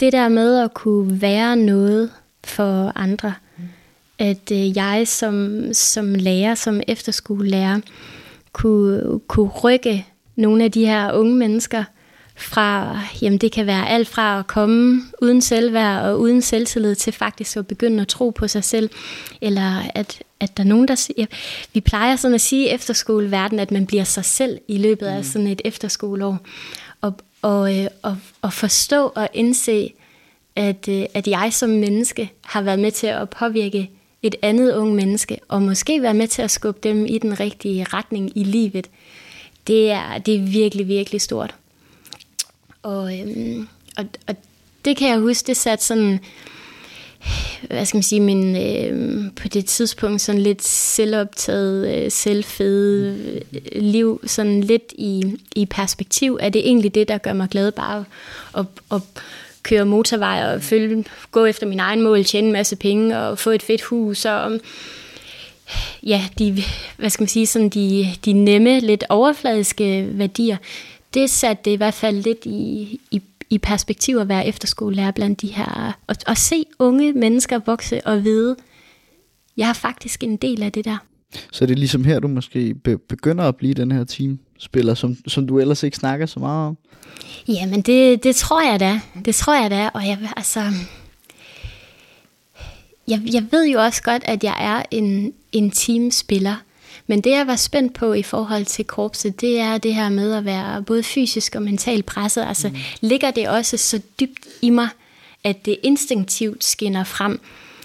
det 0.00 0.12
der 0.12 0.28
med 0.28 0.58
at 0.58 0.74
kunne 0.74 1.20
være 1.20 1.56
noget 1.56 2.10
for 2.44 2.92
andre, 2.98 3.34
mm. 3.58 3.64
at 4.18 4.52
øh, 4.52 4.76
jeg 4.76 5.08
som, 5.08 5.64
som 5.72 6.14
lærer, 6.14 6.54
som 6.54 6.80
efterskolelærer, 6.88 7.80
kunne, 8.52 9.20
kunne 9.28 9.48
rykke 9.48 10.06
nogle 10.36 10.64
af 10.64 10.72
de 10.72 10.86
her 10.86 11.12
unge 11.12 11.34
mennesker 11.34 11.84
fra, 12.36 12.98
jamen 13.22 13.38
det 13.38 13.52
kan 13.52 13.66
være 13.66 13.88
alt 13.88 14.08
fra 14.08 14.38
at 14.38 14.46
komme 14.46 15.02
uden 15.22 15.40
selvværd 15.40 16.04
og 16.04 16.20
uden 16.20 16.42
selvtillid 16.42 16.94
til 16.94 17.12
faktisk 17.12 17.56
at 17.56 17.66
begynde 17.66 18.00
at 18.00 18.08
tro 18.08 18.30
på 18.30 18.48
sig 18.48 18.64
selv, 18.64 18.90
eller 19.40 19.82
at, 19.94 20.22
at 20.40 20.56
der 20.56 20.62
er 20.62 20.68
nogen, 20.68 20.88
der 20.88 20.94
siger, 20.94 21.26
vi 21.72 21.80
plejer 21.80 22.16
sådan 22.16 22.34
at 22.34 22.40
sige 22.40 22.66
i 22.66 22.74
efterskoleverden, 22.74 23.58
at 23.58 23.70
man 23.70 23.86
bliver 23.86 24.04
sig 24.04 24.24
selv 24.24 24.58
i 24.68 24.78
løbet 24.78 25.06
af 25.06 25.16
mm. 25.16 25.24
sådan 25.24 25.46
et 25.46 25.62
efterskoleår, 25.64 26.38
og, 27.00 27.14
og, 27.42 27.78
øh, 27.78 27.86
og, 28.02 28.16
og 28.42 28.52
forstå 28.52 29.12
og 29.14 29.28
indse, 29.32 29.92
at, 30.56 30.88
øh, 30.88 31.04
at 31.14 31.28
jeg 31.28 31.52
som 31.52 31.70
menneske 31.70 32.32
har 32.44 32.62
været 32.62 32.78
med 32.78 32.90
til 32.90 33.06
at 33.06 33.30
påvirke 33.30 33.90
et 34.22 34.34
andet 34.42 34.74
ung 34.74 34.94
menneske, 34.94 35.38
og 35.48 35.62
måske 35.62 36.02
være 36.02 36.14
med 36.14 36.28
til 36.28 36.42
at 36.42 36.50
skubbe 36.50 36.88
dem 36.88 37.06
i 37.06 37.18
den 37.18 37.40
rigtige 37.40 37.84
retning 37.84 38.38
i 38.38 38.44
livet, 38.44 38.86
det 39.66 39.90
er, 39.90 40.18
det 40.18 40.34
er 40.34 40.40
virkelig, 40.40 40.88
virkelig 40.88 41.20
stort. 41.20 41.54
Og, 42.82 43.18
øhm, 43.18 43.68
og, 43.96 44.04
og 44.26 44.36
det 44.84 44.96
kan 44.96 45.08
jeg 45.08 45.18
huske, 45.18 45.46
det 45.46 45.56
satte 45.56 45.84
sådan, 45.84 46.20
hvad 47.68 47.86
skal 47.86 47.96
man 47.96 48.02
sige, 48.02 48.20
min, 48.20 48.56
øh, 48.56 49.30
på 49.36 49.48
det 49.48 49.66
tidspunkt 49.66 50.20
sådan 50.20 50.40
lidt 50.40 50.64
selvoptaget, 50.64 52.04
øh, 52.04 52.10
selvfede 52.10 53.42
øh, 53.52 53.82
liv, 53.82 54.20
sådan 54.26 54.60
lidt 54.60 54.92
i, 54.98 55.36
i 55.56 55.66
perspektiv. 55.66 56.38
Er 56.40 56.48
det 56.48 56.66
egentlig 56.66 56.94
det, 56.94 57.08
der 57.08 57.18
gør 57.18 57.32
mig 57.32 57.48
glad 57.48 57.72
bare 57.72 58.04
at, 58.56 58.64
at 58.92 59.02
køre 59.62 59.84
motorvej 59.84 60.54
og 60.54 60.62
følge, 60.62 61.04
gå 61.30 61.44
efter 61.44 61.66
min 61.66 61.80
egen 61.80 62.02
mål, 62.02 62.24
tjene 62.24 62.46
en 62.46 62.52
masse 62.52 62.76
penge 62.76 63.18
og 63.18 63.38
få 63.38 63.50
et 63.50 63.62
fedt 63.62 63.82
hus 63.82 64.24
og 64.24 64.46
um, 64.46 64.60
ja, 66.02 66.24
de, 66.38 66.62
hvad 66.96 67.10
skal 67.10 67.22
man 67.22 67.28
sige, 67.28 67.46
sådan 67.46 67.68
de, 67.68 68.06
de 68.24 68.32
nemme, 68.32 68.80
lidt 68.80 69.04
overfladiske 69.08 70.08
værdier, 70.12 70.56
det 71.14 71.30
satte 71.30 71.62
det 71.64 71.70
i 71.70 71.76
hvert 71.76 71.94
fald 71.94 72.22
lidt 72.22 72.44
i, 72.44 73.00
i, 73.10 73.22
i 73.50 73.58
perspektiv 73.58 74.16
at 74.16 74.28
være 74.28 74.46
efterskolelærer 74.46 75.10
blandt 75.10 75.40
de 75.40 75.46
her, 75.46 75.98
og, 76.06 76.16
og 76.26 76.36
se 76.36 76.64
unge 76.78 77.12
mennesker 77.12 77.60
vokse 77.66 78.06
og 78.06 78.24
vide, 78.24 78.56
jeg 79.56 79.68
er 79.68 79.72
faktisk 79.72 80.22
en 80.22 80.36
del 80.36 80.62
af 80.62 80.72
det 80.72 80.84
der. 80.84 80.96
Så 81.52 81.66
det 81.66 81.72
er 81.72 81.78
ligesom 81.78 82.04
her, 82.04 82.20
du 82.20 82.28
måske 82.28 82.74
begynder 83.08 83.44
at 83.44 83.56
blive 83.56 83.74
den 83.74 83.92
her 83.92 84.04
team 84.04 84.38
teamspiller, 84.60 84.94
som, 84.94 85.16
som 85.26 85.46
du 85.46 85.58
ellers 85.58 85.82
ikke 85.82 85.96
snakker 85.96 86.26
så 86.26 86.40
meget 86.40 86.68
om? 86.68 86.76
Jamen, 87.48 87.82
det, 87.82 88.24
det 88.24 88.36
tror 88.36 88.70
jeg 88.70 88.80
da. 88.80 89.00
Det 89.24 89.34
tror 89.34 89.62
jeg 89.62 89.70
da, 89.70 89.90
og 89.94 90.06
jeg, 90.06 90.18
altså, 90.36 90.60
jeg, 93.08 93.20
jeg 93.32 93.46
ved 93.50 93.68
jo 93.68 93.80
også 93.80 94.02
godt, 94.02 94.22
at 94.24 94.44
jeg 94.44 94.56
er 94.58 94.82
en, 94.90 95.32
en 95.52 95.70
teamspiller. 95.70 96.56
Men 97.06 97.20
det, 97.20 97.30
jeg 97.30 97.46
var 97.46 97.56
spændt 97.56 97.94
på 97.94 98.12
i 98.12 98.22
forhold 98.22 98.64
til 98.64 98.84
korpset, 98.84 99.40
det 99.40 99.60
er 99.60 99.78
det 99.78 99.94
her 99.94 100.08
med 100.08 100.32
at 100.32 100.44
være 100.44 100.82
både 100.82 101.02
fysisk 101.02 101.54
og 101.54 101.62
mentalt 101.62 102.06
presset. 102.06 102.44
Altså, 102.48 102.68
mm. 102.68 102.76
ligger 103.00 103.30
det 103.30 103.48
også 103.48 103.76
så 103.76 104.00
dybt 104.20 104.46
i 104.62 104.70
mig, 104.70 104.88
at 105.44 105.66
det 105.66 105.76
instinktivt 105.82 106.64
skinner 106.64 107.04
frem? 107.04 107.40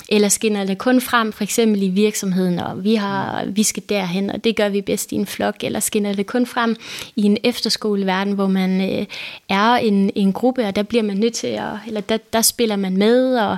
Eller 0.09 0.29
skinner 0.29 0.65
det 0.65 0.77
kun 0.77 1.01
frem, 1.01 1.31
for 1.31 1.43
eksempel 1.43 1.83
i 1.83 1.89
virksomheden, 1.89 2.59
og 2.59 2.83
vi, 2.83 2.95
har, 2.95 3.45
vi 3.45 3.63
skal 3.63 3.83
derhen, 3.89 4.29
og 4.29 4.43
det 4.43 4.55
gør 4.55 4.69
vi 4.69 4.81
bedst 4.81 5.11
i 5.11 5.15
en 5.15 5.25
flok, 5.25 5.55
eller 5.63 5.79
skinner 5.79 6.13
det 6.13 6.25
kun 6.25 6.45
frem 6.45 6.75
i 7.15 7.23
en 7.23 7.37
efterskoleverden, 7.43 8.33
hvor 8.33 8.47
man 8.47 8.81
øh, 8.81 9.05
er 9.49 9.73
en, 9.73 10.11
en 10.15 10.33
gruppe, 10.33 10.65
og 10.65 10.75
der 10.75 10.83
bliver 10.83 11.03
man 11.03 11.17
nødt 11.17 11.33
til 11.33 11.47
at, 11.47 11.71
eller 11.87 12.01
der, 12.01 12.17
der 12.33 12.41
spiller 12.41 12.75
man 12.75 12.97
med, 12.97 13.37
og, 13.37 13.57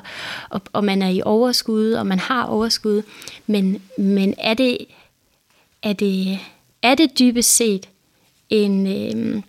og, 0.50 0.62
og 0.74 0.84
man 0.84 1.02
er 1.02 1.10
i 1.10 1.22
overskud, 1.26 1.92
og 1.92 2.08
man 2.08 2.20
har 2.20 2.44
overskud. 2.44 3.02
Men, 3.48 3.82
men 3.98 4.34
er, 4.38 4.54
det, 4.54 4.78
er, 5.84 5.94
det, 5.94 6.40
er 6.82 6.96
det 6.96 7.20
dybest 7.20 7.56
set 7.56 7.90
en, 8.50 8.88
øh, 8.88 9.42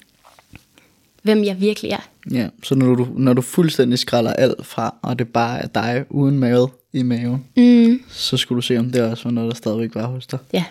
hvem 1.22 1.44
jeg 1.44 1.60
virkelig 1.60 1.90
er? 1.90 2.08
Ja, 2.32 2.48
så 2.62 2.74
når 2.74 2.94
du, 2.94 3.08
når 3.16 3.32
du 3.32 3.42
fuldstændig 3.42 3.98
skralder 3.98 4.32
alt 4.32 4.66
fra, 4.66 4.94
og 5.02 5.18
det 5.18 5.28
bare 5.28 5.58
er 5.58 5.66
dig 5.66 6.04
uden 6.10 6.38
mad 6.38 6.68
i 6.92 7.02
maven, 7.02 7.46
mm. 7.56 8.00
så 8.08 8.36
skulle 8.36 8.56
du 8.56 8.62
se, 8.62 8.78
om 8.78 8.92
det 8.92 9.02
også 9.02 9.24
var 9.24 9.30
noget, 9.30 9.50
der 9.50 9.56
stadigvæk 9.56 9.94
var 9.94 10.06
hos 10.06 10.26
dig. 10.26 10.38
Ja. 10.52 10.64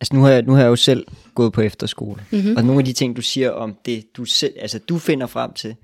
Altså 0.00 0.14
nu 0.14 0.22
har 0.22 0.30
jeg, 0.30 0.42
nu 0.42 0.52
har 0.52 0.60
jeg 0.60 0.68
jo 0.68 0.76
selv 0.76 1.06
gået 1.34 1.52
på 1.52 1.60
efterskole, 1.60 2.24
mm-hmm. 2.30 2.56
og 2.56 2.64
nogle 2.64 2.78
af 2.78 2.84
de 2.84 2.92
ting, 2.92 3.16
du 3.16 3.22
siger 3.22 3.50
om 3.50 3.76
det, 3.86 4.16
du 4.16 4.24
selv, 4.24 4.52
altså 4.60 4.78
du 4.78 4.98
finder 4.98 5.26
frem 5.26 5.52
til, 5.52 5.76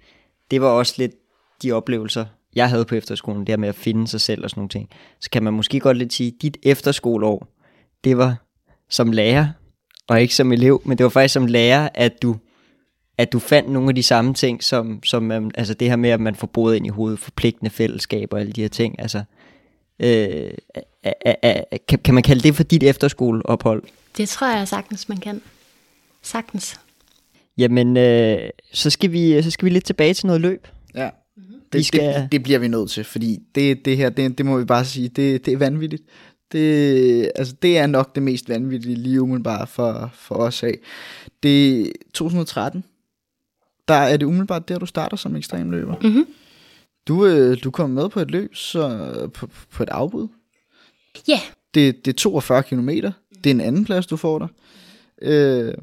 det 0.50 0.60
var 0.60 0.68
også 0.68 0.94
lidt 0.98 1.12
de 1.62 1.72
oplevelser, 1.72 2.24
jeg 2.54 2.68
havde 2.68 2.84
på 2.84 2.94
efterskolen, 2.94 3.40
det 3.40 3.48
her 3.48 3.56
med 3.56 3.68
at 3.68 3.74
finde 3.74 4.08
sig 4.08 4.20
selv 4.20 4.44
og 4.44 4.50
sådan 4.50 4.60
nogle 4.60 4.68
ting. 4.68 4.88
Så 5.20 5.30
kan 5.30 5.42
man 5.42 5.52
måske 5.52 5.80
godt 5.80 5.96
lidt 5.96 6.12
sige, 6.12 6.32
dit 6.42 6.56
efterskoleår, 6.62 7.48
det 8.04 8.18
var 8.18 8.36
som 8.88 9.12
lærer, 9.12 9.48
og 10.08 10.20
ikke 10.20 10.34
som 10.34 10.52
elev, 10.52 10.82
men 10.84 10.98
det 10.98 11.04
var 11.04 11.10
faktisk 11.10 11.32
som 11.32 11.46
lærer, 11.46 11.88
at 11.94 12.22
du 12.22 12.36
at 13.20 13.32
du 13.32 13.38
fandt 13.38 13.70
nogle 13.70 13.88
af 13.88 13.94
de 13.94 14.02
samme 14.02 14.34
ting, 14.34 14.64
som, 14.64 15.02
som 15.02 15.22
man, 15.22 15.50
altså 15.54 15.74
det 15.74 15.88
her 15.88 15.96
med, 15.96 16.10
at 16.10 16.20
man 16.20 16.34
får 16.34 16.46
boet 16.46 16.76
ind 16.76 16.86
i 16.86 16.88
hovedet, 16.88 17.18
forpligtende 17.18 17.70
fællesskab 17.70 18.32
og 18.32 18.40
alle 18.40 18.52
de 18.52 18.60
her 18.60 18.68
ting, 18.68 19.00
altså, 19.00 19.22
øh, 19.98 20.50
a, 21.04 21.12
a, 21.24 21.34
a, 21.42 21.76
kan, 21.88 21.98
kan 21.98 22.14
man 22.14 22.22
kalde 22.22 22.42
det 22.42 22.54
for 22.54 22.62
dit 22.62 22.82
efterskoleophold? 22.82 23.82
Det 24.16 24.28
tror 24.28 24.56
jeg 24.56 24.68
sagtens, 24.68 25.08
man 25.08 25.18
kan. 25.18 25.42
Sagtens. 26.22 26.80
Jamen, 27.58 27.96
øh, 27.96 28.50
så, 28.72 28.90
skal 28.90 29.12
vi, 29.12 29.42
så 29.42 29.50
skal 29.50 29.64
vi 29.64 29.70
lidt 29.70 29.84
tilbage 29.84 30.14
til 30.14 30.26
noget 30.26 30.40
løb. 30.40 30.68
Ja, 30.94 31.10
mm-hmm. 31.36 31.60
det, 31.72 31.86
skal... 31.86 32.14
det, 32.14 32.32
det 32.32 32.42
bliver 32.42 32.58
vi 32.58 32.68
nødt 32.68 32.90
til, 32.90 33.04
fordi 33.04 33.38
det, 33.54 33.84
det 33.84 33.96
her, 33.96 34.10
det, 34.10 34.38
det 34.38 34.46
må 34.46 34.58
vi 34.58 34.64
bare 34.64 34.84
sige, 34.84 35.08
det, 35.08 35.46
det 35.46 35.52
er 35.52 35.58
vanvittigt. 35.58 36.02
Det, 36.52 37.32
altså, 37.34 37.54
det 37.62 37.78
er 37.78 37.86
nok 37.86 38.14
det 38.14 38.22
mest 38.22 38.48
vanvittige 38.48 38.94
lige 38.94 39.22
umiddelbart 39.22 39.68
for, 39.68 40.10
for 40.14 40.34
os 40.34 40.62
af. 40.62 40.78
Det 41.42 41.80
er 41.80 41.90
2013, 42.14 42.84
der 43.90 43.96
er 43.96 44.16
det 44.16 44.26
umiddelbart 44.26 44.68
der, 44.68 44.78
du 44.78 44.86
starter 44.86 45.16
som 45.16 45.36
ekstremløber. 45.36 45.94
Mm-hmm. 46.02 46.26
Du, 47.08 47.26
øh, 47.26 47.56
du 47.64 47.70
kom 47.70 47.90
med 47.90 48.08
på 48.08 48.20
et 48.20 48.30
løb 48.30 48.56
så, 48.56 49.10
på, 49.34 49.48
på 49.72 49.82
et 49.82 49.88
afbud. 49.88 50.28
Ja. 51.28 51.32
Yeah. 51.32 51.40
Det, 51.74 52.04
det 52.04 52.12
er 52.12 52.16
42 52.16 52.62
km. 52.62 52.88
Det 52.88 53.50
er 53.50 53.50
en 53.50 53.60
anden 53.60 53.84
plads, 53.84 54.06
du 54.06 54.16
får 54.16 54.38
der. 54.38 54.46
Øh, 55.22 55.74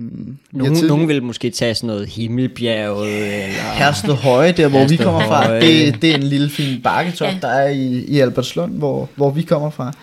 nogen, 0.52 0.74
tidlig... 0.74 0.90
nogen 0.90 1.08
vil 1.08 1.24
måske 1.24 1.50
tage 1.50 1.76
sådan 1.76 1.88
noget 1.88 2.08
himmelbjerg 2.08 2.98
eller 2.98 3.74
Hersted 3.74 4.14
Høje, 4.14 4.52
der 4.52 4.68
hvor 4.68 4.80
Hersted 4.80 4.98
vi 4.98 5.04
kommer 5.04 5.22
fra. 5.22 5.56
Det, 5.56 6.02
det 6.02 6.12
er 6.12 6.16
en 6.16 6.24
lille 6.24 6.50
fin 6.50 6.82
bakketop, 6.82 7.28
ja. 7.28 7.38
der 7.42 7.48
er 7.48 7.70
i, 7.70 8.06
i 8.06 8.20
Albertslund, 8.20 8.78
hvor, 8.78 9.10
hvor 9.16 9.32
vi 9.32 9.42
kommer 9.42 9.70
fra. 9.70 9.94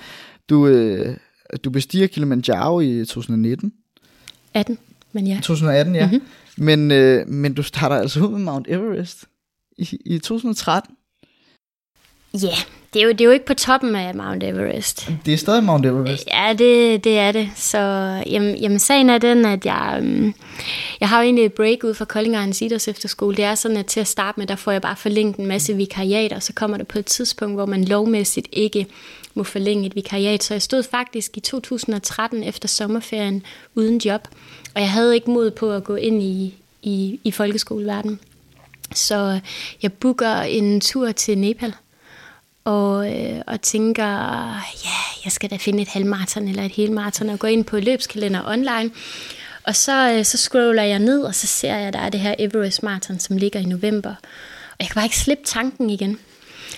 Du, 0.51 0.67
øh, 0.67 1.17
du 1.65 1.71
bestiger 1.71 2.07
Kilimanjaro 2.07 2.81
i 2.81 3.05
2019. 3.05 3.73
18, 4.55 4.79
men 5.13 5.27
ja. 5.27 5.35
2018, 5.43 5.95
ja. 5.95 6.07
Mm-hmm. 6.07 6.23
Men, 6.57 6.91
øh, 6.91 7.29
men 7.29 7.55
du 7.55 7.63
starter 7.63 7.97
altså 7.97 8.21
ud 8.21 8.29
med 8.29 8.39
Mount 8.39 8.67
Everest 8.69 9.25
i, 9.79 9.99
i 10.05 10.19
2013. 10.19 10.97
Ja, 12.35 12.47
yeah, 12.47 12.59
det 12.95 13.03
er, 13.03 13.07
jo, 13.07 13.13
det 13.13 13.21
er 13.21 13.25
jo 13.25 13.31
ikke 13.31 13.47
på 13.47 13.55
toppen 13.55 13.97
af 13.97 14.15
Mount 14.15 14.43
Everest. 14.43 15.11
Det 15.27 15.35
er 15.35 15.39
stadig 15.39 15.65
Mount 15.65 15.87
Everest. 15.87 16.27
Ja, 16.27 16.53
det, 16.59 17.05
det 17.05 17.19
er 17.19 17.33
det. 17.33 17.49
Så 17.57 17.79
jamen, 18.27 18.57
jamen, 18.57 18.79
sagen 18.79 19.11
er 19.11 19.19
den, 19.19 19.45
at 19.45 19.67
jeg, 19.67 19.99
um, 20.03 20.35
jeg 21.01 21.09
har 21.09 21.19
jo 21.19 21.25
egentlig 21.25 21.45
et 21.45 21.53
break 21.53 21.85
ud 21.85 21.95
fra 21.95 22.05
Kolding 22.05 22.35
Ejens 22.35 22.63
Idræts 22.63 22.89
Efterskole. 22.89 23.37
Det 23.37 23.45
er 23.45 23.55
sådan, 23.55 23.77
at 23.77 23.87
til 23.87 24.01
at 24.01 24.07
starte 24.07 24.41
med, 24.41 24.47
der 24.47 24.57
får 24.57 24.73
jeg 24.73 24.83
bare 24.83 24.97
forlænget 24.97 25.37
en 25.37 25.47
masse 25.47 25.77
vikariater, 25.77 26.37
og 26.37 26.43
så 26.43 26.53
kommer 26.53 26.77
det 26.77 26.89
på 26.89 26.99
et 26.99 27.07
tidspunkt, 27.07 27.57
hvor 27.57 27.67
man 27.67 27.85
lovmæssigt 27.85 28.49
ikke 28.53 28.87
må 29.35 29.43
forlænge 29.43 29.87
et 29.87 29.95
vikariat. 29.95 30.43
Så 30.43 30.55
jeg 30.55 30.63
stod 30.63 30.83
faktisk 30.83 31.37
i 31.37 31.41
2013 31.41 32.45
efter 32.45 32.69
sommerferien 32.69 33.43
uden 33.75 33.99
job, 33.99 34.29
og 34.75 34.81
jeg 34.81 34.91
havde 34.91 35.15
ikke 35.15 35.31
mod 35.31 35.51
på 35.51 35.73
at 35.73 35.85
gå 35.85 35.95
ind 35.95 36.23
i, 36.23 36.55
i, 36.83 37.21
i 37.25 37.31
folkeskoleverdenen. 37.31 38.21
Så 38.95 39.41
jeg 39.83 39.93
booker 39.93 40.37
en 40.37 40.81
tur 40.81 41.13
til 41.13 41.39
Nepal, 41.39 41.75
og, 42.65 43.13
øh, 43.13 43.41
og 43.47 43.61
tænker, 43.61 44.05
ja, 44.85 44.99
jeg 45.25 45.33
skal 45.33 45.51
da 45.51 45.57
finde 45.57 45.83
et 45.83 45.89
halvmarathon 45.89 46.49
eller 46.49 46.63
et 46.63 46.73
helmarathon, 46.73 47.29
og 47.29 47.39
gå 47.39 47.47
ind 47.47 47.65
på 47.65 47.79
løbskalender 47.79 48.49
online. 48.49 48.91
Og 49.65 49.77
så, 49.77 50.13
øh, 50.13 50.25
så 50.25 50.37
scroller 50.37 50.83
jeg 50.83 50.99
ned, 50.99 51.23
og 51.23 51.35
så 51.35 51.47
ser 51.47 51.77
jeg, 51.77 51.89
at 51.89 51.93
der 51.93 52.01
er 52.01 52.09
det 52.09 52.21
her 52.21 52.35
Everest 52.39 52.83
Marathon, 52.83 53.19
som 53.19 53.37
ligger 53.37 53.61
i 53.61 53.65
november. 53.65 54.15
Og 54.71 54.77
jeg 54.81 54.89
kan 54.89 54.95
bare 54.95 55.05
ikke 55.05 55.19
slippe 55.19 55.45
tanken 55.45 55.91
igen. 55.91 56.19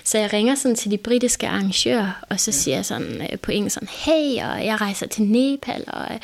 Så 0.03 0.17
jeg 0.17 0.33
ringer 0.33 0.55
sådan 0.55 0.75
til 0.75 0.91
de 0.91 0.97
britiske 0.97 1.47
arrangører, 1.47 2.25
og 2.29 2.39
så 2.39 2.51
siger 2.51 2.77
jeg 2.77 2.85
sådan 2.85 3.21
øh, 3.31 3.39
på 3.39 3.51
engelsk 3.51 3.73
sådan, 3.73 3.89
hey, 3.91 4.43
og 4.43 4.65
jeg 4.65 4.81
rejser 4.81 5.07
til 5.07 5.23
Nepal, 5.23 5.83
og 5.87 6.05
øh, 6.13 6.19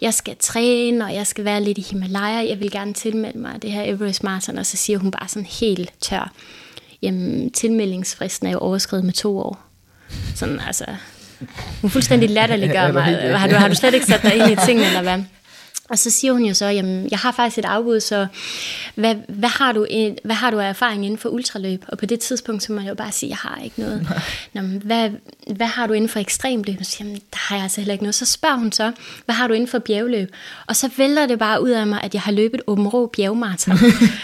jeg 0.00 0.14
skal 0.14 0.36
træne, 0.38 1.04
og 1.04 1.14
jeg 1.14 1.26
skal 1.26 1.44
være 1.44 1.62
lidt 1.62 1.78
i 1.78 1.86
Himalaya, 1.90 2.48
jeg 2.48 2.60
vil 2.60 2.70
gerne 2.70 2.94
tilmelde 2.94 3.38
mig 3.38 3.62
det 3.62 3.72
her 3.72 3.82
Everest 3.82 4.22
Marathon, 4.22 4.58
og 4.58 4.66
så 4.66 4.76
siger 4.76 4.98
hun 4.98 5.10
bare 5.10 5.28
sådan 5.28 5.46
helt 5.60 5.92
tør, 6.00 6.32
jamen 7.02 7.50
tilmeldingsfristen 7.50 8.46
er 8.46 8.52
jo 8.52 8.58
overskrevet 8.58 9.04
med 9.04 9.12
to 9.12 9.38
år. 9.38 9.66
Sådan 10.34 10.60
altså, 10.66 10.84
hun 11.80 11.90
fuldstændig 11.90 12.30
latterliggør 12.40 12.92
mig. 12.92 13.04
Har 13.38 13.48
du, 13.48 13.54
har 13.54 13.68
du 13.68 13.74
slet 13.74 13.94
ikke 13.94 14.06
sat 14.06 14.22
dig 14.22 14.36
ind 14.36 14.50
i 14.50 14.56
tingene, 14.66 14.86
eller 14.86 15.02
hvad? 15.02 15.18
Og 15.90 15.98
så 15.98 16.10
siger 16.10 16.32
hun 16.32 16.44
jo 16.44 16.54
så, 16.54 16.66
jamen, 16.66 17.08
jeg 17.10 17.18
har 17.18 17.32
faktisk 17.32 17.58
et 17.58 17.64
afbud, 17.64 18.00
så 18.00 18.26
hvad, 18.94 19.14
hvad, 19.28 19.48
har 19.48 19.72
du, 19.72 19.86
hvad 20.24 20.34
har 20.34 20.50
du 20.50 20.58
af 20.58 20.68
erfaring 20.68 21.04
inden 21.04 21.18
for 21.18 21.28
ultraløb? 21.28 21.84
Og 21.88 21.98
på 21.98 22.06
det 22.06 22.20
tidspunkt, 22.20 22.62
så 22.62 22.72
må 22.72 22.80
jeg 22.80 22.88
jo 22.88 22.94
bare 22.94 23.12
sige, 23.12 23.30
jeg 23.30 23.36
har 23.36 23.60
ikke 23.64 23.80
noget. 23.80 24.08
Nå, 24.54 24.62
men 24.62 24.82
hvad, 24.84 25.10
hvad 25.56 25.66
har 25.66 25.86
du 25.86 25.92
inden 25.92 26.08
for 26.08 26.20
ekstremløb? 26.20 26.76
Og 26.80 26.86
så 26.86 26.90
siger, 26.90 27.06
jamen, 27.06 27.20
der 27.32 27.38
har 27.38 27.56
jeg 27.56 27.62
altså 27.62 27.80
heller 27.80 27.92
ikke 27.92 28.04
noget. 28.04 28.14
Så 28.14 28.26
spørger 28.26 28.56
hun 28.56 28.72
så, 28.72 28.92
hvad 29.24 29.34
har 29.34 29.48
du 29.48 29.54
inden 29.54 29.68
for 29.68 29.78
bjergløb? 29.78 30.34
Og 30.66 30.76
så 30.76 30.90
vælter 30.96 31.26
det 31.26 31.38
bare 31.38 31.62
ud 31.62 31.70
af 31.70 31.86
mig, 31.86 32.00
at 32.02 32.14
jeg 32.14 32.22
har 32.22 32.32
løbet 32.32 32.60
Åben 32.66 32.88
Rå 32.88 33.06
bjergmarathon. 33.06 33.76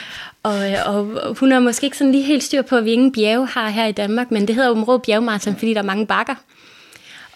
og, 0.42 0.58
og 0.86 1.34
hun 1.34 1.52
har 1.52 1.60
måske 1.60 1.84
ikke 1.84 1.98
sådan 1.98 2.12
lige 2.12 2.24
helt 2.24 2.42
styr 2.42 2.62
på, 2.62 2.76
at 2.76 2.84
vi 2.84 2.92
ingen 2.92 3.12
bjerge 3.12 3.46
har 3.46 3.68
her 3.68 3.86
i 3.86 3.92
Danmark, 3.92 4.30
men 4.30 4.48
det 4.48 4.54
hedder 4.54 4.70
Åben 4.70 4.84
Rå 4.84 4.98
bjergmarathon, 4.98 5.56
fordi 5.56 5.74
der 5.74 5.80
er 5.80 5.84
mange 5.84 6.06
bakker. 6.06 6.34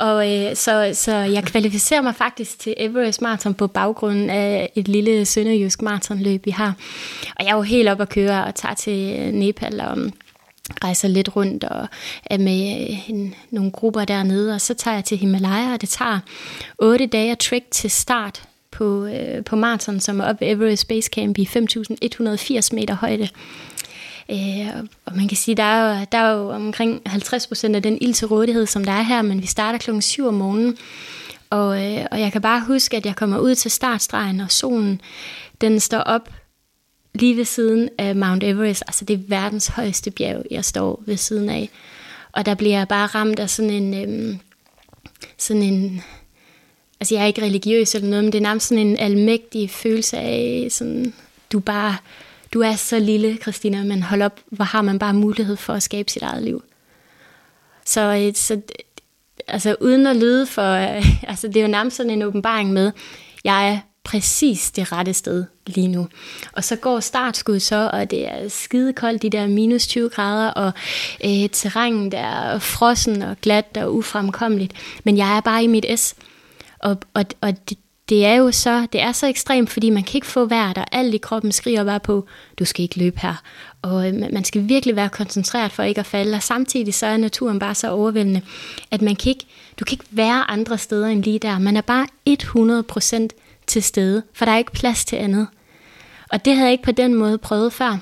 Og 0.01 0.32
øh, 0.32 0.57
så, 0.57 0.90
så 0.94 1.12
jeg 1.12 1.44
kvalificerer 1.44 2.03
mig 2.03 2.14
faktisk 2.14 2.59
til 2.59 2.74
Everest 2.76 3.22
Marathon 3.22 3.55
på 3.55 3.66
baggrunden 3.66 4.30
af 4.30 4.72
et 4.74 4.88
lille 4.88 5.24
sønderjysk 5.24 5.82
maratonløb, 5.82 6.46
vi 6.46 6.51
har. 6.51 6.74
Og 7.36 7.44
jeg 7.44 7.51
er 7.51 7.57
jo 7.57 7.62
helt 7.62 7.88
op 7.88 8.01
at 8.01 8.09
køre 8.09 8.44
og 8.44 8.55
tager 8.55 8.74
til 8.74 9.34
Nepal 9.34 9.80
og 9.80 9.98
rejser 10.84 11.09
lidt 11.09 11.36
rundt 11.36 11.64
og 11.64 11.88
er 12.26 12.38
med 12.38 12.88
øh, 12.90 13.11
en, 13.11 13.34
nogle 13.51 13.70
grupper 13.70 14.05
dernede, 14.05 14.55
og 14.55 14.61
så 14.61 14.74
tager 14.74 14.94
jeg 14.94 15.05
til 15.05 15.18
Himalaya, 15.18 15.72
og 15.72 15.80
det 15.80 15.88
tager 15.88 16.18
otte 16.78 17.07
dage 17.07 17.32
at 17.32 17.38
trek 17.38 17.64
til 17.70 17.90
start 17.90 18.42
på, 18.70 19.05
øh, 19.05 19.44
på 19.44 19.57
maraton, 19.57 20.01
som 20.01 20.20
er 20.20 20.24
op 20.24 20.40
ved 20.40 20.48
Everest 20.48 20.88
Base 20.88 21.11
Camp 21.14 21.38
i 21.38 21.48
5.180 21.57 22.68
meter 22.72 22.94
højde. 22.94 23.28
Øh, 24.31 24.85
og 25.05 25.16
man 25.16 25.28
kan 25.28 25.37
sige, 25.37 25.55
der 25.55 25.62
er 25.62 25.99
jo, 25.99 26.07
der 26.12 26.18
er 26.18 26.33
jo 26.33 26.51
omkring 26.51 27.03
50 27.07 27.47
procent 27.47 27.76
af 27.76 27.83
den 27.83 27.99
ild 28.01 28.14
til 28.14 28.26
rådighed, 28.28 28.66
som 28.66 28.85
der 28.85 28.93
er 28.93 29.03
her, 29.03 29.22
men 29.22 29.43
vi 29.43 29.47
starter 29.47 29.78
klokken 29.78 30.03
7 30.03 30.26
om 30.26 30.35
morgenen. 30.35 30.76
Og, 31.51 31.85
øh, 31.85 32.07
og 32.11 32.20
jeg 32.20 32.33
kan 32.33 32.43
bare 32.43 32.61
huske, 32.61 32.97
at 32.97 33.07
jeg 33.07 33.16
kommer 33.16 33.39
ud 33.39 33.55
til 33.55 33.70
startstregen, 33.70 34.41
og 34.41 34.51
solen 34.51 35.01
den 35.61 35.81
står 35.81 35.99
op 35.99 36.28
lige 37.14 37.37
ved 37.37 37.45
siden 37.45 37.89
af 37.99 38.16
Mount 38.16 38.45
Everest. 38.45 38.83
Altså 38.87 39.05
det 39.05 39.14
er 39.14 39.20
verdens 39.28 39.66
højeste 39.66 40.11
bjerg, 40.11 40.43
jeg 40.51 40.64
står 40.64 41.03
ved 41.07 41.16
siden 41.16 41.49
af. 41.49 41.70
Og 42.33 42.47
der 42.47 42.55
bliver 42.55 42.78
jeg 42.78 42.89
bare 42.89 43.07
ramt 43.07 43.39
af 43.39 43.51
sådan 43.51 43.70
en... 43.70 43.95
Øh, 43.95 44.37
sådan 45.39 45.62
en, 45.62 46.03
altså 47.01 47.14
jeg 47.14 47.22
er 47.22 47.26
ikke 47.26 47.43
religiøs 47.43 47.95
eller 47.95 48.09
noget, 48.09 48.24
men 48.24 48.33
det 48.33 48.39
er 48.39 48.43
nærmest 48.43 48.68
sådan 48.68 48.87
en 48.87 48.97
almægtig 48.97 49.70
følelse 49.70 50.18
af, 50.18 50.66
sådan, 50.70 51.14
du 51.53 51.61
bare, 51.61 51.97
du 52.55 52.61
er 52.61 52.76
så 52.76 52.98
lille, 52.98 53.36
Christina, 53.36 53.82
men 53.82 54.03
hold 54.03 54.22
op, 54.22 54.40
hvor 54.46 54.64
har 54.64 54.82
man 54.82 54.98
bare 54.98 55.14
mulighed 55.14 55.57
for 55.57 55.72
at 55.72 55.82
skabe 55.82 56.11
sit 56.11 56.22
eget 56.22 56.42
liv. 56.42 56.62
Så, 57.84 58.01
øh, 58.01 58.34
så 58.34 58.61
altså 59.48 59.76
uden 59.80 60.07
at 60.07 60.16
lyde 60.16 60.46
for, 60.46 60.72
øh, 60.72 61.22
altså 61.30 61.48
det 61.48 61.57
er 61.57 61.62
jo 61.62 61.68
nærmest 61.68 61.96
sådan 61.96 62.11
en 62.11 62.22
åbenbaring 62.22 62.72
med, 62.72 62.92
jeg 63.44 63.72
er 63.72 63.78
præcis 64.05 64.70
det 64.70 64.92
rette 64.92 65.14
sted 65.14 65.44
lige 65.66 65.88
nu. 65.88 66.09
Og 66.53 66.64
så 66.64 66.76
går 66.76 67.01
startskud 67.01 67.59
så, 67.61 67.90
og 67.92 68.11
det 68.11 68.28
er 68.28 68.48
skide 68.48 68.92
koldt, 68.92 69.22
de 69.22 69.30
der 69.30 69.46
minus 69.46 69.86
20 69.86 70.09
grader, 70.09 70.51
og 70.51 70.72
øh, 71.24 71.48
terrænet 71.53 72.12
der 72.12 72.18
er 72.18 72.59
frossen 72.59 73.22
og 73.22 73.36
glat 73.42 73.76
og 73.76 73.94
ufremkommeligt. 73.94 74.72
Men 75.05 75.16
jeg 75.16 75.36
er 75.36 75.40
bare 75.40 75.64
i 75.64 75.66
mit 75.66 75.86
S. 75.96 76.14
Og, 76.78 76.96
og, 77.14 77.24
og 77.40 77.68
det, 77.68 77.78
det 78.11 78.26
er 78.26 78.34
jo 78.34 78.52
så, 78.52 78.86
det 78.92 79.00
er 79.00 79.12
så 79.12 79.26
ekstremt, 79.26 79.70
fordi 79.70 79.90
man 79.90 80.02
kan 80.02 80.14
ikke 80.14 80.26
få 80.26 80.44
vejret, 80.44 80.76
der 80.76 80.84
alt 80.92 81.14
i 81.14 81.18
kroppen 81.18 81.52
skriger 81.52 81.84
bare 81.84 82.00
på, 82.00 82.26
du 82.58 82.64
skal 82.64 82.82
ikke 82.82 82.98
løbe 82.98 83.20
her. 83.20 83.42
Og 83.82 84.08
øh, 84.08 84.14
man 84.32 84.44
skal 84.44 84.68
virkelig 84.68 84.96
være 84.96 85.08
koncentreret 85.08 85.72
for 85.72 85.82
ikke 85.82 86.00
at 86.00 86.06
falde, 86.06 86.34
og 86.34 86.42
samtidig 86.42 86.94
så 86.94 87.06
er 87.06 87.16
naturen 87.16 87.58
bare 87.58 87.74
så 87.74 87.90
overvældende, 87.90 88.42
at 88.90 89.02
man 89.02 89.16
kan 89.16 89.30
ikke, 89.30 89.46
du 89.80 89.84
kan 89.84 89.94
ikke 89.94 90.04
være 90.11 90.50
andre 90.50 90.78
steder 90.78 91.06
end 91.06 91.24
lige 91.24 91.38
der. 91.38 91.58
Man 91.58 91.76
er 91.76 91.80
bare 91.80 92.06
100% 92.28 93.28
til 93.66 93.82
stede, 93.82 94.22
for 94.34 94.44
der 94.44 94.52
er 94.52 94.58
ikke 94.58 94.72
plads 94.72 95.04
til 95.04 95.16
andet. 95.16 95.46
Og 96.30 96.44
det 96.44 96.52
havde 96.54 96.64
jeg 96.64 96.72
ikke 96.72 96.84
på 96.84 96.92
den 96.92 97.14
måde 97.14 97.38
prøvet 97.38 97.72
før. 97.72 97.98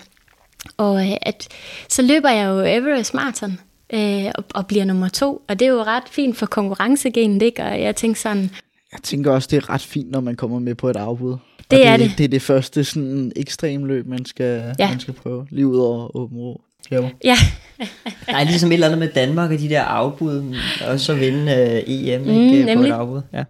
Og 0.77 1.07
øh, 1.07 1.17
at, 1.23 1.49
så 1.89 2.03
løber 2.03 2.31
jeg 2.31 2.47
jo 2.47 2.61
Everest 2.61 3.15
Marathon 3.15 3.61
øh, 3.93 4.25
og, 4.35 4.45
og 4.55 4.67
bliver 4.67 4.85
nummer 4.85 5.09
to, 5.09 5.43
og 5.49 5.59
det 5.59 5.67
er 5.67 5.73
jo 5.73 5.83
ret 5.83 6.09
fint 6.11 6.37
for 6.37 6.47
konkurrencegenet, 6.47 7.43
ikke? 7.43 7.63
Og 7.63 7.81
jeg 7.81 7.97
tænker 7.97 8.21
sådan... 8.21 8.51
Jeg 8.93 9.01
tænker 9.03 9.31
også, 9.31 9.49
det 9.51 9.57
er 9.57 9.71
ret 9.71 9.81
fint, 9.81 10.11
når 10.11 10.21
man 10.21 10.35
kommer 10.35 10.59
med 10.59 10.75
på 10.75 10.91
et 10.91 10.97
afbud. 10.97 11.31
Det, 11.31 11.71
det 11.71 11.87
er 11.87 11.97
det. 11.97 12.13
Det 12.19 12.25
er 12.25 12.29
det 12.29 12.43
første 12.43 12.85
sådan 12.85 13.33
ekstremløb, 13.37 14.07
man 14.07 14.25
skal, 14.25 14.75
ja. 14.79 14.91
man 14.91 15.01
skal 15.01 15.15
prøve, 15.15 15.47
lige 15.51 15.67
ud 15.67 15.79
over 15.79 16.17
åben 16.17 16.39
ro. 16.39 16.61
Ja. 16.91 17.35
Der 18.27 18.37
er 18.37 18.45
ligesom 18.45 18.71
et 18.71 18.75
eller 18.75 18.87
andet 18.87 18.99
med 18.99 19.09
Danmark 19.09 19.51
og 19.51 19.59
de 19.59 19.69
der 19.69 19.83
afbud, 19.83 20.57
og 20.89 21.01
så 21.01 21.15
vinde 21.15 21.43
uh, 21.87 21.93
EM 21.95 22.21
mm, 22.21 22.29
ikke, 22.29 22.77
på 22.77 22.83
et 22.83 22.91
afbud. 22.91 23.21
Ja, 23.33 23.45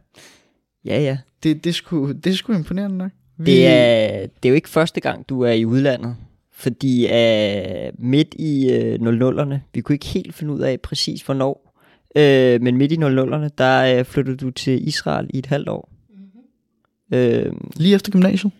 ja. 0.84 1.00
ja 1.00 1.18
det, 1.42 1.64
det, 1.64 1.74
skulle, 1.74 2.14
det 2.14 2.38
skulle 2.38 2.58
imponerende 2.58 2.96
nok. 2.96 3.10
Vi... 3.38 3.50
Det, 3.50 3.66
er, 3.66 4.20
det 4.20 4.44
er 4.44 4.48
jo 4.48 4.54
ikke 4.54 4.68
første 4.68 5.00
gang, 5.00 5.28
du 5.28 5.40
er 5.40 5.52
i 5.52 5.64
udlandet. 5.64 6.16
Fordi 6.52 7.04
uh, 7.04 8.04
midt 8.04 8.34
i 8.38 8.66
uh, 9.00 9.08
00'erne, 9.08 9.54
vi 9.74 9.80
kunne 9.80 9.94
ikke 9.94 10.06
helt 10.06 10.34
finde 10.34 10.52
ud 10.52 10.60
af 10.60 10.80
præcis 10.80 11.22
hvornår, 11.22 11.67
uh, 12.16 12.62
men 12.62 12.76
midt 12.76 12.92
i 12.92 12.96
00'erne, 12.96 13.48
der 13.58 14.00
uh, 14.00 14.06
flyttede 14.06 14.36
du 14.36 14.50
til 14.50 14.88
Israel 14.88 15.30
i 15.30 15.38
et 15.38 15.46
halvt 15.46 15.68
år. 15.68 15.88
Mm-hmm. 16.10 17.46
Uh, 17.46 17.80
lige 17.80 17.94
efter 17.94 18.12
gymnasiet? 18.12 18.52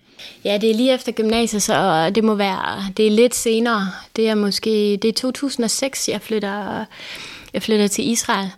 Ja, 0.45 0.59
det 0.61 0.71
er 0.71 0.75
lige 0.75 0.95
efter 0.95 1.13
gymnasiet, 1.13 1.63
så 1.63 2.11
det 2.15 2.25
må 2.25 2.35
være, 2.35 2.93
det 2.97 3.07
er 3.07 3.11
lidt 3.11 3.35
senere. 3.35 3.89
Det 4.17 4.29
er 4.29 4.35
måske, 4.35 4.99
det 5.03 5.09
er 5.09 5.13
2006, 5.13 6.09
jeg 6.09 6.21
flytter, 6.21 6.85
jeg 7.53 7.63
flytter 7.63 7.87
til 7.87 8.11
Israel. 8.11 8.51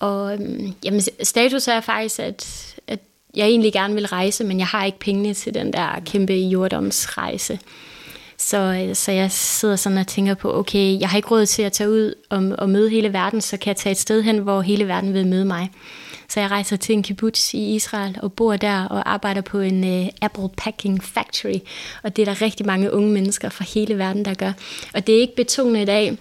Og 0.00 0.34
øhm, 0.34 0.74
jamen, 0.84 1.00
status 1.22 1.68
er 1.68 1.80
faktisk, 1.80 2.20
at, 2.20 2.74
at 2.86 2.98
jeg 3.36 3.46
egentlig 3.46 3.72
gerne 3.72 3.94
vil 3.94 4.06
rejse, 4.06 4.44
men 4.44 4.58
jeg 4.58 4.66
har 4.66 4.84
ikke 4.84 4.98
pengene 4.98 5.34
til 5.34 5.54
den 5.54 5.72
der 5.72 6.00
kæmpe 6.06 6.32
jordomsrejse. 6.32 7.58
Så, 8.38 8.56
øh, 8.58 8.94
så 8.94 9.12
jeg 9.12 9.30
sidder 9.32 9.76
sådan 9.76 9.98
og 9.98 10.06
tænker 10.06 10.34
på, 10.34 10.58
okay, 10.58 11.00
jeg 11.00 11.08
har 11.08 11.16
ikke 11.16 11.28
råd 11.28 11.46
til 11.46 11.62
at 11.62 11.72
tage 11.72 11.90
ud 11.90 12.14
og, 12.30 12.54
og 12.58 12.70
møde 12.70 12.90
hele 12.90 13.12
verden, 13.12 13.40
så 13.40 13.56
kan 13.56 13.68
jeg 13.68 13.76
tage 13.76 13.90
et 13.90 13.98
sted 13.98 14.22
hen, 14.22 14.38
hvor 14.38 14.60
hele 14.60 14.88
verden 14.88 15.14
vil 15.14 15.26
møde 15.26 15.44
mig. 15.44 15.70
Så 16.28 16.40
jeg 16.40 16.50
rejser 16.50 16.76
til 16.76 16.92
en 16.92 17.02
kibbutz 17.02 17.54
i 17.54 17.74
Israel 17.74 18.18
og 18.22 18.32
bor 18.32 18.56
der 18.56 18.84
og 18.84 19.12
arbejder 19.12 19.40
på 19.40 19.58
en 19.58 19.84
uh, 19.84 20.08
apple 20.22 20.48
packing 20.56 21.04
factory. 21.04 21.58
Og 22.02 22.16
det 22.16 22.28
er 22.28 22.34
der 22.34 22.42
rigtig 22.42 22.66
mange 22.66 22.92
unge 22.92 23.12
mennesker 23.12 23.48
fra 23.48 23.64
hele 23.74 23.98
verden, 23.98 24.24
der 24.24 24.34
gør. 24.34 24.52
Og 24.94 25.06
det 25.06 25.16
er 25.16 25.20
ikke 25.20 25.36
betonet 25.36 25.86
dag 25.86 26.18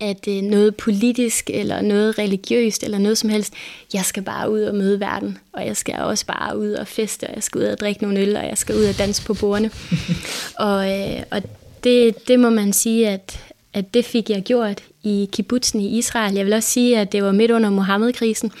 at 0.00 0.28
øh, 0.28 0.42
noget 0.42 0.76
politisk 0.76 1.50
eller 1.50 1.80
noget 1.80 2.18
religiøst 2.18 2.82
eller 2.82 2.98
noget 2.98 3.18
som 3.18 3.30
helst. 3.30 3.52
Jeg 3.94 4.04
skal 4.04 4.22
bare 4.22 4.50
ud 4.50 4.60
og 4.60 4.74
møde 4.74 5.00
verden, 5.00 5.38
og 5.52 5.66
jeg 5.66 5.76
skal 5.76 5.94
også 5.94 6.26
bare 6.26 6.58
ud 6.58 6.72
og 6.72 6.86
feste, 6.86 7.24
og 7.26 7.34
jeg 7.34 7.42
skal 7.42 7.60
ud 7.60 7.66
og 7.66 7.78
drikke 7.80 8.02
nogle 8.02 8.20
øl, 8.20 8.36
og 8.36 8.44
jeg 8.44 8.58
skal 8.58 8.76
ud 8.76 8.84
og 8.84 8.98
danse 8.98 9.24
på 9.24 9.34
bordene. 9.34 9.70
og 10.68 11.00
øh, 11.00 11.22
og 11.30 11.42
det, 11.84 12.28
det 12.28 12.40
må 12.40 12.50
man 12.50 12.72
sige, 12.72 13.08
at, 13.08 13.40
at 13.74 13.94
det 13.94 14.04
fik 14.04 14.30
jeg 14.30 14.42
gjort 14.42 14.82
i 15.02 15.28
kibbutzen 15.32 15.80
i 15.80 15.98
Israel. 15.98 16.34
Jeg 16.34 16.44
vil 16.44 16.52
også 16.52 16.70
sige, 16.70 16.98
at 16.98 17.12
det 17.12 17.22
var 17.22 17.32
midt 17.32 17.50
under 17.50 17.70
Mohammed-krisen, 17.70 18.52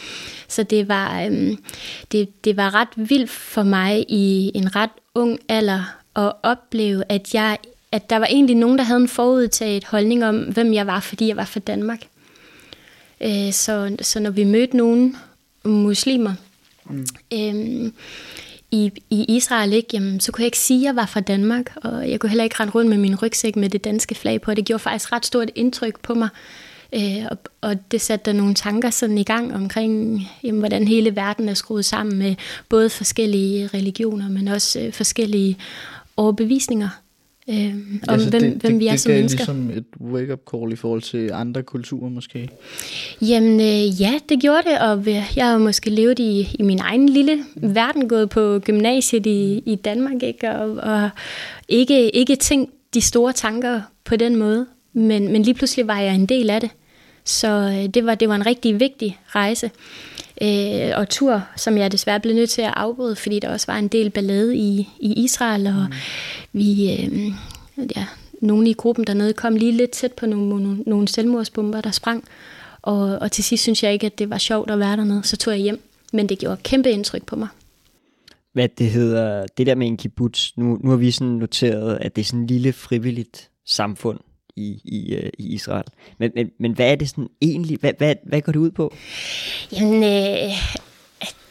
så 0.48 0.62
det 0.62 0.88
var, 0.88 1.22
øhm, 1.22 1.58
det, 2.12 2.44
det 2.44 2.56
var 2.56 2.74
ret 2.74 3.08
vildt 3.08 3.30
for 3.30 3.62
mig 3.62 4.04
i 4.08 4.50
en 4.54 4.76
ret 4.76 4.90
ung 5.14 5.38
alder 5.48 5.98
at 6.16 6.32
opleve, 6.42 7.02
at 7.08 7.34
jeg 7.34 7.58
at 7.92 8.10
der 8.10 8.16
var 8.16 8.26
egentlig 8.26 8.56
nogen, 8.56 8.78
der 8.78 8.84
havde 8.84 9.00
en 9.00 9.08
forudtaget 9.08 9.84
holdning 9.84 10.24
om, 10.24 10.38
hvem 10.38 10.74
jeg 10.74 10.86
var, 10.86 11.00
fordi 11.00 11.28
jeg 11.28 11.36
var 11.36 11.44
fra 11.44 11.60
Danmark. 11.60 12.00
Øh, 13.20 13.52
så, 13.52 13.96
så 14.00 14.20
når 14.20 14.30
vi 14.30 14.44
mødte 14.44 14.76
nogen 14.76 15.16
muslimer 15.64 16.34
mm. 16.90 17.06
øhm, 17.32 17.92
i, 18.70 18.92
i 19.10 19.36
Israel, 19.36 19.72
ikke, 19.72 19.88
jamen, 19.92 20.20
så 20.20 20.32
kunne 20.32 20.42
jeg 20.42 20.46
ikke 20.46 20.58
sige, 20.58 20.80
at 20.80 20.84
jeg 20.84 20.96
var 20.96 21.06
fra 21.06 21.20
Danmark, 21.20 21.76
og 21.76 22.10
jeg 22.10 22.20
kunne 22.20 22.30
heller 22.30 22.44
ikke 22.44 22.56
rende 22.60 22.72
rundt 22.72 22.90
med 22.90 22.98
min 22.98 23.22
rygsæk 23.22 23.56
med 23.56 23.68
det 23.68 23.84
danske 23.84 24.14
flag 24.14 24.40
på. 24.40 24.54
Det 24.54 24.64
gjorde 24.64 24.82
faktisk 24.82 25.12
ret 25.12 25.26
stort 25.26 25.50
indtryk 25.54 26.00
på 26.00 26.14
mig, 26.14 26.28
øh, 26.94 27.24
og, 27.30 27.38
og 27.60 27.90
det 27.90 28.00
satte 28.00 28.30
der 28.30 28.38
nogle 28.38 28.54
tanker 28.54 28.90
sådan 28.90 29.18
i 29.18 29.24
gang 29.24 29.54
omkring, 29.54 30.22
jamen, 30.42 30.58
hvordan 30.58 30.88
hele 30.88 31.16
verden 31.16 31.48
er 31.48 31.54
skruet 31.54 31.84
sammen 31.84 32.18
med 32.18 32.34
både 32.68 32.90
forskellige 32.90 33.66
religioner, 33.66 34.28
men 34.28 34.48
også 34.48 34.80
øh, 34.80 34.92
forskellige 34.92 35.58
overbevisninger 36.16 36.88
øh, 37.50 37.74
om, 37.74 38.00
altså, 38.08 38.30
hvem, 38.30 38.42
det, 38.42 38.62
hvem 38.62 38.78
vi 38.78 38.86
er 38.86 38.90
det, 38.90 39.00
som 39.00 39.10
det 39.12 39.18
mennesker. 39.18 39.44
Det 39.44 39.48
er 39.48 39.54
ligesom 39.54 39.78
et 39.78 40.12
wake-up 40.12 40.40
call 40.50 40.72
i 40.72 40.76
forhold 40.76 41.02
til 41.02 41.30
andre 41.32 41.62
kulturer 41.62 42.10
måske? 42.10 42.48
Jamen 43.22 43.60
øh, 43.60 44.00
ja, 44.00 44.12
det 44.28 44.40
gjorde 44.40 44.62
det, 44.70 44.78
og 44.78 45.06
jeg 45.36 45.46
har 45.46 45.58
måske 45.58 45.90
levet 45.90 46.18
i, 46.18 46.56
i 46.58 46.62
min 46.62 46.78
egen 46.78 47.08
lille 47.08 47.44
verden, 47.56 48.08
gået 48.08 48.30
på 48.30 48.58
gymnasiet 48.58 49.26
i, 49.26 49.62
i 49.66 49.74
Danmark, 49.74 50.22
ikke? 50.22 50.50
Og, 50.50 50.70
og 50.70 51.10
ikke, 51.68 52.10
ikke 52.10 52.36
tænkt 52.36 52.70
de 52.94 53.00
store 53.00 53.32
tanker 53.32 53.80
på 54.04 54.16
den 54.16 54.36
måde, 54.36 54.66
men, 54.92 55.32
men 55.32 55.42
lige 55.42 55.54
pludselig 55.54 55.86
var 55.86 56.00
jeg 56.00 56.14
en 56.14 56.26
del 56.26 56.50
af 56.50 56.60
det. 56.60 56.70
Så 57.24 57.48
øh, 57.48 57.88
det, 57.94 58.06
var, 58.06 58.14
det 58.14 58.28
var 58.28 58.34
en 58.34 58.46
rigtig 58.46 58.80
vigtig 58.80 59.18
rejse 59.26 59.70
øh, 60.42 60.92
og 60.96 61.08
tur, 61.08 61.42
som 61.56 61.78
jeg 61.78 61.92
desværre 61.92 62.20
blev 62.20 62.34
nødt 62.34 62.50
til 62.50 62.62
at 62.62 62.72
afbryde, 62.76 63.16
fordi 63.16 63.40
der 63.40 63.48
også 63.48 63.66
var 63.66 63.78
en 63.78 63.88
del 63.88 64.10
ballade 64.10 64.56
i, 64.56 64.88
i 65.00 65.24
Israel, 65.24 65.66
og 65.66 65.86
mm. 65.88 65.94
vi, 66.52 66.92
øh, 66.92 67.32
ja, 67.96 68.06
nogle 68.40 68.70
i 68.70 68.72
gruppen 68.72 69.04
dernede 69.04 69.32
kom 69.32 69.56
lige 69.56 69.72
lidt 69.72 69.90
tæt 69.90 70.12
på 70.12 70.26
nogle, 70.26 70.48
nogle, 70.48 70.82
nogle 70.86 71.08
selvmordsbomber, 71.08 71.80
der 71.80 71.90
sprang, 71.90 72.24
og, 72.82 73.00
og 73.00 73.32
til 73.32 73.44
sidst 73.44 73.62
synes 73.62 73.82
jeg 73.82 73.92
ikke, 73.92 74.06
at 74.06 74.18
det 74.18 74.30
var 74.30 74.38
sjovt 74.38 74.70
at 74.70 74.78
være 74.78 74.96
dernede, 74.96 75.22
så 75.24 75.36
tog 75.36 75.54
jeg 75.54 75.62
hjem, 75.62 75.82
men 76.12 76.28
det 76.28 76.38
gjorde 76.38 76.56
kæmpe 76.62 76.90
indtryk 76.90 77.26
på 77.26 77.36
mig. 77.36 77.48
Hvad 78.52 78.68
det 78.68 78.90
hedder, 78.90 79.46
det 79.58 79.66
der 79.66 79.74
med 79.74 79.86
en 79.86 79.96
kibbutz, 79.96 80.56
nu, 80.56 80.78
nu 80.82 80.90
har 80.90 80.96
vi 80.96 81.10
sådan 81.10 81.32
noteret, 81.32 81.98
at 82.00 82.16
det 82.16 82.22
er 82.22 82.26
sådan 82.26 82.40
en 82.40 82.46
lille 82.46 82.72
frivilligt 82.72 83.50
samfund, 83.66 84.20
i, 84.58 84.80
i, 84.84 85.14
øh, 85.14 85.30
i 85.38 85.54
Israel. 85.54 85.84
Men, 86.18 86.30
men, 86.34 86.50
men 86.58 86.72
hvad 86.72 86.90
er 86.90 86.94
det 86.94 87.08
sådan 87.08 87.28
egentlig? 87.40 87.78
Hvad, 87.80 87.92
hvad, 87.98 88.14
hvad 88.22 88.40
går 88.40 88.52
det 88.52 88.58
ud 88.60 88.70
på? 88.70 88.94
Jamen, 89.72 90.04
øh, 90.04 90.52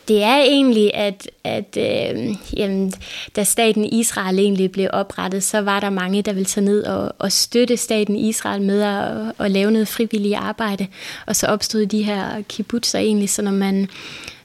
det 0.07 0.23
er 0.23 0.38
egentlig, 0.38 0.93
at, 0.93 1.29
at 1.43 1.77
øh, 1.77 2.35
jamen, 2.57 2.93
da 3.35 3.43
staten 3.43 3.85
Israel 3.85 4.39
egentlig 4.39 4.71
blev 4.71 4.89
oprettet, 4.93 5.43
så 5.43 5.61
var 5.61 5.79
der 5.79 5.89
mange, 5.89 6.21
der 6.21 6.34
ville 6.34 6.45
tage 6.45 6.65
ned 6.65 6.84
og, 6.84 7.13
og 7.19 7.31
støtte 7.31 7.77
staten 7.77 8.15
Israel 8.15 8.61
med 8.61 8.81
at, 8.81 9.45
at 9.45 9.51
lave 9.51 9.71
noget 9.71 9.88
frivilligt 9.88 10.35
arbejde. 10.35 10.88
Og 11.25 11.35
så 11.35 11.47
opstod 11.47 11.85
de 11.85 12.03
her 12.03 12.41
kibbutzer 12.41 12.99
egentlig, 12.99 13.29
så 13.29 13.41
når 13.41 13.51
man, 13.51 13.89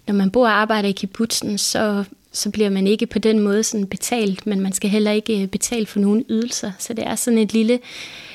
når 0.06 0.14
man 0.14 0.30
bor 0.30 0.46
og 0.46 0.60
arbejder 0.60 0.88
i 0.88 0.92
kibbutzen, 0.92 1.58
så 1.58 2.04
så 2.32 2.50
bliver 2.50 2.70
man 2.70 2.86
ikke 2.86 3.06
på 3.06 3.18
den 3.18 3.40
måde 3.40 3.62
sådan 3.62 3.86
betalt, 3.86 4.46
men 4.46 4.60
man 4.60 4.72
skal 4.72 4.90
heller 4.90 5.10
ikke 5.10 5.46
betale 5.46 5.86
for 5.86 6.00
nogen 6.00 6.24
ydelser. 6.28 6.72
Så 6.78 6.94
det 6.94 7.06
er 7.06 7.14
sådan 7.14 7.38
et 7.38 7.52
lille 7.52 7.78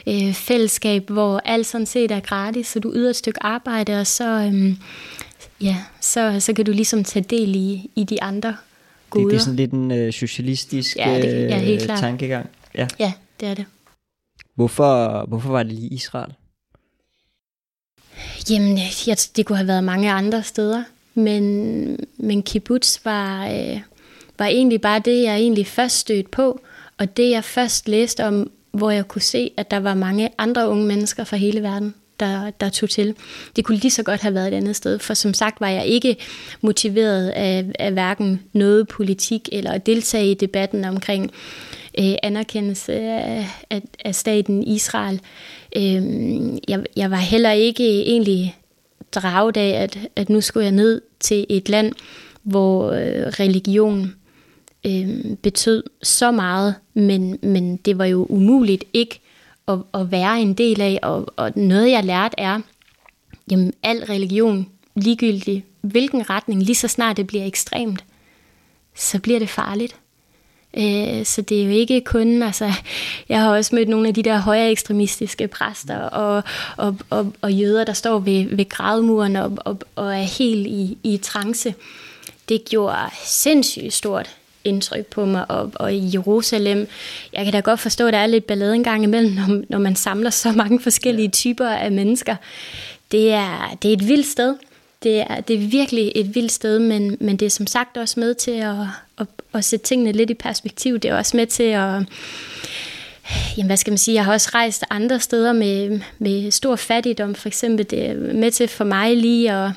øh, 0.07 0.33
fællesskab, 0.33 1.09
hvor 1.09 1.41
alt 1.45 1.65
sådan 1.65 1.85
set 1.85 2.11
er 2.11 2.19
gratis, 2.19 2.67
så 2.67 2.79
du 2.79 2.91
yder 2.95 3.09
et 3.09 3.15
stykke 3.15 3.43
arbejde, 3.43 3.99
og 3.99 4.07
så, 4.07 4.29
øhm, 4.29 4.77
ja, 5.61 5.77
så, 6.01 6.39
så 6.39 6.53
kan 6.53 6.65
du 6.65 6.71
ligesom 6.71 7.03
tage 7.03 7.25
del 7.29 7.55
i, 7.55 7.89
i 7.95 8.03
de 8.03 8.23
andre 8.23 8.55
goder. 9.09 9.25
Det, 9.25 9.31
det 9.31 9.37
er 9.37 9.43
sådan 9.43 9.55
lidt 9.55 9.71
en 9.71 9.91
øh, 9.91 10.13
socialistisk 10.13 10.97
ja, 10.97 11.15
det, 11.15 11.49
ja, 11.49 11.59
helt 11.59 11.91
øh, 11.91 11.97
tankegang. 11.97 12.49
Ja. 12.75 12.87
ja, 12.99 13.13
det 13.39 13.47
er 13.47 13.53
det. 13.53 13.65
Hvorfor, 14.55 15.25
hvorfor 15.27 15.49
var 15.49 15.63
det 15.63 15.73
lige 15.73 15.87
Israel? 15.87 16.33
Jamen, 18.49 18.77
jeg, 19.07 19.17
det 19.35 19.45
kunne 19.45 19.57
have 19.57 19.67
været 19.67 19.83
mange 19.83 20.11
andre 20.11 20.43
steder, 20.43 20.83
men, 21.17 21.99
men 22.17 22.43
kibbutz 22.43 23.05
var, 23.05 23.47
øh, 23.47 23.79
var 24.39 24.45
egentlig 24.45 24.81
bare 24.81 25.01
det, 25.05 25.23
jeg 25.23 25.35
egentlig 25.37 25.67
først 25.67 25.97
stødte 25.97 26.29
på, 26.29 26.61
og 26.97 27.17
det 27.17 27.29
jeg 27.29 27.43
først 27.43 27.87
læste 27.87 28.25
om 28.25 28.51
hvor 28.71 28.91
jeg 28.91 29.07
kunne 29.07 29.21
se, 29.21 29.51
at 29.57 29.71
der 29.71 29.79
var 29.79 29.93
mange 29.93 30.29
andre 30.37 30.69
unge 30.69 30.85
mennesker 30.85 31.23
fra 31.23 31.37
hele 31.37 31.63
verden, 31.63 31.93
der, 32.19 32.51
der 32.61 32.69
tog 32.69 32.89
til. 32.89 33.15
Det 33.55 33.65
kunne 33.65 33.77
lige 33.77 33.91
så 33.91 34.03
godt 34.03 34.21
have 34.21 34.33
været 34.33 34.47
et 34.47 34.53
andet 34.53 34.75
sted, 34.75 34.99
for 34.99 35.13
som 35.13 35.33
sagt 35.33 35.61
var 35.61 35.69
jeg 35.69 35.85
ikke 35.85 36.15
motiveret 36.61 37.29
af, 37.29 37.65
af 37.79 37.91
hverken 37.91 38.41
noget 38.53 38.87
politik 38.87 39.49
eller 39.51 39.71
at 39.71 39.85
deltage 39.85 40.31
i 40.31 40.33
debatten 40.33 40.85
omkring 40.85 41.31
øh, 41.99 42.13
anerkendelse 42.23 42.93
af, 42.93 43.47
af, 43.69 43.81
af 44.05 44.15
staten 44.15 44.63
Israel. 44.63 45.21
Øh, 45.75 46.03
jeg, 46.67 46.83
jeg 46.95 47.11
var 47.11 47.17
heller 47.17 47.51
ikke 47.51 48.01
egentlig 48.01 48.57
draget 49.19 49.57
af, 49.57 49.69
at, 49.69 49.99
at 50.15 50.29
nu 50.29 50.41
skulle 50.41 50.63
jeg 50.63 50.71
ned 50.71 51.01
til 51.19 51.45
et 51.49 51.69
land, 51.69 51.93
hvor 52.43 52.91
øh, 52.91 53.27
religion 53.27 54.15
øh, 54.85 55.35
betød 55.41 55.83
så 56.03 56.31
meget, 56.31 56.75
men, 56.93 57.39
men 57.43 57.77
det 57.77 57.97
var 57.97 58.05
jo 58.05 58.25
umuligt 58.29 58.83
ikke 58.93 59.19
at, 59.67 59.77
at 59.93 60.11
være 60.11 60.41
en 60.41 60.53
del 60.53 60.81
af, 60.81 60.99
og, 61.01 61.33
og 61.35 61.51
noget 61.55 61.91
jeg 61.91 62.03
lærte 62.03 62.35
er, 62.37 62.59
jamen 63.51 63.73
al 63.83 64.03
religion, 64.05 64.67
ligegyldigt 64.95 65.65
hvilken 65.81 66.29
retning, 66.29 66.63
lige 66.63 66.75
så 66.75 66.87
snart 66.87 67.17
det 67.17 67.27
bliver 67.27 67.45
ekstremt, 67.45 68.03
så 68.95 69.19
bliver 69.19 69.39
det 69.39 69.49
farligt. 69.49 69.95
Øh, 70.77 71.25
så 71.25 71.41
det 71.41 71.61
er 71.61 71.65
jo 71.65 71.71
ikke 71.71 72.01
kun, 72.01 72.43
altså, 72.43 72.71
jeg 73.29 73.41
har 73.41 73.55
også 73.55 73.75
mødt 73.75 73.89
nogle 73.89 74.07
af 74.07 74.13
de 74.13 74.23
der 74.23 74.37
højere 74.37 74.71
ekstremistiske 74.71 75.47
præster 75.47 75.99
og, 75.99 76.43
og, 76.77 76.95
og, 77.09 77.33
og 77.41 77.53
jøder, 77.53 77.83
der 77.83 77.93
står 77.93 78.19
ved, 78.19 78.55
ved 78.55 78.69
gravmuren 78.69 79.35
og, 79.35 79.57
og, 79.57 79.79
og 79.95 80.15
er 80.15 80.37
helt 80.37 80.67
i, 80.67 80.97
i 81.03 81.17
trance. 81.17 81.73
Det 82.49 82.65
gjorde 82.69 82.97
sindssygt 83.23 83.93
stort 83.93 84.29
indtryk 84.63 85.05
på 85.05 85.25
mig, 85.25 85.51
og, 85.51 85.71
og 85.75 85.93
i 85.93 86.09
Jerusalem, 86.13 86.87
jeg 87.33 87.43
kan 87.43 87.53
da 87.53 87.59
godt 87.59 87.79
forstå, 87.79 88.07
at 88.07 88.13
der 88.13 88.19
er 88.19 88.27
lidt 88.27 88.47
ballade 88.47 88.75
en 88.75 88.83
gang 88.83 89.03
imellem, 89.03 89.33
når, 89.33 89.61
når 89.69 89.77
man 89.77 89.95
samler 89.95 90.29
så 90.29 90.51
mange 90.51 90.79
forskellige 90.79 91.29
typer 91.29 91.67
af 91.67 91.91
mennesker. 91.91 92.35
Det 93.11 93.33
er, 93.33 93.77
det 93.81 93.89
er 93.89 93.93
et 93.93 94.07
vildt 94.07 94.27
sted. 94.27 94.55
Det 95.03 95.19
er, 95.19 95.41
det 95.41 95.55
er 95.55 95.67
virkelig 95.67 96.11
et 96.15 96.35
vildt 96.35 96.51
sted, 96.51 96.79
men, 96.79 97.17
men 97.19 97.37
det 97.37 97.45
er 97.45 97.49
som 97.49 97.67
sagt 97.67 97.97
også 97.97 98.19
med 98.19 98.33
til 98.33 98.51
at, 98.51 98.75
at, 99.17 99.27
at 99.53 99.65
sætte 99.65 99.85
tingene 99.85 100.11
lidt 100.11 100.29
i 100.29 100.33
perspektiv. 100.33 100.99
Det 100.99 101.11
er 101.11 101.17
også 101.17 101.37
med 101.37 101.47
til 101.47 101.63
at... 101.63 102.03
Jamen, 103.57 103.67
hvad 103.67 103.77
skal 103.77 103.91
man 103.91 103.97
sige? 103.97 104.15
Jeg 104.15 104.25
har 104.25 104.33
også 104.33 104.49
rejst 104.53 104.83
andre 104.89 105.19
steder 105.19 105.53
med, 105.53 105.99
med 106.19 106.51
stor 106.51 106.75
fattigdom, 106.75 107.35
for 107.35 107.47
eksempel. 107.47 107.89
Det 107.89 108.09
er 108.09 108.13
med 108.33 108.51
til 108.51 108.67
for 108.67 108.83
mig 108.83 109.17
lige 109.17 109.51
at, 109.51 109.71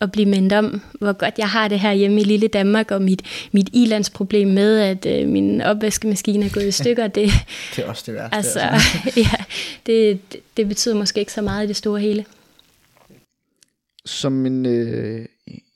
at 0.00 0.12
blive 0.12 0.26
mindet 0.26 0.52
om, 0.52 0.80
hvor 1.00 1.12
godt 1.12 1.34
jeg 1.38 1.48
har 1.48 1.68
det 1.68 1.80
her 1.80 1.92
hjemme 1.92 2.20
i 2.20 2.24
lille 2.24 2.48
Danmark, 2.48 2.90
og 2.90 3.02
mit, 3.02 3.22
mit 3.52 3.68
ilandsproblem 3.72 4.48
med, 4.48 4.78
at 4.78 5.06
øh, 5.06 5.28
min 5.28 5.60
opvaskemaskine 5.60 6.44
er 6.44 6.50
gået 6.50 6.66
i 6.66 6.70
stykker. 6.70 7.06
Det, 7.18 7.30
det 7.76 7.84
er 7.84 7.88
også 7.88 8.02
det 8.06 8.14
værste. 8.14 8.36
Altså, 8.36 8.60
altså. 8.60 8.98
ja, 9.32 9.44
det, 9.86 10.20
det 10.56 10.68
betyder 10.68 10.94
måske 10.94 11.20
ikke 11.20 11.32
så 11.32 11.42
meget 11.42 11.64
i 11.64 11.68
det 11.68 11.76
store 11.76 12.00
hele. 12.00 12.24
Som 14.08 14.46
en, 14.46 14.66
øh, 14.66 15.26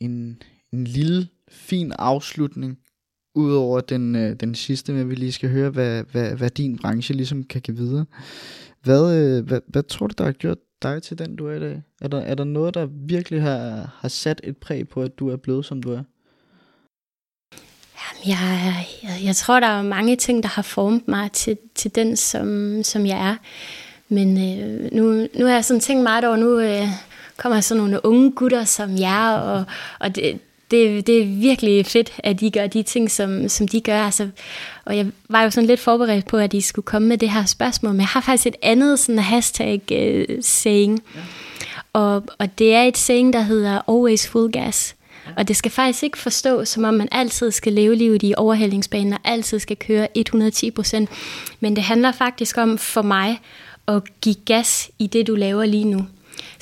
en, 0.00 0.42
en 0.72 0.84
lille, 0.84 1.28
fin 1.50 1.92
afslutning, 1.98 2.78
udover 3.34 3.80
den, 3.80 4.16
øh, 4.16 4.36
den 4.40 4.54
sidste, 4.54 4.92
men 4.92 5.10
vi 5.10 5.14
lige 5.14 5.32
skal 5.32 5.50
høre, 5.50 5.70
hvad, 5.70 6.02
hvad, 6.12 6.34
hvad 6.36 6.50
din 6.50 6.78
branche 6.78 7.14
ligesom 7.14 7.44
kan 7.44 7.60
give 7.60 7.76
videre. 7.76 8.04
Hvad, 8.82 9.16
øh, 9.16 9.46
hvad, 9.46 9.60
hvad 9.66 9.82
tror 9.82 10.06
du, 10.06 10.14
der 10.18 10.24
har 10.24 10.32
gjort 10.32 10.58
dig 10.82 11.02
til 11.02 11.18
den, 11.18 11.36
du 11.36 11.46
er 11.46 11.54
i 11.54 11.60
dag? 11.60 11.82
Er 12.00 12.08
der, 12.08 12.20
er 12.20 12.34
der 12.34 12.44
noget, 12.44 12.74
der 12.74 12.86
virkelig 13.06 13.42
har, 13.42 13.96
har 14.00 14.08
sat 14.08 14.40
et 14.44 14.56
præg 14.56 14.88
på, 14.88 15.02
at 15.02 15.18
du 15.18 15.28
er 15.28 15.36
blevet, 15.36 15.64
som 15.64 15.82
du 15.82 15.92
er? 15.92 16.02
Jamen, 18.02 18.26
jeg, 18.26 18.86
jeg, 19.02 19.20
jeg 19.24 19.36
tror, 19.36 19.60
der 19.60 19.66
er 19.66 19.82
mange 19.82 20.16
ting, 20.16 20.42
der 20.42 20.48
har 20.48 20.62
formet 20.62 21.08
mig 21.08 21.32
til, 21.32 21.58
til 21.74 21.94
den, 21.94 22.16
som, 22.16 22.80
som 22.82 23.06
jeg 23.06 23.28
er. 23.28 23.36
Men 24.08 24.28
øh, 24.28 24.92
nu, 24.92 25.28
nu 25.38 25.46
har 25.46 25.54
jeg 25.54 25.64
sådan 25.64 25.80
tænkt 25.80 26.02
meget 26.02 26.24
over, 26.24 26.36
nu 26.36 26.58
øh, 26.60 26.88
kommer 27.36 27.60
sådan 27.60 27.82
nogle 27.82 28.04
unge 28.04 28.32
gutter 28.32 28.64
som 28.64 28.98
jer, 28.98 29.30
og, 29.30 29.64
og 29.98 30.16
det, 30.16 30.40
det, 30.72 31.06
det 31.06 31.22
er 31.22 31.26
virkelig 31.26 31.86
fedt, 31.86 32.12
at 32.18 32.40
de 32.40 32.50
gør 32.50 32.66
de 32.66 32.82
ting, 32.82 33.10
som, 33.10 33.48
som 33.48 33.68
de 33.68 33.80
gør. 33.80 34.04
Altså, 34.04 34.28
og 34.84 34.96
jeg 34.96 35.06
var 35.28 35.42
jo 35.42 35.50
sådan 35.50 35.66
lidt 35.66 35.80
forberedt 35.80 36.26
på, 36.26 36.36
at 36.36 36.52
de 36.52 36.62
skulle 36.62 36.84
komme 36.84 37.08
med 37.08 37.18
det 37.18 37.30
her 37.30 37.44
spørgsmål, 37.44 37.92
men 37.92 38.00
jeg 38.00 38.08
har 38.08 38.20
faktisk 38.20 38.46
et 38.46 38.56
andet 38.62 38.98
sådan 38.98 39.18
hashtag-saying. 39.18 40.92
Uh, 40.92 41.16
ja. 41.16 41.20
Og, 41.92 42.24
og 42.38 42.58
det 42.58 42.74
er 42.74 42.82
et 42.82 42.98
saying, 42.98 43.32
der 43.32 43.40
hedder 43.40 43.90
always 43.90 44.28
full 44.28 44.52
gas. 44.52 44.94
Ja. 45.26 45.30
Og 45.36 45.48
det 45.48 45.56
skal 45.56 45.70
faktisk 45.70 46.02
ikke 46.02 46.18
forstås, 46.18 46.68
som 46.68 46.84
om 46.84 46.94
man 46.94 47.08
altid 47.12 47.50
skal 47.50 47.72
leve 47.72 47.94
livet 47.94 48.22
i 48.22 48.34
overhældingsbanen, 48.36 49.12
og 49.12 49.18
altid 49.24 49.58
skal 49.58 49.76
køre 49.76 50.08
110% 50.18 51.06
Men 51.60 51.76
det 51.76 51.84
handler 51.84 52.12
faktisk 52.12 52.58
om 52.58 52.78
for 52.78 53.02
mig 53.02 53.40
at 53.88 54.02
give 54.20 54.36
gas 54.44 54.90
i 54.98 55.06
det, 55.06 55.26
du 55.26 55.34
laver 55.34 55.64
lige 55.64 55.84
nu. 55.84 56.06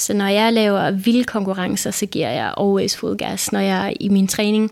Så 0.00 0.12
når 0.12 0.26
jeg 0.26 0.52
laver 0.52 0.90
vilde 0.90 1.24
konkurrencer, 1.24 1.90
så 1.90 2.06
giver 2.06 2.30
jeg 2.30 2.54
always 2.60 2.96
fuld 2.96 3.18
gas. 3.18 3.52
Når 3.52 3.60
jeg 3.60 3.96
i 4.00 4.08
min 4.08 4.28
træning 4.28 4.70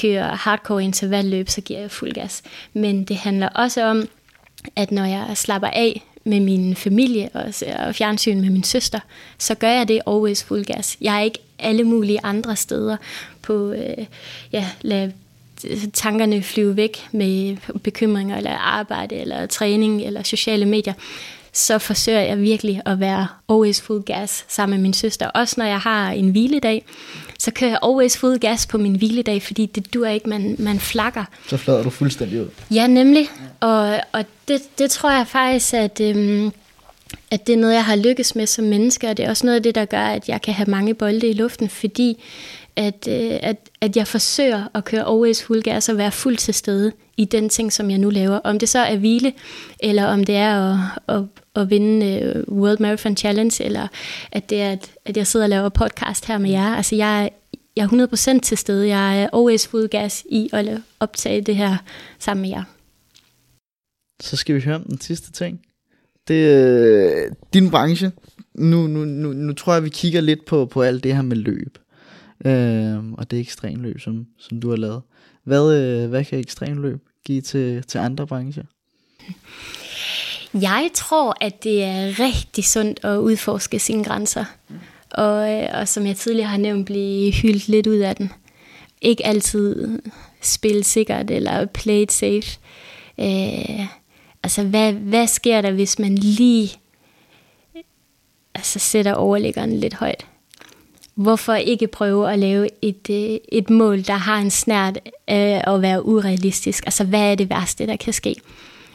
kører 0.00 0.34
hardcore 0.34 0.84
intervalløb, 0.84 1.48
så 1.48 1.60
giver 1.60 1.80
jeg 1.80 1.90
fuld 1.90 2.12
gas. 2.12 2.42
Men 2.72 3.04
det 3.04 3.16
handler 3.16 3.48
også 3.48 3.84
om, 3.84 4.08
at 4.76 4.90
når 4.92 5.04
jeg 5.04 5.26
slapper 5.34 5.68
af 5.68 6.02
med 6.24 6.40
min 6.40 6.76
familie 6.76 7.28
og 7.34 7.54
ser 7.54 7.92
fjernsyn 7.92 8.40
med 8.40 8.50
min 8.50 8.64
søster, 8.64 9.00
så 9.38 9.54
gør 9.54 9.70
jeg 9.70 9.88
det 9.88 10.00
always 10.06 10.44
fuld 10.44 10.64
gas. 10.64 10.96
Jeg 11.00 11.16
er 11.16 11.20
ikke 11.20 11.38
alle 11.58 11.84
mulige 11.84 12.18
andre 12.22 12.56
steder 12.56 12.96
på, 13.42 13.72
øh, 13.72 14.06
ja, 14.52 14.66
lad 14.80 15.10
tankerne 15.92 16.42
flyve 16.42 16.76
væk 16.76 17.08
med 17.12 17.56
bekymringer 17.82 18.36
eller 18.36 18.50
arbejde 18.50 19.14
eller 19.14 19.46
træning 19.46 20.02
eller 20.02 20.22
sociale 20.22 20.66
medier 20.66 20.94
så 21.52 21.78
forsøger 21.78 22.20
jeg 22.20 22.40
virkelig 22.40 22.82
at 22.86 23.00
være 23.00 23.26
always 23.48 23.80
full 23.80 24.02
gas 24.02 24.44
sammen 24.48 24.78
med 24.78 24.82
min 24.82 24.92
søster. 24.92 25.26
Også 25.26 25.54
når 25.58 25.64
jeg 25.64 25.78
har 25.78 26.10
en 26.10 26.28
hviledag, 26.28 26.84
så 27.38 27.50
kører 27.50 27.70
jeg 27.70 27.78
always 27.82 28.16
full 28.16 28.38
gas 28.38 28.66
på 28.66 28.78
min 28.78 28.94
hviledag, 28.94 29.42
fordi 29.42 29.66
det 29.66 29.94
dur 29.94 30.06
ikke, 30.06 30.28
man, 30.28 30.56
man 30.58 30.80
flakker. 30.80 31.24
Så 31.48 31.56
flader 31.56 31.82
du 31.82 31.90
fuldstændig 31.90 32.40
ud. 32.40 32.48
Ja, 32.70 32.86
nemlig. 32.86 33.28
Og, 33.60 34.00
og 34.12 34.24
det, 34.48 34.78
det 34.78 34.90
tror 34.90 35.10
jeg 35.10 35.26
faktisk, 35.26 35.74
at, 35.74 36.00
øhm, 36.00 36.52
at 37.30 37.46
det 37.46 37.52
er 37.52 37.56
noget, 37.56 37.74
jeg 37.74 37.84
har 37.84 37.96
lykkes 37.96 38.34
med 38.34 38.46
som 38.46 38.64
menneske, 38.64 39.08
og 39.08 39.16
det 39.16 39.24
er 39.24 39.30
også 39.30 39.46
noget 39.46 39.56
af 39.56 39.62
det, 39.62 39.74
der 39.74 39.84
gør, 39.84 40.04
at 40.04 40.28
jeg 40.28 40.42
kan 40.42 40.54
have 40.54 40.70
mange 40.70 40.94
bolde 40.94 41.28
i 41.28 41.32
luften, 41.32 41.68
fordi 41.68 42.22
at, 42.76 43.08
øh, 43.08 43.38
at, 43.42 43.56
at 43.80 43.96
jeg 43.96 44.06
forsøger 44.06 44.64
at 44.74 44.84
køre 44.84 45.08
always 45.08 45.42
full 45.42 45.62
gas 45.62 45.88
og 45.88 45.98
være 45.98 46.12
fuldt 46.12 46.38
til 46.38 46.54
stede 46.54 46.92
i 47.16 47.24
den 47.24 47.48
ting, 47.48 47.72
som 47.72 47.90
jeg 47.90 47.98
nu 47.98 48.10
laver. 48.10 48.38
Om 48.38 48.58
det 48.58 48.68
så 48.68 48.78
er 48.78 48.96
hvile, 48.96 49.32
eller 49.80 50.04
om 50.04 50.24
det 50.24 50.36
er 50.36 50.72
at, 50.72 50.78
at, 51.16 51.22
at 51.56 51.70
vinde 51.70 52.44
uh, 52.48 52.58
World 52.58 52.78
Marathon 52.80 53.16
Challenge, 53.16 53.64
eller 53.64 53.88
at 54.32 54.50
det 54.50 54.60
er, 54.60 54.72
at, 54.72 54.90
at 55.04 55.16
jeg 55.16 55.26
sidder 55.26 55.46
og 55.46 55.50
laver 55.50 55.68
podcast 55.68 56.26
her 56.26 56.38
med 56.38 56.50
jer. 56.50 56.74
Altså 56.76 56.96
jeg, 56.96 57.30
jeg 57.76 57.84
er 57.84 58.36
100% 58.36 58.40
til 58.40 58.58
stede. 58.58 58.88
Jeg 58.88 59.22
er 59.22 59.28
always 59.32 59.66
full 59.66 59.88
gas 59.88 60.24
i 60.30 60.50
at 60.52 60.80
optage 61.00 61.40
det 61.40 61.56
her 61.56 61.76
sammen 62.18 62.42
med 62.42 62.50
jer. 62.50 62.64
Så 64.22 64.36
skal 64.36 64.54
vi 64.54 64.60
høre 64.60 64.76
om 64.76 64.84
den 64.84 65.00
sidste 65.00 65.32
ting. 65.32 65.60
Det 66.28 66.52
er 66.52 67.26
øh, 67.26 67.32
din 67.54 67.70
branche. 67.70 68.12
Nu, 68.54 68.86
nu, 68.86 69.04
nu, 69.04 69.32
nu 69.32 69.52
tror 69.52 69.72
jeg, 69.74 69.84
vi 69.84 69.88
kigger 69.88 70.20
lidt 70.20 70.44
på, 70.44 70.66
på 70.66 70.82
alt 70.82 71.04
det 71.04 71.14
her 71.14 71.22
med 71.22 71.36
løb. 71.36 71.78
Øh, 72.44 73.12
og 73.12 73.30
det 73.30 73.36
er 73.36 73.40
ekstremløb, 73.40 74.00
som, 74.00 74.26
som 74.38 74.60
du 74.60 74.70
har 74.70 74.76
lavet. 74.76 75.02
Hvad, 75.44 75.74
øh, 75.74 76.08
hvad 76.08 76.24
kan 76.24 76.38
ekstremløb 76.38 77.00
give 77.24 77.40
til, 77.40 77.82
til 77.82 77.98
andre 77.98 78.26
brancher? 78.26 78.64
Jeg 80.54 80.90
tror, 80.94 81.36
at 81.40 81.64
det 81.64 81.84
er 81.84 82.20
rigtig 82.20 82.64
sundt 82.64 83.04
at 83.04 83.16
udforske 83.16 83.78
sine 83.78 84.04
grænser. 84.04 84.44
Og, 85.10 85.52
øh, 85.52 85.68
og 85.74 85.88
som 85.88 86.06
jeg 86.06 86.16
tidligere 86.16 86.48
har 86.48 86.56
nævnt, 86.56 86.86
blive 86.86 87.32
hyldt 87.32 87.68
lidt 87.68 87.86
ud 87.86 87.96
af 87.96 88.16
den. 88.16 88.32
Ikke 89.00 89.26
altid 89.26 89.98
spille 90.40 90.84
sikkert 90.84 91.30
eller 91.30 91.66
play 91.66 92.02
it 92.02 92.12
safe. 92.12 92.58
Øh, 93.20 93.86
altså, 94.42 94.62
hvad, 94.62 94.92
hvad 94.92 95.26
sker 95.26 95.60
der, 95.60 95.70
hvis 95.70 95.98
man 95.98 96.14
lige 96.14 96.70
altså, 98.54 98.78
sætter 98.78 99.14
overliggeren 99.14 99.80
lidt 99.80 99.94
højt? 99.94 100.26
Hvorfor 101.14 101.54
ikke 101.54 101.86
prøve 101.86 102.32
at 102.32 102.38
lave 102.38 102.68
et, 102.82 103.10
øh, 103.10 103.38
et 103.52 103.70
mål, 103.70 104.02
der 104.02 104.12
har 104.12 104.38
en 104.38 104.50
snært 104.50 104.98
af 105.26 105.74
at 105.74 105.82
være 105.82 106.06
urealistisk? 106.06 106.84
Altså, 106.86 107.04
hvad 107.04 107.30
er 107.30 107.34
det 107.34 107.50
værste, 107.50 107.86
der 107.86 107.96
kan 107.96 108.12
ske? 108.12 108.34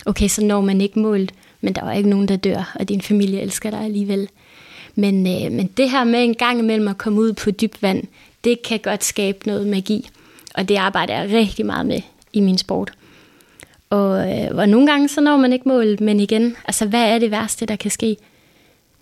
Okay, 0.05 0.27
så 0.27 0.43
når 0.43 0.61
man 0.61 0.81
ikke 0.81 0.99
målt, 0.99 1.33
men 1.61 1.75
der 1.75 1.85
var 1.85 1.93
ikke 1.93 2.09
nogen, 2.09 2.27
der 2.27 2.35
dør, 2.35 2.75
og 2.79 2.89
din 2.89 3.01
familie 3.01 3.41
elsker 3.41 3.69
dig 3.69 3.79
alligevel. 3.79 4.29
Men, 4.95 5.27
øh, 5.27 5.51
men 5.51 5.67
det 5.77 5.89
her 5.89 6.03
med 6.03 6.23
en 6.23 6.33
gang 6.33 6.59
imellem 6.59 6.87
at 6.87 6.97
komme 6.97 7.21
ud 7.21 7.33
på 7.33 7.51
dybt 7.51 7.81
vand, 7.81 8.03
det 8.43 8.61
kan 8.61 8.79
godt 8.79 9.03
skabe 9.03 9.37
noget 9.45 9.67
magi. 9.67 10.09
Og 10.55 10.69
det 10.69 10.75
arbejder 10.75 11.21
jeg 11.21 11.31
rigtig 11.31 11.65
meget 11.65 11.85
med 11.85 12.01
i 12.33 12.39
min 12.39 12.57
sport. 12.57 12.91
Og, 13.89 14.31
øh, 14.31 14.57
og 14.57 14.69
nogle 14.69 14.87
gange 14.87 15.07
så 15.07 15.21
når 15.21 15.37
man 15.37 15.53
ikke 15.53 15.69
målet, 15.69 16.01
men 16.01 16.19
igen, 16.19 16.55
altså 16.65 16.85
hvad 16.85 17.03
er 17.03 17.19
det 17.19 17.31
værste, 17.31 17.65
der 17.65 17.75
kan 17.75 17.91
ske? 17.91 18.17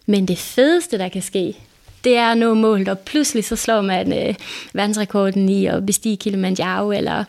Men 0.06 0.28
det 0.28 0.38
fedeste, 0.38 0.98
der 0.98 1.10
kan 1.10 1.22
ske, 1.22 1.58
det 2.04 2.18
er 2.18 2.32
at 2.32 2.38
nå 2.38 2.54
målet, 2.54 2.88
og 2.88 3.00
pludselig 3.00 3.44
så 3.44 3.56
slår 3.56 3.82
man 3.82 4.28
øh, 4.28 4.36
verdensrekorden 4.74 5.50
i 5.50 5.66
at 5.66 5.86
bestige 5.86 6.18
Kilimanjaro, 6.18 6.92
eller 6.92 7.24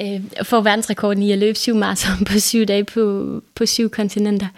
øh, 0.00 0.44
får 0.44 0.60
verdensrekorden 0.60 1.22
i 1.22 1.32
at 1.32 1.38
løbe 1.38 1.58
syv 1.58 1.74
maraton 1.74 2.24
på 2.24 2.38
syv 2.38 2.64
dage 2.64 2.84
på, 2.84 3.42
på 3.54 3.66
syv 3.66 3.90
kontinenter. 3.90 4.48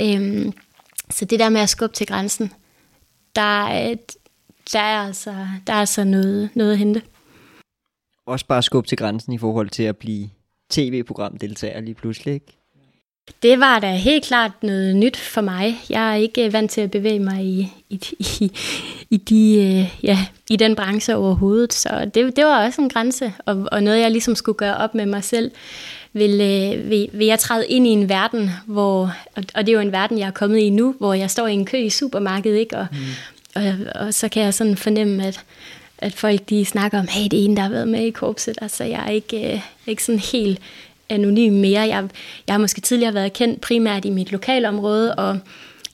Øh, 0.00 0.52
så 1.10 1.24
det 1.24 1.38
der 1.38 1.48
med 1.48 1.60
at 1.60 1.68
skubbe 1.68 1.96
til 1.96 2.06
grænsen, 2.06 2.52
der, 3.34 3.64
øh, 3.64 3.96
der 4.72 4.80
er 4.80 5.06
altså, 5.06 5.30
der 5.66 5.72
er 5.72 5.80
altså 5.80 6.04
noget, 6.04 6.50
noget 6.54 6.72
at 6.72 6.78
hente. 6.78 7.02
Også 8.26 8.46
bare 8.46 8.62
skubbe 8.62 8.88
til 8.88 8.98
grænsen 8.98 9.32
i 9.32 9.38
forhold 9.38 9.70
til 9.70 9.82
at 9.82 9.96
blive 9.96 10.30
tv-programdeltager 10.70 11.80
lige 11.80 11.94
pludselig, 11.94 12.34
ikke? 12.34 12.58
Det 13.42 13.60
var 13.60 13.78
da 13.78 13.92
helt 13.92 14.24
klart 14.24 14.52
noget 14.62 14.96
nyt 14.96 15.16
for 15.16 15.40
mig. 15.40 15.80
Jeg 15.90 16.10
er 16.10 16.14
ikke 16.14 16.52
vant 16.52 16.70
til 16.70 16.80
at 16.80 16.90
bevæge 16.90 17.18
mig 17.18 17.44
i, 17.44 17.72
i, 17.90 18.00
i, 18.18 18.52
i, 19.10 19.16
de, 19.16 19.54
øh, 19.54 20.04
ja, 20.04 20.18
i 20.50 20.56
den 20.56 20.76
branche 20.76 21.16
overhovedet. 21.16 21.74
Så 21.74 22.10
det, 22.14 22.36
det 22.36 22.44
var 22.44 22.64
også 22.64 22.80
en 22.80 22.88
grænse, 22.88 23.32
og, 23.46 23.68
og 23.72 23.82
noget 23.82 24.00
jeg 24.00 24.10
ligesom 24.10 24.34
skulle 24.34 24.58
gøre 24.58 24.76
op 24.76 24.94
med 24.94 25.06
mig 25.06 25.24
selv. 25.24 25.50
Vil, 26.12 26.40
øh, 26.40 26.90
vil, 26.90 27.08
vil 27.12 27.26
jeg 27.26 27.38
træde 27.38 27.66
ind 27.66 27.86
i 27.86 27.90
en 27.90 28.08
verden, 28.08 28.50
hvor, 28.66 29.14
og 29.36 29.66
det 29.66 29.68
er 29.68 29.72
jo 29.72 29.80
en 29.80 29.92
verden, 29.92 30.18
jeg 30.18 30.26
er 30.26 30.30
kommet 30.30 30.58
i 30.58 30.70
nu, 30.70 30.94
hvor 30.98 31.14
jeg 31.14 31.30
står 31.30 31.46
i 31.46 31.52
en 31.52 31.66
kø 31.66 31.78
i 31.78 31.90
supermarkedet, 31.90 32.58
ikke? 32.58 32.76
Og, 32.76 32.86
mm. 32.92 32.98
og, 33.54 33.62
og, 33.62 34.06
og 34.06 34.14
så 34.14 34.28
kan 34.28 34.42
jeg 34.42 34.54
sådan 34.54 34.76
fornemme, 34.76 35.26
at, 35.26 35.40
at 35.98 36.14
folk 36.14 36.48
de 36.48 36.64
snakker 36.64 36.98
om, 36.98 37.06
hey, 37.10 37.24
det 37.30 37.40
er 37.40 37.44
en, 37.44 37.56
der 37.56 37.62
har 37.62 37.70
været 37.70 37.88
med 37.88 38.00
i 38.00 38.10
korpset. 38.10 38.58
Altså, 38.62 38.84
jeg 38.84 39.04
er 39.06 39.10
ikke, 39.10 39.52
øh, 39.52 39.60
ikke 39.86 40.04
sådan 40.04 40.18
helt 40.32 40.58
anonym 41.08 41.52
mere. 41.52 41.80
Jeg, 41.80 42.08
jeg 42.46 42.54
har 42.54 42.58
måske 42.58 42.80
tidligere 42.80 43.14
været 43.14 43.32
kendt 43.32 43.60
primært 43.60 44.04
i 44.04 44.10
mit 44.10 44.32
lokalområde 44.32 45.14
og 45.14 45.38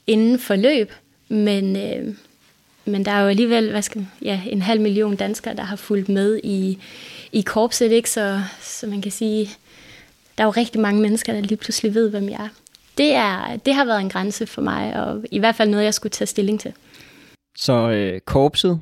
inden 0.06 0.38
for 0.38 0.56
løb, 0.56 0.92
men, 1.28 1.76
øh, 1.76 2.14
men 2.84 3.04
der 3.04 3.12
er 3.12 3.22
jo 3.22 3.28
alligevel 3.28 3.70
hvad 3.70 3.82
skal, 3.82 4.06
ja, 4.22 4.40
en 4.46 4.62
halv 4.62 4.80
million 4.80 5.16
danskere, 5.16 5.54
der 5.54 5.62
har 5.62 5.76
fulgt 5.76 6.08
med 6.08 6.40
i, 6.44 6.78
i 7.32 7.40
korpset, 7.40 7.92
ikke? 7.92 8.10
Så, 8.10 8.40
så 8.60 8.86
man 8.86 9.02
kan 9.02 9.12
sige, 9.12 9.50
der 10.38 10.44
er 10.44 10.46
jo 10.46 10.50
rigtig 10.50 10.80
mange 10.80 11.02
mennesker, 11.02 11.32
der 11.32 11.40
lige 11.40 11.56
pludselig 11.56 11.94
ved, 11.94 12.10
hvem 12.10 12.28
jeg 12.28 12.40
er. 12.40 12.48
Det, 12.98 13.14
er, 13.14 13.56
det 13.56 13.74
har 13.74 13.84
været 13.84 14.00
en 14.00 14.08
grænse 14.08 14.46
for 14.46 14.62
mig, 14.62 14.96
og 14.96 15.24
i 15.30 15.38
hvert 15.38 15.54
fald 15.54 15.70
noget, 15.70 15.84
jeg 15.84 15.94
skulle 15.94 16.10
tage 16.10 16.26
stilling 16.26 16.60
til. 16.60 16.72
Så 17.56 17.90
øh, 17.90 18.20
korpset, 18.20 18.80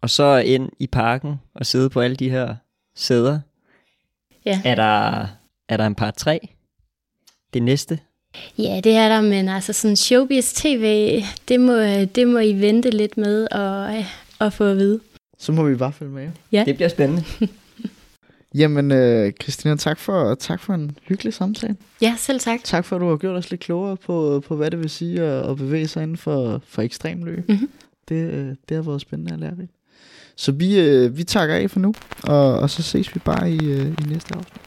og 0.00 0.10
så 0.10 0.36
ind 0.36 0.68
i 0.78 0.86
parken 0.86 1.34
og 1.54 1.66
sidde 1.66 1.90
på 1.90 2.00
alle 2.00 2.16
de 2.16 2.30
her 2.30 2.54
sæder. 2.96 3.40
Ja. 4.44 4.60
Er 4.64 4.74
der 4.74 5.26
er 5.68 5.76
der 5.76 5.86
en 5.86 5.94
par 5.94 6.10
tre? 6.10 6.48
Det 7.54 7.62
næste? 7.62 7.98
Ja, 8.58 8.80
det 8.84 8.92
er 8.92 9.08
der, 9.08 9.20
men 9.20 9.48
altså 9.48 9.72
sådan 9.72 9.96
showbiz 9.96 10.52
tv, 10.52 11.22
det 11.48 11.60
må, 11.60 11.72
det 12.14 12.28
må 12.28 12.38
I 12.38 12.60
vente 12.60 12.90
lidt 12.90 13.16
med 13.16 13.48
at, 13.50 14.04
at 14.40 14.52
få 14.52 14.64
at 14.64 14.76
vide. 14.76 15.00
Så 15.38 15.52
må 15.52 15.62
vi 15.62 15.74
bare 15.74 15.92
følge 15.92 16.12
med. 16.12 16.30
Ja. 16.52 16.64
Det 16.66 16.74
bliver 16.74 16.88
spændende. 16.88 17.24
Jamen, 18.54 18.92
øh, 18.92 19.32
Christina, 19.42 19.76
tak 19.76 19.98
for, 19.98 20.34
tak 20.34 20.60
for 20.60 20.74
en 20.74 20.98
hyggelig 21.08 21.34
samtale. 21.34 21.76
Ja, 22.02 22.14
selv 22.18 22.40
tak. 22.40 22.60
Tak 22.64 22.84
for, 22.84 22.96
at 22.96 23.00
du 23.00 23.08
har 23.08 23.16
gjort 23.16 23.36
os 23.36 23.50
lidt 23.50 23.60
klogere 23.60 23.96
på, 23.96 24.42
på 24.46 24.56
hvad 24.56 24.70
det 24.70 24.78
vil 24.78 24.90
sige 24.90 25.22
at, 25.22 25.50
at 25.50 25.56
bevæge 25.56 25.88
sig 25.88 26.02
inden 26.02 26.16
for, 26.16 26.62
for 26.66 26.82
ekstremløb. 26.82 27.48
Mm-hmm. 27.48 27.70
Det, 28.08 28.32
øh, 28.32 28.54
det 28.68 28.74
har 28.74 28.82
været 28.82 29.00
spændende 29.00 29.32
at 29.32 29.38
lære 29.38 29.56
det. 29.56 29.68
Så 30.36 30.52
vi, 30.52 30.80
øh, 30.80 31.16
vi 31.16 31.24
takker 31.24 31.54
af 31.54 31.70
for 31.70 31.80
nu, 31.80 31.94
og, 32.22 32.58
og 32.58 32.70
så 32.70 32.82
ses 32.82 33.14
vi 33.14 33.20
bare 33.24 33.50
i, 33.50 33.64
øh, 33.64 33.86
i 33.86 34.08
næste 34.08 34.34
afsnit. 34.34 34.62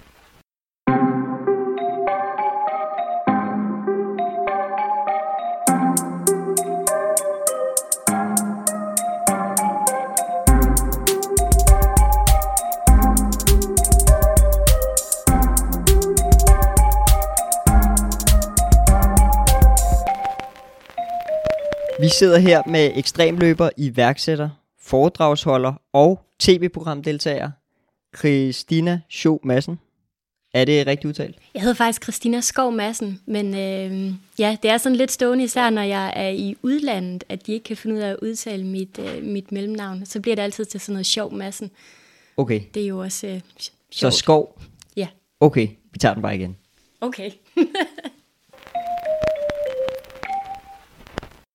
Vi 22.00 22.10
sidder 22.10 22.38
her 22.38 22.62
med 22.68 22.92
ekstremløber, 22.96 23.70
iværksætter, 23.78 24.50
foredragsholder 24.82 25.74
og 25.94 26.22
tv-programdeltager, 26.40 27.52
Christina 28.18 29.02
Scho 29.10 29.40
Madsen. 29.44 29.80
Er 30.54 30.66
det 30.66 30.88
rigtigt 30.88 31.06
udtalt? 31.06 31.38
Jeg 31.54 31.62
hedder 31.62 31.76
faktisk 31.76 32.04
Christina 32.04 32.42
Skov 32.42 32.72
Madsen, 32.72 33.20
men 33.26 33.46
øh, 33.54 34.14
ja, 34.40 34.58
det 34.64 34.72
er 34.72 34.78
sådan 34.78 34.96
lidt 34.96 35.12
stående, 35.12 35.44
især 35.44 35.70
når 35.70 35.82
jeg 35.82 36.14
er 36.16 36.30
i 36.30 36.56
udlandet, 36.62 37.24
at 37.30 37.48
de 37.48 37.54
ikke 37.54 37.64
kan 37.64 37.78
finde 37.78 37.96
ud 37.96 38.02
af 38.02 38.10
at 38.10 38.18
udtale 38.22 38.64
mit, 38.64 39.00
øh, 39.00 39.24
mit 39.24 39.52
mellemnavn. 39.52 40.06
Så 40.06 40.20
bliver 40.22 40.36
det 40.36 40.44
altid 40.44 40.66
til 40.66 40.80
sådan 40.80 40.94
noget 40.94 41.06
sjov 41.06 41.34
Madsen. 41.34 41.72
Okay. 42.38 42.62
Det 42.74 42.84
er 42.84 42.88
jo 42.88 43.00
også 43.00 43.28
øh, 43.28 43.42
sjovt. 43.90 44.14
Så 44.14 44.20
Skov? 44.20 44.62
Ja. 44.96 45.08
Okay, 45.40 45.68
vi 45.92 46.00
tager 46.00 46.14
den 46.14 46.22
bare 46.22 46.36
igen. 46.36 46.58
Okay. 47.02 47.32